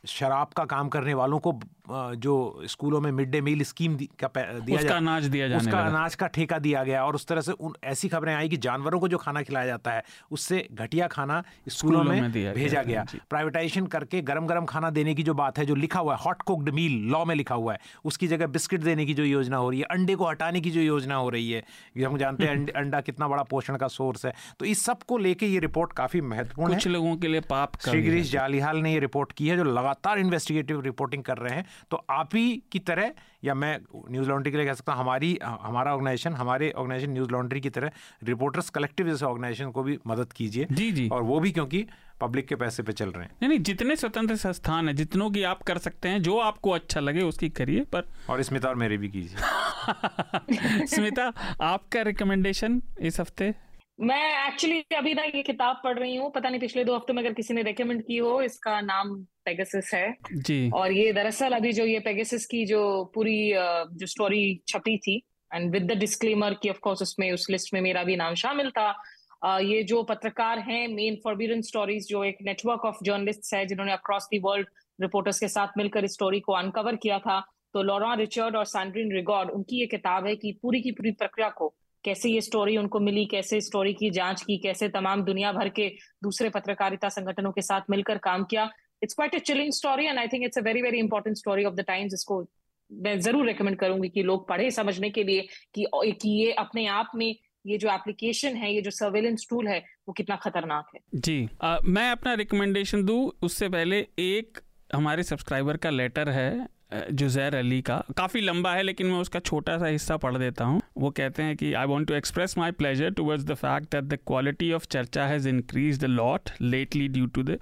शराब 0.04 0.52
का 0.56 0.64
काम 0.66 0.88
करने 0.88 1.14
वालों 1.14 1.38
को 1.38 1.52
जो 1.90 2.62
स्कूलों 2.66 3.00
में 3.00 3.10
मिड 3.12 3.30
डे 3.30 3.40
मील 3.40 3.62
स्कीम 3.64 3.96
का 4.20 4.28
दिया 4.36 4.78
उसका 4.78 4.96
अनाज 4.96 5.26
दिया 5.26 5.48
जाने 5.48 5.60
उसका 5.60 5.80
अनाज 5.80 6.14
का 6.14 6.26
ठेका 6.28 6.58
दिया 6.58 6.82
गया 6.84 7.04
और 7.04 7.14
उस 7.14 7.26
तरह 7.26 7.40
से 7.40 7.52
उन 7.52 7.74
ऐसी 7.84 8.08
खबरें 8.08 8.34
आई 8.34 8.48
कि 8.48 8.56
जानवरों 8.58 9.00
को 9.00 9.08
जो 9.08 9.18
खाना 9.18 9.42
खिलाया 9.42 9.66
जाता 9.66 9.92
है 9.92 10.02
उससे 10.30 10.66
घटिया 10.72 11.06
खाना 11.06 11.42
स्कूलों 11.68 12.02
में, 12.04 12.20
में 12.20 12.32
भेजा 12.32 12.82
गया 12.82 13.04
प्राइवेटाइजेशन 13.30 13.86
करके 13.86 14.22
गरम 14.22 14.46
गरम 14.46 14.64
खाना 14.64 14.90
देने 14.90 15.14
की 15.14 15.22
जो 15.22 15.34
बात 15.34 15.58
है 15.58 15.66
जो 15.66 15.74
लिखा 15.74 16.00
हुआ 16.00 16.16
है 16.16 16.22
हॉट 16.24 16.42
कुकड 16.42 16.68
मील 16.70 16.98
लॉ 17.12 17.24
में 17.24 17.34
लिखा 17.34 17.54
हुआ 17.54 17.72
है 17.72 17.80
उसकी 18.04 18.28
जगह 18.28 18.46
बिस्किट 18.48 18.82
देने 18.82 19.06
की 19.06 19.14
जो 19.14 19.24
योजना 19.24 19.56
हो 19.56 19.70
रही 19.70 19.80
है 19.80 19.86
अंडे 19.90 20.14
को 20.14 20.28
हटाने 20.28 20.60
की 20.60 20.70
जो 20.70 20.80
योजना 20.80 21.14
हो 21.14 21.28
रही 21.30 21.50
है 21.50 21.64
हम 22.04 22.18
जानते 22.18 22.44
हैं 22.44 22.72
अंडा 22.72 23.00
कितना 23.00 23.28
बड़ा 23.28 23.42
पोषण 23.42 23.76
का 23.76 23.88
सोर्स 23.88 24.24
है। 24.26 24.32
तो 24.60 24.64
इस 24.64 24.84
सबको 24.84 25.18
लेके 25.18 25.46
ये 25.46 25.58
रिपोर्ट 25.60 25.92
काफ़ी 25.92 26.20
महत्वपूर्ण 26.20 26.70
है। 26.70 26.76
कुछ 26.76 26.86
लोगों 26.86 27.16
के 27.16 27.28
लिए 27.28 27.40
पाप 27.40 27.76
श्री 27.80 28.02
गिरीश 28.02 28.30
जालिहाल 28.32 28.78
ने 28.78 28.92
ये 28.92 29.00
रिपोर्ट 29.00 29.32
की 29.32 29.48
है 29.48 29.56
जो 29.56 29.64
लगातार 29.64 30.18
इन्वेस्टिगेटिव 30.18 30.80
रिपोर्टिंग 30.80 31.22
कर 31.22 31.38
रहे 31.38 31.54
हैं। 31.54 31.64
तो 31.90 32.04
आप 32.10 32.34
ही 32.34 32.62
की 32.72 32.78
तरह 32.78 33.12
या 33.44 33.54
मैं 33.54 33.78
न्यूज़ 34.10 34.28
लॉन्ड्री 34.28 34.50
के 34.52 34.56
लिए 34.56 34.66
कह 34.66 34.74
सकता 34.74 34.92
हूँ 34.92 35.00
हमारी 35.00 35.38
हमारा 35.42 35.92
ऑर्गेनाइजेशन 35.92 36.32
हमारे 36.32 36.70
ऑर्गेनाइजेशन 36.70 37.12
न्यूज़ 37.12 37.30
लॉन्ड्री 37.30 37.60
की 37.60 37.70
तरह 37.70 37.90
रिपोर्टर्स 38.24 38.70
कलेक्टिव 38.70 39.08
जैसे 39.08 39.24
ऑर्गेनाइजेशन 39.24 39.70
को 39.70 39.82
भी 39.82 39.98
मदद 40.06 40.32
कीजिए 40.32 40.66
जी 40.72 40.90
जी। 40.92 41.08
और 41.08 41.22
वो 41.22 41.40
भी 41.40 41.52
क्योंकि 41.52 41.86
पब्लिक 42.20 42.48
के 42.48 42.54
पैसे 42.54 42.82
पे 42.82 42.92
चल 42.92 43.10
रहे 43.10 43.24
हैं। 43.24 43.30
नहीं 43.42 43.48
नहीं 43.48 43.58
जितने 43.58 43.96
स्वतंत्र 43.96 44.36
संस्थान 44.36 44.88
है 44.88 44.94
जितनों 44.94 45.30
की 45.30 45.42
आप 45.42 45.62
कर 45.62 45.78
सकते 45.78 46.08
हैं 46.08 46.22
जो 46.22 46.38
आपको 46.38 46.70
अच्छा 46.70 47.00
लगे 47.00 47.22
उसकी 47.22 47.48
करिए 47.48 47.84
पर 47.84 48.08
और 48.30 48.42
स्मिता 48.42 48.68
और 48.68 48.74
मेरे 48.74 48.96
भी 48.96 49.08
कीजिए। 49.08 50.86
स्मिता 50.86 51.32
आपका 51.60 52.02
रिकमेंडेशन 52.02 52.82
इस 53.00 53.20
हफ़्ते? 53.20 53.54
मैं 53.98 54.46
एक्चुअली 54.48 54.96
अभी 54.96 55.12
ना 55.14 55.22
ये 55.24 55.42
किताब 55.42 55.80
पढ़ 55.84 55.98
रही 55.98 56.16
हूँ 56.16 56.30
पता 56.30 56.48
नहीं 56.48 56.60
पिछले 56.60 56.84
दो 56.84 56.94
हफ़्ते 56.96 57.12
में 57.12 57.22
अगर 57.22 57.32
किसी 57.34 57.54
ने 57.54 57.62
रेकमेंड 57.62 58.02
की 58.02 58.16
हो 58.16 58.40
इसका 58.42 58.80
नाम 58.80 59.14
पेगासस 59.44 59.90
है। 59.94 60.14
जी। 60.32 60.70
और 60.70 60.92
ये 60.92 61.12
दरअसल 61.12 61.52
अभी 61.52 61.72
जो 61.72 61.84
ये 61.84 61.98
पेगासस 62.00 62.46
की 62.46 62.64
जो 62.66 62.82
पूरी 63.14 63.52
जो 63.98 64.06
स्टोरी 64.06 64.60
छपी 64.68 64.96
थी 64.98 65.16
एंड 65.54 65.70
विद 65.72 65.90
द 65.92 65.96
डिस्क्लेमर 65.98 66.54
की 66.54 66.70
ऑफ़ 66.70 66.78
कोर्स 66.78 67.02
उसमें 67.02 67.30
उस 67.32 67.46
लिस्ट 67.50 67.74
में 67.74 67.80
मेरा 67.80 68.04
भी 68.04 68.16
नाम 68.16 68.34
शामिल 68.34 68.70
था 68.70 69.58
ये 69.58 69.82
जो 69.82 70.02
पत्रकार 70.02 70.58
हैं 70.58 70.86
मेन 70.88 71.16
फॉरबिडन 71.24 71.60
स्टोरीज 71.62 72.08
जो 72.08 72.24
एक 72.24 72.38
नेटवर्क 72.42 72.84
ऑफ़ 72.84 73.04
जर्नलिस्ट 73.04 73.54
है 73.54 73.66
जिन्होंने 73.66 73.92
अक्रॉस 73.92 74.28
दी 74.30 74.38
वर्ल्ड 74.38 74.68
रिपोर्टर्स 75.00 75.40
के 75.40 75.48
साथ 75.48 75.78
मिलकर 75.78 76.04
इस 76.04 76.12
स्टोरी 76.12 76.40
को 76.40 76.52
अनकवर 76.52 76.96
किया 76.96 77.18
था 77.18 77.40
तो 77.74 77.82
लॉरा 77.82 78.14
रिचर्ड 78.14 78.56
और 78.56 78.64
सैंड्रिन 78.66 79.12
रिगॉर्ड 79.12 79.50
उनकी 79.50 79.80
ये 79.80 79.86
किताब 79.86 80.26
है 80.26 80.36
कि 80.36 80.58
पूरी 80.62 80.80
की 80.80 80.92
पूरी 80.92 81.10
प्रक्रिया 81.10 81.48
को 81.50 81.74
कैसे 82.04 82.30
ये 82.30 82.40
स्टोरी 82.40 82.76
उनको 82.76 83.00
मिली 83.00 83.24
कैसे 83.26 83.60
स्टोरी 83.60 83.92
की 83.94 84.10
जाँच 84.10 84.42
की 84.42 84.56
कैसे 84.58 84.88
तमाम 84.88 85.22
दुनिया 85.24 85.52
भर 85.52 85.68
के 85.68 85.88
दूसरे 86.22 86.48
पत्रकारिता 86.50 87.08
संगठनों 87.08 87.52
के 87.52 87.62
साथ 87.62 87.90
मिलकर 87.90 88.18
काम 88.18 88.44
किया। 88.44 88.68
It's 89.02 89.14
quite 89.14 89.34
a 89.34 89.38
chilling 89.38 89.72
story 89.72 90.06
and 90.06 90.18
I 90.18 90.28
think 90.28 90.44
it's 90.44 90.58
a 90.58 90.62
very 90.62 90.82
very 90.82 90.98
important 90.98 91.36
story 91.36 91.64
of 91.64 91.74
the 91.74 91.84
times 91.88 92.14
इसको 92.14 92.44
मैं 92.90 93.18
ज़रूर 93.20 93.46
रेकमेंड 93.46 93.76
करूँगी 93.78 94.08
कि 94.08 94.22
लोग 94.22 94.48
पढ़े 94.48 94.70
समझने 94.70 95.10
के 95.10 95.22
लिए 95.24 95.40
कि, 95.74 95.86
कि 95.94 96.28
ये 96.28 96.52
अपने 96.52 96.86
आप 96.86 97.10
में 97.14 97.34
ये 97.66 97.78
जो 97.78 97.88
एप्लीकेशन 97.88 98.56
है 98.56 98.72
ये 98.74 98.80
जो 98.82 98.90
सर्वेलेंस 98.90 99.46
टूल 99.50 99.68
है 99.68 99.78
वो 100.08 100.12
कितना 100.12 100.36
खतरनाक 100.36 100.90
है। 100.94 101.00
जी 101.14 101.48
आ, 101.62 101.78
मैं 101.84 102.10
अपना 102.10 102.34
रिकमेंडेशन 102.34 103.04
दूँ 103.04 103.20
उससे 103.42 103.68
पहले 103.68 103.98
एक 104.18 104.58
हमारे 104.94 105.22
सब्सक्राइबर 105.22 105.76
का 105.76 105.90
लेटर 105.90 106.28
है 106.28 106.50
जुजैर 106.90 107.54
अली 107.54 107.80
का, 107.82 108.02
काफ़ी 108.16 108.40
लंबा 108.40 108.72
है, 108.74 108.82
लेकिन 108.82 109.06
मैं 109.06 109.18
उसका 109.20 109.40
छोटा 109.40 109.76
सा 109.78 109.86
हिस्सा 109.86 110.16
पढ़ 110.16 110.36
देता 110.36 110.64
हूँ। 110.64 110.80
वो 110.98 111.10
कहते 111.10 111.42
हैं 111.42 111.56
कि 111.56 111.72
I 111.72 111.86
want 111.86 112.08
to 112.08 112.14
express 112.14 112.56
my 112.58 112.70
pleasure 112.72 113.10
towards 113.10 113.44
the 113.44 113.54
fact 113.54 113.90
that 113.92 114.04
the 114.04 114.18
quality 114.26 114.72
of 114.72 114.86
charcha 114.90 115.26
has 115.26 115.48
increase 115.48 116.00
the 116.00 116.04
lot 116.04 116.50
lately 116.60 117.08
due 117.08 117.26
to 117.26 117.42
the 117.42 117.58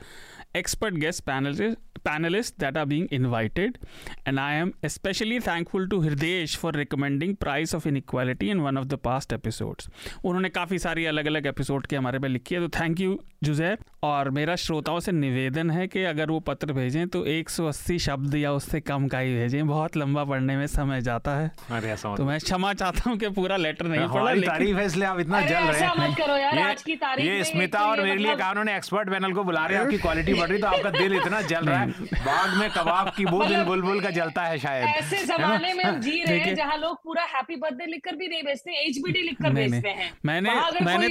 expert 0.63 1.03
guest 1.05 1.27
panelists 1.27 1.83
panelists 2.07 2.57
that 2.63 2.77
are 2.77 2.87
being 2.87 3.07
invited. 3.19 3.79
And 4.27 4.41
i 4.41 4.53
am 4.55 4.73
especially 4.89 5.39
thankful 5.47 5.87
to 5.93 6.01
hridesh 6.03 6.57
for 6.57 6.71
recommending 6.77 7.33
price 7.45 7.73
of 7.79 7.87
inequality 7.91 8.51
in 8.51 8.61
one 8.67 8.79
of 8.81 8.89
the 8.93 8.99
past 9.07 9.33
episodes. 9.37 9.89
उन्होंने 10.25 10.49
काफ़ी 10.49 10.79
सारी 10.79 11.05
अलग 11.05 11.27
अलग 11.27 11.47
episode 11.47 11.87
के 11.87 11.97
हमारे 11.97 12.19
पे 12.19 12.29
लिखी 12.29 12.55
है 12.55 12.61
तो 12.61 12.69
थैंक 12.81 13.01
यू 13.01 13.19
जुजैब 13.45 13.79
और 14.03 14.31
मेरा 14.31 14.57
श्रोताओं 14.57 15.01
से 15.01 15.13
निवेदन 15.13 15.71
है 15.71 15.87
कि 15.87 16.03
अगर 16.05 16.31
वो 16.31 16.39
पत्र 16.41 16.73
भेजें 16.73 17.07
तो 17.09 17.25
180 17.27 17.99
शब्द 17.99 18.35
या 18.35 18.53
उससे 18.53 18.81
कम 18.81 19.09
का 19.09 19.19
ही 19.19 19.35
भेजें। 19.35 19.67
बहुत 19.67 19.97
लंबा 19.97 20.25
पढ़ने 20.25 20.57
में 20.57 20.67
समय 20.67 21.01
जाता 21.01 21.37
है। 21.37 21.51
अरे 21.71 21.91
ऐसा 21.91 22.15
तो 22.17 22.25
मैं 22.25 22.39
क्षमा 22.41 22.73
चाहता 22.75 23.11
हूँ 23.11 23.17
कि 23.19 23.29
पूरा 23.41 23.57
लेटर 23.57 23.87
नहीं 23.87 24.09
पढ़ा 24.09 24.35
तारीफ़ 24.47 24.77
है 24.77 24.87
इसलिए 24.87 25.07
आप 25.07 25.21
इतना 25.21 25.41
जल 25.41 25.65
रहे 25.71 25.81
हैं। 25.81 27.27
ये 27.27 27.45
स्मिता 27.45 27.85
और 27.87 28.03
मेरे 28.03 28.17
लिए 28.17 28.37
कहा 28.37 28.51
उन्होंने 28.51 28.77
एक्सपर्ट 28.77 29.11
पैनल 29.11 29.33
को 29.33 29.45
बुला 29.45 29.67
रहे 29.67 29.79
हैं 29.79 29.85
आपकी 29.85 29.99
क्वालिटी 29.99 30.33
रही 30.47 30.59
तो 30.59 30.67
आपका 30.67 30.91
दिल 30.91 31.15
इतना 31.17 31.41
जल 31.43 31.65
रहा 31.65 31.79
है। 31.81 31.87
बाग 32.27 32.57
में 32.59 32.69
कबाब 32.71 33.13
की 33.17 33.25
बू 33.27 33.45
दिल 33.45 33.63
बुलबुल 33.65 34.01
का 34.01 34.11
जलता 34.11 34.43
है 34.45 34.59
शायद 34.59 34.85
ऐसे 34.97 35.25
जमाने 35.27 35.73
में 35.75 35.85
हम 35.85 36.01
जी 36.01 36.23
रहे 36.23 36.39
हैं 36.39 36.55
जहाँ 36.55 36.77
लोग 36.79 36.97
पूरा 37.05 37.23
हैप्पी 37.35 37.57
बर्थडे 37.57 37.87
लिखकर 37.87 38.17
भी 38.17 38.29
नहीं 38.29 38.43
बेचते 38.43 38.77
एचबीडी 38.87 39.23
लिखकर 39.23 39.51
बेचते 39.51 39.89
हैं। 39.91 40.11
मैंने 40.25 40.55
मैंने 40.83 41.09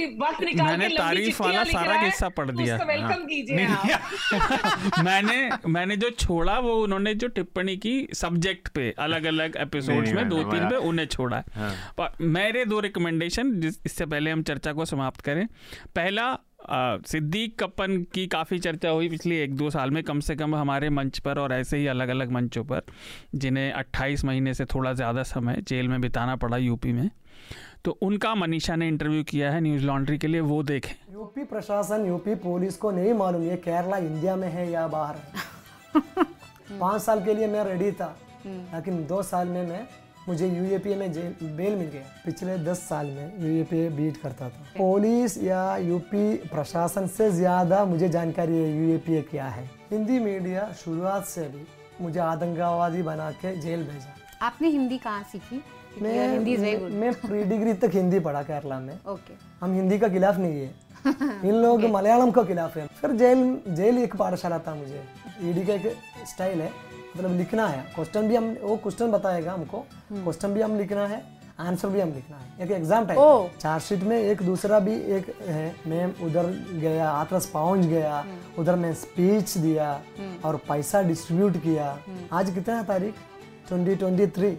मैंने 0.62 0.88
तारीफ़ 0.88 1.42
वाला 1.42 1.64
सारा 1.64 2.02
किस्सा 2.04 2.28
पढ़ 2.28 2.50
दिया। 2.50 2.76
वेलकम 2.86 3.24
कीजिए 3.24 3.56
मैंने 5.02 5.38
मैंने 5.68 5.96
जो 5.96 6.10
छोड़ा 6.10 6.58
वो 6.58 6.74
उन्होंने 6.82 7.14
जो 7.14 7.28
टिप्पणी 7.28 7.76
की 7.76 7.94
सब्जेक्ट 8.14 8.68
पे 8.68 8.94
अलग 8.98 9.24
अलग 9.24 9.56
एपिसोड्स 9.56 10.12
में 10.12 10.28
दो 10.28 10.42
तीन 10.42 10.68
पे 10.68 10.76
उन्हें 10.88 11.06
छोड़ा। 11.06 11.36
है। 11.36 11.44
हाँ। 11.56 12.10
मेरे 12.20 12.64
दो 12.64 12.80
रिकमेंडेशन 12.80 13.72
इससे 13.86 14.06
पहले 14.06 14.30
हम 14.30 14.42
चर्चा 14.42 14.72
को 14.72 14.84
समाप्त 14.84 15.20
करें। 15.20 15.46
पहला 15.96 16.26
सिद्दीक 16.68 17.58
कप्पन 17.58 17.96
की 18.14 18.26
काफ़ी 18.26 18.58
चर्चा 18.58 18.90
हुई 18.90 19.08
पिछले 19.08 19.42
एक 19.42 19.54
दो 19.56 19.70
साल 19.70 19.90
में 19.90 20.02
कम 20.02 20.20
से 20.20 20.36
कम 20.36 20.54
हमारे 20.54 20.90
मंच 20.90 21.18
पर 21.18 21.38
और 21.38 21.52
ऐसे 21.52 21.76
ही 21.76 21.86
अलग 21.86 22.08
अलग 22.08 22.30
मंचों 22.30 22.64
पर 22.64 22.82
जिन्हें 23.34 23.72
28 23.74 24.24
महीने 24.24 24.54
से 24.54 24.64
थोड़ा 24.64 24.92
ज़्यादा 24.92 25.22
समय 25.22 25.62
जेल 25.68 25.88
में 25.88 26.00
बिताना 26.00 26.36
पड़ा 26.36 26.56
यूपी 26.56 26.92
में। 26.92 27.10
तो 27.84 27.90
उनका 28.02 28.34
मनीषा 28.34 28.76
ने 28.76 28.88
इंटरव्यू 28.88 29.22
किया 29.24 29.50
है 29.52 29.60
न्यूज़ 29.60 29.84
लॉन्ड्री 29.84 30.18
के 30.18 30.26
लिए 30.26 30.40
वो 30.42 30.62
देखें। 30.62 30.94
यूपी 31.12 31.44
प्रशासन 31.44 32.06
यूपी 32.06 32.34
पुलिस 32.34 32.76
को 32.76 32.90
नहीं 32.90 33.12
मालूम 33.14 33.42
ये 33.42 33.56
केरला 33.56 33.96
इंडिया 33.98 34.36
में 34.36 34.48
है 34.48 34.70
या 34.70 34.86
बाहर 34.88 35.16
है। 35.16 36.24
पाँच 36.80 37.02
साल 37.02 37.24
के 37.24 37.34
लिए 37.34 37.46
मैं 37.46 37.64
रेडी 37.64 37.90
था 37.92 38.16
हम्म। 38.44 38.76
लेकिन 38.76 39.06
दो 39.06 39.22
साल 39.22 39.48
में 39.48 39.66
मैं 39.66 39.86
मुझे 40.28 40.46
यूएपीए 40.48 40.96
में 40.96 41.12
जेल 41.12 41.34
बेल 41.56 41.74
मिल 41.76 41.88
गया। 41.88 42.02
पिछले 42.24 42.56
दस 42.58 42.78
साल 42.78 43.06
में 43.06 43.32
यूएपीए 43.40 43.88
बीट 43.90 44.16
करता 44.16 44.48
था। 44.48 44.64
पुलिस 44.78 45.36
या 45.42 45.76
यूपी 45.76 46.34
प्रशासन 46.48 47.06
से 47.06 47.30
ज़्यादा 47.30 47.84
मुझे 47.84 48.08
जानकारी 48.08 48.56
है 48.56 48.70
यूएपीए 48.76 49.22
क्या 49.22 49.46
है। 49.46 49.64
हिंदी 49.90 50.18
मीडिया 50.18 50.72
शुरुआत 50.84 51.24
से 51.24 51.48
भी 51.48 51.66
मुझे 52.00 52.20
आतंकवादी 52.20 53.02
बना 53.02 53.30
के 53.30 53.54
जेल 53.60 53.84
भेजा। 53.84 54.14
आपने 54.46 54.68
हिंदी 54.68 54.98
कहाँ 54.98 55.22
सीखी? 55.32 55.62
मैं 56.02 56.28
हिंदी 56.30 56.56
मैं 56.96 57.12
प्री 57.20 57.42
डिग्री 57.44 57.72
तक 57.74 57.94
हिंदी 57.94 58.18
पढ़ा 58.20 58.42
केरला 58.42 58.80
में। 58.80 58.98
ओके 59.08 59.34
हम 59.60 59.74
हिंदी 59.74 59.98
का 59.98 60.08
खिलाफ 60.08 60.38
नहीं 60.38 60.60
है। 60.60 60.74
इन 61.48 61.54
लोग 61.54 61.84
मलयालम 61.90 62.30
के 62.30 62.44
खिलाफ 62.46 62.76
है। 62.76 62.86
फिर 63.00 63.12
जेल 63.16 63.60
जेल 63.76 63.98
एक 63.98 64.16
पाठशाला 64.16 64.58
था 64.58 64.74
मुझे। 64.74 65.02
ईडी 65.42 65.64
का 65.66 65.74
एक 65.74 65.96
स्टाइल 66.28 66.60
है। 66.60 66.70
मतलब 67.16 67.36
लिखना 67.36 67.66
है। 67.66 67.80
क्वेश्चन 67.94 68.28
भी 68.28 68.36
हम 68.36 68.56
वो 68.62 68.76
क्वेश्चन 68.76 69.10
बताएगा 69.10 69.52
हमको। 69.52 69.78
क्वेश्चन 70.12 70.54
भी 70.54 70.60
हम 70.60 70.76
लिखना 70.78 71.06
है 71.06 71.22
आंसर 71.58 71.88
भी 71.88 72.00
हम 72.00 72.12
लिखना 72.14 72.36
है। 72.36 72.64
एक 72.64 72.70
एग्ज़ाम 72.70 73.06
टाइप 73.06 73.58
चार्जशीट 73.60 74.02
में 74.02 74.16
एक 74.16 74.42
दूसरा 74.42 74.78
भी 74.80 74.94
एक 75.16 75.32
है। 75.40 75.74
मैं 75.86 76.04
उधर 76.24 76.46
गया 76.74 77.08
आतरस 77.10 77.46
पहुँच 77.46 77.86
गया। 77.86 78.24
उधर 78.58 78.76
मैं 78.76 78.92
स्पीच 78.94 79.56
दिया 79.58 79.88
और 80.44 80.56
पैसा 80.68 81.02
डिस्ट्रीब्यूट 81.02 81.56
किया। 81.62 81.98
आज 82.32 82.50
कितना 82.50 82.82
तारीख? 82.84 83.14
ट्वेंटी 83.68 83.94
ट्वेंटी 83.96 84.26
थ्री 84.28 84.52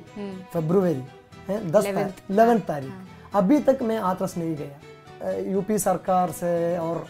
फेब्रुवरी 0.54 1.04
है? 1.48 1.60
दस 1.72 1.86
इलेवेंथ 1.86 2.60
तारीख। 2.62 3.36
अभी 3.36 3.60
तक 3.62 3.84
मैं 3.84 3.98
आतरस 4.00 4.38
नहीं 4.38 4.56
गया। 4.56 5.32
यूपी 5.52 5.78
सरकार 5.80 6.32
से 6.34 6.78
और 6.78 7.06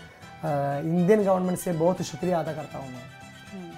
इंडियन 0.45 1.23
गवर्नमेंट 1.23 1.57
से 1.59 1.71
बहुत 1.73 2.01
शुक्रिया 2.03 2.39
अदा 2.39 2.53
करता 2.53 2.79
हूँ 2.79 2.89
मैं। 2.89 3.16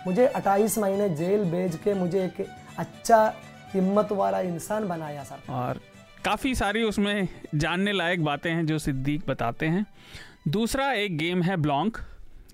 मुझे 0.07 0.27
28 0.27 0.77
महीने 0.77 1.09
जेल 1.15 1.43
भेज 1.51 1.75
के 1.83 1.93
मुझे 1.93 2.23
एक 2.25 2.45
अच्छा 2.77 3.23
हिम्मत 3.73 4.11
वाला 4.11 4.39
इंसान 4.41 4.87
बनाया 4.87 5.23
सर। 5.23 5.51
और 5.53 5.79
काफ़ी 6.25 6.53
सारी 6.55 6.83
उसमें 6.83 7.27
जानने 7.55 7.91
लायक 7.93 8.23
बातें 8.23 8.51
हैं 8.51 8.65
जो 8.65 8.77
सिद्दीक 8.79 9.23
बताते 9.27 9.65
हैं। 9.65 9.85
दूसरा 10.47 10.91
एक 10.93 11.17
गेम 11.17 11.41
है 11.43 11.57
ब्लॉन्क। 11.57 11.97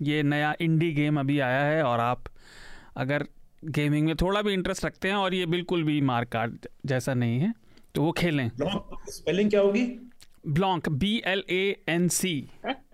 ये 0.02 0.24
नया 0.24 0.54
इंडी 0.62 0.92
गेम 0.92 1.20
अभी 1.20 1.40
आया 1.40 1.64
है 1.64 1.84
और 1.84 2.00
आप 2.00 2.24
अगर 2.98 3.26
गेमिंग 3.66 4.06
में 4.08 4.16
थोड़ा 4.16 4.42
भी 4.42 4.54
इंटरेस्ट 4.54 4.86
रखते 4.86 5.08
हैं 5.08 5.16
और 5.16 5.34
ये 5.34 5.46
बिल्कुल 5.46 5.84
भी 5.84 6.00
मार्क 6.02 6.30
कार्ड 6.30 6.68
जैसा 6.86 7.14
नहीं 7.14 7.40
है 7.40 7.54
तो 7.96 8.02
वो 8.02 8.12
खेलें। 8.12 8.50
स्पेलिंग 8.58 9.50
क्या 9.50 9.62
होगी? 9.62 9.86
Blanc 10.48 10.90
B 10.92 11.22
L 11.26 11.44
A 11.50 11.76
N 11.90 12.08
C 12.10 12.34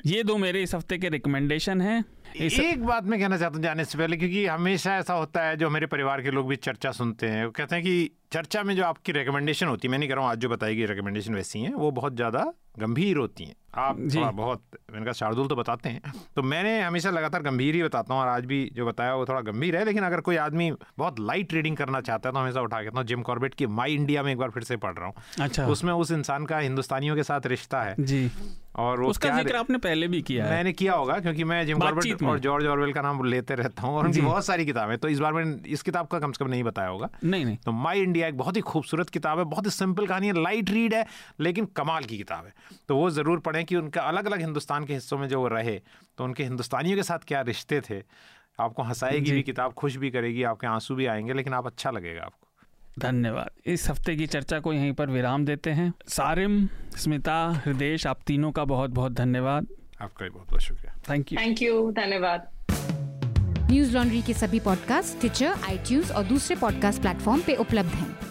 ये 0.06 0.24
दो 0.24 0.38
मेरे 0.38 0.62
इस 0.64 0.76
हफ़्ते 0.76 0.98
के 0.98 1.10
रिकमेंडेशन 1.10 1.82
हैं। 1.82 2.04
एक 2.36 2.84
बात 2.86 3.04
मैं 3.04 3.20
कहना 3.20 3.38
चाहता 3.38 3.56
हूँ 3.56 3.64
जाने 3.64 3.86
से 3.86 3.98
पहले, 3.98 4.18
क्योंकि 4.18 4.46
हमेशा 4.46 4.96
ऐसा 4.98 5.14
होता 5.14 5.44
है, 5.44 5.58
जो 5.58 5.70
मेरे 5.70 5.86
परिवार 5.86 6.22
के 6.22 6.32
लोग 6.32 6.48
भी 6.48 6.56
चर्चा 6.56 6.92
सुनते 6.92 7.28
हैं, 7.28 7.46
वो 7.46 7.52
कहते 7.52 7.76
हैं 7.76 7.84
कि 7.84 8.12
चर्चा 8.32 8.64
में 8.64 8.76
जो 8.76 8.84
आपकी 8.84 9.12
रिकमेंडेशन 9.12 9.68
होती 9.68 9.88
है, 9.88 9.92
मैं 9.92 10.00
नहीं 10.00 10.10
कह 10.10 10.16
रहा 10.16 10.24
हूँ 10.24 10.32
आज 10.32 10.38
जो 10.38 10.50
बताएगी 10.50 10.86
रिकमेंडेशन 10.86 11.36
वैसी 11.36 11.60
हैं, 11.60 11.74
वो 11.74 11.92
बहुत 11.92 12.16
ज़्यादा 12.16 12.54
गंभीर 12.80 13.18
होती 13.18 13.44
हैं। 13.44 13.56
आप 13.76 14.00
थोड़ा 14.16 14.30
बहुत 14.32 14.62
मैंने 14.92 15.06
कहा 15.06 15.14
शार्दुल 15.14 15.48
तो 15.48 15.56
बताते 15.56 15.90
हैं। 15.90 16.12
तो 16.36 16.42
मैंने 16.44 16.80
हमेशा 16.82 17.10
लगातार 17.10 17.42
गंभीर 17.42 17.76
ही 17.76 17.84
बताता 17.84 18.14
हूँ 18.14 18.22
और 18.22 18.28
आज 18.28 18.46
भी 18.46 18.60
जो 18.76 18.86
बताया 18.86 19.14
वो 19.16 19.26
थोड़ा 19.26 19.42
गंभीर 19.42 19.76
है 19.78 19.84
लेकिन 19.86 20.04
अगर 20.04 20.22
कोई 20.22 20.36
आदमी 20.38 20.72
बहुत 20.98 21.20
लाइट 21.20 21.54
रीडिंग 21.54 21.78
करना 21.78 22.02
चाहता 22.02 22.30
है 22.30 22.34
तो 22.34 22.40
हमेशा 22.40 22.62
उठा 22.62 22.82
कहता 22.84 23.00
हूँ 23.00 23.06
जिम 23.08 23.22
कॉर्बेट 23.22 23.54
की 23.54 23.68
माई 23.70 23.94
इंडिया 23.96 24.24
में 24.24 24.32
एक 24.32 24.38
बार 24.38 24.50
फिर 24.50 24.64
से 24.64 24.78
पढ़ 24.78 24.94
रहा 24.94 25.08
हूँ। 25.08 25.14
अच्छा। 25.42 25.68
उसमें 25.68 25.94
उस 25.94 26.12
इंसान 26.12 26.46
का 26.46 26.58
हिंदुस्तानियों 26.60 27.16
के 27.16 27.24
साथ 27.24 27.48
रिश्ता 27.48 27.82
है। 27.82 27.96
जी। 28.00 28.30
और 28.76 29.02
उसका 29.04 29.30
ज़िक्र 29.38 29.56
आपने 29.56 29.78
पहले 29.78 30.08
भी 30.08 30.22
किया 30.22 30.46
है। 30.46 30.52
मैंने 30.52 30.72
किया 30.74 30.94
होगा 30.94 31.18
क्योंकि 31.20 31.44
मैं 31.44 31.66
जिम 31.66 31.80
कॉर्बेट 31.80 32.24
और 32.24 32.40
जॉर्ज 32.40 32.66
ऑरवेल 32.66 32.94
का 32.94 33.02
नाम 33.02 33.24
लेते 33.24 33.56
रहता 33.56 33.88
हूँ 33.88 33.98
और 33.98 34.06
उनकी 34.06 34.22
बहुत 34.22 34.46
सारी 34.46 34.66
किताबें। 34.66 34.98
तो 34.98 35.08
इस 35.08 35.20
बार 35.20 35.34
मैंने 35.34 35.70
इस 35.70 35.82
किताब 35.82 36.08
का 36.08 36.20
कम 36.20 36.32
से 36.32 36.44
कम 36.46 36.52
नहीं 36.52 36.64
बताया 36.64 36.90
होगा। 36.90 37.10
नहीं 37.24 37.46
नहीं। 37.46 37.58
तो 37.58 37.72
माई 37.72 38.02
इंडिया 38.02 38.28
एक 38.28 38.38
बहुत 38.38 38.56
ही 38.56 38.62
खूबसूरत 38.64 39.10
किताब 39.10 39.38
है 39.38 39.46
बहुत 39.46 39.66
ही 39.66 39.72
सिंपल 39.72 40.08
कहानी 40.08 40.28
है 40.28 40.42
लाइट 40.44 40.70
रीड 40.70 40.94
है 40.94 41.06
लेकिन 41.40 41.66
कमाल 41.76 42.04
की 42.04 42.18
किताब 42.18 42.46
है। 42.46 42.54
तो 42.88 42.96
वो 42.98 43.10
ज़रूर 43.10 43.40
पढ़ें 43.40 43.66
कि 43.66 43.76
उनका 43.76 44.02
अलग 44.02 44.26
अलग 44.26 44.40
हिंदुस्तान 44.40 44.86
के 44.86 44.94
हिस्सों 44.94 45.18
में 45.18 45.28
जो 45.28 45.40
वो 45.40 45.48
रहे 45.48 45.82
तो 46.18 46.24
उनके 46.24 46.44
हिंदुस्तानियों 46.44 46.98
के 46.98 47.04
साथ 47.04 47.20
क्या 47.28 47.42
रिश्ते 47.42 47.82
थे? 47.82 48.04
आपको 48.60 48.84
हंसाएगी 48.84 49.32
भी 49.32 49.44
किताब 49.44 49.74
खुश 49.74 49.96
भी 49.96 50.12
करेगी 50.12 50.44
आपके 50.44 50.68
आँसू 50.68 50.96
भी 50.96 51.06
आएँगे 51.06 51.34
लेकिन 51.34 51.54
आप 51.54 51.68
अच्छा 51.68 51.92
लगेगा 51.92 52.22
आपको। 52.22 52.48
धन्यवाद। 53.00 53.50
इस 53.66 53.90
हफ़्ते 53.90 54.16
की 54.16 54.28
चर्चा 54.28 54.60
को 54.60 54.74
यहीं 54.74 54.94
पर 54.94 55.10
विराम 55.10 55.46
देते 55.46 55.70
हैं। 55.70 55.94
सारिम 56.08 56.68
स्मिता 56.98 57.64
हृदय 57.66 57.98
आप 58.08 58.20
तीनों 58.28 58.52
का 58.52 58.66
बहुत 58.66 58.90
बहुत 58.90 59.12
धन्यवाद। 59.12 59.68
आपका 60.02 60.24
भी 60.24 60.30
बहुत 60.30 60.48
बहुत 60.48 60.62
शुक्रिया। 60.62 60.96
थैंक 61.10 61.32
यू 61.32 61.40
थैंक 61.40 61.62
यू 61.62 61.92
धन्यवाद। 61.92 62.48
न्यूज़ 63.72 63.94
लॉन्ड्री 63.94 64.22
के 64.22 64.34
सभी 64.34 64.60
पॉडकास्ट 64.60 65.20
ट्विटर 65.20 65.46
आई 65.46 66.02
और 66.02 66.24
दूसरे 66.24 66.56
पॉडकास्ट 66.56 67.02
प्लेटफॉर्म 67.02 67.42
पे 67.42 67.56
उपलब्ध 67.56 67.90
हैं। 67.90 68.31